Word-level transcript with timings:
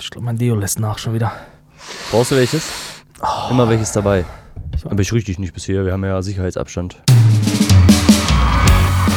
Ich 0.00 0.10
glaube, 0.10 0.24
mein 0.24 0.38
Deo 0.38 0.54
lässt 0.54 0.80
nach 0.80 0.98
schon 0.98 1.12
wieder. 1.14 1.30
Brauchst 2.10 2.30
du 2.30 2.36
welches? 2.36 2.68
Immer 3.50 3.68
welches 3.68 3.92
dabei. 3.92 4.24
Aber 4.84 5.00
ich 5.00 5.12
rieche 5.12 5.26
dich 5.26 5.38
nicht 5.38 5.52
bisher, 5.52 5.84
wir 5.84 5.92
haben 5.92 6.04
ja 6.04 6.22
Sicherheitsabstand. 6.22 7.02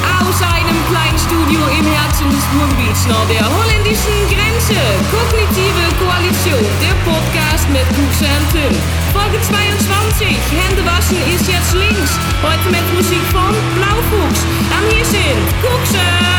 Aus 0.04 0.42
einem 0.42 0.78
kleinen 0.92 1.20
Studio 1.20 1.62
im 1.80 1.86
Herzen 1.88 2.28
des 2.30 2.44
Ruhrgebiets 2.52 3.08
nach 3.08 3.28
der 3.32 3.48
holländischen 3.48 4.28
Grenze. 4.28 4.76
Kognitive 5.08 5.88
Koalition, 6.04 6.66
der 6.84 6.96
Podcast 7.08 7.70
mit 7.70 7.88
Kuxe 7.96 8.28
und 8.28 8.48
Tim. 8.52 8.76
Folge 9.16 9.40
22, 9.40 10.28
Hände 10.52 10.84
waschen 10.86 11.18
ist 11.34 11.48
jetzt 11.48 11.74
links. 11.74 12.20
Heute 12.44 12.70
mit 12.72 12.84
Musik 12.94 13.24
von 13.32 13.56
Blaufuchs. 13.80 14.42
Und 14.68 14.92
hier 14.92 15.06
sind 15.06 15.48
Kuxe 15.64 16.33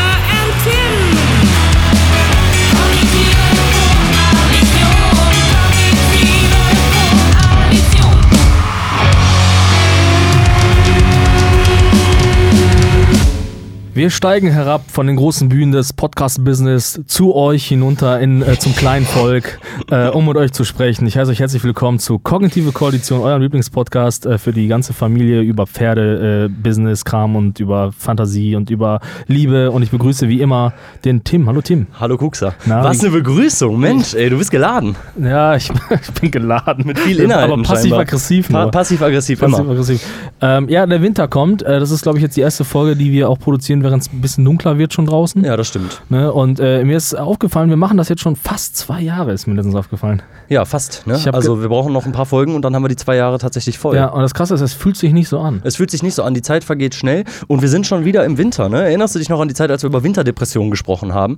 Wir 13.95 14.09
steigen 14.09 14.51
herab 14.51 14.91
von 14.91 15.07
den 15.07 15.15
großen 15.15 15.47
Bühnen 15.47 15.71
des 15.71 15.93
Podcast-Business 15.93 16.99
zu 17.07 17.33
euch 17.33 17.65
hinunter 17.65 18.19
in, 18.19 18.41
äh, 18.41 18.59
zum 18.59 18.75
kleinen 18.75 19.05
Volk, 19.05 19.57
äh, 19.89 20.09
um 20.09 20.25
mit 20.25 20.35
euch 20.35 20.51
zu 20.51 20.65
sprechen. 20.65 21.07
Ich 21.07 21.17
heiße 21.17 21.31
euch 21.31 21.39
herzlich 21.39 21.63
willkommen 21.63 21.99
zu 21.99 22.19
Kognitive 22.19 22.73
Koalition, 22.73 23.21
eurem 23.21 23.41
Lieblingspodcast 23.43 24.25
äh, 24.25 24.37
für 24.37 24.51
die 24.51 24.67
ganze 24.67 24.91
Familie 24.91 25.39
über 25.43 25.65
Pferde, 25.65 26.47
äh, 26.47 26.49
Business, 26.49 27.05
Kram 27.05 27.37
und 27.37 27.61
über 27.61 27.93
Fantasie 27.97 28.57
und 28.57 28.69
über 28.69 28.99
Liebe. 29.27 29.71
Und 29.71 29.81
ich 29.81 29.91
begrüße 29.91 30.27
wie 30.27 30.41
immer 30.41 30.73
den 31.05 31.23
Tim. 31.23 31.47
Hallo 31.47 31.61
Tim. 31.61 31.87
Hallo 31.97 32.17
Kuxa. 32.17 32.53
Na, 32.65 32.83
Was 32.83 32.99
eine 32.99 33.11
Begrüßung, 33.11 33.79
Mensch, 33.79 34.13
ey, 34.13 34.29
du 34.29 34.37
bist 34.37 34.51
geladen. 34.51 34.97
Ja, 35.17 35.55
ich, 35.55 35.71
ich 35.89 36.11
bin 36.19 36.31
geladen. 36.31 36.85
Mit 36.85 36.99
viel 36.99 37.21
Inhalten 37.21 37.53
Aber 37.53 37.63
passiv-aggressiv 37.63 38.49
Pa. 38.49 38.67
Passiv-aggressiv 38.67 39.39
Passiv 39.39 39.57
immer. 39.57 39.71
aggressiv. 39.71 40.05
Ähm, 40.41 40.67
ja, 40.67 40.85
der 40.85 41.01
Winter 41.01 41.29
kommt. 41.29 41.63
Äh, 41.63 41.79
das 41.79 41.91
ist, 41.91 42.01
glaube 42.01 42.17
ich, 42.17 42.23
jetzt 42.23 42.35
die 42.35 42.41
erste 42.41 42.65
Folge, 42.65 42.97
die 42.97 43.13
wir 43.13 43.29
auch 43.29 43.39
produzieren, 43.39 43.84
während 43.85 44.01
es 44.01 44.11
ein 44.11 44.19
bisschen 44.19 44.43
dunkler 44.43 44.77
wird 44.77 44.91
schon 44.93 45.05
draußen. 45.05 45.43
Ja, 45.45 45.55
das 45.55 45.67
stimmt. 45.69 46.01
Ne? 46.09 46.33
Und 46.33 46.59
äh, 46.59 46.83
mir 46.83 46.97
ist 46.97 47.17
aufgefallen, 47.17 47.69
wir 47.69 47.77
machen 47.77 47.97
das 47.97 48.09
jetzt 48.09 48.21
schon 48.21 48.35
fast 48.35 48.75
zwei 48.75 48.99
Jahre, 48.99 49.31
ist 49.31 49.47
mir 49.47 49.53
letztens 49.53 49.75
aufgefallen. 49.75 50.21
Ja, 50.49 50.65
fast. 50.65 51.07
Ne? 51.07 51.17
Also 51.31 51.61
wir 51.61 51.69
brauchen 51.69 51.93
noch 51.93 52.05
ein 52.05 52.11
paar 52.11 52.25
Folgen 52.25 52.55
und 52.55 52.63
dann 52.63 52.75
haben 52.75 52.83
wir 52.83 52.89
die 52.89 52.95
zwei 52.97 53.15
Jahre 53.15 53.37
tatsächlich 53.37 53.77
voll. 53.79 53.95
Ja, 53.95 54.07
und 54.07 54.21
das 54.21 54.33
Krasse 54.33 54.53
ist, 54.55 54.61
es 54.61 54.73
fühlt 54.73 54.97
sich 54.97 55.13
nicht 55.13 55.29
so 55.29 55.39
an. 55.39 55.61
Es 55.63 55.77
fühlt 55.77 55.89
sich 55.91 56.03
nicht 56.03 56.15
so 56.15 56.23
an, 56.23 56.33
die 56.33 56.41
Zeit 56.41 56.63
vergeht 56.63 56.95
schnell 56.95 57.23
und 57.47 57.61
wir 57.61 57.69
sind 57.69 57.87
schon 57.87 58.03
wieder 58.05 58.25
im 58.25 58.37
Winter. 58.37 58.67
Ne? 58.69 58.83
Erinnerst 58.83 59.15
du 59.15 59.19
dich 59.19 59.29
noch 59.29 59.39
an 59.39 59.47
die 59.47 59.53
Zeit, 59.53 59.71
als 59.71 59.83
wir 59.83 59.87
über 59.87 60.03
Winterdepressionen 60.03 60.71
gesprochen 60.71 61.13
haben? 61.13 61.37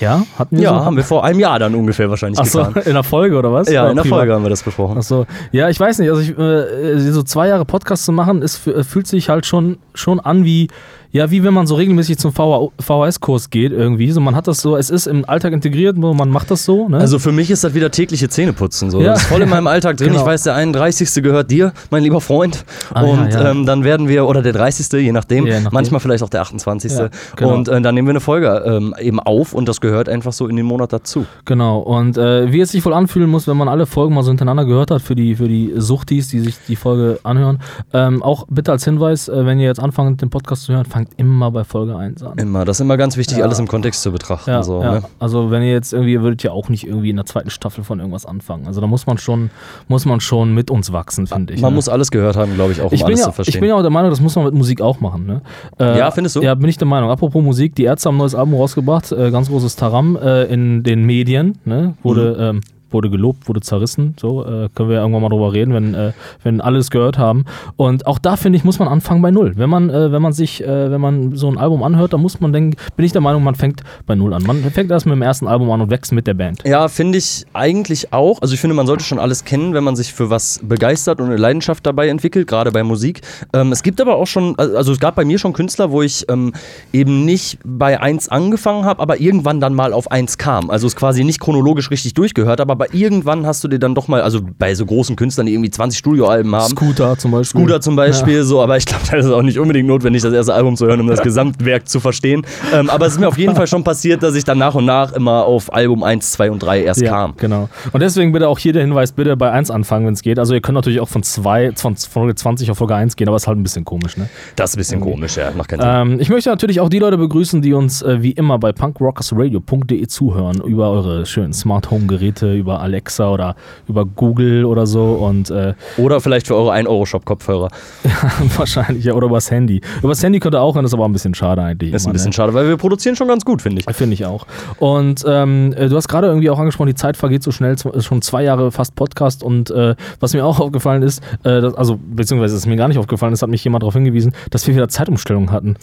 Ja? 0.00 0.22
Hatten 0.38 0.56
wir 0.56 0.64
Ja, 0.64 0.78
so? 0.78 0.84
haben 0.84 0.96
wir 0.96 1.04
vor 1.04 1.24
einem 1.24 1.40
Jahr 1.40 1.58
dann 1.58 1.74
ungefähr 1.74 2.08
wahrscheinlich 2.08 2.38
Achso, 2.38 2.64
getan. 2.64 2.82
in 2.86 2.94
der 2.94 3.02
Folge 3.02 3.36
oder 3.36 3.52
was? 3.52 3.68
Ja, 3.68 3.82
Oder 3.82 3.90
in 3.90 3.96
der? 3.96 4.04
Folge 4.04 4.32
haben 4.32 4.44
wir 4.44 4.50
das 4.50 4.62
besprochen. 4.62 4.98
Achso, 4.98 5.26
ja, 5.52 5.68
ich 5.68 5.78
weiß 5.78 5.98
nicht, 5.98 6.10
also 6.10 6.20
ich, 6.20 6.38
äh, 6.38 6.98
so 7.10 7.22
zwei 7.22 7.48
Jahre 7.48 7.64
Podcast 7.64 8.04
zu 8.04 8.12
machen, 8.12 8.42
ist, 8.42 8.66
äh, 8.66 8.84
fühlt 8.84 9.06
sich 9.06 9.28
halt 9.28 9.46
schon, 9.46 9.78
schon 9.94 10.20
an 10.20 10.44
wie, 10.44 10.68
ja, 11.10 11.30
wie 11.30 11.42
wenn 11.42 11.54
man 11.54 11.66
so 11.66 11.74
regelmäßig 11.74 12.18
zum 12.18 12.32
VHS-Kurs 12.32 13.50
geht 13.50 13.72
irgendwie. 13.72 14.10
So, 14.10 14.20
man 14.20 14.34
hat 14.36 14.46
das 14.46 14.60
so, 14.60 14.76
es 14.76 14.90
ist 14.90 15.06
im 15.06 15.28
Alltag 15.28 15.52
integriert, 15.52 15.96
man 15.96 16.28
macht 16.28 16.50
das 16.50 16.64
so. 16.64 16.88
Ne? 16.88 16.98
Also 16.98 17.18
für 17.18 17.32
mich 17.32 17.50
ist 17.50 17.64
das 17.64 17.74
wieder 17.74 17.90
tägliche 17.90 18.28
Zähneputzen. 18.28 18.90
So. 18.90 19.00
Ja. 19.00 19.12
Das 19.12 19.22
ist 19.22 19.28
voll 19.28 19.42
in 19.42 19.48
meinem 19.48 19.66
Alltag 19.66 19.96
drin. 19.96 20.08
Genau. 20.08 20.20
Ich 20.20 20.26
weiß, 20.26 20.42
der 20.42 20.54
31. 20.54 21.22
gehört 21.22 21.50
dir, 21.50 21.72
mein 21.90 22.02
lieber 22.02 22.20
Freund. 22.20 22.64
Ah, 22.92 23.04
ja, 23.04 23.08
und 23.12 23.32
ja. 23.32 23.50
Ähm, 23.50 23.64
dann 23.64 23.84
werden 23.84 24.08
wir, 24.08 24.26
oder 24.26 24.42
der 24.42 24.52
30. 24.52 24.92
je 25.00 25.12
nachdem, 25.12 25.46
Je 25.46 25.54
nachdem. 25.54 25.70
manchmal 25.72 26.00
vielleicht 26.00 26.22
auch 26.22 26.28
der 26.28 26.42
28. 26.42 26.92
Ja, 26.92 27.08
genau. 27.36 27.54
Und 27.54 27.68
äh, 27.68 27.80
dann 27.80 27.94
nehmen 27.94 28.08
wir 28.08 28.12
eine 28.12 28.20
Folge 28.20 28.62
ähm, 28.66 28.94
eben 29.00 29.20
auf 29.20 29.54
und 29.54 29.68
das 29.68 29.80
gehört 29.80 30.08
einfach 30.08 30.32
so 30.32 30.46
in 30.46 30.56
den 30.56 30.66
Monat 30.66 30.92
dazu. 30.92 31.24
Genau, 31.44 31.78
und 31.78 32.18
äh, 32.18 32.52
wie 32.52 32.60
es 32.60 32.72
sich 32.72 32.84
wohl 32.84 32.92
anfühlen 32.92 33.30
muss, 33.30 33.46
wenn 33.46 33.56
man 33.56 33.68
alle 33.68 33.86
Folgen 33.86 34.14
mal 34.14 34.22
so 34.22 34.30
hintereinander 34.30 34.66
gehört 34.66 34.90
hat, 34.90 35.00
für 35.02 35.14
die, 35.14 35.36
für 35.36 35.48
die 35.48 35.72
Suchtis, 35.76 36.28
die 36.28 36.40
sich 36.40 36.56
die 36.68 36.76
Folge 36.76 37.18
anhören. 37.22 37.60
Ähm, 37.92 38.22
auch 38.22 38.46
bitte 38.50 38.72
als 38.72 38.84
Hinweis, 38.84 39.28
äh, 39.28 39.46
wenn 39.46 39.58
ihr 39.58 39.66
jetzt 39.66 39.80
anfangt, 39.80 40.20
den 40.20 40.30
Podcast 40.30 40.64
zu 40.64 40.74
hören, 40.74 40.84
fangt 40.98 41.10
immer 41.16 41.50
bei 41.50 41.64
Folge 41.64 41.96
1 41.96 42.22
an. 42.22 42.38
Immer. 42.38 42.64
Das 42.64 42.76
ist 42.78 42.80
immer 42.80 42.96
ganz 42.96 43.16
wichtig, 43.16 43.38
Ja. 43.38 43.44
alles 43.44 43.58
im 43.58 43.68
Kontext 43.68 44.02
zu 44.02 44.10
betrachten. 44.12 44.50
Ja, 44.50 44.62
so, 44.62 44.82
ja. 44.82 44.94
ne? 44.94 45.02
also 45.18 45.50
wenn 45.50 45.62
ihr 45.62 45.70
jetzt 45.72 45.92
irgendwie, 45.92 46.12
ihr 46.12 46.22
würdet 46.22 46.42
ja 46.42 46.50
auch 46.52 46.68
nicht 46.68 46.86
irgendwie 46.86 47.10
in 47.10 47.16
der 47.16 47.24
zweiten 47.24 47.50
Staffel 47.50 47.84
von 47.84 48.00
irgendwas 48.00 48.26
anfangen. 48.26 48.66
Also 48.66 48.80
da 48.80 48.86
muss 48.86 49.06
man 49.06 49.18
schon, 49.18 49.50
muss 49.86 50.04
man 50.06 50.20
schon 50.20 50.54
mit 50.54 50.70
uns 50.70 50.92
wachsen, 50.92 51.26
finde 51.26 51.54
ich. 51.54 51.60
Man 51.60 51.72
ne? 51.72 51.76
muss 51.76 51.88
alles 51.88 52.10
gehört 52.10 52.36
haben, 52.36 52.54
glaube 52.54 52.72
ich, 52.72 52.80
auch, 52.80 52.86
um 52.90 52.94
ich 52.94 53.04
alles 53.04 53.22
zu 53.22 53.32
verstehen. 53.32 53.54
ich 53.54 53.60
bin 53.60 53.68
ja 53.68 53.76
auch 53.76 53.82
der 53.82 53.90
Meinung, 53.90 54.10
das 54.10 54.20
muss 54.20 54.34
man 54.34 54.44
mit 54.46 54.54
Musik 54.54 54.80
auch 54.80 55.00
machen. 55.00 55.26
Ne? 55.26 55.42
Äh, 55.78 55.98
Ja, 55.98 56.10
findest 56.10 56.36
du? 56.36 56.42
Ja, 56.42 56.54
bin 56.54 56.68
ich 56.68 56.78
der 56.78 56.88
Meinung. 56.88 57.10
Apropos 57.10 57.42
Musik, 57.42 57.74
die 57.76 57.84
Ärzte 57.84 58.08
haben 58.08 58.16
ein 58.16 58.18
neues 58.18 58.34
Album 58.34 58.54
rausgebracht, 58.54 59.12
äh, 59.12 59.30
ganz 59.30 59.48
großes 59.48 59.76
Taram 59.76 60.16
äh, 60.16 60.44
in 60.44 60.82
den 60.82 61.04
Medien, 61.04 61.58
ne? 61.64 61.94
wurde, 62.02 62.52
Mhm. 62.52 62.58
ähm, 62.58 62.60
wurde 62.90 63.10
gelobt, 63.10 63.48
wurde 63.48 63.60
zerrissen. 63.60 64.14
So 64.18 64.44
äh, 64.44 64.68
können 64.74 64.88
wir 64.88 64.96
ja 64.96 65.02
irgendwann 65.02 65.22
mal 65.22 65.28
drüber 65.28 65.52
reden, 65.52 65.74
wenn, 65.74 65.94
äh, 65.94 66.12
wenn 66.42 66.60
alles 66.60 66.90
gehört 66.90 67.18
haben. 67.18 67.44
Und 67.76 68.06
auch 68.06 68.18
da 68.18 68.36
finde 68.36 68.56
ich, 68.56 68.64
muss 68.64 68.78
man 68.78 68.88
anfangen 68.88 69.22
bei 69.22 69.30
Null. 69.30 69.52
Wenn 69.56 69.70
man, 69.70 69.90
äh, 69.90 70.12
wenn 70.12 70.22
man 70.22 70.32
sich, 70.32 70.62
äh, 70.62 70.90
wenn 70.90 71.00
man 71.00 71.36
so 71.36 71.48
ein 71.48 71.58
Album 71.58 71.82
anhört, 71.82 72.12
dann 72.12 72.20
muss 72.20 72.40
man 72.40 72.52
denken, 72.52 72.76
bin 72.96 73.04
ich 73.04 73.12
der 73.12 73.20
Meinung, 73.20 73.42
man 73.42 73.54
fängt 73.54 73.82
bei 74.06 74.14
Null 74.14 74.32
an. 74.32 74.42
Man 74.44 74.62
fängt 74.70 74.90
erst 74.90 75.06
mit 75.06 75.14
dem 75.14 75.22
ersten 75.22 75.46
Album 75.46 75.70
an 75.70 75.80
und 75.80 75.90
wächst 75.90 76.12
mit 76.12 76.26
der 76.26 76.34
Band. 76.34 76.62
Ja, 76.64 76.88
finde 76.88 77.18
ich 77.18 77.46
eigentlich 77.52 78.12
auch. 78.12 78.40
Also 78.42 78.54
ich 78.54 78.60
finde, 78.60 78.74
man 78.74 78.86
sollte 78.86 79.04
schon 79.04 79.18
alles 79.18 79.44
kennen, 79.44 79.74
wenn 79.74 79.84
man 79.84 79.96
sich 79.96 80.12
für 80.12 80.30
was 80.30 80.60
begeistert 80.62 81.20
und 81.20 81.26
eine 81.26 81.36
Leidenschaft 81.36 81.84
dabei 81.86 82.08
entwickelt, 82.08 82.46
gerade 82.46 82.72
bei 82.72 82.82
Musik. 82.82 83.20
Ähm, 83.52 83.72
es 83.72 83.82
gibt 83.82 84.00
aber 84.00 84.16
auch 84.16 84.26
schon, 84.26 84.58
also 84.58 84.92
es 84.92 85.00
gab 85.00 85.14
bei 85.14 85.24
mir 85.24 85.38
schon 85.38 85.52
Künstler, 85.52 85.90
wo 85.90 86.02
ich 86.02 86.24
ähm, 86.28 86.52
eben 86.92 87.24
nicht 87.24 87.58
bei 87.64 88.00
1 88.00 88.28
angefangen 88.28 88.84
habe, 88.84 89.00
aber 89.00 89.20
irgendwann 89.20 89.60
dann 89.60 89.74
mal 89.74 89.92
auf 89.92 90.10
1 90.10 90.38
kam. 90.38 90.70
Also 90.70 90.86
es 90.86 90.96
quasi 90.96 91.24
nicht 91.24 91.40
chronologisch 91.40 91.90
richtig 91.90 92.14
durchgehört 92.14 92.60
habe, 92.60 92.77
aber 92.78 92.94
irgendwann 92.94 93.44
hast 93.44 93.64
du 93.64 93.68
dir 93.68 93.80
dann 93.80 93.96
doch 93.96 94.06
mal, 94.06 94.22
also 94.22 94.38
bei 94.56 94.72
so 94.74 94.86
großen 94.86 95.16
Künstlern, 95.16 95.46
die 95.46 95.52
irgendwie 95.54 95.70
20 95.70 95.98
Studioalben 95.98 96.54
haben, 96.54 96.70
Scooter 96.70 97.18
zum 97.18 97.32
Beispiel. 97.32 97.60
Scooter 97.60 97.80
zum 97.80 97.96
Beispiel, 97.96 98.44
so, 98.44 98.62
aber 98.62 98.76
ich 98.76 98.86
glaube, 98.86 99.02
das 99.10 99.26
ist 99.26 99.32
auch 99.32 99.42
nicht 99.42 99.58
unbedingt 99.58 99.88
notwendig, 99.88 100.22
das 100.22 100.32
erste 100.32 100.54
Album 100.54 100.76
zu 100.76 100.86
hören, 100.86 101.00
um 101.00 101.08
das 101.08 101.20
Gesamtwerk 101.22 101.88
zu 101.88 101.98
verstehen. 101.98 102.46
Ähm, 102.72 102.88
aber 102.88 103.06
es 103.06 103.14
ist 103.14 103.18
mir 103.18 103.26
auf 103.26 103.36
jeden 103.36 103.56
Fall 103.56 103.66
schon 103.66 103.82
passiert, 103.82 104.22
dass 104.22 104.36
ich 104.36 104.44
dann 104.44 104.58
nach 104.58 104.76
und 104.76 104.84
nach 104.84 105.12
immer 105.12 105.44
auf 105.44 105.72
Album 105.72 106.04
1, 106.04 106.30
2 106.32 106.50
und 106.52 106.62
3 106.62 106.82
erst 106.84 107.00
Ja, 107.00 107.10
kam. 107.10 107.34
genau. 107.36 107.68
Und 107.92 108.00
deswegen 108.00 108.30
bitte 108.30 108.46
auch 108.46 108.58
hier 108.60 108.72
der 108.72 108.82
Hinweis, 108.82 109.10
bitte 109.10 109.36
bei 109.36 109.50
1 109.50 109.72
anfangen, 109.72 110.06
wenn 110.06 110.14
es 110.14 110.22
geht. 110.22 110.38
Also 110.38 110.54
ihr 110.54 110.60
könnt 110.60 110.76
natürlich 110.76 111.00
auch 111.00 111.08
von 111.08 111.24
2, 111.24 111.72
von 111.74 111.96
Folge 111.96 112.36
20 112.36 112.70
auf 112.70 112.78
Folge 112.78 112.94
1 112.94 113.16
gehen, 113.16 113.26
aber 113.26 113.36
ist 113.36 113.48
halt 113.48 113.58
ein 113.58 113.62
bisschen 113.64 113.84
komisch, 113.84 114.16
ne? 114.16 114.28
Das 114.54 114.70
ist 114.70 114.76
ein 114.76 114.78
bisschen 114.78 115.00
komisch, 115.00 115.36
ja, 115.36 115.50
macht 115.56 115.68
keinen 115.68 115.80
Sinn. 115.80 116.12
Ähm, 116.14 116.20
ich 116.20 116.28
möchte 116.28 116.50
natürlich 116.50 116.80
auch 116.80 116.88
die 116.88 116.98
Leute 117.00 117.18
begrüßen, 117.18 117.60
die 117.60 117.72
uns 117.72 118.02
äh, 118.02 118.22
wie 118.22 118.30
immer 118.32 118.58
bei 118.58 118.72
punkrockersradio.de 118.72 120.06
zuhören, 120.06 120.60
über 120.64 120.90
eure 120.90 121.26
schönen 121.26 121.52
Smart 121.52 121.90
Home 121.90 122.06
Geräte, 122.06 122.54
über 122.54 122.67
Alexa 122.76 123.30
oder 123.30 123.56
über 123.88 124.04
Google 124.04 124.64
oder 124.64 124.86
so 124.86 125.14
und 125.14 125.50
äh, 125.50 125.74
Oder 125.96 126.20
vielleicht 126.20 126.46
für 126.46 126.56
eure 126.56 126.72
1-Euro-Shop-Kopfhörer. 126.72 127.68
wahrscheinlich 128.56 129.04
ja, 129.04 129.14
oder 129.14 129.26
übers 129.26 129.50
Handy. 129.50 129.80
Übers 130.02 130.22
Handy 130.22 130.40
könnt 130.40 130.54
ihr 130.54 130.60
auch 130.60 130.74
hören, 130.74 130.84
ist 130.84 130.94
aber 130.94 131.06
ein 131.06 131.12
bisschen 131.12 131.34
schade 131.34 131.62
eigentlich. 131.62 131.92
Ist 131.92 132.06
ein 132.06 132.12
bisschen 132.12 132.30
ne? 132.30 132.34
schade, 132.34 132.54
weil 132.54 132.68
wir 132.68 132.76
produzieren 132.76 133.16
schon 133.16 133.28
ganz 133.28 133.44
gut, 133.44 133.62
finde 133.62 133.82
ich. 133.86 133.96
Finde 133.96 134.14
ich 134.14 134.26
auch. 134.26 134.46
Und 134.78 135.24
ähm, 135.26 135.74
äh, 135.76 135.88
du 135.88 135.96
hast 135.96 136.08
gerade 136.08 136.26
irgendwie 136.26 136.50
auch 136.50 136.58
angesprochen, 136.58 136.88
die 136.88 136.94
Zeit 136.94 137.16
vergeht 137.16 137.42
so 137.42 137.50
schnell, 137.50 137.76
schon 137.78 138.22
zwei 138.22 138.42
Jahre 138.42 138.70
fast 138.70 138.94
Podcast 138.94 139.42
und 139.42 139.70
äh, 139.70 139.94
was 140.20 140.34
mir 140.34 140.44
auch 140.44 140.60
aufgefallen 140.68 141.02
ist, 141.02 141.22
äh, 141.44 141.60
das, 141.60 141.74
also 141.74 141.98
beziehungsweise 141.98 142.56
ist 142.56 142.66
mir 142.66 142.76
gar 142.76 142.88
nicht 142.88 142.98
aufgefallen, 142.98 143.32
es 143.32 143.42
hat 143.42 143.50
mich 143.50 143.64
jemand 143.64 143.82
darauf 143.82 143.94
hingewiesen, 143.94 144.32
dass 144.50 144.66
wir 144.66 144.74
wieder 144.74 144.88
Zeitumstellung 144.88 145.50
hatten. 145.52 145.76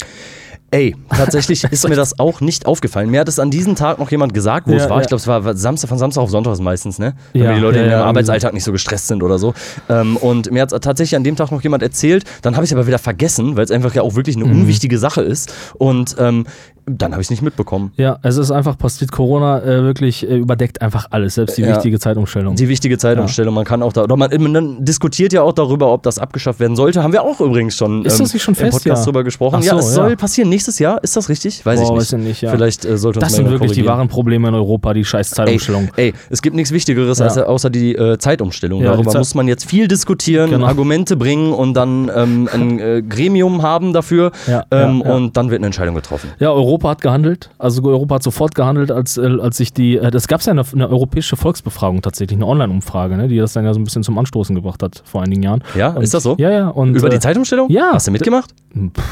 Ey, 0.76 0.94
tatsächlich 1.10 1.64
ist 1.64 1.88
mir 1.88 1.96
das 1.96 2.20
auch 2.20 2.42
nicht 2.42 2.66
aufgefallen. 2.66 3.10
Mir 3.10 3.22
hat 3.22 3.30
es 3.30 3.40
an 3.40 3.50
diesem 3.50 3.76
Tag 3.76 3.98
noch 3.98 4.12
jemand 4.12 4.34
gesagt, 4.34 4.68
wo 4.68 4.72
Ja, 4.72 4.78
es 4.78 4.90
war. 4.90 4.98
ja. 4.98 5.04
Ich 5.04 5.08
glaube, 5.08 5.22
es 5.22 5.28
war 5.28 5.56
Samstag, 5.56 5.88
von 5.88 5.98
Samstag 5.98 6.22
auf 6.22 6.30
Sonntag 6.30 6.52
ist 6.52 6.60
meistens, 6.62 7.00
ne? 7.00 7.14
Ja, 7.32 7.46
Damit 7.46 7.58
die 7.58 7.62
Leute 7.62 7.78
ja, 7.78 7.84
in 7.86 7.92
ja, 7.92 7.98
ihrem 8.00 8.08
Arbeitsalltag 8.10 8.54
nicht 8.54 8.66
so 8.66 8.74
gestresst 8.74 9.08
sind 9.08 9.24
oder 9.24 9.40
so. 9.40 9.54
Ähm, 9.88 10.18
und 10.18 10.52
mir 10.52 10.62
hat 10.64 10.74
es 10.74 10.80
tatsächlich 10.82 11.16
an 11.16 11.24
dem 11.24 11.38
Tag 11.38 11.50
noch 11.52 11.62
jemand 11.64 11.82
erzählt. 11.82 12.26
Dann 12.42 12.56
habe 12.58 12.66
ich 12.66 12.72
es 12.72 12.76
aber 12.76 12.88
wieder 12.88 13.00
vergessen, 13.00 13.56
weil 13.56 13.64
es 13.64 13.72
einfach 13.72 13.96
ja 13.96 14.02
auch 14.02 14.16
wirklich 14.16 14.36
eine 14.36 14.44
Mhm. 14.44 14.52
unwichtige 14.64 14.98
Sache 15.00 15.22
ist. 15.22 15.54
Und 15.76 16.18
ähm, 16.20 16.46
dann 16.88 17.12
habe 17.12 17.22
ich 17.22 17.28
es 17.28 17.30
nicht 17.32 17.42
mitbekommen. 17.42 17.92
Ja, 17.98 18.20
es 18.22 18.38
ist 18.38 18.52
einfach 18.52 18.78
passiert, 18.78 19.12
Corona 19.12 19.60
äh, 19.62 19.84
wirklich 19.84 20.30
äh, 20.30 20.36
überdeckt 20.38 20.82
einfach 20.82 21.08
alles, 21.12 21.36
selbst 21.36 21.58
die 21.58 21.62
Ja. 21.62 21.76
wichtige 21.76 22.00
Zeitumstellung. 22.00 22.56
Die 22.56 22.70
wichtige 22.70 22.98
Zeitumstellung. 22.98 23.54
Man 23.56 23.66
kann 23.66 23.82
auch 23.82 23.94
da, 23.94 24.04
oder 24.04 24.16
man, 24.18 24.30
man 24.52 24.84
diskutiert 24.86 25.34
ja 25.34 25.42
auch 25.42 25.54
darüber, 25.54 25.92
ob 25.92 26.04
das 26.04 26.20
abgeschafft 26.20 26.60
werden 26.60 26.76
sollte. 26.76 27.02
Haben 27.04 27.14
wir 27.14 27.24
auch 27.24 27.40
übrigens 27.42 27.76
schon, 27.76 28.00
ähm, 28.02 28.06
Ist 28.06 28.20
das 28.20 28.34
nicht 28.34 28.44
schon 28.44 28.54
im 28.54 28.58
fest, 28.60 28.72
Podcast 28.74 29.02
ja? 29.02 29.06
drüber 29.06 29.24
gesprochen. 29.24 29.58
Ach 29.60 29.64
ja, 29.64 29.74
so, 29.74 29.80
es 29.80 29.86
ja. 29.90 29.92
soll 30.04 30.16
passieren 30.16 30.50
nächstes 30.50 30.80
Jahr. 30.80 31.04
Ist 31.04 31.16
das 31.18 31.30
richtig? 31.30 31.66
Weiß 31.66 31.80
Boah, 31.80 31.84
ich 31.86 31.90
nicht. 31.92 32.00
weiß 32.00 32.14
ich 32.14 32.20
nicht, 32.20 32.42
ja. 32.42 32.52
Vielleicht 32.52 32.86
äh, 32.86 32.98
sollte 32.98 33.20
uns 33.20 33.28
das 33.28 33.36
sind 33.36 33.50
wirklich 33.50 33.72
die 33.72 33.86
wahren 33.86 34.08
Probleme 34.08 34.48
in 34.48 34.54
Europa, 34.56 34.94
die 34.94 35.04
scheiß 35.06 35.32
Ey, 35.32 35.36
Zeitumstellung. 35.36 35.90
ey, 35.96 36.14
es 36.30 36.42
gibt 36.42 36.56
nichts 36.56 36.72
Wichtigeres 36.72 37.20
Ja. 37.20 37.26
als, 37.26 37.38
außer 37.38 37.70
die 37.70 37.96
äh, 37.96 38.18
Zeitumstellung. 38.18 38.82
Ja, 38.84 38.92
Darüber 38.92 39.12
Zeit- 39.12 39.20
muss 39.20 39.34
man 39.36 39.48
jetzt 39.48 39.66
viel 39.66 39.88
diskutieren, 39.88 40.50
Genau. 40.52 40.68
Argumente 40.68 41.16
bringen 41.16 41.54
und 41.54 41.74
dann 41.74 42.12
ähm, 42.16 42.50
ein 42.54 42.80
äh, 42.80 43.02
Gremium 43.02 43.62
haben 43.64 43.94
dafür 43.94 44.32
Ja, 44.48 44.66
ähm, 44.72 45.02
ja, 45.04 45.10
ja. 45.10 45.16
und 45.16 45.38
dann 45.38 45.50
wird 45.50 45.60
eine 45.60 45.68
Entscheidung 45.68 45.96
getroffen. 45.96 46.30
Ja, 46.40 46.52
Europa 46.52 46.75
Europa 46.76 46.90
hat 46.90 47.02
gehandelt. 47.02 47.50
Also 47.58 47.82
Europa 47.84 48.16
hat 48.16 48.24
sofort 48.24 48.54
gehandelt, 48.54 48.92
als, 48.92 49.18
äh, 49.18 49.38
als 49.42 49.56
sich 49.58 49.72
die, 49.72 49.98
äh, 49.98 50.12
das 50.12 50.28
gab 50.28 50.42
es 50.42 50.46
ja 50.46 50.52
eine, 50.52 50.64
eine 50.74 50.90
europäische 50.90 51.38
Volksbefragung 51.38 52.02
tatsächlich, 52.02 52.38
eine 52.38 52.46
Online-Umfrage, 52.46 53.16
ne, 53.16 53.30
die 53.30 53.38
das 53.38 53.54
dann 53.54 53.64
ja 53.64 53.74
so 53.74 53.80
ein 53.80 53.86
bisschen 53.86 54.04
zum 54.04 54.18
Anstoßen 54.18 54.54
gebracht 54.56 54.84
hat 54.84 55.02
vor 55.06 55.22
einigen 55.24 55.42
Jahren. 55.42 55.64
Ja, 55.78 55.90
Und- 55.92 56.04
ist 56.04 56.14
das 56.14 56.24
so? 56.24 56.36
Ja, 56.38 56.52
ja. 56.52 56.68
Und, 56.68 56.96
Über 56.96 57.10
die 57.10 57.16
äh, 57.16 57.20
Zeitumstellung? 57.20 57.70
ja. 57.70 57.92
Hast 57.94 58.08
du 58.08 58.12
mitgemacht? 58.12 58.52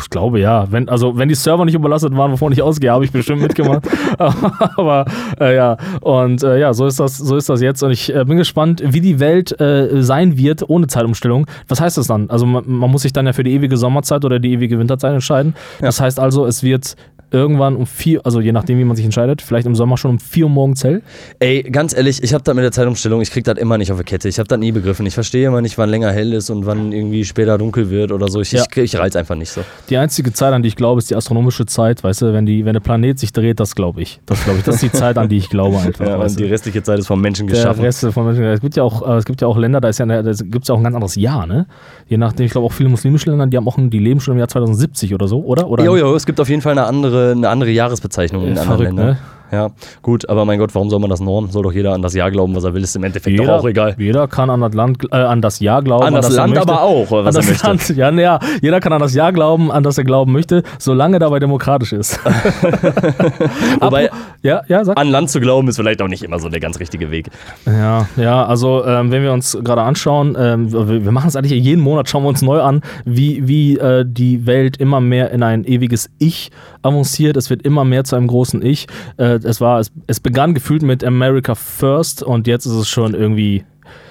Ich 0.01 0.09
glaube 0.09 0.41
ja. 0.41 0.67
Wenn, 0.71 0.89
also 0.89 1.17
wenn 1.17 1.29
die 1.29 1.35
Server 1.35 1.63
nicht 1.63 1.75
überlastet 1.75 2.15
waren, 2.17 2.33
wovon 2.33 2.51
ich 2.51 2.61
ausgehe, 2.61 2.91
habe 2.91 3.05
ich 3.05 3.11
bestimmt 3.13 3.41
mitgemacht. 3.41 3.87
Aber 4.19 5.05
äh, 5.39 5.55
ja, 5.55 5.77
und 6.01 6.43
äh, 6.43 6.59
ja, 6.59 6.73
so 6.73 6.85
ist 6.85 6.99
das, 6.99 7.17
so 7.17 7.37
ist 7.37 7.47
das 7.47 7.61
jetzt. 7.61 7.81
Und 7.81 7.91
ich 7.91 8.13
äh, 8.13 8.25
bin 8.25 8.35
gespannt, 8.35 8.83
wie 8.85 8.99
die 9.01 9.19
Welt 9.19 9.55
sein 9.57 10.37
wird 10.37 10.67
ohne 10.69 10.87
Zeitumstellung. 10.87 11.45
Was 11.67 11.79
heißt 11.79 11.97
das 11.97 12.07
dann? 12.07 12.29
Also 12.29 12.45
man, 12.45 12.63
man 12.67 12.89
muss 12.91 13.03
sich 13.03 13.13
dann 13.13 13.25
ja 13.25 13.33
für 13.33 13.43
die 13.43 13.53
ewige 13.53 13.77
Sommerzeit 13.77 14.25
oder 14.25 14.39
die 14.39 14.51
ewige 14.51 14.79
Winterzeit 14.79 15.13
entscheiden. 15.13 15.55
Das 15.79 16.01
heißt 16.01 16.19
also, 16.19 16.45
es 16.45 16.63
wird 16.63 16.95
irgendwann 17.33 17.75
um 17.75 17.85
vier, 17.85 18.21
also 18.25 18.39
je 18.39 18.51
nachdem, 18.51 18.77
wie 18.79 18.83
man 18.83 18.95
sich 18.95 19.03
entscheidet, 19.05 19.41
vielleicht 19.41 19.65
im 19.67 19.75
Sommer 19.75 19.97
schon 19.97 20.11
um 20.11 20.19
vier 20.19 20.45
Uhr 20.45 20.51
morgens 20.51 20.83
hell. 20.83 21.01
Ey, 21.39 21.63
ganz 21.63 21.93
ehrlich, 21.95 22.23
ich 22.23 22.33
habe 22.33 22.43
das 22.43 22.53
mit 22.55 22.63
der 22.63 22.71
Zeitumstellung, 22.71 23.21
ich 23.21 23.31
krieg 23.31 23.43
das 23.43 23.57
immer 23.57 23.77
nicht 23.77 23.91
auf 23.91 23.97
die 23.97 24.03
Kette. 24.03 24.29
Ich 24.29 24.39
habe 24.39 24.47
das 24.47 24.59
nie 24.59 24.71
begriffen. 24.71 25.05
Ich 25.05 25.13
verstehe 25.15 25.47
immer 25.47 25.61
nicht, 25.61 25.77
wann 25.77 25.89
länger 25.89 26.11
hell 26.11 26.31
ist 26.33 26.49
und 26.49 26.65
wann 26.65 26.91
irgendwie 26.91 27.25
später 27.25 27.57
dunkel 27.57 27.89
wird 27.89 28.11
oder 28.11 28.27
so. 28.29 28.39
Ich, 28.41 28.51
Ja. 28.51 28.63
ich, 28.71 28.77
ich 28.77 28.97
reiz 28.97 29.15
einfach 29.15 29.35
nicht 29.35 29.49
so. 29.51 29.61
Die 29.89 29.97
einzige 29.97 30.31
Zeit, 30.31 30.53
an 30.53 30.61
die 30.61 30.67
ich 30.69 30.75
glaube, 30.75 30.99
ist 30.99 31.09
die 31.09 31.15
astronomische 31.15 31.65
Zeit. 31.65 32.03
Weißt 32.03 32.21
du, 32.21 32.33
wenn, 32.33 32.45
die, 32.45 32.65
wenn 32.65 32.73
der 32.73 32.79
Planet 32.81 33.17
sich 33.19 33.33
dreht, 33.33 33.59
das 33.59 33.75
glaube 33.75 34.01
ich. 34.01 34.19
Das 34.25 34.43
glaube 34.43 34.59
ich. 34.59 34.65
Das 34.65 34.75
ist 34.75 34.83
die 34.83 34.91
Zeit, 34.91 35.17
an 35.17 35.27
die 35.29 35.37
ich 35.37 35.49
glaube 35.49 35.77
einfach. 35.83 36.05
Ja, 36.05 36.17
und 36.17 36.39
die 36.39 36.45
restliche 36.45 36.83
Zeit 36.83 36.99
ist 36.99 37.07
vom 37.07 37.19
Menschen 37.19 37.47
Der 37.47 37.55
geschaffen. 37.57 37.81
Rest 37.83 38.05
von 38.05 38.25
Menschen. 38.25 38.43
Es 38.43 38.61
gibt 38.61 38.75
ja 38.75 38.83
auch, 38.83 39.07
äh, 39.07 39.17
es 39.17 39.25
gibt 39.25 39.41
ja 39.41 39.47
auch 39.47 39.57
Länder, 39.57 39.81
da 39.81 39.89
ist 39.89 39.97
ja, 39.99 40.03
eine- 40.03 40.21
da 40.23 40.31
gibt 40.31 40.63
es 40.63 40.67
ja 40.67 40.75
auch 40.75 40.79
ein 40.79 40.83
ganz 40.83 40.95
anderes 40.95 41.15
Jahr, 41.15 41.47
ne? 41.47 41.65
Je 42.07 42.17
nachdem, 42.17 42.45
ich 42.45 42.51
glaube 42.51 42.67
auch 42.67 42.71
viele 42.73 42.89
muslimische 42.89 43.29
Länder, 43.29 43.47
die 43.47 43.57
haben 43.57 43.67
auch, 43.67 43.77
die 43.79 43.99
leben 43.99 44.19
schon 44.19 44.33
im 44.33 44.39
Jahr 44.39 44.47
2070 44.47 45.13
oder 45.13 45.27
so, 45.27 45.41
oder? 45.43 45.67
oder 45.69 45.83
Jo, 45.83 45.95
jo, 45.95 46.15
es 46.15 46.25
gibt 46.25 46.39
auf 46.39 46.49
jeden 46.49 46.61
Fall 46.61 46.73
eine 46.73 46.85
andere, 46.85 47.22
eine 47.31 47.49
andere 47.49 47.71
Jahresbezeichnung 47.71 48.43
in 48.45 48.55
Äh, 48.55 48.59
anderen 48.59 48.65
verrückt, 48.67 48.87
Ländern. 48.95 49.05
ne? 49.07 49.17
Ja, 49.53 49.69
gut, 50.01 50.27
aber 50.29 50.45
mein 50.45 50.57
Gott, 50.57 50.73
warum 50.73 50.89
soll 50.89 50.99
man 50.99 51.11
das 51.11 51.19
normen? 51.19 51.51
Soll 51.51 51.61
doch 51.61 51.73
jeder 51.73 51.93
an 51.93 52.01
das 52.01 52.15
Jahr 52.15 52.31
glauben, 52.31 52.55
was 52.55 52.63
er 52.63 52.73
will, 52.73 52.81
ist 52.81 52.95
im 52.95 53.03
Endeffekt 53.03 53.39
Jeder, 53.39 53.57
doch 53.57 53.61
auch 53.61 53.67
egal. 53.67 53.93
jeder 53.99 54.27
kann 54.27 54.49
an 54.49 54.61
das 54.61 54.73
Land, 54.73 55.03
äh, 55.11 55.15
an 55.15 55.43
das 55.43 55.59
Jahr 55.59 55.83
glauben. 55.83 56.05
An 56.05 56.15
das 56.15 56.29
er 56.29 56.37
Land 56.37 56.55
möchte. 56.55 56.71
aber 56.71 56.81
auch, 56.81 57.11
was 57.11 57.19
an 57.19 57.25
er 57.27 57.33
das 57.33 57.47
möchte. 57.47 57.67
Land, 57.67 57.89
ja, 57.89 58.09
ne, 58.09 58.23
ja, 58.23 58.39
jeder 58.63 58.79
kann 58.79 58.93
an 58.93 58.99
das 58.99 59.13
Jahr 59.13 59.31
glauben, 59.31 59.71
an 59.71 59.83
das 59.83 59.99
er 59.99 60.05
glauben 60.05 60.31
möchte, 60.31 60.63
solange 60.79 61.19
dabei 61.19 61.37
demokratisch 61.37 61.93
ist. 61.93 62.19
Wobei, 63.79 64.09
ja, 64.41 64.63
ja, 64.67 64.83
sag. 64.83 64.97
an 64.97 65.09
Land 65.09 65.29
zu 65.29 65.39
glauben, 65.39 65.67
ist 65.67 65.75
vielleicht 65.75 66.01
auch 66.01 66.07
nicht 66.07 66.23
immer 66.23 66.39
so 66.39 66.49
der 66.49 66.59
ganz 66.59 66.79
richtige 66.79 67.11
Weg. 67.11 67.29
Ja, 67.67 68.07
ja, 68.15 68.43
also 68.47 68.83
ähm, 68.83 69.11
wenn 69.11 69.21
wir 69.21 69.33
uns 69.33 69.55
gerade 69.63 69.83
anschauen, 69.83 70.35
ähm, 70.35 70.73
wir, 70.73 71.05
wir 71.05 71.11
machen 71.11 71.27
es 71.27 71.35
eigentlich 71.35 71.51
jeden 71.63 71.81
Monat, 71.83 72.09
schauen 72.09 72.23
wir 72.23 72.29
uns 72.29 72.41
neu 72.41 72.59
an, 72.59 72.81
wie, 73.05 73.47
wie 73.47 73.77
äh, 73.77 74.03
die 74.07 74.47
Welt 74.47 74.77
immer 74.77 74.99
mehr 74.99 75.29
in 75.29 75.43
ein 75.43 75.63
ewiges 75.63 76.09
Ich 76.17 76.49
avanciert. 76.81 77.37
Es 77.37 77.49
wird 77.49 77.61
immer 77.63 77.85
mehr 77.85 78.03
zu 78.03 78.15
einem 78.15 78.27
großen 78.27 78.63
Ich. 78.65 78.87
Äh, 79.17 79.39
es, 79.45 79.61
war, 79.61 79.79
es, 79.79 79.91
es 80.07 80.19
begann 80.19 80.53
gefühlt 80.53 80.81
mit 80.81 81.03
America 81.03 81.55
First 81.55 82.23
und 82.23 82.47
jetzt 82.47 82.65
ist 82.65 82.73
es 82.73 82.89
schon 82.89 83.13
irgendwie. 83.13 83.63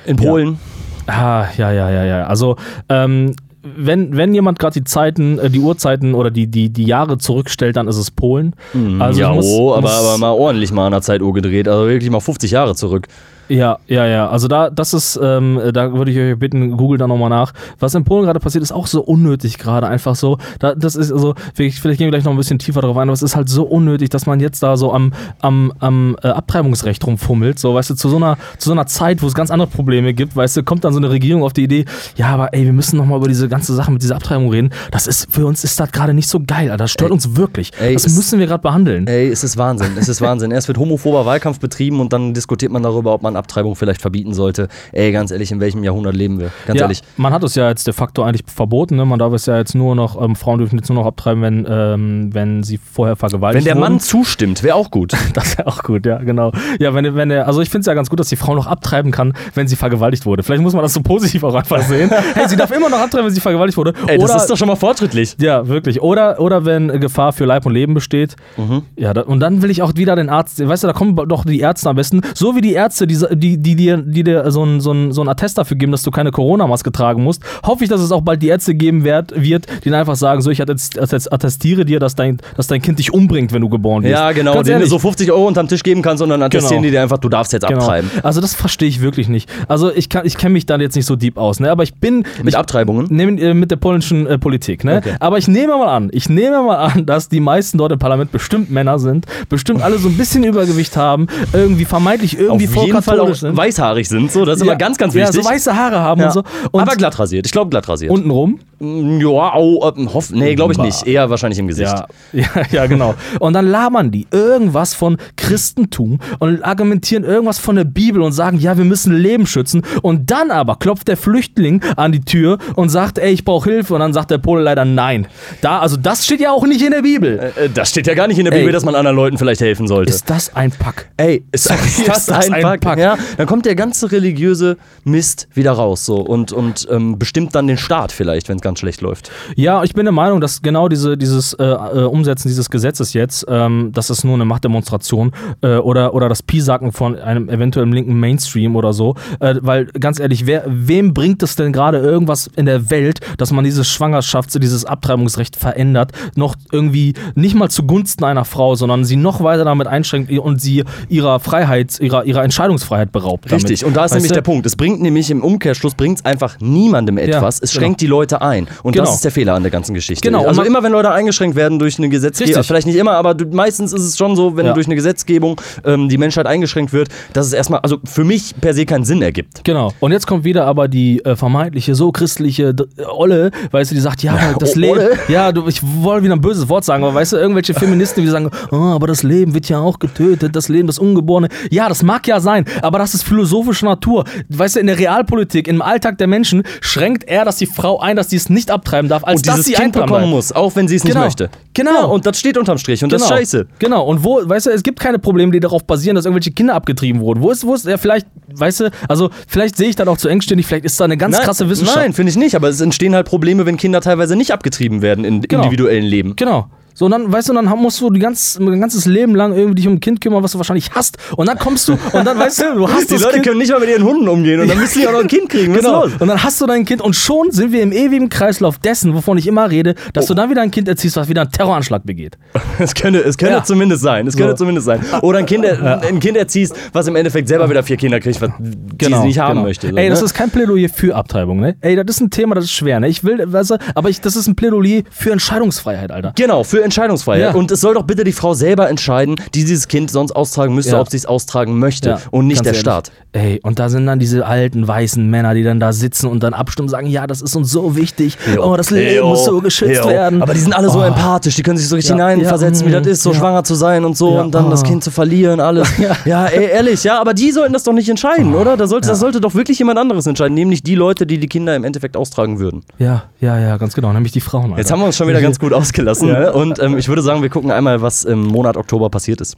In 0.07 0.17
Polen. 0.17 0.59
Ah, 1.07 1.47
ja, 1.57 1.73
ja, 1.73 1.91
ja, 1.91 2.05
ja. 2.05 2.25
Also, 2.27 2.57
ähm, 2.89 3.35
wenn, 3.77 4.17
wenn 4.17 4.35
jemand 4.35 4.59
gerade 4.59 4.75
die 4.75 4.85
Zeiten, 4.85 5.39
äh, 5.39 5.49
die 5.51 5.61
Uhrzeiten 5.61 6.15
oder 6.15 6.31
die, 6.33 6.49
die, 6.49 6.71
die 6.71 6.85
Jahre 6.85 7.19
zurückstellt, 7.19 7.77
dann 7.77 7.87
ist 7.87 7.97
es 7.97 8.11
Polen. 8.11 8.55
Also 9.01 9.21
ja, 9.21 9.33
muss- 9.33 9.47
oh, 9.47 9.73
aber, 9.75 9.91
aber 9.93 10.19
mal 10.19 10.31
ordentlich 10.33 10.73
mal 10.73 10.87
an 10.87 10.93
der 10.93 11.03
Zeituhr 11.03 11.33
gedreht. 11.33 11.69
Also 11.69 11.89
wirklich 11.89 12.11
mal 12.11 12.21
50 12.21 12.51
Jahre 12.51 12.75
zurück. 12.75 13.07
Ja, 13.53 13.79
ja, 13.87 14.07
ja. 14.07 14.31
Also 14.31 14.49
da, 14.49 14.71
das 14.71 14.95
ist, 14.95 15.21
ähm, 15.23 15.61
da 15.75 15.93
würde 15.93 16.11
ich 16.11 16.19
euch 16.19 16.39
bitten, 16.39 16.75
googelt 16.75 17.03
da 17.03 17.07
nochmal 17.07 17.29
nach. 17.29 17.53
Was 17.79 17.95
in 17.95 18.03
Polen 18.03 18.25
gerade 18.25 18.41
passiert, 18.41 18.63
ist 18.63 18.73
auch 18.73 18.87
so 18.87 19.03
unnötig 19.03 19.59
gerade 19.59 19.87
einfach 19.89 20.17
so. 20.17 20.39
Da, 20.59 20.75
das 20.75 20.97
ist 20.97 21.13
also, 21.13 21.35
vielleicht, 21.55 21.83
gehen 21.83 21.99
wir 21.99 22.11
gleich 22.13 22.25
noch 22.25 22.33
ein 22.33 22.39
bisschen 22.39 22.59
tiefer 22.59 22.81
drauf 22.81 22.97
ein, 22.97 23.03
aber 23.03 23.13
es 23.13 23.21
ist 23.21 23.37
halt 23.37 23.51
so 23.51 23.65
unnötig, 23.65 24.09
dass 24.09 24.25
man 24.25 24.41
jetzt 24.41 24.63
da 24.63 24.79
so 24.79 24.91
am, 24.95 25.13
am, 25.43 25.71
am 25.81 26.17
äh, 26.23 26.29
Abtreibungsrecht 26.29 27.07
rumfummelt. 27.07 27.59
So, 27.59 27.75
weißt 27.75 27.91
du, 27.91 27.95
zu 27.95 28.09
so 28.09 28.17
einer, 28.17 28.39
zu 28.57 28.71
so 28.71 28.73
einer 28.73 28.87
Zeit, 28.87 29.23
wo 29.23 29.27
es 29.27 29.35
ganz 29.35 29.51
andere 29.51 29.69
Probleme 29.69 30.15
gibt, 30.15 30.35
weißt 30.35 30.57
du, 30.57 30.63
kommt 30.63 30.85
dann 30.85 30.95
so 30.95 30.99
eine 30.99 31.11
Regierung 31.11 31.43
auf 31.43 31.53
die 31.53 31.65
Idee, 31.65 31.85
ja, 32.17 32.29
aber 32.29 32.55
ey, 32.55 32.65
wir 32.65 32.73
müssen 32.73 32.97
nochmal 32.97 33.19
über 33.19 33.29
diese 33.29 33.51
ganze 33.51 33.75
Sache 33.75 33.93
mit 33.93 34.03
dieser 34.03 34.17
Abtreibung 34.17 34.49
reden. 34.49 34.71
Das 34.93 35.07
ist, 35.07 35.31
für 35.31 35.45
uns 35.45 35.63
ist 35.63 35.79
das 35.79 35.93
gerade 35.93 36.15
nicht 36.15 36.29
so 36.31 36.41
geil, 36.41 36.71
Alter. 36.71 36.85
Das 36.85 36.93
stört 36.93 37.11
Ey, 37.11 37.15
uns 37.15 37.37
wirklich. 37.37 37.71
ey, 37.79 37.93
das 37.93 38.09
müssen 38.17 38.39
wir 38.39 38.47
gerade 38.47 38.63
behandeln. 38.63 39.07
Ey, 39.07 39.29
es 39.29 39.45
ist 39.45 39.59
Wahnsinn, 39.59 39.93
es 39.99 40.09
ist 40.09 40.23
Wahnsinn. 40.23 40.53
Erst 40.53 40.69
wird 40.69 40.79
homophober 40.79 41.27
Wahlkampf 41.27 41.61
betrieben 41.61 42.01
und 42.01 42.15
dann 42.15 42.33
diskutiert 42.33 42.73
man 42.73 42.83
darüber, 42.83 43.13
ob 43.13 43.21
man 43.23 43.37
Abtreibung 43.43 43.77
vielleicht 43.77 44.01
verbieten 44.01 44.35
sollte. 44.35 44.69
Ey, 44.93 45.13
ganz 45.13 45.31
ehrlich, 45.31 45.51
in 45.53 45.61
welchem 45.61 45.85
Jahrhundert 45.85 46.15
leben 46.15 46.39
wir? 46.39 46.51
Ganz 46.67 46.79
ja, 46.79 46.85
ehrlich. 46.85 47.03
Man 47.17 47.33
hat 47.33 47.43
es 47.45 47.55
ja 47.55 47.69
jetzt 47.69 47.87
de 47.87 47.95
facto 47.95 48.23
eigentlich 48.23 48.43
verboten. 48.47 48.97
Ne? 48.97 49.05
Man 49.05 49.19
darf 49.19 49.33
es 49.33 49.47
ja 49.47 49.59
jetzt 49.59 49.75
nur 49.75 49.95
noch, 49.95 50.21
ähm, 50.21 50.37
Frauen 50.37 50.59
dürfen 50.59 50.77
jetzt 50.77 50.89
nur 50.89 50.99
noch 50.99 51.07
abtreiben, 51.07 51.43
wenn, 51.43 51.67
ähm, 51.69 52.31
wenn 52.33 52.63
sie 52.63 52.79
vorher 52.79 53.15
Wenn 53.15 53.19
vergewaltigt 53.19 53.67
der 53.67 53.75
wurden. 53.75 53.81
Mann 53.81 54.01
zustimmt, 54.01 54.63
wäre 54.63 54.77
auch 54.77 54.91
gut. 54.91 55.13
Das 55.33 55.57
wäre 55.57 55.67
auch 55.67 55.83
gut, 55.83 56.05
ja, 56.05 56.19
genau. 56.19 56.53
Ja, 56.79 56.93
wenn, 56.95 57.15
wenn 57.15 57.31
er, 57.31 57.47
also 57.47 57.63
ich 57.63 57.71
finde 57.71 57.81
es 57.81 57.87
ja 57.87 57.95
ganz 57.95 58.11
gut, 58.11 58.21
dass 58.21 58.29
die 58.29 58.37
Frau 58.37 58.55
noch 58.55 58.67
abtreiben 58.67 59.11
kann, 59.11 59.33
wenn 59.55 59.67
sie 59.67 59.77
vergewaltigt 59.77 60.27
wurde. 60.27 60.43
Vielleicht 60.43 60.63
muss 60.63 60.75
man 60.75 60.83
das 60.83 60.93
so 60.93 61.01
positiv 61.01 61.43
auch 61.43 61.55
einfach 61.55 61.81
sehen. 61.83 62.11
hey, 62.35 62.49
sie 62.49 62.57
darf 62.57 62.71
immer 62.71 62.91
noch 62.91 62.99
abtreiben, 62.99 63.27
wenn 63.27 63.35
sie 63.35 63.41
vergewaltigt 63.41 63.79
wurde. 63.79 63.95
Ey, 64.07 64.19
Oder, 64.19 64.35
das 64.35 64.43
ist 64.43 64.51
doch 64.51 64.57
schon 64.57 64.69
mal 64.69 64.77
fortschrittlich. 64.77 65.37
ja, 65.41 65.67
wirklich. 65.69 66.03
Oder, 66.03 66.39
oder 66.39 66.65
wenn 66.65 67.01
Gefahr 67.01 67.33
für 67.33 67.45
Leib 67.47 67.65
und 67.67 67.73
Leben 67.73 67.95
besteht. 67.95 68.37
Mhm. 68.57 68.83
Ja, 68.97 69.15
da, 69.15 69.23
und 69.23 69.41
dann 69.41 69.63
will 69.63 69.71
ich 69.71 69.83
auch 69.83 69.93
wieder 69.97 70.17
den 70.17 70.29
Arzt, 70.29 70.67
weißt 70.67 70.85
du, 70.85 70.87
da 70.89 70.93
kommen 70.93 71.17
doch 71.17 71.45
die 71.45 71.61
Ärzte 71.61 71.89
am 71.89 71.97
besten, 71.97 72.21
so 72.35 72.55
wie 72.55 72.61
die 72.61 72.73
Ärzte, 72.73 73.07
die, 73.07 73.19
die, 73.33 73.59
die, 73.59 73.77
dir 73.77 73.97
die 73.99 74.25
dir 74.25 74.51
so 74.51 74.65
ein, 74.65 74.81
so, 74.81 74.93
ein, 74.93 75.13
so 75.13 75.23
ein 75.23 75.29
Attest 75.29 75.59
dafür 75.59 75.77
geben, 75.77 75.93
dass 75.93 76.03
du 76.03 76.11
keine 76.11 76.31
Corona-Maske 76.31 76.93
tragen 76.93 77.23
musst, 77.23 77.43
hoffe 77.65 77.85
ich, 77.85 77.91
dass 77.91 78.01
es 78.01 78.13
auch 78.13 78.21
bald 78.23 78.43
die 78.43 78.49
Ärzte 78.49 78.75
geben 78.75 79.05
wird, 79.05 79.33
wird 79.41 79.67
die 79.85 79.91
dann 79.91 80.01
einfach 80.01 80.17
sagen, 80.17 80.41
so, 80.43 80.51
ich 80.51 80.61
attest- 80.63 80.99
attest- 80.99 81.33
attestiere 81.33 81.85
dir, 81.85 82.01
dass 82.01 82.15
dein, 82.15 82.39
dass 82.57 82.67
dein 82.67 82.83
Kind 82.83 82.99
dich 82.99 83.13
umbringt, 83.13 83.53
wenn 83.53 83.63
du 83.63 83.69
geboren 83.69 84.03
wirst. 84.03 84.13
Ja, 84.13 84.33
genau, 84.33 84.55
Ganz 84.55 84.67
denen 84.67 84.75
du 84.79 84.81
ehrlich. 84.85 84.91
so 84.91 84.99
50 84.99 85.31
Euro 85.33 85.47
unterm 85.47 85.69
Tisch 85.69 85.83
geben 85.83 86.03
kannst 86.03 86.23
und 86.23 86.29
dann 86.29 86.43
attestieren 86.43 86.83
Genau. 86.83 86.83
die 86.85 86.91
dir 86.93 87.03
einfach, 87.03 87.19
du 87.19 87.29
darfst 87.29 87.53
jetzt 87.53 87.67
Genau. 87.67 87.81
abtreiben. 87.81 88.11
Also 88.23 88.41
das 88.41 88.55
verstehe 88.55 88.89
ich 88.89 89.01
wirklich 89.01 89.29
nicht. 89.29 89.49
Also 89.69 89.93
ich, 89.93 90.09
kann- 90.09 90.27
ich 90.27 90.37
kenne 90.37 90.53
mich 90.55 90.67
da 90.67 90.77
jetzt 90.79 90.97
nicht 90.97 91.07
so 91.07 91.17
deep 91.17 91.37
aus, 91.39 91.61
ne? 91.61 91.71
aber 91.71 91.83
ich 91.83 91.95
bin... 91.95 92.25
Mit 92.39 92.49
ich, 92.51 92.57
Abtreibungen? 92.59 93.09
Äh, 93.19 93.55
mit 93.55 93.71
der 93.71 93.77
polnischen 93.77 94.27
äh, 94.27 94.39
Politik, 94.39 94.85
ne? 94.85 94.99
Okay. 94.99 95.15
Aber 95.21 95.39
ich 95.39 95.49
nehme 95.49 95.77
mal 95.77 95.89
an, 95.95 96.09
ich 96.13 96.29
nehme 96.29 96.63
mal 96.63 96.77
an, 96.77 97.07
dass 97.07 97.29
die 97.29 97.41
meisten 97.41 97.79
dort 97.79 97.93
im 97.93 97.99
Parlament 97.99 98.33
bestimmt 98.33 98.71
Männer 98.71 98.99
sind, 98.99 99.27
bestimmt 99.49 99.83
alle 99.83 99.99
so 99.99 100.09
ein 100.09 100.17
bisschen 100.17 100.45
Übergewicht 100.45 100.97
haben, 100.97 101.27
irgendwie 101.53 101.85
vermeintlich 101.85 102.39
irgendwie 102.39 102.67
jeden 102.67 103.03
Fall 103.19 103.31
auch 103.31 103.35
sind. 103.35 103.57
weißhaarig 103.57 104.09
sind, 104.09 104.31
so, 104.33 104.45
das 104.45 104.57
ist 104.57 104.63
Ja, 104.63 104.73
immer 104.73 104.79
ganz, 104.79 104.99
ganz 104.99 105.15
Ja, 105.15 105.27
wichtig. 105.29 105.43
so 105.45 105.49
weiße 105.51 105.77
Haare 105.77 106.01
haben 106.01 106.21
Ja. 106.21 106.27
und 106.29 106.33
so. 106.33 106.43
Und 106.71 106.83
Aber 106.83 106.97
glatt 106.97 107.19
rasiert, 107.19 107.47
ich 107.47 107.53
glaube 107.53 107.71
glatt 107.71 107.89
rasiert. 107.89 108.11
untenrum. 108.13 108.59
Mm, 108.83 109.21
ja, 109.21 109.55
au, 109.55 109.93
äh, 109.97 110.07
hoff, 110.07 110.31
nee, 110.31 110.57
glaube 110.57 110.73
ich 110.73 110.79
nicht. 110.79 111.07
Eher 111.07 111.31
wahrscheinlich 111.31 111.61
im 111.61 111.69
Gesicht. 111.69 111.93
Ja, 111.93 112.07
ja, 112.33 112.47
ja, 112.73 112.87
genau. 112.87 113.15
Und 113.39 113.53
dann 113.53 113.69
labern 113.69 114.11
die 114.11 114.27
irgendwas 114.33 114.93
von 114.93 115.19
Christentum 115.37 116.19
und 116.41 116.65
argumentieren 116.65 117.23
irgendwas 117.23 117.61
von 117.61 117.77
der 117.77 117.85
Bibel 117.85 118.23
und 118.23 118.33
sagen, 118.33 118.59
ja, 118.59 118.77
wir 118.77 118.85
müssen 118.85 119.15
Leben 119.17 119.47
schützen. 119.47 119.83
Und 120.03 120.33
dann 120.33 120.51
aber 120.51 120.77
klopft 120.77 121.07
der 121.07 121.17
Flüchtling 121.17 121.81
an 121.97 122.11
die 122.11 122.23
Tür 122.23 122.59
und 122.75 122.89
sagt, 122.89 123.19
ey, 123.19 123.33
ich 123.33 123.45
brauche 123.45 123.71
Hilfe. 123.71 123.95
Und 123.95 124.01
dann 124.01 124.13
sagt 124.13 124.33
der 124.33 124.39
Pole 124.39 124.63
leider 124.65 124.85
nein. 124.85 125.29
Da, 125.61 125.79
also 125.79 125.97
das 125.97 126.25
steht 126.25 126.41
ja 126.41 126.51
auch 126.51 126.67
nicht 126.67 126.83
in 126.83 126.91
der 126.91 127.03
Bibel. 127.03 127.39
Äh, 127.57 127.69
Das 127.69 127.91
steht 127.91 128.09
ja 128.09 128.15
gar 128.15 128.27
nicht 128.27 128.39
in 128.39 128.47
der 128.47 128.53
Ey. 128.53 128.61
Bibel, 128.61 128.73
dass 128.73 128.85
man 128.85 128.97
anderen 128.97 129.17
Leuten 129.17 129.39
vielleicht 129.39 129.61
helfen 129.61 129.87
sollte. 129.87 130.11
Ist 130.11 130.29
das 130.29 130.57
ein 130.57 130.73
Pack? 130.73 131.09
Ey, 131.17 131.45
ist, 131.53 131.71
Ist 131.71 132.09
das, 132.09 132.27
das 132.27 132.47
ein 132.47 132.55
ein 132.55 132.63
Pack? 132.63 132.81
Pack? 132.81 132.99
Ja, 132.99 133.17
dann 133.37 133.47
kommt 133.47 133.65
der 133.65 133.77
ganze 133.77 134.11
religiöse 134.11 134.77
Mist 135.05 135.47
wieder 135.55 135.73
raus 135.73 136.05
so 136.05 136.17
und, 136.17 136.53
und 136.53 136.89
ähm, 136.91 137.19
bestimmt 137.19 137.55
dann 137.55 137.69
den 137.69 137.79
Staat 137.79 138.11
vielleicht, 138.11 138.49
wenn 138.49 138.57
es 138.57 138.63
ganz 138.63 138.72
schlecht 138.77 139.01
läuft. 139.01 139.31
Ja, 139.57 139.83
ich 139.83 139.95
bin 139.95 140.05
der 140.05 140.13
Meinung, 140.13 140.41
dass 140.41 140.63
genau 140.63 140.89
diese, 140.89 141.17
dieses 141.17 141.53
äh, 141.55 141.65
äh, 141.65 142.05
Umsetzen 142.05 142.49
dieses 142.49 142.71
Gesetzes 142.71 143.13
jetzt, 143.13 143.47
ähm, 143.49 143.91
das 143.93 144.11
ist 144.11 144.25
nur 144.25 144.35
eine 144.35 144.45
Machtdemonstration 144.45 145.33
äh, 145.63 145.77
oder, 145.77 146.15
oder 146.15 146.29
das 146.29 146.43
Piesacken 146.43 146.93
von 146.93 147.19
einem 147.19 147.49
eventuellen 147.49 147.93
linken 147.93 148.19
Mainstream 148.19 148.77
oder 148.77 148.93
so. 148.93 149.15
Äh, 149.41 149.57
weil 149.61 149.87
ganz 149.87 150.21
ehrlich, 150.21 150.47
wer, 150.47 150.65
wem 150.67 151.15
bringt 151.15 151.43
es 151.43 151.57
denn 151.57 151.73
gerade 151.73 151.99
irgendwas 151.99 152.49
in 152.57 152.67
der 152.67 152.91
Welt, 152.91 153.21
dass 153.39 153.53
man 153.53 153.65
dieses 153.65 153.89
Schwangerschafts-, 153.89 154.59
dieses 154.59 154.85
Abtreibungsrecht 154.85 155.57
verändert, 155.57 156.13
noch 156.35 156.55
irgendwie 156.71 157.15
nicht 157.35 157.55
mal 157.55 157.71
zugunsten 157.71 158.25
einer 158.25 158.45
Frau, 158.45 158.75
sondern 158.75 159.05
sie 159.05 159.17
noch 159.17 159.43
weiter 159.43 159.65
damit 159.65 159.87
einschränkt 159.87 160.31
und 160.31 160.61
sie 160.61 160.85
ihrer 161.09 161.41
Freiheit, 161.41 161.99
ihrer, 162.01 162.25
ihrer 162.25 162.43
Entscheidungsfreiheit 162.45 163.13
beraubt. 163.13 163.51
Richtig, 163.51 163.81
damit. 163.81 163.85
und 163.85 163.97
da 163.97 164.05
ist 164.05 164.13
Weißt 164.13 164.15
nämlich 164.15 164.31
du? 164.31 164.35
der 164.35 164.43
Punkt. 164.43 164.67
Es 164.67 164.77
bringt 164.77 165.01
nämlich 165.01 165.31
im 165.31 165.43
Umkehrschluss 165.43 165.95
bringt's 165.95 166.25
einfach 166.25 166.59
niemandem 166.61 167.19
etwas. 167.19 167.61
es 167.61 167.73
genau. 167.73 167.81
schränkt 167.81 168.01
die 168.01 168.07
Leute 168.07 168.43
ein. 168.43 168.62
Und 168.83 168.93
Genau. 168.93 169.05
das 169.07 169.17
ist 169.17 169.25
der 169.25 169.31
Fehler 169.33 169.55
an 169.55 169.63
der 169.63 169.71
ganzen 169.71 169.95
Geschichte. 169.95 170.27
Genau, 170.29 170.47
Also 170.47 170.63
immer 170.63 170.83
wenn 170.83 170.93
Leute 170.93 171.11
eingeschränkt 171.11 171.57
werden 171.57 171.79
durch 171.79 171.99
eine 171.99 172.09
Gesetzgebung, 172.09 172.63
vielleicht 172.65 172.87
nicht 172.87 172.97
immer, 172.97 173.13
aber 173.13 173.35
du, 173.35 173.45
meistens 173.55 173.93
ist 173.93 174.03
es 174.03 174.17
schon 174.17 174.37
so, 174.37 174.57
wenn 174.57 174.67
Ja. 174.67 174.73
durch 174.73 174.87
eine 174.87 174.95
Gesetzgebung 174.97 175.61
ähm, 175.85 176.09
die 176.09 176.19
Menschheit 176.19 176.47
eingeschränkt 176.47 176.93
wird, 176.93 177.09
dass 177.33 177.47
es 177.47 177.53
erstmal, 177.53 177.81
also 177.81 177.99
für 178.05 178.25
mich 178.25 178.55
per 178.61 178.75
se 178.75 178.87
keinen 178.87 179.05
Sinn 179.05 179.23
ergibt. 179.23 179.65
Genau. 179.65 179.93
Und 180.01 180.13
jetzt 180.13 180.27
kommt 180.27 180.45
wieder 180.45 180.67
aber 180.67 180.89
die 180.89 181.25
äh, 181.25 181.37
vermeintliche, 181.37 181.95
so 181.95 182.13
christliche 182.13 182.75
D 182.75 182.85
Olle, 183.07 183.51
weißt 183.71 183.91
du, 183.91 183.95
die 183.95 184.01
sagt, 184.01 184.23
ja, 184.23 184.33
aber 184.35 184.55
das 184.59 184.77
O- 184.77 184.81
Leben. 184.81 185.01
Ja, 185.29 185.53
du, 185.53 185.67
ich 185.69 185.81
wollte 185.83 186.25
wieder 186.25 186.35
ein 186.35 186.41
böses 186.41 186.69
Wort 186.69 186.85
sagen, 186.85 187.05
aber 187.05 187.15
weißt 187.15 187.33
du, 187.33 187.37
irgendwelche 187.37 187.75
Feministen, 187.75 188.23
die 188.25 188.29
sagen, 188.31 188.51
oh, 188.71 188.77
aber 188.77 189.07
das 189.07 189.23
Leben 189.23 189.55
wird 189.55 189.69
ja 189.69 189.79
auch 189.79 189.99
getötet, 189.99 190.55
das 190.57 190.69
Leben, 190.69 190.87
das 190.87 190.99
Ungeborene. 190.99 191.49
Ja, 191.71 191.89
das 191.89 192.03
mag 192.03 192.27
ja 192.27 192.41
sein, 192.41 192.65
aber 192.83 192.99
das 192.99 193.15
ist 193.15 193.23
philosophische 193.25 193.85
Natur. 193.85 194.25
Weißt 194.49 194.77
du, 194.77 194.81
in 194.81 194.87
der 194.87 194.99
Realpolitik, 194.99 195.69
im 195.69 195.83
Alltag 195.83 196.19
der 196.19 196.27
Menschen 196.27 196.63
schränkt 196.81 197.25
er 197.25 197.45
das 197.45 197.57
die 197.57 197.67
Frau 197.67 198.01
ein, 198.01 198.17
dass 198.17 198.31
sie 198.31 198.37
es 198.37 198.49
nicht 198.53 198.71
abtreiben 198.71 199.09
darf, 199.09 199.25
als 199.25 199.41
und 199.41 199.49
dass 199.49 199.65
sie 199.65 199.73
Kind 199.73 199.85
eintragen 199.87 200.07
bekommen 200.07 200.31
muss, 200.31 200.53
auch 200.53 200.75
wenn 200.77 200.89
sie 200.89 200.97
es 200.97 201.03
Genau. 201.03 201.15
nicht 201.17 201.25
möchte. 201.39 201.51
Genau. 201.75 201.91
Ja, 201.93 202.05
und 202.05 202.27
das 202.27 202.39
steht 202.39 202.57
unterm 202.59 202.79
Strich 202.79 203.03
und 203.03 203.13
das 203.13 203.23
ist 203.23 203.29
scheiße. 203.29 203.67
Genau. 203.79 204.05
Und 204.05 204.25
wo, 204.25 204.41
weißt 204.43 204.67
du, 204.67 204.71
es 204.71 204.83
gibt 204.83 205.01
keine 205.01 205.19
Probleme, 205.19 205.53
die 205.53 205.61
darauf 205.61 205.85
basieren, 205.85 206.15
dass 206.17 206.25
irgendwelche 206.25 206.51
Kinder 206.53 206.75
abgetrieben 206.75 207.21
wurden. 207.21 207.41
Wo 207.43 207.51
ist, 207.51 207.67
wo 207.67 207.75
ist, 207.75 207.87
ja, 207.87 207.97
vielleicht, 207.99 208.27
weißt 208.55 208.81
du, 208.81 208.91
also 209.09 209.31
vielleicht 209.49 209.77
sehe 209.77 209.89
ich 209.89 209.97
dann 209.97 210.09
auch 210.09 210.17
zu 210.19 210.29
engständig, 210.29 210.67
vielleicht 210.67 210.85
ist 210.85 211.01
da 211.01 211.05
eine 211.05 211.17
ganz 211.17 211.39
krasse 211.41 211.69
Wissenschaft. 211.69 211.97
Nein, 211.99 212.13
finde 212.13 212.31
ich 212.31 212.37
nicht, 212.37 212.55
aber 212.55 212.69
es 212.69 212.81
entstehen 212.81 213.15
halt 213.15 213.27
Probleme, 213.27 213.67
wenn 213.67 213.77
Kinder 213.77 214.01
teilweise 214.01 214.37
nicht 214.37 214.53
abgetrieben 214.53 215.03
werden 215.03 215.25
in 215.25 215.41
Genau. 215.43 215.63
individuellen 215.63 216.05
Leben. 216.05 216.37
Genau. 216.37 216.67
So, 216.95 217.07
und 217.07 217.11
dann, 217.13 217.33
weißt 217.33 217.49
du, 217.49 217.55
dann 217.55 217.67
musst 217.67 218.01
du 218.01 218.11
ganz, 218.19 218.59
ein 218.61 218.81
ganzes 218.81 219.07
Leben 219.07 219.35
lang 219.35 219.55
irgendwie 219.55 219.75
dich 219.77 219.87
um 219.89 219.95
ein 219.95 220.01
Kind 220.01 220.21
kümmern, 220.21 220.43
was 220.43 220.53
du 220.53 220.59
wahrscheinlich 220.59 220.91
hast. 220.95 221.17
Und 221.37 221.49
dann 221.49 221.59
kommst 221.59 221.89
du, 221.89 221.93
und 222.13 222.25
dann, 222.27 222.39
weißt 222.39 222.61
du, 222.63 222.75
du 222.75 222.89
hast 222.93 223.11
Die 223.11 223.15
das 223.15 223.23
Leute 223.23 223.35
Kind. 223.35 223.47
können 223.47 223.59
nicht 223.59 223.71
mal 223.73 223.81
mit 223.81 223.89
ihren 223.89 224.05
Hunden 224.05 224.29
umgehen 224.29 224.61
und 224.61 224.69
dann 224.69 224.79
müssen 224.79 225.01
die 225.01 225.09
auch 225.09 225.13
noch 225.13 225.21
ein 225.21 225.29
Kind 225.29 225.49
kriegen. 225.49 225.73
Was 225.75 225.81
Genau. 225.83 226.05
ist 226.05 226.13
los? 226.13 226.21
Und 226.21 226.29
dann 226.29 226.43
hast 226.43 226.61
du 226.61 226.67
dein 226.67 226.85
Kind 226.85 227.01
und 227.03 227.15
schon 227.17 227.51
sind 227.51 227.73
wir 227.73 227.83
im 227.83 227.93
ewigen 227.93 228.29
Kreislauf 228.29 228.79
dessen, 228.79 229.15
wovon 229.15 229.39
ich 229.39 229.47
immer 229.47 229.71
rede, 229.71 229.95
dass 230.13 230.25
Oh. 230.27 230.29
du 230.29 230.35
dann 230.35 230.51
wieder 230.51 230.63
ein 230.63 230.71
Kind 230.71 230.89
erziehst, 230.89 231.17
was 231.17 231.29
wieder 231.29 231.43
einen 231.43 231.51
Terroranschlag 231.53 232.05
begeht. 232.05 232.37
Es 232.79 232.95
könnte, 232.95 233.21
es 233.21 233.37
könnte 233.39 233.55
Ja. 233.55 233.65
zumindest 233.65 234.03
sein. 234.03 234.27
Es 234.27 234.37
könnte 234.37 234.53
So. 234.53 234.57
zumindest 234.59 234.87
sein. 234.87 235.01
Oder 235.23 235.39
ein 235.39 235.47
Kind, 235.47 235.65
ein 235.83 236.21
kind 236.21 236.37
erziehst, 236.37 236.75
was 236.93 237.07
im 237.07 237.17
Endeffekt 237.17 237.49
selber 237.49 237.69
wieder 237.71 237.83
vier 237.83 237.97
Kinder 237.97 238.19
kriegt, 238.21 238.41
was 238.41 238.51
die 238.59 239.05
sie 239.05 239.19
nicht 239.27 239.39
haben 239.39 239.63
möchte. 239.63 239.87
so, 239.87 239.91
Genau, 239.91 240.01
Ey, 240.03 240.09
das 240.09 240.21
ne? 240.21 240.25
ist 240.27 240.35
kein 240.35 240.51
Plädoyer 240.51 240.89
für 240.89 241.15
Abtreibung, 241.15 241.61
ne? 241.61 241.77
Ey, 241.81 241.97
das 241.97 242.17
ist 242.17 242.21
ein 242.21 242.31
Thema, 242.31 242.55
das 242.55 242.65
ist 242.65 242.73
schwer, 242.73 242.99
ne? 243.01 243.09
Ich 243.09 243.23
will, 243.25 243.41
weißt 243.53 243.71
du, 243.71 243.77
aber 243.95 244.09
ich, 244.11 244.21
das 244.21 244.37
ist 244.37 244.47
ein 244.47 244.57
Plädoyer 244.57 245.03
für 245.11 245.33
Entscheidungsfreiheit, 245.33 246.11
Alter. 246.11 246.33
Genau, 246.37 246.65
für 246.65 246.82
Entscheidungsfreiheit. 246.83 247.43
Ja. 247.43 247.55
Und 247.55 247.71
es 247.71 247.81
soll 247.81 247.95
doch 247.95 248.03
bitte 248.05 248.25
die 248.25 248.33
Frau 248.33 248.55
selber 248.55 248.89
entscheiden, 248.89 249.37
die 249.55 249.65
dieses 249.65 249.89
Kind 249.89 250.11
sonst 250.11 250.33
austragen 250.33 250.75
müsste, 250.75 250.93
Ja. 250.93 251.01
ob 251.01 251.09
sie 251.11 251.17
es 251.17 251.27
austragen 251.27 251.79
möchte 251.79 252.11
Ja, 252.11 252.19
und 252.31 252.47
nicht 252.47 252.59
ganz 252.59 252.65
der 252.65 252.73
ehrlich. 252.73 252.81
Staat. 252.81 253.13
Ey, 253.33 253.61
und 253.63 253.79
da 253.79 253.89
sind 253.89 254.07
dann 254.07 254.19
diese 254.19 254.45
alten 254.45 254.87
weißen 254.87 255.27
Männer, 255.29 255.55
die 255.55 255.63
dann 255.63 255.81
da 255.81 255.93
sitzen 255.95 256.27
und 256.27 256.43
dann 256.43 256.53
abstimmen 256.53 256.87
und 256.87 256.91
sagen, 256.91 257.07
ja, 257.07 257.27
das 257.27 257.41
ist 257.41 257.57
uns 257.57 257.71
so 257.71 257.97
wichtig. 257.97 258.37
Oh, 258.63 258.75
das 258.77 258.91
Leben 258.91 259.17
Jo, 259.17 259.29
muss 259.29 259.45
so 259.47 259.61
geschützt 259.61 260.03
jo. 260.05 260.11
werden. 260.11 260.43
Aber 260.43 260.53
die 260.53 260.61
sind 260.61 260.75
alle 260.77 260.91
so 260.91 260.99
Oh. 260.99 261.03
empathisch, 261.03 261.57
die 261.57 261.63
können 261.63 261.79
sich 261.79 261.89
so 261.89 261.95
richtig 261.97 262.13
hineinversetzen, 262.13 262.87
wie 262.87 262.93
das 262.93 263.07
ist, 263.07 263.23
so 263.23 263.33
schwanger 263.33 263.65
zu 263.65 263.75
sein 263.75 264.05
und 264.05 264.17
so 264.19 264.39
und 264.39 264.55
dann 264.55 264.69
das 264.71 264.83
oh. 264.83 264.87
Kind 264.87 265.03
zu 265.03 265.11
verlieren, 265.11 265.61
alles. 265.61 265.89
Ja. 266.27 266.47
Ey, 266.47 266.67
ehrlich, 266.71 267.05
ja, 267.05 267.21
aber 267.21 267.33
die 267.35 267.53
sollten 267.53 267.73
das 267.73 267.85
doch 267.85 267.93
nicht 267.95 268.09
entscheiden, 268.09 268.55
oder? 268.55 268.77
Da 268.77 268.87
sollte, 268.87 269.09
Das 269.09 269.19
sollte 269.21 269.41
doch 269.41 269.55
wirklich 269.55 269.79
jemand 269.79 269.99
anderes 269.99 270.27
entscheiden, 270.27 270.55
nämlich 270.55 270.83
die 270.83 270.95
Leute, 270.95 271.27
die 271.27 271.39
die 271.39 271.47
Kinder 271.49 271.75
im 271.75 271.85
Endeffekt 271.85 272.17
austragen 272.17 272.59
würden. 272.59 272.83
Ja, 272.99 273.25
ja, 273.41 273.59
ja, 273.59 273.77
ganz 273.79 273.95
genau. 273.95 274.13
Nämlich 274.13 274.33
die 274.33 274.41
Frauen. 274.41 274.67
Alter. 274.71 274.79
Jetzt 274.79 274.91
haben 274.93 275.01
wir 275.01 275.07
uns 275.07 275.17
schon 275.17 275.29
wieder 275.29 275.41
ganz 275.41 275.59
gut 275.59 275.73
ausgelassen 275.73 276.29
ne? 276.29 276.53
und 276.53 276.72
ähm, 276.79 276.99
ich 276.99 277.09
würde 277.09 277.23
sagen, 277.23 277.43
wir 277.43 277.51
gucken 277.51 277.71
einmal, 277.71 278.03
was 278.03 278.25
im 278.25 278.47
Monat 278.47 278.77
Oktober 278.77 279.11
passiert 279.11 279.41
ist. 279.41 279.57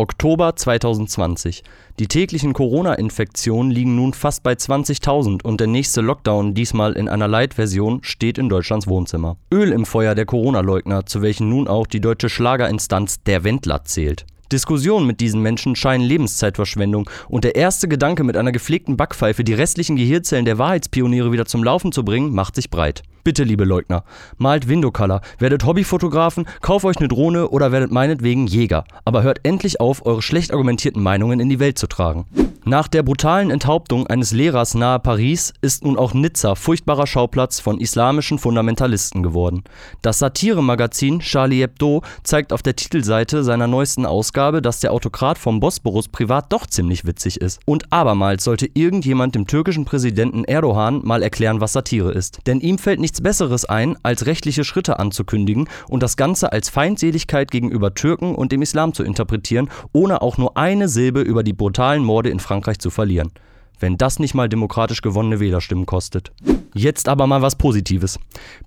Oktober 0.00 0.56
2020. 0.56 1.62
Die 1.98 2.08
täglichen 2.08 2.54
Corona-Infektionen 2.54 3.70
liegen 3.70 3.96
nun 3.96 4.14
fast 4.14 4.42
bei 4.42 4.54
20.000 4.54 5.42
und 5.42 5.60
der 5.60 5.66
nächste 5.66 6.00
Lockdown, 6.00 6.54
diesmal 6.54 6.94
in 6.94 7.06
einer 7.06 7.28
Light-Version, 7.28 8.02
steht 8.02 8.38
in 8.38 8.48
Deutschlands 8.48 8.86
Wohnzimmer. 8.86 9.36
Öl 9.52 9.72
im 9.72 9.84
Feuer 9.84 10.14
der 10.14 10.24
Corona-Leugner, 10.24 11.04
zu 11.04 11.20
welchen 11.20 11.50
nun 11.50 11.68
auch 11.68 11.86
die 11.86 12.00
deutsche 12.00 12.30
Schlagerinstanz 12.30 13.22
Der 13.24 13.44
Wendler 13.44 13.84
zählt. 13.84 14.24
Diskussionen 14.50 15.06
mit 15.06 15.20
diesen 15.20 15.42
Menschen 15.42 15.76
scheinen 15.76 16.04
Lebenszeitverschwendung 16.04 17.08
und 17.28 17.44
der 17.44 17.54
erste 17.54 17.86
Gedanke, 17.86 18.24
mit 18.24 18.38
einer 18.38 18.52
gepflegten 18.52 18.96
Backpfeife 18.96 19.44
die 19.44 19.54
restlichen 19.54 19.96
Gehirnzellen 19.96 20.46
der 20.46 20.56
Wahrheitspioniere 20.56 21.30
wieder 21.30 21.44
zum 21.44 21.62
Laufen 21.62 21.92
zu 21.92 22.04
bringen, 22.04 22.32
macht 22.34 22.54
sich 22.54 22.70
breit. 22.70 23.02
Bitte, 23.22 23.44
liebe 23.44 23.64
Leugner, 23.64 24.04
malt 24.38 24.66
Window-Color, 24.66 25.20
werdet 25.38 25.64
Hobbyfotografen, 25.66 26.46
kauft 26.62 26.86
euch 26.86 26.96
eine 26.96 27.08
Drohne 27.08 27.48
oder 27.48 27.70
werdet 27.70 27.90
meinetwegen 27.90 28.46
Jäger. 28.46 28.84
Aber 29.04 29.22
hört 29.22 29.40
endlich 29.42 29.78
auf, 29.80 30.06
eure 30.06 30.22
schlecht 30.22 30.52
argumentierten 30.52 31.02
Meinungen 31.02 31.38
in 31.38 31.50
die 31.50 31.58
Welt 31.58 31.78
zu 31.78 31.86
tragen. 31.86 32.26
Nach 32.64 32.88
der 32.88 33.02
brutalen 33.02 33.50
Enthauptung 33.50 34.06
eines 34.06 34.32
Lehrers 34.32 34.74
nahe 34.74 34.98
Paris 34.98 35.54
ist 35.62 35.82
nun 35.82 35.96
auch 35.96 36.12
Nizza 36.12 36.54
furchtbarer 36.54 37.06
Schauplatz 37.06 37.58
von 37.58 37.80
islamischen 37.80 38.38
Fundamentalisten 38.38 39.22
geworden. 39.22 39.64
Das 40.02 40.18
Satiremagazin 40.18 41.20
Charlie 41.20 41.62
Hebdo 41.62 42.02
zeigt 42.22 42.52
auf 42.52 42.62
der 42.62 42.76
Titelseite 42.76 43.44
seiner 43.44 43.66
neuesten 43.66 44.04
Ausgabe, 44.04 44.60
dass 44.60 44.80
der 44.80 44.92
Autokrat 44.92 45.38
vom 45.38 45.58
Bosporus 45.58 46.08
privat 46.08 46.52
doch 46.52 46.66
ziemlich 46.66 47.06
witzig 47.06 47.40
ist. 47.40 47.60
Und 47.64 47.90
abermals 47.92 48.44
sollte 48.44 48.68
irgendjemand 48.74 49.34
dem 49.34 49.46
türkischen 49.46 49.86
Präsidenten 49.86 50.44
Erdogan 50.44 51.00
mal 51.02 51.22
erklären, 51.22 51.62
was 51.62 51.72
Satire 51.72 52.12
ist. 52.12 52.40
Denn 52.46 52.60
ihm 52.60 52.76
fällt 52.76 53.00
nichts 53.10 53.22
Besseres 53.22 53.64
ein, 53.64 53.96
als 54.04 54.26
rechtliche 54.26 54.62
Schritte 54.62 55.00
anzukündigen 55.00 55.68
und 55.88 56.00
das 56.00 56.16
Ganze 56.16 56.52
als 56.52 56.68
Feindseligkeit 56.68 57.50
gegenüber 57.50 57.92
Türken 57.92 58.36
und 58.36 58.52
dem 58.52 58.62
Islam 58.62 58.94
zu 58.94 59.02
interpretieren, 59.02 59.68
ohne 59.92 60.22
auch 60.22 60.38
nur 60.38 60.56
eine 60.56 60.88
Silbe 60.88 61.20
über 61.20 61.42
die 61.42 61.52
brutalen 61.52 62.04
Morde 62.04 62.30
in 62.30 62.38
Frankreich 62.38 62.78
zu 62.78 62.88
verlieren. 62.90 63.32
Wenn 63.80 63.96
das 63.96 64.18
nicht 64.18 64.34
mal 64.34 64.48
demokratisch 64.48 65.02
gewonnene 65.02 65.40
Wählerstimmen 65.40 65.86
kostet. 65.86 66.32
Jetzt 66.74 67.08
aber 67.08 67.26
mal 67.26 67.42
was 67.42 67.56
Positives. 67.56 68.18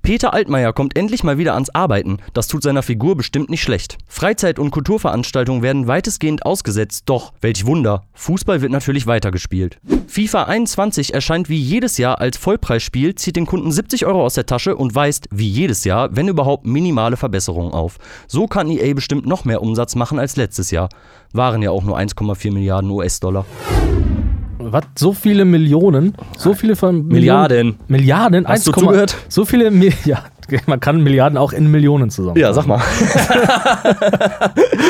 Peter 0.01 0.34
Altmaier 0.34 0.74
kommt 0.74 0.98
endlich 0.98 1.24
mal 1.24 1.38
wieder 1.38 1.53
ans 1.53 1.70
Arbeiten. 1.70 2.17
Das 2.34 2.48
tut 2.48 2.63
seiner 2.63 2.84
Figur 2.84 3.15
bestimmt 3.15 3.50
nicht 3.50 3.62
schlecht. 3.62 3.98
Freizeit- 4.08 4.60
und 4.60 4.72
Kulturveranstaltungen 4.72 5.62
werden 5.62 5.88
weitestgehend 5.88 6.46
ausgesetzt, 6.46 7.03
doch, 7.05 7.32
welch 7.39 7.65
Wunder, 7.65 8.03
Fußball 8.13 8.62
wird 8.62 8.72
natürlich 8.72 9.08
weitergespielt. 9.08 9.79
FIFA 10.08 10.43
21 10.43 11.13
erscheint 11.13 11.48
wie 11.48 11.58
jedes 11.58 11.98
Jahr 11.98 12.20
als 12.20 12.38
Vollpreisspiel, 12.38 13.15
zieht 13.15 13.36
den 13.36 13.46
Kunden 13.46 13.72
70 13.72 14.05
Euro 14.05 14.25
aus 14.25 14.34
der 14.34 14.46
Tasche 14.46 14.75
und 14.75 14.93
weist, 14.96 15.27
wie 15.32 15.48
jedes 15.48 15.86
Jahr, 15.86 16.15
wenn 16.15 16.27
überhaupt, 16.27 16.65
minimale 16.65 17.15
Verbesserungen 17.15 17.72
auf. 17.72 18.00
So 18.27 18.48
kann 18.48 18.70
EA 18.70 18.93
bestimmt 18.93 19.25
noch 19.25 19.46
mehr 19.46 19.62
Umsatz 19.62 19.96
machen 19.96 20.20
als 20.20 20.36
letztes 20.36 20.72
Jahr. 20.72 20.89
Waren 21.32 21.62
ja 21.62 21.72
auch 21.72 21.84
nur 21.84 21.98
1,4 21.98 22.51
Milliarden 22.51 22.89
US-Dollar. 22.89 23.46
Was? 24.73 24.83
So 24.95 25.13
viele 25.13 25.45
Millionen? 25.45 26.15
So 26.35 26.55
viele 26.55 26.75
von 26.75 27.07
Milliarden. 27.07 27.75
Milliarden? 27.87 28.47
Hast 28.47 28.65
du 28.65 28.71
1,- 28.71 28.79
zugehört? 28.79 29.15
So 29.29 29.45
viele 29.45 29.69
Mi 29.69 29.93
ja, 30.05 30.23
man 30.65 30.79
kann 30.79 31.01
Milliarden 31.03 31.37
auch 31.37 31.53
in 31.53 31.69
Millionen 31.69 32.09
zusammen. 32.09 32.37
Ja, 32.39 32.51
sag 32.53 32.65
mal. 32.65 32.79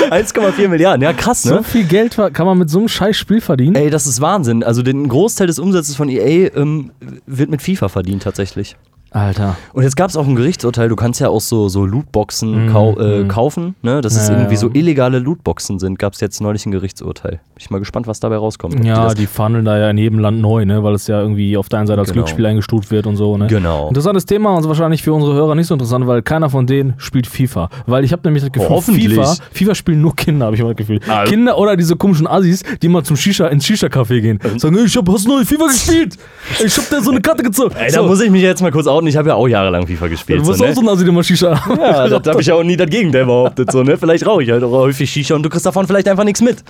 1,4 0.09 0.69
Milliarden, 0.69 1.01
ja 1.03 1.11
krass, 1.11 1.43
So 1.43 1.55
ne? 1.55 1.63
viel 1.63 1.83
Geld 1.83 2.15
kann 2.33 2.45
man 2.45 2.57
mit 2.57 2.69
so 2.69 2.79
einem 2.79 2.87
scheiß 2.87 3.17
Spiel 3.17 3.41
verdienen? 3.41 3.75
Ey, 3.75 3.89
das 3.89 4.07
ist 4.07 4.21
Wahnsinn. 4.21 4.63
Also 4.63 4.83
den 4.83 5.09
Großteil 5.09 5.47
des 5.47 5.59
Umsatzes 5.59 5.97
von 5.97 6.07
EA 6.07 6.49
ähm, 6.55 6.91
wird 7.25 7.49
mit 7.49 7.61
FIFA 7.61 7.89
verdient 7.89 8.23
tatsächlich. 8.23 8.77
Alter. 9.13 9.55
Und 9.73 9.83
jetzt 9.83 9.95
gab 9.95 10.09
es 10.09 10.17
auch 10.17 10.27
ein 10.27 10.35
Gerichtsurteil, 10.35 10.89
du 10.89 10.95
kannst 10.95 11.19
ja 11.19 11.29
auch 11.29 11.41
so, 11.41 11.69
so 11.69 11.85
Lootboxen 11.85 12.69
kau 12.71 12.97
äh, 12.99 13.25
kaufen, 13.25 13.75
ne? 13.81 14.01
dass 14.01 14.15
es 14.15 14.27
Mhm, 14.27 14.33
Ja, 14.33 14.39
irgendwie 14.41 14.55
so 14.57 14.69
illegale 14.73 15.19
Lootboxen 15.19 15.77
sind, 15.79 15.99
gab 15.99 16.13
es 16.13 16.19
jetzt 16.21 16.41
neulich 16.41 16.65
ein 16.65 16.71
Gerichtsurteil. 16.71 17.31
Bin 17.33 17.39
ich 17.59 17.69
mal 17.69 17.77
gespannt, 17.79 18.07
was 18.07 18.19
dabei 18.19 18.37
rauskommt. 18.37 18.83
die 18.83 18.87
Ja, 18.87 19.03
das- 19.03 19.15
die 19.15 19.27
verhandeln 19.27 19.65
da 19.65 19.77
ja 19.77 19.89
in 19.89 19.97
jedem 19.97 20.19
Land 20.19 20.41
neu, 20.41 20.65
ne? 20.65 20.83
weil 20.83 20.95
es 20.95 21.07
ja 21.07 21.19
irgendwie 21.21 21.55
auf 21.57 21.69
der 21.69 21.79
einen 21.79 21.87
Seite 21.87 21.99
als 21.99 22.09
Genau. 22.09 22.23
Glücksspiel 22.23 22.45
eingestuft 22.45 22.89
wird 22.91 23.05
und 23.05 23.15
so. 23.15 23.37
Ne? 23.37 23.47
Genau. 23.47 23.87
Interessantes 23.89 24.25
Thema 24.25 24.55
und 24.55 24.67
wahrscheinlich 24.67 25.03
für 25.03 25.13
unsere 25.13 25.33
Hörer 25.35 25.55
nicht 25.55 25.67
so 25.67 25.75
interessant, 25.75 26.07
weil 26.07 26.21
keiner 26.23 26.49
von 26.49 26.65
denen 26.65 26.93
spielt 26.97 27.27
FIFA. 27.27 27.69
Weil 27.85 28.03
ich 28.03 28.11
habe 28.11 28.21
nämlich 28.25 28.43
das 28.43 28.51
Gefühl, 28.51 28.69
hoffentlich. 28.69 29.13
FIFA, 29.13 29.35
FIFA 29.51 29.75
spielen 29.75 30.01
nur 30.01 30.15
Kinder, 30.15 30.47
habe 30.47 30.55
ich 30.55 30.61
mal 30.63 30.69
das 30.69 30.77
Gefühl. 30.77 30.99
Ah. 31.07 31.23
Kinder 31.25 31.57
oder 31.57 31.75
diese 31.77 31.95
komischen 31.95 32.25
Assis, 32.27 32.63
die 32.81 32.87
mal 32.87 33.03
zum 33.03 33.15
Shisha, 33.15 33.47
ins 33.47 33.65
Shisha-Café 33.65 34.21
gehen. 34.21 34.39
Sagen, 34.57 34.75
ey, 34.77 34.85
ich 34.85 34.97
hab, 34.97 35.07
hast 35.09 35.25
du 35.25 35.29
neu 35.29 35.45
FIFA 35.45 35.67
gespielt? 35.67 36.17
Ich 36.65 36.77
hab 36.77 36.89
da 36.89 37.01
so 37.01 37.11
eine 37.11 37.21
Karte 37.21 37.43
gezogen. 37.43 37.75
Ey, 37.77 37.91
da 37.91 38.01
so, 38.01 38.07
muss 38.07 38.21
ich 38.21 38.31
mich 38.31 38.41
jetzt 38.41 38.61
mal 38.61 38.71
kurz 38.71 38.87
outen, 38.87 39.02
ich 39.07 39.17
habe 39.17 39.29
ja 39.29 39.35
auch 39.35 39.47
jahrelang 39.47 39.85
FIFA 39.87 40.07
gespielt. 40.07 40.41
du 40.41 40.47
bist 40.47 40.59
so, 40.59 40.65
auch 40.65 40.69
ne? 40.69 40.75
so 40.75 40.81
ein 40.81 40.89
Assi, 40.89 41.03
der 41.03 41.13
mal 41.13 41.23
Shisha 41.23 41.61
Ja, 41.77 42.07
das 42.19 42.27
habe 42.27 42.41
ich 42.41 42.47
ja 42.47 42.55
auch 42.55 42.63
nie 42.63 42.77
das 42.77 42.89
Gegenteil 42.89 43.25
behauptet. 43.25 43.71
So, 43.71 43.83
ne? 43.83 43.97
Vielleicht 43.97 44.25
rauche 44.25 44.43
ich 44.43 44.51
halt 44.51 44.63
auch 44.63 44.71
häufig 44.71 45.09
Shisha 45.09 45.35
und 45.35 45.43
du 45.43 45.49
kriegst 45.49 45.65
davon 45.65 45.87
vielleicht 45.87 46.07
einfach 46.07 46.23
nichts 46.23 46.41
mit. 46.41 46.63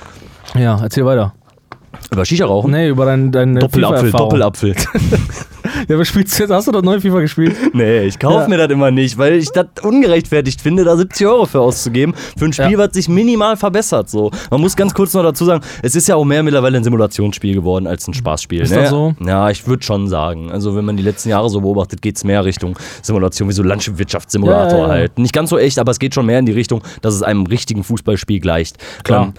ja, 0.55 0.79
erzähl 0.81 1.05
weiter. 1.05 1.33
Über 2.11 2.25
Shisha 2.25 2.45
rauchen? 2.45 2.71
Nee, 2.71 2.89
über 2.89 3.05
dein, 3.05 3.31
deine 3.31 3.59
Doppelapfel. 3.59 4.11
Doppelapfel. 4.11 4.75
Ja, 5.89 5.97
was 5.99 6.07
spielst 6.07 6.37
du 6.37 6.43
jetzt? 6.43 6.51
Hast 6.51 6.67
du 6.67 6.71
das 6.71 6.83
neue 6.83 7.01
FIFA 7.01 7.19
gespielt? 7.21 7.55
Nee, 7.73 8.03
ich 8.03 8.19
kaufe 8.19 8.41
Ja. 8.43 8.47
mir 8.47 8.57
das 8.57 8.69
immer 8.69 8.91
nicht, 8.91 9.17
weil 9.17 9.33
ich 9.33 9.49
das 9.51 9.67
ungerechtfertigt 9.81 10.61
finde, 10.61 10.83
da 10.83 10.95
70 10.95 11.27
Euro 11.27 11.45
für 11.45 11.59
auszugeben. 11.61 12.13
Für 12.37 12.45
ein 12.45 12.53
Spiel, 12.53 12.71
Ja. 12.71 12.77
was 12.77 12.93
sich 12.93 13.09
minimal 13.09 13.57
verbessert. 13.57 14.09
So. 14.09 14.31
Man 14.51 14.61
muss 14.61 14.75
ganz 14.75 14.93
kurz 14.93 15.13
noch 15.13 15.23
dazu 15.23 15.45
sagen, 15.45 15.63
es 15.81 15.95
ist 15.95 16.07
ja 16.07 16.15
auch 16.15 16.25
mehr 16.25 16.43
mittlerweile 16.43 16.77
ein 16.77 16.83
Simulationsspiel 16.83 17.53
geworden 17.53 17.87
als 17.87 18.07
ein 18.07 18.13
Spaßspiel. 18.13 18.61
Ist 18.61 18.71
ne? 18.71 18.81
das 18.81 18.89
so? 18.89 19.15
Ja, 19.25 19.49
ich 19.49 19.67
würde 19.67 19.83
schon 19.83 20.07
sagen. 20.07 20.51
Also 20.51 20.75
wenn 20.75 20.85
man 20.85 20.97
die 20.97 21.03
letzten 21.03 21.29
Jahre 21.29 21.49
so 21.49 21.61
beobachtet, 21.61 22.01
geht 22.01 22.15
es 22.17 22.23
mehr 22.23 22.45
Richtung 22.45 22.77
Simulation, 23.01 23.49
wie 23.49 23.53
so 23.53 23.63
Landwirtschaftssimulator 23.63 24.79
ja. 24.79 24.87
halt. 24.87 25.17
Nicht 25.19 25.33
ganz 25.33 25.49
so 25.49 25.57
echt, 25.57 25.79
aber 25.79 25.91
es 25.91 25.99
geht 25.99 26.13
schon 26.13 26.25
mehr 26.25 26.39
in 26.39 26.45
die 26.45 26.51
Richtung, 26.51 26.83
dass 27.01 27.13
es 27.13 27.23
einem 27.23 27.45
richtigen 27.45 27.83
Fußballspiel 27.83 28.39
gleicht. 28.39 28.77
Klar. 29.03 29.25
Ähm, 29.27 29.33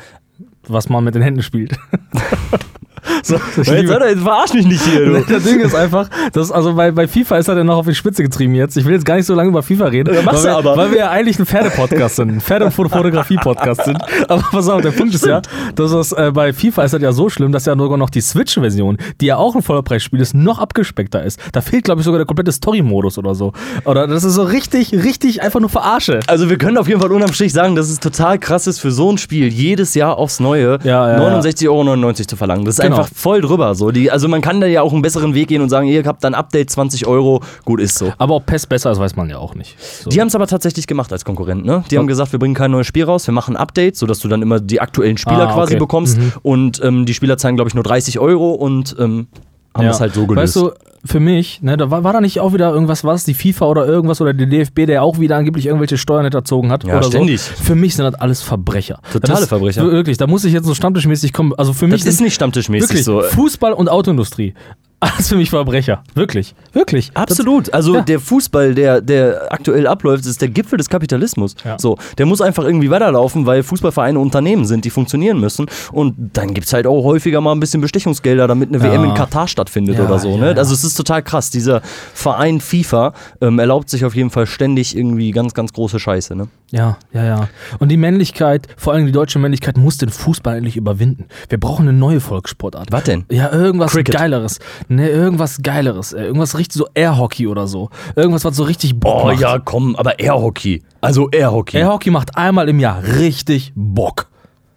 Was 0.69 0.89
man 0.89 1.05
mit 1.05 1.15
den 1.15 1.23
Händen 1.23 1.43
spielt. 1.43 1.77
so, 3.23 3.35
jetzt, 3.57 3.91
doch, 3.91 4.01
jetzt 4.01 4.23
verarsch 4.23 4.55
mich 4.55 4.67
nicht 4.67 4.83
hier, 4.85 5.05
du. 5.05 5.25
Das 5.25 5.43
Ding 5.45 5.61
ist 5.61 5.75
einfach, 5.75 6.09
dass, 6.33 6.51
also 6.51 6.75
bei, 6.75 6.91
bei 6.91 7.07
FIFA 7.09 7.39
ist 7.39 7.49
er 7.49 7.55
dann 7.55 7.67
noch 7.67 7.79
auf 7.79 7.87
die 7.87 7.95
Spitze 7.95 8.23
getrieben 8.23 8.55
jetzt. 8.55 8.77
Ich 8.77 8.85
will 8.85 8.93
jetzt 8.95 9.05
gar 9.05 9.17
nicht 9.17 9.27
so 9.27 9.35
lange 9.35 9.49
über 9.51 9.63
FIFA 9.63 9.87
reden, 9.87 10.15
Ja, 10.15 10.23
machst 10.23 10.45
weil, 10.45 10.53
wir, 10.53 10.57
aber. 10.59 10.77
weil 10.77 10.91
wir 10.91 10.99
ja 10.99 11.11
eigentlich 11.11 11.39
ein 11.39 11.47
Pferde-Podcast 11.47 12.17
sind, 12.17 12.31
ein 12.31 12.41
Pferde- 12.41 12.67
und 12.67 12.73
Fotografie-Podcast 12.73 13.85
sind. 13.85 13.99
Aber 14.29 14.43
pass 14.51 14.69
auf, 14.69 14.81
der 14.81 14.91
Punkt 14.93 15.15
ist 15.15 15.27
ja, 15.27 15.43
dass 15.75 15.93
es 15.93 16.13
äh, 16.13 16.31
bei 16.33 16.53
FIFA 16.53 16.85
ist 16.85 16.95
das 16.95 17.03
ja 17.03 17.13
so 17.13 17.29
schlimm, 17.29 17.53
dass 17.53 17.67
ja 17.67 17.77
sogar 17.77 17.99
noch 17.99 18.11
die 18.11 18.21
Switch-Version, 18.21 18.97
die 19.21 19.27
ja 19.27 19.37
auch 19.37 19.55
ein 19.55 19.63
Vollpreisspiel 19.63 20.21
ist, 20.21 20.35
noch 20.35 20.59
abgespeckter 20.59 21.23
ist. 21.23 21.39
Da 21.53 21.61
fehlt, 21.61 21.85
glaube 21.85 22.01
ich, 22.01 22.05
sogar 22.05 22.19
der 22.19 22.27
komplette 22.27 22.53
Story-Modus 22.53 23.19
oder 23.19 23.35
so. 23.35 23.53
Oder 23.85 24.07
das 24.07 24.25
ist 24.25 24.35
so 24.35 24.43
richtig, 24.43 24.93
richtig 24.93 25.43
einfach 25.43 25.61
nur 25.61 25.69
Verarsche. 25.71 26.21
Also 26.27 26.49
wir 26.49 26.59
können 26.59 26.79
auf 26.79 26.89
jeden 26.89 27.01
Fall 27.01 27.13
unterm 27.13 27.33
Strich 27.33 27.53
sagen, 27.53 27.75
dass 27.75 27.89
es 27.91 28.01
total 28.01 28.39
krass 28.39 28.67
ist 28.67 28.79
für 28.81 28.91
so 28.91 29.11
ein 29.11 29.19
Spiel 29.19 29.49
jedes 29.49 29.95
Jahr 29.95 30.17
aufs 30.19 30.41
Neue 30.41 30.79
ja, 30.85 31.19
ja. 31.19 31.39
69,99 31.39 31.69
Euro 31.69 32.13
zu 32.15 32.37
verlangen. 32.37 32.65
Das 32.65 32.77
ist 32.79 32.81
Genau. 32.85 32.94
Einfach 32.97 33.11
voll 33.15 33.41
drüber. 33.41 33.75
So. 33.75 33.91
Die, 33.91 34.11
also 34.11 34.29
man 34.29 34.41
kann 34.41 34.61
da 34.61 34.67
ja 34.67 34.83
auch 34.83 34.93
einen 34.93 35.03
besseren 35.03 35.35
Weg 35.35 35.49
gehen 35.49 35.63
und 35.63 35.69
sagen, 35.69 35.87
ihr 35.89 36.05
habt 36.05 36.23
dann 36.25 36.35
Update 36.35 36.71
20 36.71 37.07
Euro, 37.07 37.41
gut 37.65 37.81
ist 37.81 37.99
so. 37.99 38.13
Aber 38.19 38.35
ob 38.37 38.47
PES 38.47 38.67
besser 38.67 38.91
ist, 38.93 38.99
weiß 38.99 39.17
man 39.17 39.29
ja 39.31 39.39
auch 39.39 39.55
nicht. 39.55 39.77
So. 39.81 40.11
Die 40.11 40.21
haben 40.21 40.29
es 40.29 40.35
aber 40.35 40.47
tatsächlich 40.47 40.87
gemacht 40.87 41.13
als 41.13 41.25
Konkurrent. 41.25 41.65
Ne? 41.65 41.85
Die 41.91 41.99
haben 41.99 42.07
gesagt, 42.07 42.33
wir 42.33 42.39
bringen 42.39 42.55
kein 42.55 42.71
neues 42.71 42.87
Spiel 42.87 43.05
raus, 43.05 43.27
wir 43.27 43.33
machen 43.35 43.57
ein 43.57 43.61
Update, 43.61 43.97
sodass 43.97 44.19
du 44.21 44.29
dann 44.29 44.43
immer 44.43 44.61
die 44.61 44.81
aktuellen 44.81 45.17
Spieler 45.19 45.49
Ah, 45.49 45.55
quasi 45.55 45.75
okay. 45.75 45.81
bekommst. 45.81 46.19
Und 46.43 46.81
ähm, 46.83 47.07
die 47.07 47.15
Spieler 47.15 47.37
zahlen, 47.39 47.57
glaube 47.57 47.69
ich, 47.69 47.75
nur 47.75 47.85
30 47.85 48.19
Euro 48.19 48.53
und 48.53 48.95
ähm, 48.99 49.27
haben 49.75 49.83
Ja. 49.85 49.89
das 49.91 50.01
halt 50.01 50.15
so 50.15 50.27
gelöst. 50.27 50.57
Weißt 50.57 50.57
du, 50.57 50.73
für 51.05 51.21
mich, 51.21 51.61
ne, 51.63 51.77
da 51.77 51.91
war, 51.91 52.03
war 52.05 52.13
da 52.15 52.21
nicht 52.21 52.41
auch 52.41 52.53
wieder 52.55 52.73
irgendwas, 52.73 53.05
was 53.05 53.25
die 53.25 53.35
FIFA 53.35 53.67
oder 53.67 53.87
irgendwas 53.87 54.21
oder 54.21 54.33
der 54.33 54.47
DFB, 54.47 54.87
der 54.87 55.03
auch 55.03 55.19
wieder 55.21 55.37
angeblich 55.37 55.67
irgendwelche 55.67 55.99
Steuern 55.99 56.25
hinterzogen 56.25 56.71
hat 56.73 56.85
Ja, 56.85 56.97
oder 56.99 57.07
ständig. 57.07 57.41
so. 57.43 57.53
Für 57.63 57.75
mich 57.75 57.95
sind 57.97 58.05
das 58.05 58.15
alles 58.15 58.43
Verbrecher. 58.43 59.01
Totale 59.13 59.41
ist, 59.41 59.49
Verbrecher. 59.49 59.83
Wirklich, 59.85 60.17
da 60.17 60.27
muss 60.27 60.45
ich 60.45 60.53
jetzt 60.53 60.67
so 60.67 60.75
stammtischmäßig 60.75 61.33
kommen. 61.33 61.53
Also 61.57 61.73
für 61.73 61.87
mich 61.87 62.03
das 62.05 62.15
ist 62.15 62.21
nicht 62.21 62.35
stammtischmäßig 62.35 62.89
wirklich 62.91 63.05
so. 63.05 63.21
Fußball 63.21 63.73
und 63.73 63.89
Autoindustrie. 63.89 64.55
Alles 65.01 65.29
für 65.29 65.37
mich 65.37 65.51
Verbrecher. 65.51 66.03
Wirklich. 66.15 66.55
Wirklich. 66.73 67.11
Absolut. 67.13 67.75
Also 67.75 67.97
Ja. 67.97 68.01
der 68.01 68.19
Fußball, 68.21 68.75
der, 68.75 69.03
der 69.03 69.53
aktuell 69.53 69.87
abläuft, 69.87 70.25
ist 70.25 70.41
der 70.41 70.49
Gipfel 70.49 70.79
des 70.79 70.89
Kapitalismus. 70.89 71.57
Ja. 71.63 71.77
So, 71.79 71.99
der 72.17 72.25
muss 72.25 72.41
einfach 72.41 72.65
irgendwie 72.65 72.89
weiterlaufen, 72.89 73.45
weil 73.45 73.63
Fußballvereine 73.63 74.19
Unternehmen 74.19 74.65
sind, 74.65 74.87
die 74.87 74.91
funktionieren 74.91 75.39
müssen. 75.41 75.67
Und 75.93 76.15
dann 76.33 76.55
gibt 76.55 76.69
es 76.69 76.73
halt 76.73 76.87
auch 76.87 77.05
häufiger 77.05 77.43
mal 77.43 77.53
ein 77.53 77.61
bisschen 77.61 77.83
Bestechungsgelder, 77.83 78.49
damit 78.49 78.71
eine 78.75 78.79
Ja. 78.83 78.93
WM 78.93 79.05
in 79.05 79.13
Katar 79.13 79.47
stattfindet 79.47 80.01
oder 80.01 80.19
so. 80.19 80.39
ne? 80.39 80.55
Also 80.57 80.73
es 80.73 80.85
ist 80.95 81.07
total 81.07 81.23
krass. 81.23 81.51
Dieser 81.51 81.81
Verein 82.15 82.61
FIFA 82.61 83.13
ähm, 83.41 83.59
erlaubt 83.59 83.91
sich 83.91 84.05
auf 84.05 84.15
jeden 84.15 84.31
Fall 84.31 84.47
ständig 84.47 84.97
irgendwie 84.97 85.31
ganz, 85.31 85.55
ganz 85.55 85.73
große 85.73 85.99
Scheiße. 86.01 86.35
Ne? 86.37 86.49
Ja, 86.71 86.97
ja, 87.13 87.25
ja. 87.25 87.49
Und 87.79 87.89
die 87.91 87.97
Männlichkeit, 87.97 88.69
vor 88.77 88.93
allem 88.93 89.07
die 89.07 89.13
deutsche 89.13 89.39
Männlichkeit, 89.39 89.77
muss 89.77 89.99
den 89.99 90.09
Fußball 90.09 90.57
endlich 90.57 90.77
überwinden. 90.77 91.27
Wir 91.49 91.59
brauchen 91.59 91.89
eine 91.89 91.97
neue 91.97 92.21
Volkssportart. 92.21 92.89
Was 92.91 93.05
denn? 93.05 93.25
Ja, 93.31 93.53
irgendwas 93.53 93.93
Cricket. 93.93 94.15
Geileres. 94.15 94.59
Ne, 94.89 95.09
irgendwas 95.09 95.63
Geileres. 95.63 96.13
ey. 96.13 96.25
Irgendwas 96.25 96.57
richtig 96.59 96.79
so 96.79 96.87
Airhockey 96.95 97.47
oder 97.47 97.67
so. 97.67 97.91
Irgendwas, 98.17 98.45
was 98.45 98.57
so 98.57 98.63
richtig 98.65 98.99
Bock 98.99 99.23
Oh 99.23 99.27
macht. 99.27 99.41
ja, 99.41 99.59
komm, 99.59 99.97
aber 99.97 100.19
Airhockey. 100.19 100.83
Also 101.01 101.29
Airhockey. 101.31 101.77
Airhockey 101.79 102.11
macht 102.11 102.37
einmal 102.37 102.69
im 102.69 102.81
Jahr 102.81 103.03
richtig 103.03 103.73
Bock. 103.75 104.29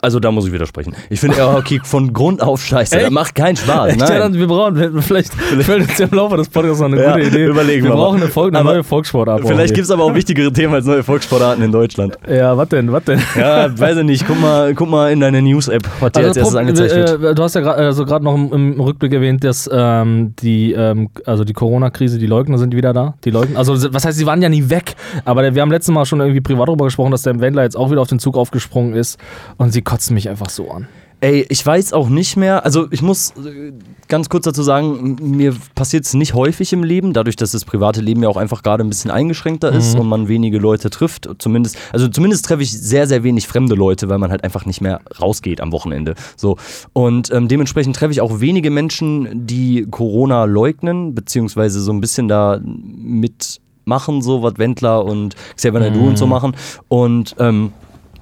Also 0.07 0.21
da 0.21 0.31
muss 0.31 0.47
ich 0.47 0.53
widersprechen. 0.53 0.95
Ich 1.09 1.19
finde 1.19 1.35
Airhockey 1.35 1.81
von 1.83 2.13
Grund 2.13 2.41
auf 2.41 2.63
scheiße. 2.63 2.97
Das 2.97 3.09
macht 3.11 3.35
keinen 3.35 3.57
Spaß. 3.57 3.91
Ja, 3.91 3.97
Nein. 4.07 4.19
dann, 4.19 4.33
wir 4.35 4.47
brauchen, 4.47 5.01
vielleicht 5.01 5.33
fällt 5.33 5.81
uns 5.89 5.97
ja 5.97 6.05
im 6.09 6.15
Laufe 6.17 6.37
des 6.37 6.47
Podcasts 6.47 6.79
noch 6.79 6.87
eine 6.87 7.01
Ja, 7.03 7.11
gute 7.17 7.27
Idee. 7.27 7.45
überlegen 7.47 7.83
wir 7.83 7.91
wir 7.91 7.95
brauchen 7.97 8.21
eine, 8.21 8.31
Volk, 8.31 8.55
eine 8.55 8.63
neue 8.63 8.83
Volkssportart. 8.85 9.41
Vielleicht 9.45 9.73
gibt 9.73 9.83
es 9.83 9.91
aber 9.91 10.03
auch 10.05 10.15
wichtigere 10.15 10.53
Themen 10.53 10.73
als 10.75 10.85
neue 10.85 11.03
Volkssportarten 11.03 11.61
in 11.61 11.73
Deutschland. 11.73 12.17
Ja, 12.29 12.55
was 12.55 12.69
denn, 12.69 12.89
was 12.93 13.03
denn? 13.03 13.19
Ja, 13.37 13.77
weiß 13.77 13.97
ich 13.97 14.03
nicht. 14.05 14.25
Guck 14.25 14.39
mal, 14.39 14.73
guck 14.73 14.89
mal 14.89 15.11
in 15.11 15.19
deine 15.19 15.41
News-App, 15.41 15.83
was 15.99 16.11
dir 16.13 16.19
als 16.19 16.37
Also, 16.37 16.39
erstes 16.39 16.53
Pro- 16.53 16.59
angezeigt 16.59 17.21
wird. 17.21 17.31
äh, 17.31 17.35
du 17.35 17.43
hast 17.43 17.55
ja 17.55 17.61
gerade 17.61 17.77
also 17.83 18.05
noch 18.05 18.33
im, 18.35 18.53
im 18.53 18.79
Rückblick 18.79 19.11
erwähnt, 19.11 19.43
dass 19.43 19.69
ähm, 19.71 20.33
die, 20.39 20.71
ähm, 20.71 21.09
also 21.25 21.43
die 21.43 21.53
Corona-Krise, 21.53 22.17
die 22.17 22.27
Leugner 22.27 22.57
sind 22.57 22.73
wieder 22.73 22.93
da. 22.93 23.15
Die 23.25 23.31
Leugner, 23.31 23.59
also 23.59 23.93
was 23.93 24.05
heißt, 24.05 24.17
sie 24.17 24.25
waren 24.25 24.41
ja 24.41 24.47
nie 24.49 24.69
weg, 24.69 24.95
aber 25.25 25.53
wir 25.53 25.61
haben 25.61 25.71
letztes 25.71 25.93
Mal 25.93 26.05
schon 26.05 26.19
irgendwie 26.21 26.41
privat 26.41 26.67
darüber 26.69 26.85
gesprochen, 26.85 27.11
dass 27.11 27.23
der 27.23 27.39
Wendler 27.41 27.63
jetzt 27.63 27.75
auch 27.75 27.91
wieder 27.91 28.01
auf 28.01 28.07
den 28.07 28.19
Zug 28.19 28.37
aufgesprungen 28.37 28.93
ist 28.93 29.19
und 29.57 29.71
sie 29.73 29.81
kotzen 29.97 30.13
mich 30.13 30.29
einfach 30.29 30.49
so 30.49 30.69
an. 30.69 30.87
Ey, 31.19 31.47
ich 31.49 31.65
weiß 31.65 31.93
auch 31.93 32.09
nicht 32.09 32.37
mehr, 32.37 32.63
also 32.63 32.85
ich 32.91 33.01
muss 33.01 33.31
äh, 33.31 33.71
ganz 34.07 34.29
kurz 34.29 34.43
dazu 34.45 34.61
sagen, 34.61 35.15
mir 35.19 35.55
passiert 35.73 36.05
es 36.05 36.13
nicht 36.13 36.35
häufig 36.35 36.71
im 36.73 36.83
Leben, 36.83 37.11
dadurch, 37.13 37.35
dass 37.35 37.49
das 37.53 37.65
private 37.65 38.01
Leben 38.01 38.21
ja 38.21 38.29
auch 38.29 38.37
einfach 38.37 38.61
gerade 38.61 38.83
ein 38.83 38.89
bisschen 38.89 39.09
eingeschränkter 39.09 39.71
ist 39.71 39.95
Mhm. 39.95 40.01
und 40.01 40.07
man 40.09 40.27
wenige 40.27 40.59
Leute 40.59 40.91
trifft. 40.91 41.27
Zumindest, 41.39 41.75
also 41.91 42.07
zumindest 42.07 42.45
treffe 42.45 42.61
ich 42.61 42.71
sehr, 42.71 43.07
sehr 43.07 43.23
wenig 43.23 43.47
fremde 43.47 43.73
Leute, 43.73 44.09
weil 44.09 44.19
man 44.19 44.29
halt 44.29 44.43
einfach 44.43 44.67
nicht 44.67 44.79
mehr 44.81 45.01
rausgeht 45.19 45.59
am 45.59 45.71
Wochenende. 45.71 46.13
So. 46.35 46.57
Und 46.93 47.31
ähm, 47.33 47.47
dementsprechend 47.47 47.95
treffe 47.95 48.11
ich 48.11 48.21
auch 48.21 48.39
wenige 48.39 48.69
Menschen, 48.69 49.47
die 49.47 49.87
Corona 49.89 50.43
leugnen, 50.45 51.15
beziehungsweise 51.15 51.81
so 51.81 51.91
ein 51.91 51.99
bisschen 51.99 52.27
da 52.27 52.61
mitmachen, 52.63 54.21
so 54.21 54.43
was 54.43 54.59
Wendler 54.59 55.03
und 55.03 55.35
Xavier 55.55 55.79
Naidu 55.79 56.05
und 56.09 56.17
so 56.19 56.25
Mhm. 56.27 56.31
machen. 56.31 56.55
Und 56.89 57.35
ähm, 57.39 57.73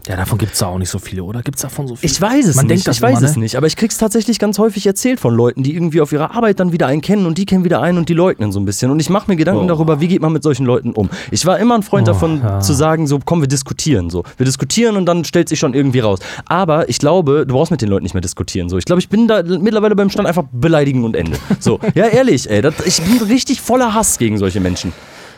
Ja, 0.08 0.16
davon 0.16 0.38
gibt 0.38 0.54
es 0.54 0.60
da 0.60 0.68
auch 0.68 0.78
nicht 0.78 0.90
so 0.90 1.00
viele, 1.00 1.24
oder? 1.24 1.42
Gibt 1.42 1.58
es 1.58 1.64
davon 1.64 1.88
so 1.88 1.96
viele? 1.96 2.12
Ich 2.12 2.22
weiß 2.22 2.46
es 2.46 2.56
Man 2.56 2.66
nicht. 2.66 2.72
denkt 2.76 2.88
das 2.88 2.98
ich 2.98 3.02
weiß 3.02 3.20
immer, 3.20 3.28
es 3.30 3.36
ne? 3.36 3.42
nicht. 3.44 3.56
Aber 3.56 3.66
ich 3.66 3.76
krieg's 3.76 3.98
tatsächlich 3.98 4.38
ganz 4.38 4.60
häufig 4.60 4.86
erzählt 4.86 5.20
von 5.20 5.34
Leuten, 5.34 5.64
die 5.64 5.74
irgendwie 5.74 6.00
auf 6.02 6.12
ihrer 6.12 6.36
Arbeit 6.36 6.60
dann 6.60 6.72
wieder 6.72 6.86
einen 6.88 7.02
kennen 7.02 7.26
und 7.26 7.38
die 7.38 7.46
kennen 7.46 7.64
wieder 7.64 7.82
einen 7.82 7.98
und 7.98 8.08
die 8.10 8.14
leugnen 8.14 8.52
so 8.52 8.60
ein 8.60 8.66
bisschen. 8.66 8.92
Und 8.92 9.00
ich 9.00 9.10
mache 9.10 9.30
mir 9.32 9.36
Gedanken 9.36 9.64
Oh. 9.64 9.68
darüber, 9.68 10.00
wie 10.02 10.08
geht 10.08 10.22
man 10.22 10.32
mit 10.32 10.44
solchen 10.44 10.66
Leuten 10.66 10.92
um. 10.92 11.10
Ich 11.32 11.46
war 11.46 11.58
immer 11.60 11.76
ein 11.76 11.82
Freund 11.84 12.08
Oh, 12.08 12.12
davon 12.12 12.40
ja. 12.44 12.60
zu 12.60 12.74
sagen, 12.74 13.08
so 13.08 13.20
komm, 13.24 13.42
wir 13.42 13.48
diskutieren 13.48 14.10
so. 14.10 14.24
Wir 14.38 14.46
diskutieren 14.46 14.96
und 14.98 15.06
dann 15.08 15.26
stellt 15.26 15.50
sich 15.50 15.58
schon 15.60 15.74
irgendwie 15.74 16.00
raus. 16.02 16.20
Aber 16.46 16.88
ich 16.88 17.00
glaube, 17.00 17.46
du 17.48 17.54
brauchst 17.56 17.72
mit 17.72 17.82
den 17.82 17.90
Leuten 17.90 18.04
nicht 18.04 18.14
mehr 18.14 18.22
diskutieren 18.22 18.70
so. 18.70 18.78
Ich 18.78 18.86
glaube, 18.86 19.00
ich 19.00 19.10
bin 19.10 19.28
da 19.28 19.42
mittlerweile 19.44 19.96
beim 19.96 20.10
Stand 20.12 20.28
einfach 20.28 20.44
beleidigen 20.52 21.04
und 21.04 21.16
Ende. 21.16 21.38
So, 21.60 21.80
ja 21.96 22.06
ehrlich, 22.06 22.48
ey, 22.50 22.62
das, 22.62 22.76
ich 22.86 23.02
bin 23.02 23.18
richtig 23.28 23.60
voller 23.62 23.94
Hass 23.94 24.18
gegen 24.20 24.38
solche 24.38 24.60
Menschen. 24.60 24.94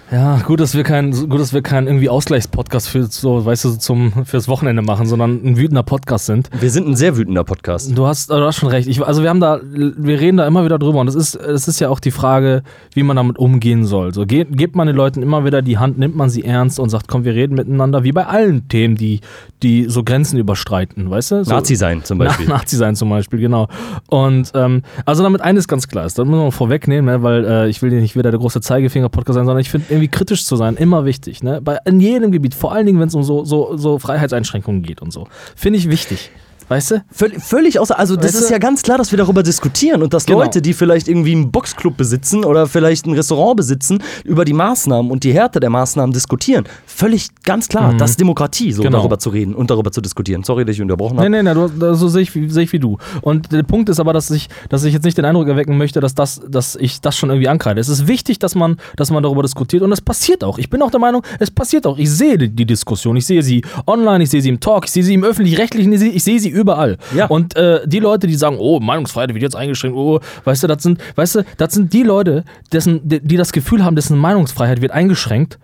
Ja, 0.09 0.37
gut, 0.37 0.61
dass 0.61 0.73
wir 0.73 0.83
keinen, 0.83 1.11
gut, 1.29 1.39
dass 1.39 1.53
wir 1.53 1.61
keinen 1.61 1.87
irgendwie 1.87 2.07
Ausgleichspodcast 2.07 2.87
für 2.87 3.03
so, 3.03 3.45
weißt 3.45 3.65
du, 3.65 3.71
zum 3.71 4.25
fürs 4.25 4.47
Wochenende 4.47 4.81
machen, 4.81 5.05
sondern 5.05 5.41
ein 5.43 5.57
wütender 5.57 5.83
Podcast 5.83 6.27
sind. 6.27 6.49
Wir 6.57 6.71
sind 6.71 6.87
ein 6.87 6.95
sehr 6.95 7.17
wütender 7.17 7.43
Podcast. 7.43 7.97
Du 7.97 8.07
hast, 8.07 8.29
du 8.29 8.35
hast 8.35 8.55
schon 8.55 8.69
recht. 8.69 8.87
Ich, 8.87 9.05
also 9.05 9.21
wir 9.21 9.29
haben 9.29 9.41
da, 9.41 9.59
wir 9.63 10.19
reden 10.19 10.37
da 10.37 10.47
immer 10.47 10.63
wieder 10.63 10.79
drüber 10.79 11.01
und 11.01 11.09
es 11.09 11.15
ist, 11.15 11.35
es 11.35 11.67
ist 11.67 11.81
ja 11.81 11.89
auch 11.89 11.99
die 11.99 12.11
Frage, 12.11 12.63
wie 12.93 13.03
man 13.03 13.17
damit 13.17 13.37
umgehen 13.37 13.83
soll. 13.83 14.13
So 14.13 14.25
ge 14.25 14.45
gibt 14.49 14.77
man 14.77 14.87
den 14.87 14.95
Leuten 14.95 15.21
immer 15.21 15.43
wieder 15.43 15.61
die 15.61 15.77
Hand, 15.77 15.97
nimmt 15.97 16.15
man 16.15 16.29
sie 16.29 16.45
ernst 16.45 16.79
und 16.79 16.89
sagt, 16.89 17.09
komm, 17.09 17.25
wir 17.25 17.33
reden 17.33 17.55
miteinander, 17.55 18.05
wie 18.05 18.13
bei 18.13 18.27
allen 18.27 18.69
Themen, 18.69 18.95
die, 18.95 19.19
die 19.61 19.89
so 19.89 20.05
Grenzen 20.05 20.37
überstreiten, 20.37 21.09
weißt 21.09 21.31
du? 21.31 21.43
So, 21.43 21.51
Nazi 21.51 21.75
sein 21.75 22.03
zum 22.05 22.17
Beispiel. 22.17 22.45
Na, 22.47 22.57
Nazi 22.57 22.77
sein 22.77 22.95
zum 22.95 23.09
Beispiel, 23.09 23.39
genau. 23.39 23.67
Und 24.07 24.51
ähm, 24.55 24.83
also 25.05 25.23
damit 25.23 25.41
eines 25.41 25.67
ganz 25.67 25.89
klar 25.89 26.05
ist, 26.05 26.17
das 26.17 26.25
muss 26.25 26.37
man 26.37 26.51
vorwegnehmen, 26.53 27.13
ne, 27.13 27.23
weil 27.23 27.43
äh, 27.43 27.67
ich 27.67 27.81
will 27.81 27.89
hier 27.91 27.99
nicht 27.99 28.15
wieder 28.15 28.31
der 28.31 28.39
große 28.39 28.61
Zeigefinger-Podcast 28.61 29.35
sein, 29.35 29.45
sondern 29.45 29.59
ich 29.59 29.69
finde 29.69 29.96
irgendwie 29.97 30.09
kritisch 30.09 30.45
zu 30.45 30.55
sein 30.55 30.75
immer 30.75 31.05
wichtig. 31.05 31.43
Ne? 31.43 31.61
Bei, 31.61 31.79
in 31.85 31.99
jedem 31.99 32.31
Gebiet, 32.31 32.53
vor 32.53 32.71
allen 32.71 32.85
Dingen, 32.85 32.99
wenn 32.99 33.07
es 33.07 33.15
um 33.15 33.23
so, 33.23 33.43
so, 33.43 33.77
so 33.77 33.99
Freiheitseinschränkungen 33.99 34.81
geht 34.81 35.01
und 35.01 35.11
so. 35.11 35.27
Finde 35.55 35.79
ich 35.79 35.89
wichtig. 35.89 36.29
Weißt 36.69 36.91
du? 36.91 37.03
Völlig, 37.11 37.41
völlig 37.41 37.79
außer, 37.79 37.97
also 37.97 38.15
das 38.15 38.25
Weißt 38.33 38.35
ist 38.41 38.49
du? 38.49 38.53
ja 38.53 38.57
ganz 38.59 38.81
klar, 38.83 38.97
dass 38.97 39.11
wir 39.11 39.17
darüber 39.17 39.41
diskutieren 39.41 40.03
und 40.03 40.13
dass 40.13 40.25
Genau. 40.25 40.39
Leute, 40.41 40.61
die 40.61 40.73
vielleicht 40.73 41.07
irgendwie 41.07 41.31
einen 41.31 41.49
Boxclub 41.51 41.95
besitzen 41.95 42.43
oder 42.43 42.67
vielleicht 42.67 43.05
ein 43.05 43.13
Restaurant 43.13 43.55
besitzen, 43.55 44.03
über 44.25 44.43
die 44.43 44.51
Maßnahmen 44.53 45.09
und 45.09 45.23
die 45.23 45.31
Härte 45.33 45.59
der 45.61 45.69
Maßnahmen 45.69 46.11
diskutieren. 46.13 46.65
Völlig 46.85 47.27
ganz 47.43 47.69
klar, 47.69 47.93
das 47.97 48.11
ist 48.11 48.19
Demokratie, 48.19 48.73
so 48.73 48.81
Genau. 48.83 48.97
darüber 48.97 49.17
zu 49.17 49.29
reden 49.29 49.55
und 49.55 49.69
darüber 49.71 49.91
zu 49.91 50.01
diskutieren. 50.01 50.43
Sorry, 50.43 50.65
dass 50.65 50.75
ich 50.75 50.81
unterbrochen 50.81 51.15
Nee, 51.15 51.21
habe. 51.23 51.29
nee, 51.31 51.43
nee, 51.43 51.53
du, 51.53 51.67
da- 51.69 51.93
so 51.93 52.09
sehe 52.09 52.23
ich, 52.23 52.35
wie- 52.35 52.49
sehe 52.49 52.63
ich 52.63 52.73
wie 52.73 52.79
du. 52.79 52.97
Und 53.21 53.51
der 53.53 53.63
Punkt 53.63 53.87
ist 53.87 53.99
aber, 54.01 54.11
dass 54.11 54.29
ich, 54.31 54.49
dass 54.69 54.83
ich 54.83 54.93
jetzt 54.93 55.03
nicht 55.05 55.17
den 55.17 55.23
Eindruck 55.25 55.47
erwecken 55.47 55.77
möchte, 55.77 56.01
dass, 56.01 56.15
das, 56.15 56.41
dass 56.49 56.75
ich 56.75 56.99
das 56.99 57.15
schon 57.17 57.29
irgendwie 57.29 57.47
ankreide. 57.47 57.79
Es 57.79 57.87
ist 57.87 58.07
wichtig, 58.07 58.39
dass 58.39 58.55
man, 58.55 58.75
dass 58.97 59.09
man 59.09 59.23
darüber 59.23 59.41
diskutiert 59.41 59.83
und 59.83 59.91
es 59.93 60.01
passiert 60.01 60.43
auch. 60.43 60.57
Ich 60.57 60.69
bin 60.69 60.81
auch 60.81 60.91
der 60.91 60.99
Meinung, 60.99 61.23
es 61.39 61.49
passiert 61.49 61.87
auch. 61.87 61.97
Ich 61.97 62.11
sehe 62.11 62.37
die, 62.37 62.49
die 62.49 62.65
Diskussion, 62.65 63.15
ich 63.15 63.25
sehe 63.25 63.41
sie 63.41 63.63
online, 63.85 64.23
ich 64.23 64.29
sehe 64.29 64.41
sie 64.41 64.49
im 64.49 64.59
Talk, 64.59 64.85
ich 64.85 64.91
sehe 64.91 65.03
sie 65.03 65.13
im 65.13 65.23
Öffentlich-Rechtlichen, 65.23 65.93
ich 65.93 65.99
sehe, 65.99 66.11
ich 66.11 66.23
sehe 66.23 66.39
sie 66.39 66.49
überall. 66.57 66.97
Ja. 67.15 67.27
Und 67.27 67.55
äh, 67.55 67.87
die 67.87 67.99
Leute, 67.99 68.27
die 68.27 68.35
sagen, 68.35 68.57
oh, 68.59 68.79
Meinungsfreiheit 68.79 69.33
wird 69.33 69.43
jetzt 69.43 69.55
eingeschränkt, 69.55 69.97
oh, 69.97 70.19
weißt 70.43 70.63
du, 70.63 70.67
das 70.67 70.83
sind, 70.83 70.99
weißt 71.15 71.35
du, 71.35 71.45
das 71.57 71.73
sind 71.73 71.93
die 71.93 72.03
Leute, 72.03 72.43
dessen, 72.71 73.07
die, 73.07 73.21
die 73.21 73.37
das 73.37 73.51
Gefühl 73.51 73.83
haben, 73.83 73.95
dessen 73.95 74.17
Meinungsfreiheit 74.17 74.81
wird 74.81 74.91
eingeschränkt. 74.91 75.59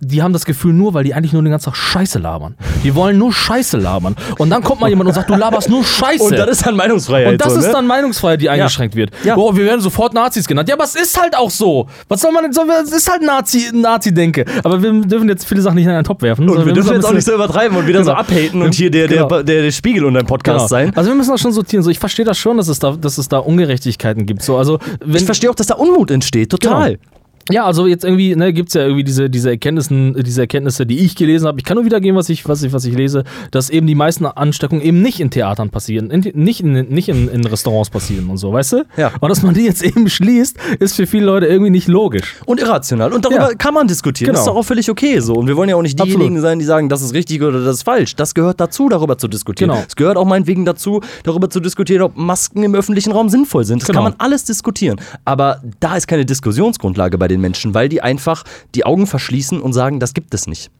Die 0.00 0.22
haben 0.22 0.32
das 0.32 0.44
Gefühl 0.44 0.74
nur, 0.74 0.94
weil 0.94 1.02
die 1.02 1.12
eigentlich 1.12 1.32
nur 1.32 1.42
den 1.42 1.50
ganzen 1.50 1.66
Tag 1.66 1.76
Scheiße 1.76 2.20
labern. 2.20 2.54
Die 2.84 2.94
wollen 2.94 3.18
nur 3.18 3.32
Scheiße 3.32 3.78
labern. 3.78 4.14
Und 4.38 4.48
dann 4.50 4.62
kommt 4.62 4.80
mal 4.80 4.88
jemand 4.88 5.08
und 5.08 5.14
sagt, 5.14 5.28
du 5.28 5.34
laberst 5.34 5.68
nur 5.68 5.82
Scheiße. 5.82 6.22
Und 6.22 6.38
das 6.38 6.48
ist 6.50 6.66
dann 6.66 6.76
Meinungsfreiheit. 6.76 7.32
Und 7.32 7.40
das 7.44 7.52
so, 7.54 7.58
ist 7.58 7.66
ne? 7.66 7.72
dann 7.72 7.86
Meinungsfreiheit, 7.88 8.40
die 8.40 8.48
eingeschränkt 8.48 8.94
wird. 8.94 9.10
Ja. 9.24 9.36
Oh, 9.36 9.56
wir 9.56 9.64
werden 9.64 9.80
sofort 9.80 10.14
Nazis 10.14 10.46
genannt. 10.46 10.68
Ja, 10.68 10.76
aber 10.76 10.84
es 10.84 10.94
ist 10.94 11.20
halt 11.20 11.36
auch 11.36 11.50
so. 11.50 11.88
Was 12.06 12.20
soll 12.20 12.30
man 12.30 12.44
denn 12.44 12.52
so? 12.52 12.62
Es 12.80 12.92
ist 12.92 13.10
halt 13.10 13.22
Nazi, 13.22 13.70
Nazi-Denke. 13.72 14.44
Aber 14.62 14.80
wir 14.80 14.92
dürfen 15.00 15.28
jetzt 15.28 15.44
viele 15.44 15.62
Sachen 15.62 15.74
nicht 15.74 15.86
in 15.86 15.90
einen 15.90 16.04
Topf 16.04 16.22
werfen. 16.22 16.42
Und 16.42 16.48
sondern 16.50 16.66
wir 16.66 16.74
dürfen 16.74 16.94
jetzt 16.94 17.04
auch 17.04 17.12
nicht 17.12 17.24
so 17.26 17.34
übertreiben 17.34 17.76
und 17.76 17.86
wieder 17.88 18.04
so 18.04 18.10
Genau. 18.10 18.20
abhaten 18.20 18.62
und 18.62 18.74
hier 18.74 18.92
der, 18.92 19.08
der, 19.08 19.24
Genau. 19.24 19.42
der, 19.42 19.62
der 19.62 19.70
Spiegel 19.72 20.04
unter 20.04 20.20
dem 20.22 20.26
Podcast 20.28 20.58
Genau. 20.58 20.68
sein. 20.68 20.92
Also 20.96 21.10
wir 21.10 21.16
müssen 21.16 21.32
das 21.32 21.40
schon 21.40 21.52
sortieren. 21.52 21.82
So, 21.82 21.90
ich 21.90 21.98
verstehe 21.98 22.24
das 22.24 22.38
schon, 22.38 22.56
dass 22.56 22.68
es 22.68 22.78
da, 22.78 22.92
dass 22.92 23.18
es 23.18 23.28
da 23.28 23.38
Ungerechtigkeiten 23.38 24.26
gibt. 24.26 24.42
So, 24.42 24.56
also 24.58 24.78
wenn, 25.00 25.16
Ich 25.16 25.24
verstehe 25.24 25.50
auch, 25.50 25.56
dass 25.56 25.66
da 25.66 25.74
Unmut 25.74 26.12
entsteht, 26.12 26.50
total. 26.50 26.98
Genau. 27.48 27.60
Ja, 27.62 27.66
also 27.66 27.86
jetzt 27.86 28.04
irgendwie, 28.04 28.36
ne, 28.36 28.52
gibt 28.52 28.68
es 28.68 28.74
ja 28.74 28.82
irgendwie 28.82 29.04
diese, 29.04 29.28
diese, 29.30 29.50
Erkenntnissen, 29.50 30.14
diese 30.22 30.42
Erkenntnisse, 30.42 30.86
die 30.86 30.98
ich 31.00 31.16
gelesen 31.16 31.46
habe. 31.46 31.58
Ich 31.58 31.64
kann 31.64 31.76
nur 31.76 31.84
wiedergeben, 31.84 32.16
was 32.16 32.28
ich, 32.28 32.46
was, 32.48 32.62
ich, 32.62 32.72
was 32.72 32.84
ich 32.84 32.94
lese, 32.94 33.24
dass 33.50 33.70
eben 33.70 33.86
die 33.86 33.94
meisten 33.94 34.26
Ansteckungen 34.26 34.82
eben 34.82 35.02
nicht 35.02 35.20
in 35.20 35.30
Theatern 35.30 35.70
passieren, 35.70 36.10
in, 36.10 36.20
nicht, 36.34 36.60
in, 36.60 36.72
nicht 36.88 37.08
in, 37.08 37.28
in 37.28 37.44
Restaurants 37.44 37.90
passieren 37.90 38.28
und 38.30 38.36
so, 38.36 38.52
weißt 38.52 38.72
du? 38.72 38.84
Ja. 38.96 39.12
Und 39.20 39.28
dass 39.30 39.42
man 39.42 39.54
die 39.54 39.62
jetzt 39.62 39.82
eben 39.82 40.08
schließt, 40.08 40.56
ist 40.78 40.94
für 40.96 41.06
viele 41.06 41.26
Leute 41.26 41.46
irgendwie 41.46 41.70
nicht 41.70 41.88
logisch. 41.88 42.36
Und 42.46 42.60
irrational. 42.60 43.12
Und 43.12 43.24
darüber 43.24 43.50
Ja. 43.50 43.54
kann 43.56 43.74
man 43.74 43.88
diskutieren. 43.88 44.26
Genau. 44.28 44.38
Das 44.38 44.46
ist 44.46 44.48
doch 44.52 44.56
auch 44.56 44.62
völlig 44.64 44.90
okay 44.90 45.18
so. 45.20 45.34
Und 45.34 45.46
wir 45.48 45.56
wollen 45.56 45.68
ja 45.68 45.76
auch 45.76 45.82
nicht 45.82 45.98
diejenigen 45.98 46.22
Absolut. 46.36 46.42
sein, 46.42 46.58
die 46.58 46.64
sagen, 46.64 46.88
das 46.88 47.02
ist 47.02 47.14
richtig 47.14 47.42
oder 47.42 47.62
das 47.64 47.76
ist 47.76 47.82
falsch. 47.82 48.14
Das 48.16 48.34
gehört 48.34 48.60
dazu, 48.60 48.88
darüber 48.88 49.16
zu 49.18 49.28
diskutieren. 49.28 49.70
Genau. 49.70 49.84
Es 49.86 49.96
gehört 49.96 50.16
auch 50.16 50.24
meinetwegen 50.26 50.64
dazu, 50.64 51.00
darüber 51.24 51.48
zu 51.50 51.60
diskutieren, 51.60 52.02
ob 52.02 52.16
Masken 52.16 52.62
im 52.62 52.74
öffentlichen 52.74 53.12
Raum 53.12 53.28
sinnvoll 53.28 53.64
sind. 53.64 53.80
Das 53.82 53.88
Genau. 53.88 54.02
kann 54.02 54.12
man 54.12 54.14
alles 54.18 54.44
diskutieren. 54.44 55.00
Aber 55.24 55.62
da 55.80 55.96
ist 55.96 56.06
keine 56.08 56.24
Diskussionsgrundlage 56.26 57.16
bei 57.18 57.28
den 57.28 57.37
Menschen, 57.40 57.74
weil 57.74 57.88
die 57.88 58.02
einfach 58.02 58.44
die 58.74 58.84
Augen 58.84 59.06
verschließen 59.06 59.60
und 59.60 59.72
sagen, 59.72 60.00
das 60.00 60.14
gibt 60.14 60.34
es 60.34 60.46
nicht. 60.46 60.70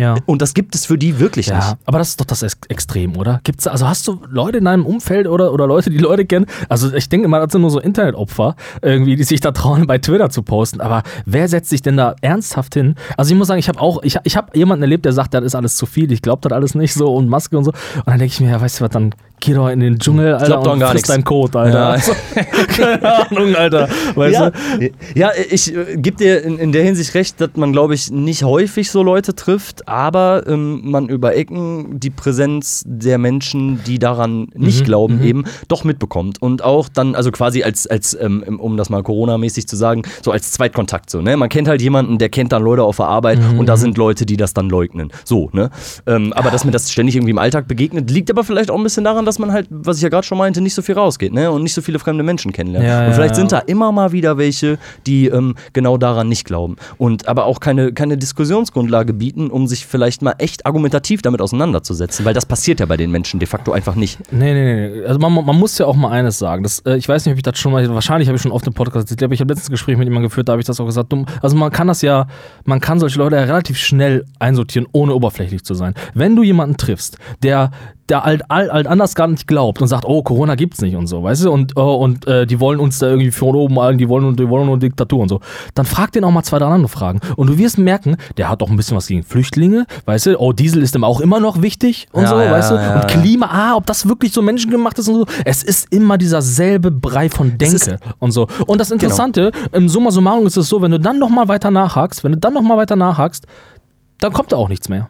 Ja. 0.00 0.16
Und 0.26 0.40
das 0.40 0.54
gibt 0.54 0.74
es 0.74 0.86
für 0.86 0.96
die 0.96 1.20
wirklich 1.20 1.46
Ja, 1.48 1.56
nicht. 1.56 1.76
aber 1.84 1.98
das 1.98 2.08
ist 2.10 2.20
doch 2.20 2.24
das 2.26 2.42
Ex 2.42 2.56
Extrem, 2.68 3.16
oder? 3.16 3.40
Gibt's 3.44 3.66
also 3.66 3.86
hast 3.86 4.08
du 4.08 4.20
Leute 4.28 4.58
in 4.58 4.64
deinem 4.64 4.86
Umfeld 4.86 5.26
oder, 5.26 5.52
oder 5.52 5.66
Leute, 5.66 5.90
die 5.90 5.98
Leute 5.98 6.24
kennen? 6.24 6.46
Also 6.68 6.92
ich 6.94 7.08
denke 7.08 7.26
immer, 7.26 7.38
das 7.40 7.52
sind 7.52 7.60
nur 7.60 7.70
so 7.70 7.80
Internetopfer, 7.80 8.56
irgendwie, 8.80 9.16
die 9.16 9.24
sich 9.24 9.40
da 9.40 9.52
trauen, 9.52 9.86
bei 9.86 9.98
Twitter 9.98 10.30
zu 10.30 10.42
posten. 10.42 10.80
Aber 10.80 11.02
wer 11.26 11.48
setzt 11.48 11.68
sich 11.70 11.82
denn 11.82 11.96
da 11.98 12.14
ernsthaft 12.22 12.74
hin? 12.74 12.94
Also 13.18 13.32
ich 13.32 13.38
muss 13.38 13.48
sagen, 13.48 13.58
ich 13.60 13.68
habe 13.68 13.80
auch, 13.80 14.02
ich, 14.02 14.16
ich 14.24 14.36
habe 14.36 14.56
jemanden 14.56 14.82
erlebt, 14.82 15.04
der 15.04 15.12
sagt, 15.12 15.34
das 15.34 15.44
ist 15.44 15.54
alles 15.54 15.76
zu 15.76 15.84
viel, 15.86 16.10
ich 16.12 16.22
glaube 16.22 16.40
das 16.48 16.52
alles 16.52 16.74
nicht 16.74 16.94
so 16.94 17.12
und 17.14 17.28
Maske 17.28 17.58
und 17.58 17.64
so. 17.64 17.70
Und 17.70 18.06
dann 18.06 18.18
denke 18.18 18.32
ich 18.32 18.40
mir, 18.40 18.50
ja, 18.50 18.60
weißt 18.60 18.80
du 18.80 18.84
was, 18.84 18.90
dann 18.90 19.14
geh 19.40 19.54
doch 19.54 19.68
in 19.68 19.80
den 19.80 19.98
Dschungel, 19.98 20.34
Alter, 20.34 20.46
glaub 20.46 20.64
doch 20.64 20.72
und 20.74 20.80
gar 20.80 20.90
friss 20.90 20.96
nichts. 21.00 21.08
deinen 21.08 21.24
Code, 21.24 21.58
Alter. 21.58 21.78
Ja. 21.78 21.88
Also, 21.90 22.12
keine 22.76 23.30
Ahnung, 23.30 23.54
Alter. 23.56 23.88
Weißt 24.14 24.34
Ja, 24.34 24.50
du? 24.50 24.90
ja, 25.14 25.30
ich 25.50 25.74
äh, 25.74 25.96
gebe 25.96 26.16
dir 26.16 26.42
in, 26.42 26.58
in 26.58 26.72
der 26.72 26.84
Hinsicht 26.84 27.14
recht, 27.14 27.40
dass 27.40 27.50
man, 27.56 27.72
glaube 27.72 27.94
ich, 27.94 28.10
nicht 28.10 28.44
häufig 28.44 28.90
so 28.90 29.02
Leute 29.02 29.34
trifft, 29.34 29.88
aber 29.90 30.44
ähm, 30.46 30.90
man 30.90 31.08
über 31.08 31.34
Ecken 31.36 31.98
die 31.98 32.10
Präsenz 32.10 32.84
der 32.86 33.18
Menschen, 33.18 33.82
die 33.84 33.98
daran 33.98 34.48
nicht 34.54 34.84
glauben, 34.84 35.22
eben 35.22 35.44
doch 35.68 35.84
mitbekommt. 35.84 36.40
Und 36.40 36.62
auch 36.62 36.88
dann, 36.88 37.14
also 37.14 37.30
quasi 37.32 37.62
als, 37.62 37.86
als 37.86 38.16
ähm, 38.20 38.58
um 38.60 38.76
das 38.76 38.88
mal 38.88 39.02
Corona-mäßig 39.02 39.66
zu 39.66 39.76
sagen, 39.76 40.02
so 40.22 40.30
als 40.30 40.52
Zweitkontakt 40.52 41.10
so, 41.10 41.20
ne? 41.20 41.36
Man 41.36 41.48
kennt 41.48 41.66
halt 41.66 41.82
jemanden, 41.82 42.18
der 42.18 42.28
kennt 42.28 42.52
dann 42.52 42.62
Leute 42.62 42.84
auf 42.84 42.96
der 42.96 43.06
Arbeit 43.06 43.40
und 43.58 43.68
da 43.68 43.76
sind 43.76 43.98
Leute, 43.98 44.26
die 44.26 44.36
das 44.36 44.54
dann 44.54 44.68
leugnen. 44.68 45.10
So, 45.24 45.50
ne? 45.52 45.70
Ähm, 46.06 46.32
aber 46.34 46.50
dass 46.50 46.64
mir 46.64 46.70
das 46.70 46.90
ständig 46.90 47.16
irgendwie 47.16 47.32
im 47.32 47.38
Alltag 47.38 47.66
begegnet, 47.66 48.10
liegt 48.10 48.30
aber 48.30 48.44
vielleicht 48.44 48.70
auch 48.70 48.76
ein 48.76 48.82
bisschen 48.82 49.04
daran, 49.04 49.24
dass 49.24 49.38
man 49.38 49.52
halt, 49.52 49.66
was 49.70 49.96
ich 49.96 50.02
ja 50.02 50.08
gerade 50.08 50.26
schon 50.26 50.38
meinte, 50.38 50.60
nicht 50.60 50.74
so 50.74 50.82
viel 50.82 50.94
rausgeht, 50.94 51.32
ne? 51.32 51.50
Und 51.50 51.62
nicht 51.62 51.74
so 51.74 51.82
viele 51.82 51.98
fremde 51.98 52.22
Menschen 52.22 52.52
kennenlernt. 52.52 52.86
Ja, 52.86 53.06
und 53.06 53.14
vielleicht 53.14 53.34
ja. 53.34 53.40
sind 53.40 53.52
da 53.52 53.58
immer 53.58 53.90
mal 53.90 54.12
wieder 54.12 54.38
welche, 54.38 54.78
die 55.06 55.26
ähm, 55.26 55.56
genau 55.72 55.96
daran 55.96 56.28
nicht 56.28 56.44
glauben. 56.44 56.76
Und 56.96 57.26
aber 57.26 57.44
auch 57.44 57.58
keine, 57.58 57.92
keine 57.92 58.16
Diskussionsgrundlage 58.16 59.12
bieten, 59.14 59.50
um 59.50 59.66
sich 59.70 59.86
vielleicht 59.86 60.22
mal 60.22 60.34
echt 60.38 60.66
argumentativ 60.66 61.22
damit 61.22 61.40
auseinanderzusetzen, 61.40 62.24
weil 62.24 62.34
das 62.34 62.44
passiert 62.44 62.80
ja 62.80 62.86
bei 62.86 62.96
den 62.96 63.10
Menschen 63.10 63.40
de 63.40 63.46
facto 63.46 63.72
einfach 63.72 63.94
nicht. 63.94 64.18
Nee, 64.30 64.52
nee, 64.52 64.90
nee. 64.90 65.04
Also 65.04 65.18
man, 65.18 65.32
man 65.32 65.56
muss 65.56 65.78
ja 65.78 65.86
auch 65.86 65.96
mal 65.96 66.10
eines 66.10 66.38
sagen. 66.38 66.62
Das, 66.62 66.80
äh, 66.80 66.96
ich 66.96 67.08
weiß 67.08 67.24
nicht, 67.24 67.32
ob 67.32 67.38
ich 67.38 67.42
das 67.42 67.58
schon 67.58 67.72
mal, 67.72 67.88
wahrscheinlich 67.94 68.28
habe 68.28 68.36
ich 68.36 68.42
schon 68.42 68.52
oft 68.52 68.66
im 68.66 68.74
Podcast, 68.74 69.10
ich 69.10 69.16
glaube, 69.16 69.34
ich 69.34 69.40
habe 69.40 69.52
letztens 69.52 69.70
ein 69.70 69.72
Gespräch 69.72 69.96
mit 69.96 70.06
jemandem 70.06 70.28
geführt, 70.28 70.48
da 70.48 70.52
habe 70.52 70.60
ich 70.60 70.66
das 70.66 70.78
auch 70.80 70.86
gesagt. 70.86 71.12
Also 71.40 71.56
man 71.56 71.70
kann 71.70 71.86
das 71.86 72.02
ja, 72.02 72.26
man 72.64 72.80
kann 72.80 73.00
solche 73.00 73.18
Leute 73.18 73.36
ja 73.36 73.42
relativ 73.44 73.78
schnell 73.78 74.26
einsortieren, 74.38 74.86
ohne 74.92 75.14
oberflächlich 75.14 75.64
zu 75.64 75.74
sein. 75.74 75.94
Wenn 76.14 76.36
du 76.36 76.42
jemanden 76.42 76.76
triffst, 76.76 77.16
der 77.42 77.70
der 78.10 78.24
alt, 78.24 78.42
alt, 78.48 78.70
alt 78.70 78.86
anders 78.86 79.14
gar 79.14 79.28
nicht 79.28 79.46
glaubt 79.46 79.80
und 79.80 79.88
sagt, 79.88 80.04
oh, 80.04 80.22
Corona 80.22 80.54
gibt's 80.56 80.80
nicht 80.80 80.96
und 80.96 81.06
so, 81.06 81.22
weißt 81.22 81.44
du, 81.44 81.52
und, 81.52 81.76
oh, 81.76 81.94
und 81.94 82.26
äh, 82.26 82.46
die 82.46 82.60
wollen 82.60 82.80
uns 82.80 82.98
da 82.98 83.08
irgendwie 83.08 83.30
von 83.30 83.54
oben 83.54 83.78
allen, 83.78 83.98
die 83.98 84.08
wollen, 84.08 84.36
die 84.36 84.48
wollen 84.48 84.66
nur 84.66 84.78
Diktatur 84.78 85.20
und 85.20 85.28
so, 85.28 85.40
dann 85.74 85.86
frag 85.86 86.12
den 86.12 86.24
auch 86.24 86.30
mal 86.30 86.42
zwei, 86.42 86.58
drei 86.58 86.66
andere 86.66 86.88
Fragen. 86.88 87.20
Und 87.36 87.48
du 87.48 87.58
wirst 87.58 87.78
merken, 87.78 88.16
der 88.36 88.48
hat 88.48 88.62
auch 88.62 88.70
ein 88.70 88.76
bisschen 88.76 88.96
was 88.96 89.06
gegen 89.06 89.22
Flüchtlinge, 89.22 89.86
weißt 90.06 90.26
du, 90.26 90.38
oh, 90.38 90.52
Diesel 90.52 90.82
ist 90.82 90.94
ihm 90.94 91.04
auch 91.04 91.20
immer 91.20 91.40
noch 91.40 91.62
wichtig 91.62 92.08
und 92.12 92.22
Ja, 92.22 92.28
so, 92.28 92.40
ja, 92.40 92.50
weißt 92.50 92.70
du, 92.72 92.74
ja, 92.74 93.00
und. 93.00 93.08
Klima, 93.08 93.46
ah, 93.46 93.76
ob 93.76 93.86
das 93.86 94.08
wirklich 94.08 94.32
so 94.32 94.42
menschengemacht 94.42 94.98
ist 94.98 95.08
und 95.08 95.14
so. 95.14 95.26
Es 95.44 95.62
ist 95.62 95.92
immer 95.92 96.18
dieser 96.18 96.42
selbe 96.42 96.90
Brei 96.90 97.28
von 97.28 97.58
Genau. 97.58 97.78
Denke 97.78 97.98
und 98.18 98.32
so. 98.32 98.46
Und 98.66 98.78
das 98.78 98.90
Interessante, 98.90 99.50
im 99.72 99.88
Summa 99.88 100.10
summarum 100.10 100.46
ist 100.46 100.56
es 100.56 100.68
so, 100.68 100.82
wenn 100.82 100.90
du 100.90 101.00
dann 101.00 101.18
noch 101.18 101.28
mal 101.28 101.48
weiter 101.48 101.70
nachhakst, 101.70 102.24
wenn 102.24 102.32
du 102.32 102.38
dann 102.38 102.54
noch 102.54 102.62
mal 102.62 102.76
weiter 102.76 102.96
nachhakst, 102.96 103.46
dann 104.18 104.32
kommt 104.32 104.52
da 104.52 104.56
auch 104.56 104.68
nichts 104.68 104.88
mehr. 104.88 105.08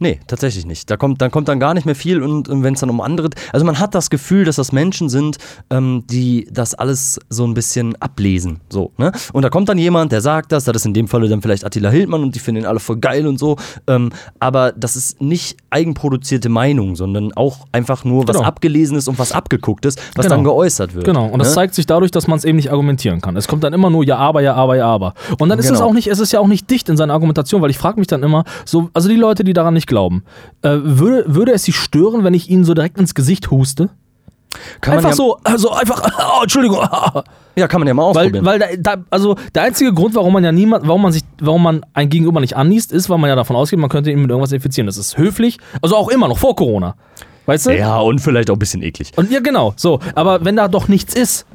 Nee, 0.00 0.20
tatsächlich 0.26 0.64
nicht. 0.66 0.88
Da 0.90 0.96
kommt, 0.96 1.20
dann 1.20 1.30
kommt 1.30 1.48
dann 1.48 1.58
gar 1.58 1.74
nicht 1.74 1.84
mehr 1.86 1.94
viel 1.96 2.22
und, 2.22 2.48
und 2.48 2.62
wenn 2.62 2.74
es 2.74 2.80
dann 2.80 2.90
um 2.90 3.00
andere. 3.00 3.30
Also 3.52 3.66
man 3.66 3.78
hat 3.78 3.94
das 3.94 4.10
Gefühl, 4.10 4.44
dass 4.44 4.56
das 4.56 4.70
Menschen 4.72 5.08
sind, 5.08 5.38
ähm, 5.70 6.04
die 6.08 6.46
das 6.52 6.74
alles 6.74 7.18
so 7.28 7.44
ein 7.44 7.54
bisschen 7.54 7.96
ablesen. 8.00 8.60
So, 8.70 8.92
ne? 8.96 9.12
Und 9.32 9.42
da 9.42 9.50
kommt 9.50 9.68
dann 9.68 9.78
jemand, 9.78 10.12
der 10.12 10.20
sagt 10.20 10.52
das, 10.52 10.64
das 10.64 10.76
ist 10.76 10.86
in 10.86 10.94
dem 10.94 11.08
Falle 11.08 11.28
dann 11.28 11.42
vielleicht 11.42 11.64
Attila 11.64 11.90
Hildmann 11.90 12.22
und 12.22 12.34
die 12.34 12.38
finden 12.38 12.62
ihn 12.62 12.66
alle 12.66 12.78
voll 12.80 12.98
geil 12.98 13.26
und 13.26 13.38
so. 13.38 13.56
Ähm, 13.88 14.10
aber 14.38 14.72
das 14.72 14.94
ist 14.94 15.20
nicht 15.20 15.56
eigenproduzierte 15.70 16.48
Meinung, 16.48 16.94
sondern 16.96 17.32
auch 17.34 17.66
einfach 17.72 18.04
nur 18.04 18.28
was 18.28 18.36
Genau. 18.36 18.46
abgelesen 18.48 18.96
ist 18.96 19.08
und 19.08 19.18
was 19.18 19.32
abgeguckt 19.32 19.84
ist, 19.84 20.00
was 20.14 20.26
Genau. 20.26 20.36
dann 20.36 20.44
geäußert 20.44 20.94
wird. 20.94 21.04
Genau, 21.06 21.26
und 21.26 21.38
das 21.40 21.48
ne? 21.48 21.54
zeigt 21.54 21.74
sich 21.74 21.86
dadurch, 21.86 22.10
dass 22.12 22.28
man 22.28 22.38
es 22.38 22.44
eben 22.44 22.56
nicht 22.56 22.70
argumentieren 22.70 23.20
kann. 23.20 23.36
Es 23.36 23.48
kommt 23.48 23.64
dann 23.64 23.72
immer 23.72 23.90
nur 23.90 24.04
ja, 24.04 24.16
aber, 24.16 24.42
ja, 24.42 24.54
aber, 24.54 24.76
ja, 24.76 24.86
aber. 24.86 25.14
Und 25.40 25.48
dann 25.48 25.58
ist 25.58 25.64
es 25.66 25.72
Genau. 25.72 25.86
auch 25.86 25.92
nicht, 25.92 26.06
es 26.06 26.20
ist 26.20 26.32
ja 26.32 26.38
auch 26.40 26.46
nicht 26.46 26.70
dicht 26.70 26.88
in 26.88 26.96
seiner 26.96 27.14
Argumentation, 27.14 27.62
weil 27.62 27.70
ich 27.70 27.78
frage 27.78 27.98
mich 27.98 28.06
dann 28.06 28.22
immer, 28.22 28.44
so, 28.64 28.90
also 28.94 29.08
die 29.08 29.16
Leute, 29.16 29.42
die 29.44 29.52
daran 29.52 29.74
nicht 29.74 29.87
glauben, 29.88 30.22
äh, 30.62 30.70
würde, 30.82 31.24
würde 31.26 31.52
es 31.52 31.64
sie 31.64 31.72
stören, 31.72 32.22
wenn 32.22 32.34
ich 32.34 32.48
ihnen 32.48 32.64
so 32.64 32.74
direkt 32.74 32.98
ins 32.98 33.14
Gesicht 33.14 33.50
huste? 33.50 33.90
Kann 34.80 34.94
man 34.94 34.98
einfach 34.98 35.10
ja, 35.10 35.14
so, 35.16 35.36
also 35.44 35.70
einfach, 35.72 36.02
oh, 36.38 36.42
Entschuldigung, 36.42 36.78
Ja, 37.56 37.68
kann 37.68 37.80
man 37.80 37.88
ja 37.88 37.94
mal 37.94 38.02
Weil, 38.14 38.26
ausprobieren. 38.28 38.44
weil 38.46 38.58
da, 38.58 38.66
da, 38.96 39.02
also 39.10 39.36
der 39.54 39.64
einzige 39.64 39.92
Grund, 39.92 40.14
warum 40.14 40.32
man 40.32 40.42
ja 40.42 40.52
niemand, 40.52 40.86
warum 40.88 41.02
man 41.02 41.12
sich, 41.12 41.22
warum 41.40 41.62
man 41.62 41.84
ein 41.92 42.08
Gegenüber 42.08 42.40
nicht 42.40 42.56
anliest, 42.56 42.92
ist, 42.92 43.10
weil 43.10 43.18
man 43.18 43.28
ja 43.28 43.36
davon 43.36 43.56
ausgeht, 43.56 43.78
man 43.78 43.90
könnte 43.90 44.10
ihn 44.10 44.20
mit 44.22 44.30
irgendwas 44.30 44.52
infizieren. 44.52 44.86
Das 44.86 44.96
ist 44.96 45.18
höflich, 45.18 45.58
also 45.82 45.96
auch 45.96 46.08
immer 46.08 46.28
noch 46.28 46.38
vor 46.38 46.56
Corona. 46.56 46.94
Weißt 47.46 47.66
du? 47.66 47.76
ja, 47.76 47.98
und 47.98 48.20
vielleicht 48.20 48.50
auch 48.50 48.56
ein 48.56 48.58
bisschen 48.58 48.82
eklig. 48.82 49.12
Und 49.16 49.30
ja, 49.30 49.40
genau, 49.40 49.72
so. 49.76 50.00
Aber 50.14 50.44
wenn 50.44 50.56
da 50.56 50.68
doch 50.68 50.88
nichts 50.88 51.14
ist, 51.14 51.46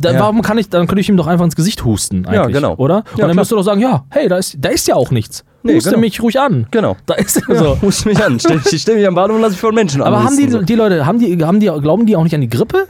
dann, 0.00 0.14
Ja. 0.14 0.20
warum 0.20 0.42
kann 0.42 0.58
ich, 0.58 0.68
dann 0.68 0.86
könnte 0.86 1.00
ich 1.00 1.08
ihm 1.08 1.16
doch 1.16 1.26
einfach 1.26 1.44
ins 1.44 1.56
Gesicht 1.56 1.84
husten, 1.84 2.24
eigentlich, 2.26 2.36
Ja, 2.36 2.46
genau. 2.46 2.74
oder? 2.76 2.98
Und 2.98 3.04
Ja, 3.06 3.10
dann 3.26 3.30
klar. 3.30 3.34
müsste 3.34 3.54
doch 3.56 3.62
sagen, 3.62 3.80
ja, 3.80 4.04
hey, 4.10 4.28
da 4.28 4.36
ist, 4.38 4.56
da 4.60 4.68
ist 4.68 4.86
ja 4.88 4.94
auch 4.96 5.10
nichts. 5.10 5.44
Nee, 5.62 5.74
Huste 5.74 5.90
genau. 5.90 6.00
mich 6.00 6.22
ruhig 6.22 6.38
an. 6.38 6.66
Genau. 6.70 6.96
Da 7.06 7.14
ist 7.14 7.42
ja 7.48 7.54
So, 7.54 7.78
muss 7.82 8.04
mich 8.04 8.22
an. 8.22 8.38
Stell, 8.38 8.60
ich 8.70 8.80
stell 8.82 8.96
mich 8.96 9.06
am 9.06 9.14
Bahnhof 9.14 9.36
und 9.36 9.42
lass 9.42 9.52
mich 9.52 9.60
von 9.60 9.74
Menschen 9.74 10.02
Aber 10.02 10.22
haben 10.22 10.36
die, 10.36 10.46
die 10.64 10.74
Leute, 10.74 11.04
haben 11.04 11.18
die, 11.18 11.36
haben 11.44 11.60
die, 11.60 11.66
glauben 11.66 12.06
die 12.06 12.14
auch 12.16 12.22
nicht 12.22 12.34
an 12.34 12.40
die 12.40 12.48
Grippe? 12.48 12.86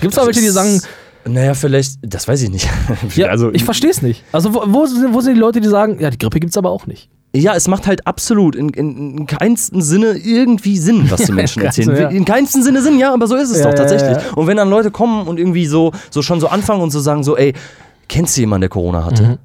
Gibt 0.00 0.12
es 0.14 0.20
da 0.20 0.26
welche, 0.26 0.40
die 0.40 0.48
sagen, 0.48 0.80
Naja, 1.26 1.54
vielleicht, 1.54 1.98
das 2.02 2.28
weiß 2.28 2.42
ich 2.42 2.50
nicht. 2.50 2.68
ja, 3.16 3.26
also, 3.26 3.52
ich 3.52 3.64
verstehe 3.64 3.90
es 3.90 4.02
nicht. 4.02 4.24
Also 4.32 4.54
wo, 4.54 4.62
wo, 4.66 4.86
sind, 4.86 5.12
wo 5.12 5.20
sind 5.20 5.34
die 5.34 5.40
Leute, 5.40 5.60
die 5.60 5.68
sagen, 5.68 5.98
ja, 6.00 6.10
die 6.10 6.18
Grippe 6.18 6.40
gibt 6.40 6.50
es 6.52 6.56
aber 6.56 6.70
auch 6.70 6.86
nicht? 6.86 7.08
ja, 7.32 7.54
es 7.54 7.68
macht 7.68 7.86
halt 7.86 8.08
absolut 8.08 8.56
in, 8.56 8.70
in, 8.70 9.18
in 9.18 9.26
keinsten 9.26 9.82
Sinne 9.82 10.16
irgendwie 10.16 10.76
Sinn, 10.78 11.08
was 11.12 11.22
die 11.22 11.30
Menschen 11.32 11.62
erzählen. 11.62 11.94
so, 11.94 12.02
ja. 12.02 12.08
In 12.08 12.24
keinsten 12.24 12.64
Sinne 12.64 12.82
Sinn, 12.82 12.98
ja, 12.98 13.14
aber 13.14 13.28
so 13.28 13.36
ist 13.36 13.50
es 13.50 13.58
Ja, 13.60 13.66
doch 13.66 13.74
tatsächlich. 13.74 14.16
ja. 14.16 14.32
Und 14.34 14.48
wenn 14.48 14.56
dann 14.56 14.68
Leute 14.68 14.90
kommen 14.90 15.28
und 15.28 15.38
irgendwie 15.38 15.66
so, 15.66 15.92
so 16.10 16.22
schon 16.22 16.40
so 16.40 16.48
anfangen 16.48 16.82
und 16.82 16.90
so 16.90 16.98
sagen, 16.98 17.22
so, 17.22 17.36
ey, 17.36 17.52
kennst 18.08 18.36
du 18.36 18.40
jemanden, 18.40 18.62
der 18.62 18.70
Corona 18.70 19.04
hatte? 19.04 19.38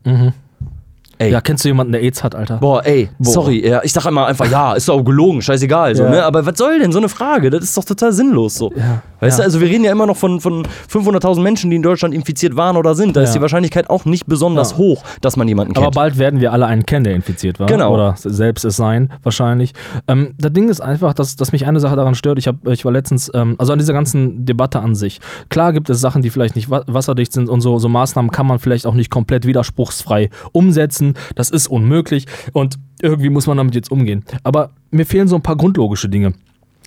Ey. 1.17 1.31
Ja, 1.31 1.41
kennst 1.41 1.63
du 1.63 1.69
jemanden, 1.69 1.93
der 1.93 2.01
AIDS 2.01 2.23
hat, 2.23 2.35
Alter? 2.35 2.57
Boah, 2.57 2.85
ey, 2.85 3.09
Boah. 3.19 3.31
sorry, 3.31 3.67
ja, 3.67 3.81
ich 3.83 3.93
sag 3.93 4.05
immer 4.05 4.25
einfach, 4.27 4.49
ja, 4.49 4.73
ist 4.73 4.89
doch 4.89 5.01
gelogen, 5.03 5.41
scheißegal, 5.41 5.95
so, 5.95 6.03
Ja. 6.03 6.09
ne? 6.09 6.23
Aber 6.25 6.45
was 6.45 6.57
soll 6.57 6.79
denn 6.79 6.91
so 6.91 6.97
eine 6.99 7.09
Frage? 7.09 7.49
Das 7.49 7.63
ist 7.63 7.77
doch 7.77 7.85
total 7.85 8.11
sinnlos, 8.11 8.55
so. 8.55 8.71
Ja, 8.75 9.01
Weißt 9.21 9.39
du, 9.39 9.43
also 9.43 9.59
wir 9.61 9.67
reden 9.69 9.83
ja 9.85 9.91
immer 9.91 10.05
noch 10.05 10.17
von, 10.17 10.39
von 10.41 10.67
500.000 10.91 11.39
Menschen, 11.41 11.69
die 11.71 11.77
in 11.77 11.81
Deutschland 11.81 12.13
infiziert 12.13 12.55
waren 12.57 12.75
oder 12.77 12.93
sind. 12.95 13.15
Da 13.15 13.21
ist 13.21 13.31
die 13.31 13.41
Wahrscheinlichkeit 13.41 13.89
auch 13.89 14.05
nicht 14.05 14.27
besonders 14.27 14.77
hoch, 14.77 15.03
dass 15.21 15.35
man 15.37 15.47
jemanden 15.47 15.71
Aber 15.75 15.85
kennt. 15.85 15.95
bald 15.95 16.17
werden 16.19 16.41
wir 16.41 16.51
alle 16.53 16.65
einen 16.67 16.85
kennen, 16.85 17.05
der 17.05 17.15
infiziert 17.15 17.59
war. 17.59 17.65
Genau. 17.67 17.93
Oder 17.93 18.15
selbst 18.17 18.65
es 18.65 18.75
sein, 18.75 19.11
wahrscheinlich. 19.23 19.73
Ähm, 20.07 20.35
das 20.37 20.51
Ding 20.53 20.69
ist 20.69 20.81
einfach, 20.81 21.13
dass, 21.13 21.37
dass 21.37 21.53
mich 21.53 21.65
eine 21.65 21.79
Sache 21.79 21.95
daran 21.95 22.13
stört. 22.13 22.37
Ich, 22.37 22.47
hab, 22.47 22.67
ich 22.67 22.83
war 22.85 22.91
letztens, 22.91 23.31
ähm, 23.33 23.55
also 23.57 23.73
an 23.73 23.79
dieser 23.79 23.93
ganzen 23.93 24.45
Debatte 24.45 24.79
an 24.81 24.93
sich. 24.95 25.19
Klar 25.49 25.71
gibt 25.73 25.89
es 25.89 26.01
Sachen, 26.01 26.21
die 26.21 26.29
vielleicht 26.29 26.55
nicht 26.55 26.69
wa 26.69 26.83
wasserdicht 26.85 27.31
sind 27.33 27.49
und 27.49 27.61
so, 27.61 27.79
so 27.79 27.87
Maßnahmen 27.89 28.29
kann 28.31 28.45
man 28.45 28.59
vielleicht 28.59 28.85
auch 28.85 28.93
nicht 28.93 29.09
komplett 29.09 29.47
widerspruchsfrei 29.47 30.29
umsetzen. 30.51 31.04
Das 31.35 31.49
ist 31.51 31.67
unmöglich 31.67 32.25
und 32.53 32.75
irgendwie 33.01 33.29
muss 33.29 33.45
man 33.47 33.57
damit 33.57 33.75
jetzt 33.75 33.91
umgehen. 33.91 34.23
Aber 34.43 34.71
mir 34.91 35.05
fehlen 35.05 35.27
so 35.27 35.35
ein 35.35 35.41
paar 35.43 35.55
grundlogische 35.57 36.09
Dinge. 36.09 36.33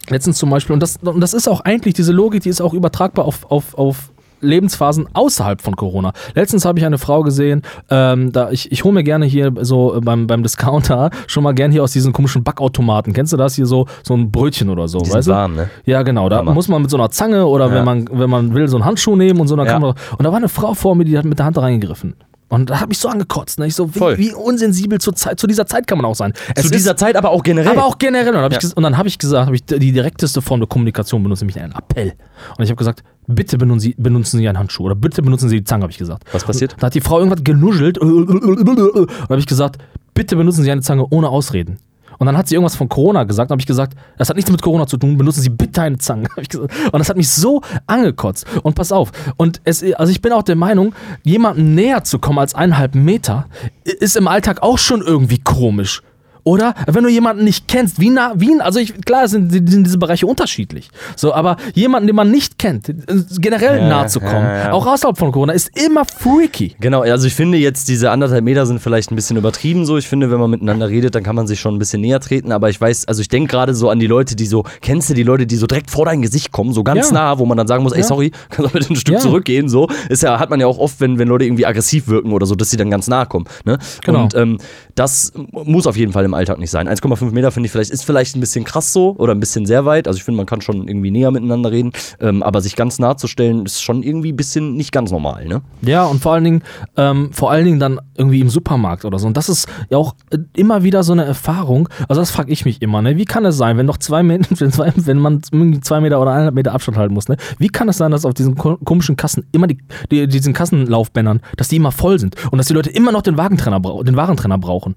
Letztens 0.09 0.39
zum 0.39 0.51
Beispiel, 0.51 0.75
und 0.75 0.81
das, 0.83 0.97
und 1.03 1.21
das 1.21 1.35
ist 1.35 1.49
auch 1.49 1.61
eigentlich, 1.61 1.95
diese 1.95 2.13
Logik, 2.13 2.43
die 2.43 2.49
ist 2.49 2.61
auch 2.61 2.73
übertragbar 2.75 3.25
auf, 3.27 3.51
auf, 3.51 3.77
auf 3.77 4.11
Lebensphasen 4.41 5.09
außerhalb 5.13 5.61
von 5.61 5.75
Corona. 5.75 6.13
Letztens 6.35 6.65
habe 6.65 6.79
ich 6.79 6.87
eine 6.87 6.97
Frau 6.99 7.23
gesehen, 7.25 7.63
ähm, 7.91 8.31
da 8.31 8.51
ich, 8.53 8.71
ich 8.71 8.85
hole 8.85 8.95
mir 8.95 9.03
gerne 9.03 9.27
hier 9.27 9.53
so 9.63 9.97
äh, 9.97 10.01
beim, 10.01 10.29
beim 10.29 10.45
Discounter 10.45 11.11
schon 11.27 11.43
mal 11.43 11.53
gern 11.55 11.73
hier 11.73 11.83
aus 11.83 11.93
diesen 11.93 12.13
komischen 12.13 12.45
Backautomaten. 12.45 13.13
Kennst 13.13 13.33
du 13.33 13.37
das 13.37 13.57
hier 13.57 13.67
so, 13.67 13.87
so 14.05 14.15
ein 14.15 14.31
Brötchen 14.31 14.71
oder 14.71 14.87
so, 14.87 15.01
Die 15.01 15.11
weißt 15.11 15.25
sind 15.25 15.33
du? 15.33 15.37
warm, 15.37 15.55
ne? 15.57 15.69
Ja, 15.85 16.03
genau. 16.05 16.29
Da 16.29 16.39
Hammer. 16.39 16.55
muss 16.55 16.69
man 16.69 16.81
mit 16.83 16.91
so 16.91 16.97
einer 16.97 17.11
Zange 17.11 17.47
oder 17.47 17.67
Ja. 17.67 17.75
wenn 17.75 17.85
man, 17.85 18.09
wenn 18.13 18.31
man 18.31 18.55
will, 18.55 18.69
so 18.69 18.77
einen 18.77 18.85
Handschuh 18.85 19.17
nehmen 19.17 19.41
und 19.41 19.49
so, 19.49 19.57
dann 19.57 19.67
Ja. 19.67 19.79
man. 19.81 19.91
Und 20.17 20.25
da 20.25 20.31
war 20.31 20.37
eine 20.39 20.49
Frau 20.49 20.73
vor 20.75 20.95
mir, 20.95 21.05
die 21.05 21.19
hat 21.19 21.25
mit 21.25 21.39
der 21.41 21.47
Hand 21.47 21.59
reingegriffen. 21.59 22.15
Und 22.51 22.71
da 22.71 22.81
hat 22.81 22.89
mich 22.89 22.99
so 22.99 23.09
angekotzt. 23.09 23.59
Ne? 23.59 23.67
Ich 23.67 23.75
so, 23.75 23.95
wie, 23.95 24.01
wie 24.19 24.33
unsensibel 24.33 24.99
zur 24.99 25.15
Zeit, 25.15 25.39
zu 25.39 25.47
dieser 25.47 25.67
Zeit 25.67 25.87
kann 25.87 25.99
man 25.99 26.07
auch 26.07 26.15
sein. 26.15 26.33
Es 26.55 26.65
Zu 26.65 26.71
dieser 26.71 26.97
Zeit 26.97 27.15
aber 27.17 27.31
auch 27.31 27.43
generell. 27.43 27.69
aber 27.71 27.85
auch 27.85 27.99
generell. 27.99 28.29
Und, 28.29 28.35
dann 28.37 28.45
hab 28.45 28.53
ich 28.53 28.63
Ja. 28.63 28.69
ges- 28.71 28.75
und 28.75 28.83
dann 28.83 28.97
habe 28.97 29.07
ich 29.09 29.19
gesagt, 29.19 29.47
habe 29.47 29.55
ich 29.57 29.65
die 29.65 29.93
direkteste 29.93 30.41
Form 30.41 30.61
der 30.61 30.67
Kommunikation 30.67 31.23
benutzt, 31.23 31.43
nämlich 31.43 31.61
einen 31.61 31.75
Appell. 31.75 32.15
Und 32.57 32.65
ich 32.65 32.71
habe 32.71 32.77
gesagt, 32.79 33.03
bitte 33.27 33.59
benutzen 33.59 33.81
Sie, 33.81 33.95
benutzen 33.99 34.39
Sie 34.39 34.49
einen 34.49 34.59
Handschuh 34.59 34.85
oder 34.85 34.95
bitte 34.95 35.21
benutzen 35.21 35.51
Sie 35.51 35.59
die 35.59 35.65
Zange, 35.65 35.83
habe 35.83 35.93
ich 35.93 35.99
gesagt. 35.99 36.25
Was 36.33 36.45
passiert? 36.45 36.75
Da 36.79 36.87
hat 36.87 36.95
die 36.95 37.03
Frau 37.03 37.19
irgendwas 37.19 37.45
genuschelt. 37.45 37.99
Und 37.99 39.11
habe 39.29 39.39
ich 39.39 39.47
gesagt, 39.47 39.77
bitte 40.15 40.35
benutzen 40.37 40.63
Sie 40.65 40.71
eine 40.71 40.81
Zange 40.81 41.07
ohne 41.11 41.29
Ausreden. 41.29 41.79
Und 42.19 42.27
dann 42.27 42.37
hat 42.37 42.49
sie 42.49 42.57
irgendwas 42.57 42.77
von 42.77 42.89
Corona 42.89 43.25
gesagt. 43.25 43.51
Dann 43.51 43.55
habe 43.55 43.61
ich 43.61 43.67
gesagt, 43.67 43.97
das 44.17 44.29
hat 44.29 44.37
nichts 44.37 44.51
mit 44.51 44.61
Corona 44.61 44.87
zu 44.87 44.97
tun. 44.97 45.17
Benutzen 45.17 45.41
Sie 45.41 45.51
bitte 45.51 45.83
eine 45.83 45.99
Zange. 45.99 46.29
Und 46.37 46.99
das 46.99 47.09
hat 47.09 47.17
mich 47.17 47.31
so 47.31 47.63
angekotzt. 47.87 48.45
Und 48.63 48.75
pass 48.75 48.93
auf. 48.93 49.13
Und 49.37 49.61
es, 49.65 49.85
also 49.95 50.11
ich 50.11 50.21
bin 50.21 50.33
auch 50.33 50.43
der 50.43 50.57
Meinung, 50.57 50.95
jemandem 51.23 51.75
näher 51.75 52.05
zu 52.05 52.19
kommen 52.19 52.39
als 52.39 52.55
eineinhalb 52.55 52.95
Meter 52.95 53.47
ist 53.85 54.17
im 54.17 54.29
Alltag 54.29 54.63
auch 54.63 54.79
schon 54.79 55.01
irgendwie 55.01 55.39
komisch. 55.39 56.03
Oder 56.49 56.73
wenn 56.87 57.05
du 57.05 57.11
jemanden 57.11 57.45
nicht 57.45 57.69
kennst, 57.69 58.01
wie 58.01 58.09
nah, 58.09 58.33
wie, 58.35 58.59
also 58.59 58.79
ich, 58.79 58.95
klar 59.03 59.29
sind, 59.29 59.53
sind 59.53 59.85
diese 59.85 59.99
Bereiche 59.99 60.27
unterschiedlich. 60.27 60.89
So, 61.15 61.35
aber 61.35 61.59
jemanden, 61.75 62.07
den 62.07 62.17
man 62.17 62.31
nicht 62.31 62.59
kennt, 62.59 62.89
äh, 62.89 62.95
generell 63.39 63.81
Ja, 63.81 63.89
nahe 63.89 64.07
zu 64.07 64.19
kommen, 64.19 64.47
ja, 64.47 64.59
ja. 64.59 64.73
auch 64.73 64.87
außerhalb 64.87 65.19
von 65.19 65.31
Corona, 65.31 65.53
ist 65.53 65.71
immer 65.79 66.07
freaky. 66.07 66.75
Genau, 66.81 67.03
also 67.03 67.27
ich 67.27 67.35
finde 67.35 67.59
jetzt, 67.59 67.87
diese 67.89 68.11
anderthalb 68.11 68.45
Meter 68.45 68.65
sind 68.65 68.81
vielleicht 68.81 69.13
ein 69.13 69.15
bisschen 69.15 69.37
übertrieben 69.37 69.85
so. 69.85 69.99
Ich 69.99 70.09
finde, 70.09 70.31
wenn 70.31 70.41
man 70.41 70.49
miteinander 70.49 70.89
redet, 70.89 71.15
dann 71.15 71.23
kann 71.23 71.37
man 71.37 71.47
sich 71.47 71.61
schon 71.61 71.75
ein 71.75 71.79
bisschen 71.79 72.01
näher 72.01 72.19
treten. 72.19 72.51
Aber 72.51 72.71
ich 72.71 72.81
weiß, 72.81 73.07
also 73.09 73.21
ich 73.21 73.29
denke 73.29 73.51
gerade 73.51 73.75
so 73.75 73.91
an 73.91 73.99
die 73.99 74.07
Leute, 74.07 74.35
die 74.35 74.47
so, 74.47 74.65
kennst 74.81 75.11
du 75.11 75.15
die 75.15 75.25
Leute, 75.25 75.47
die 75.47 75.57
so 75.57 75.67
direkt 75.67 75.91
vor 75.91 76.07
dein 76.07 76.23
Gesicht 76.23 76.51
kommen, 76.51 76.73
so 76.73 76.83
ganz 76.83 77.11
nah, 77.11 77.39
wo 77.39 77.45
man 77.45 77.59
dann 77.59 77.67
sagen 77.67 77.83
muss, 77.83 77.93
ey, 77.93 78.03
sorry, 78.03 78.31
kannst 78.49 78.73
du 78.73 78.79
bitte 78.79 78.95
ein 78.95 78.97
Stück 78.97 79.21
zurückgehen, 79.21 79.69
so. 79.69 79.87
Ist 80.09 80.23
ja, 80.23 80.41
hat 80.41 80.49
man 80.49 80.61
ja 80.61 80.67
auch 80.67 80.79
oft, 80.79 80.99
wenn, 81.01 81.19
wenn 81.19 81.29
Leute 81.29 81.45
irgendwie 81.45 81.67
aggressiv 81.67 82.09
wirken 82.09 82.33
oder 82.33 82.47
so, 82.47 82.55
dass 82.55 82.71
sie 82.71 82.79
dann 82.79 82.91
ganz 82.91 83.07
nah 83.07 83.27
kommen. 83.27 83.45
Ne? 83.67 83.79
Genau. 84.03 84.23
Und 84.23 84.35
ähm, 84.35 84.59
das 84.95 85.35
muss 85.53 85.87
auf 85.87 85.97
jeden 85.99 86.13
Fall 86.13 86.25
im 86.25 86.38
Alltag 86.39 86.59
nicht 86.59 86.71
sein. 86.71 86.89
1,5 86.89 87.31
Meter 87.33 87.51
finde 87.51 87.67
ich 87.67 87.73
vielleicht, 87.73 87.91
ist 87.91 88.05
vielleicht 88.05 88.37
ein 88.37 88.41
bisschen 88.41 88.65
krass 88.65 88.93
so 88.93 89.15
oder 89.19 89.35
ein 89.35 89.41
bisschen 89.41 89.67
sehr 89.67 89.85
weit. 89.85 90.07
Also 90.09 90.17
ich 90.17 90.25
finde, 90.25 90.37
man 90.39 90.47
kann 90.47 90.61
schon 90.61 90.89
irgendwie 90.89 91.11
näher 91.11 91.31
miteinander 91.31 91.71
reden. 91.71 91.93
Ähm, 92.21 92.43
aber 92.43 92.61
sich 92.61 92.77
ganz 92.77 92.99
nah 92.99 93.17
zu 93.17 93.27
stellen, 93.27 93.67
ist 93.67 93.83
schon 93.83 94.03
irgendwie 94.03 94.33
ein 94.33 94.37
bisschen 94.37 94.75
nicht 94.77 94.93
ganz 94.93 95.11
normal, 95.11 95.47
ne? 95.47 95.61
Ja, 95.83 96.05
und 96.07 96.21
vor 96.23 96.33
allen 96.33 96.45
Dingen, 96.45 96.63
ähm, 96.97 97.31
vor 97.33 97.51
allen 97.51 97.65
Dingen 97.65 97.81
dann 97.81 98.01
irgendwie 98.17 98.41
im 98.41 98.49
Supermarkt 98.51 99.05
oder 99.05 99.19
so. 99.19 99.27
Und 99.27 99.37
das 99.37 99.49
ist 99.49 99.69
ja 99.91 99.99
auch 99.99 100.15
äh, 100.31 100.39
immer 100.57 100.83
wieder 100.83 101.03
so 101.03 101.13
eine 101.13 101.25
Erfahrung. 101.25 101.89
Also 102.09 102.21
das 102.23 102.31
frage 102.31 102.51
ich 102.53 102.65
mich 102.65 102.81
immer, 102.83 103.03
ne? 103.03 103.17
Wie 103.17 103.25
kann 103.25 103.45
es 103.45 103.57
sein, 103.57 103.77
wenn 103.77 103.87
noch 103.87 103.99
zwei 103.99 104.23
Meter, 104.23 104.47
wenn, 104.59 104.73
zwei, 104.73 104.93
wenn 104.97 105.19
man 105.19 105.43
zwei 105.83 106.01
Meter 106.01 106.21
oder 106.21 106.31
eineinhalb 106.33 106.55
Meter 106.55 106.73
Abstand 106.73 106.97
halten 106.99 107.15
muss, 107.15 107.29
ne? 107.29 107.37
Wie 107.59 107.69
kann 107.69 107.89
es 107.89 107.97
sein, 107.99 108.11
dass 108.11 108.25
auf 108.25 108.35
diesen 108.35 108.55
ko- 108.55 108.77
komischen 108.85 109.17
Kassen 109.17 109.45
immer 109.53 109.67
die, 109.67 109.79
die 110.11 110.27
diesen 110.29 110.53
Kassenlaufbändern, 110.53 111.41
dass 111.57 111.69
die 111.69 111.77
immer 111.77 111.93
voll 111.93 112.19
sind 112.19 112.37
und 112.51 112.59
dass 112.59 112.67
die 112.69 112.75
Leute 112.75 112.91
immer 112.91 113.13
noch 113.13 113.23
den 113.23 113.37
Wagentrenner, 113.37 113.81
den 113.81 114.17
Warentrenner 114.17 114.59
brauchen? 114.59 114.97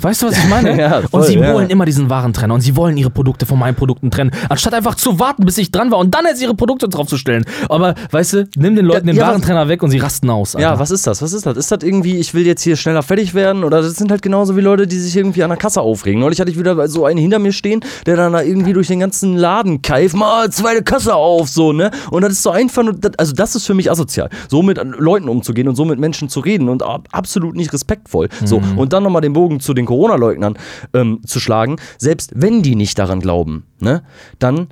Weißt 0.00 0.22
du, 0.22 0.26
was 0.26 0.36
ich 0.38 0.48
meine? 0.48 0.74
Ja, 0.84 1.02
voll, 1.02 1.20
und 1.20 1.26
sie 1.26 1.34
ja. 1.38 1.52
wollen 1.54 1.70
immer 1.70 1.84
diesen 1.84 2.10
Warentrenner 2.10 2.54
und 2.54 2.60
sie 2.60 2.74
wollen 2.76 2.96
ihre 2.96 3.10
Produkte 3.10 3.46
von 3.46 3.58
meinen 3.58 3.74
Produkten 3.76 4.10
trennen, 4.10 4.30
anstatt 4.48 4.74
einfach 4.74 4.96
zu 4.96 5.18
warten, 5.20 5.44
bis 5.46 5.56
ich 5.58 5.70
dran 5.70 5.90
war 5.90 5.98
und 5.98 6.12
dann 6.14 6.24
jetzt 6.26 6.42
ihre 6.42 6.54
Produkte 6.54 6.88
draufzustellen. 6.88 7.44
Aber 7.68 7.94
weißt 8.10 8.32
du, 8.32 8.48
nimm 8.56 8.74
den 8.76 8.84
Leuten 8.86 9.06
den 9.06 9.16
ja, 9.16 9.22
was- 9.22 9.28
Warentrenner 9.28 9.68
weg 9.68 9.82
und 9.82 9.90
sie 9.90 9.98
rasten 9.98 10.28
aus. 10.30 10.54
Ja, 10.54 10.70
Alter. 10.70 10.80
was 10.80 10.90
ist 10.90 11.06
das? 11.06 11.22
Was 11.22 11.32
ist 11.32 11.46
das? 11.46 11.56
Ist 11.56 11.70
das 11.70 11.82
irgendwie, 11.82 12.16
ich 12.18 12.34
will 12.34 12.44
jetzt 12.46 12.62
hier 12.62 12.76
schneller 12.76 13.02
fertig 13.02 13.34
werden? 13.34 13.62
Oder 13.64 13.82
das 13.82 13.94
sind 13.94 14.10
halt 14.10 14.22
genauso 14.22 14.56
wie 14.56 14.60
Leute, 14.62 14.86
die 14.86 14.98
sich 14.98 15.16
irgendwie 15.16 15.42
an 15.44 15.50
der 15.50 15.58
Kasse 15.58 15.80
aufregen. 15.80 16.20
Neulich 16.20 16.40
hatte 16.40 16.50
ich 16.50 16.58
wieder 16.58 16.88
so 16.88 17.04
einen 17.04 17.18
hinter 17.18 17.38
mir 17.38 17.52
stehen, 17.52 17.80
der 18.06 18.16
dann 18.16 18.32
da 18.32 18.42
irgendwie 18.42 18.72
durch 18.72 18.88
den 18.88 19.00
ganzen 19.00 19.36
Laden 19.36 19.80
keift, 19.82 20.16
mal 20.16 20.50
zweite 20.50 20.82
Kasse 20.82 21.14
auf, 21.14 21.48
so, 21.48 21.72
ne? 21.72 21.90
Und 22.10 22.22
das 22.22 22.32
ist 22.32 22.42
so 22.42 22.50
einfach, 22.50 22.82
nur, 22.82 22.94
also 23.16 23.32
das 23.32 23.54
ist 23.54 23.66
für 23.66 23.74
mich 23.74 23.90
asozial. 23.90 24.28
So 24.48 24.62
mit 24.62 24.80
Leuten 24.98 25.28
umzugehen 25.28 25.68
und 25.68 25.76
so 25.76 25.84
mit 25.84 25.98
Menschen 25.98 26.28
zu 26.28 26.40
reden 26.40 26.68
und 26.68 26.82
ab- 26.82 27.08
absolut 27.12 27.54
nicht 27.54 27.72
respektvoll. 27.72 28.28
So, 28.44 28.60
und 28.76 28.92
dann 28.92 29.02
nochmal 29.04 29.22
den 29.22 29.32
Bogen 29.34 29.60
zu 29.60 29.72
den 29.74 29.83
Corona-Leugnern 29.86 30.56
ähm, 30.92 31.20
zu 31.26 31.40
schlagen. 31.40 31.76
Selbst 31.98 32.32
wenn 32.34 32.62
die 32.62 32.74
nicht 32.74 32.98
daran 32.98 33.20
glauben, 33.20 33.64
ne? 33.80 34.02
Dann 34.38 34.68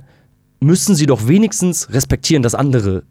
müssen 0.59 0.95
sie 0.95 1.05
doch 1.05 1.27
wenigstens 1.27 1.89
respektieren, 1.91 2.41
dass 2.41 2.55
andere 2.55 3.03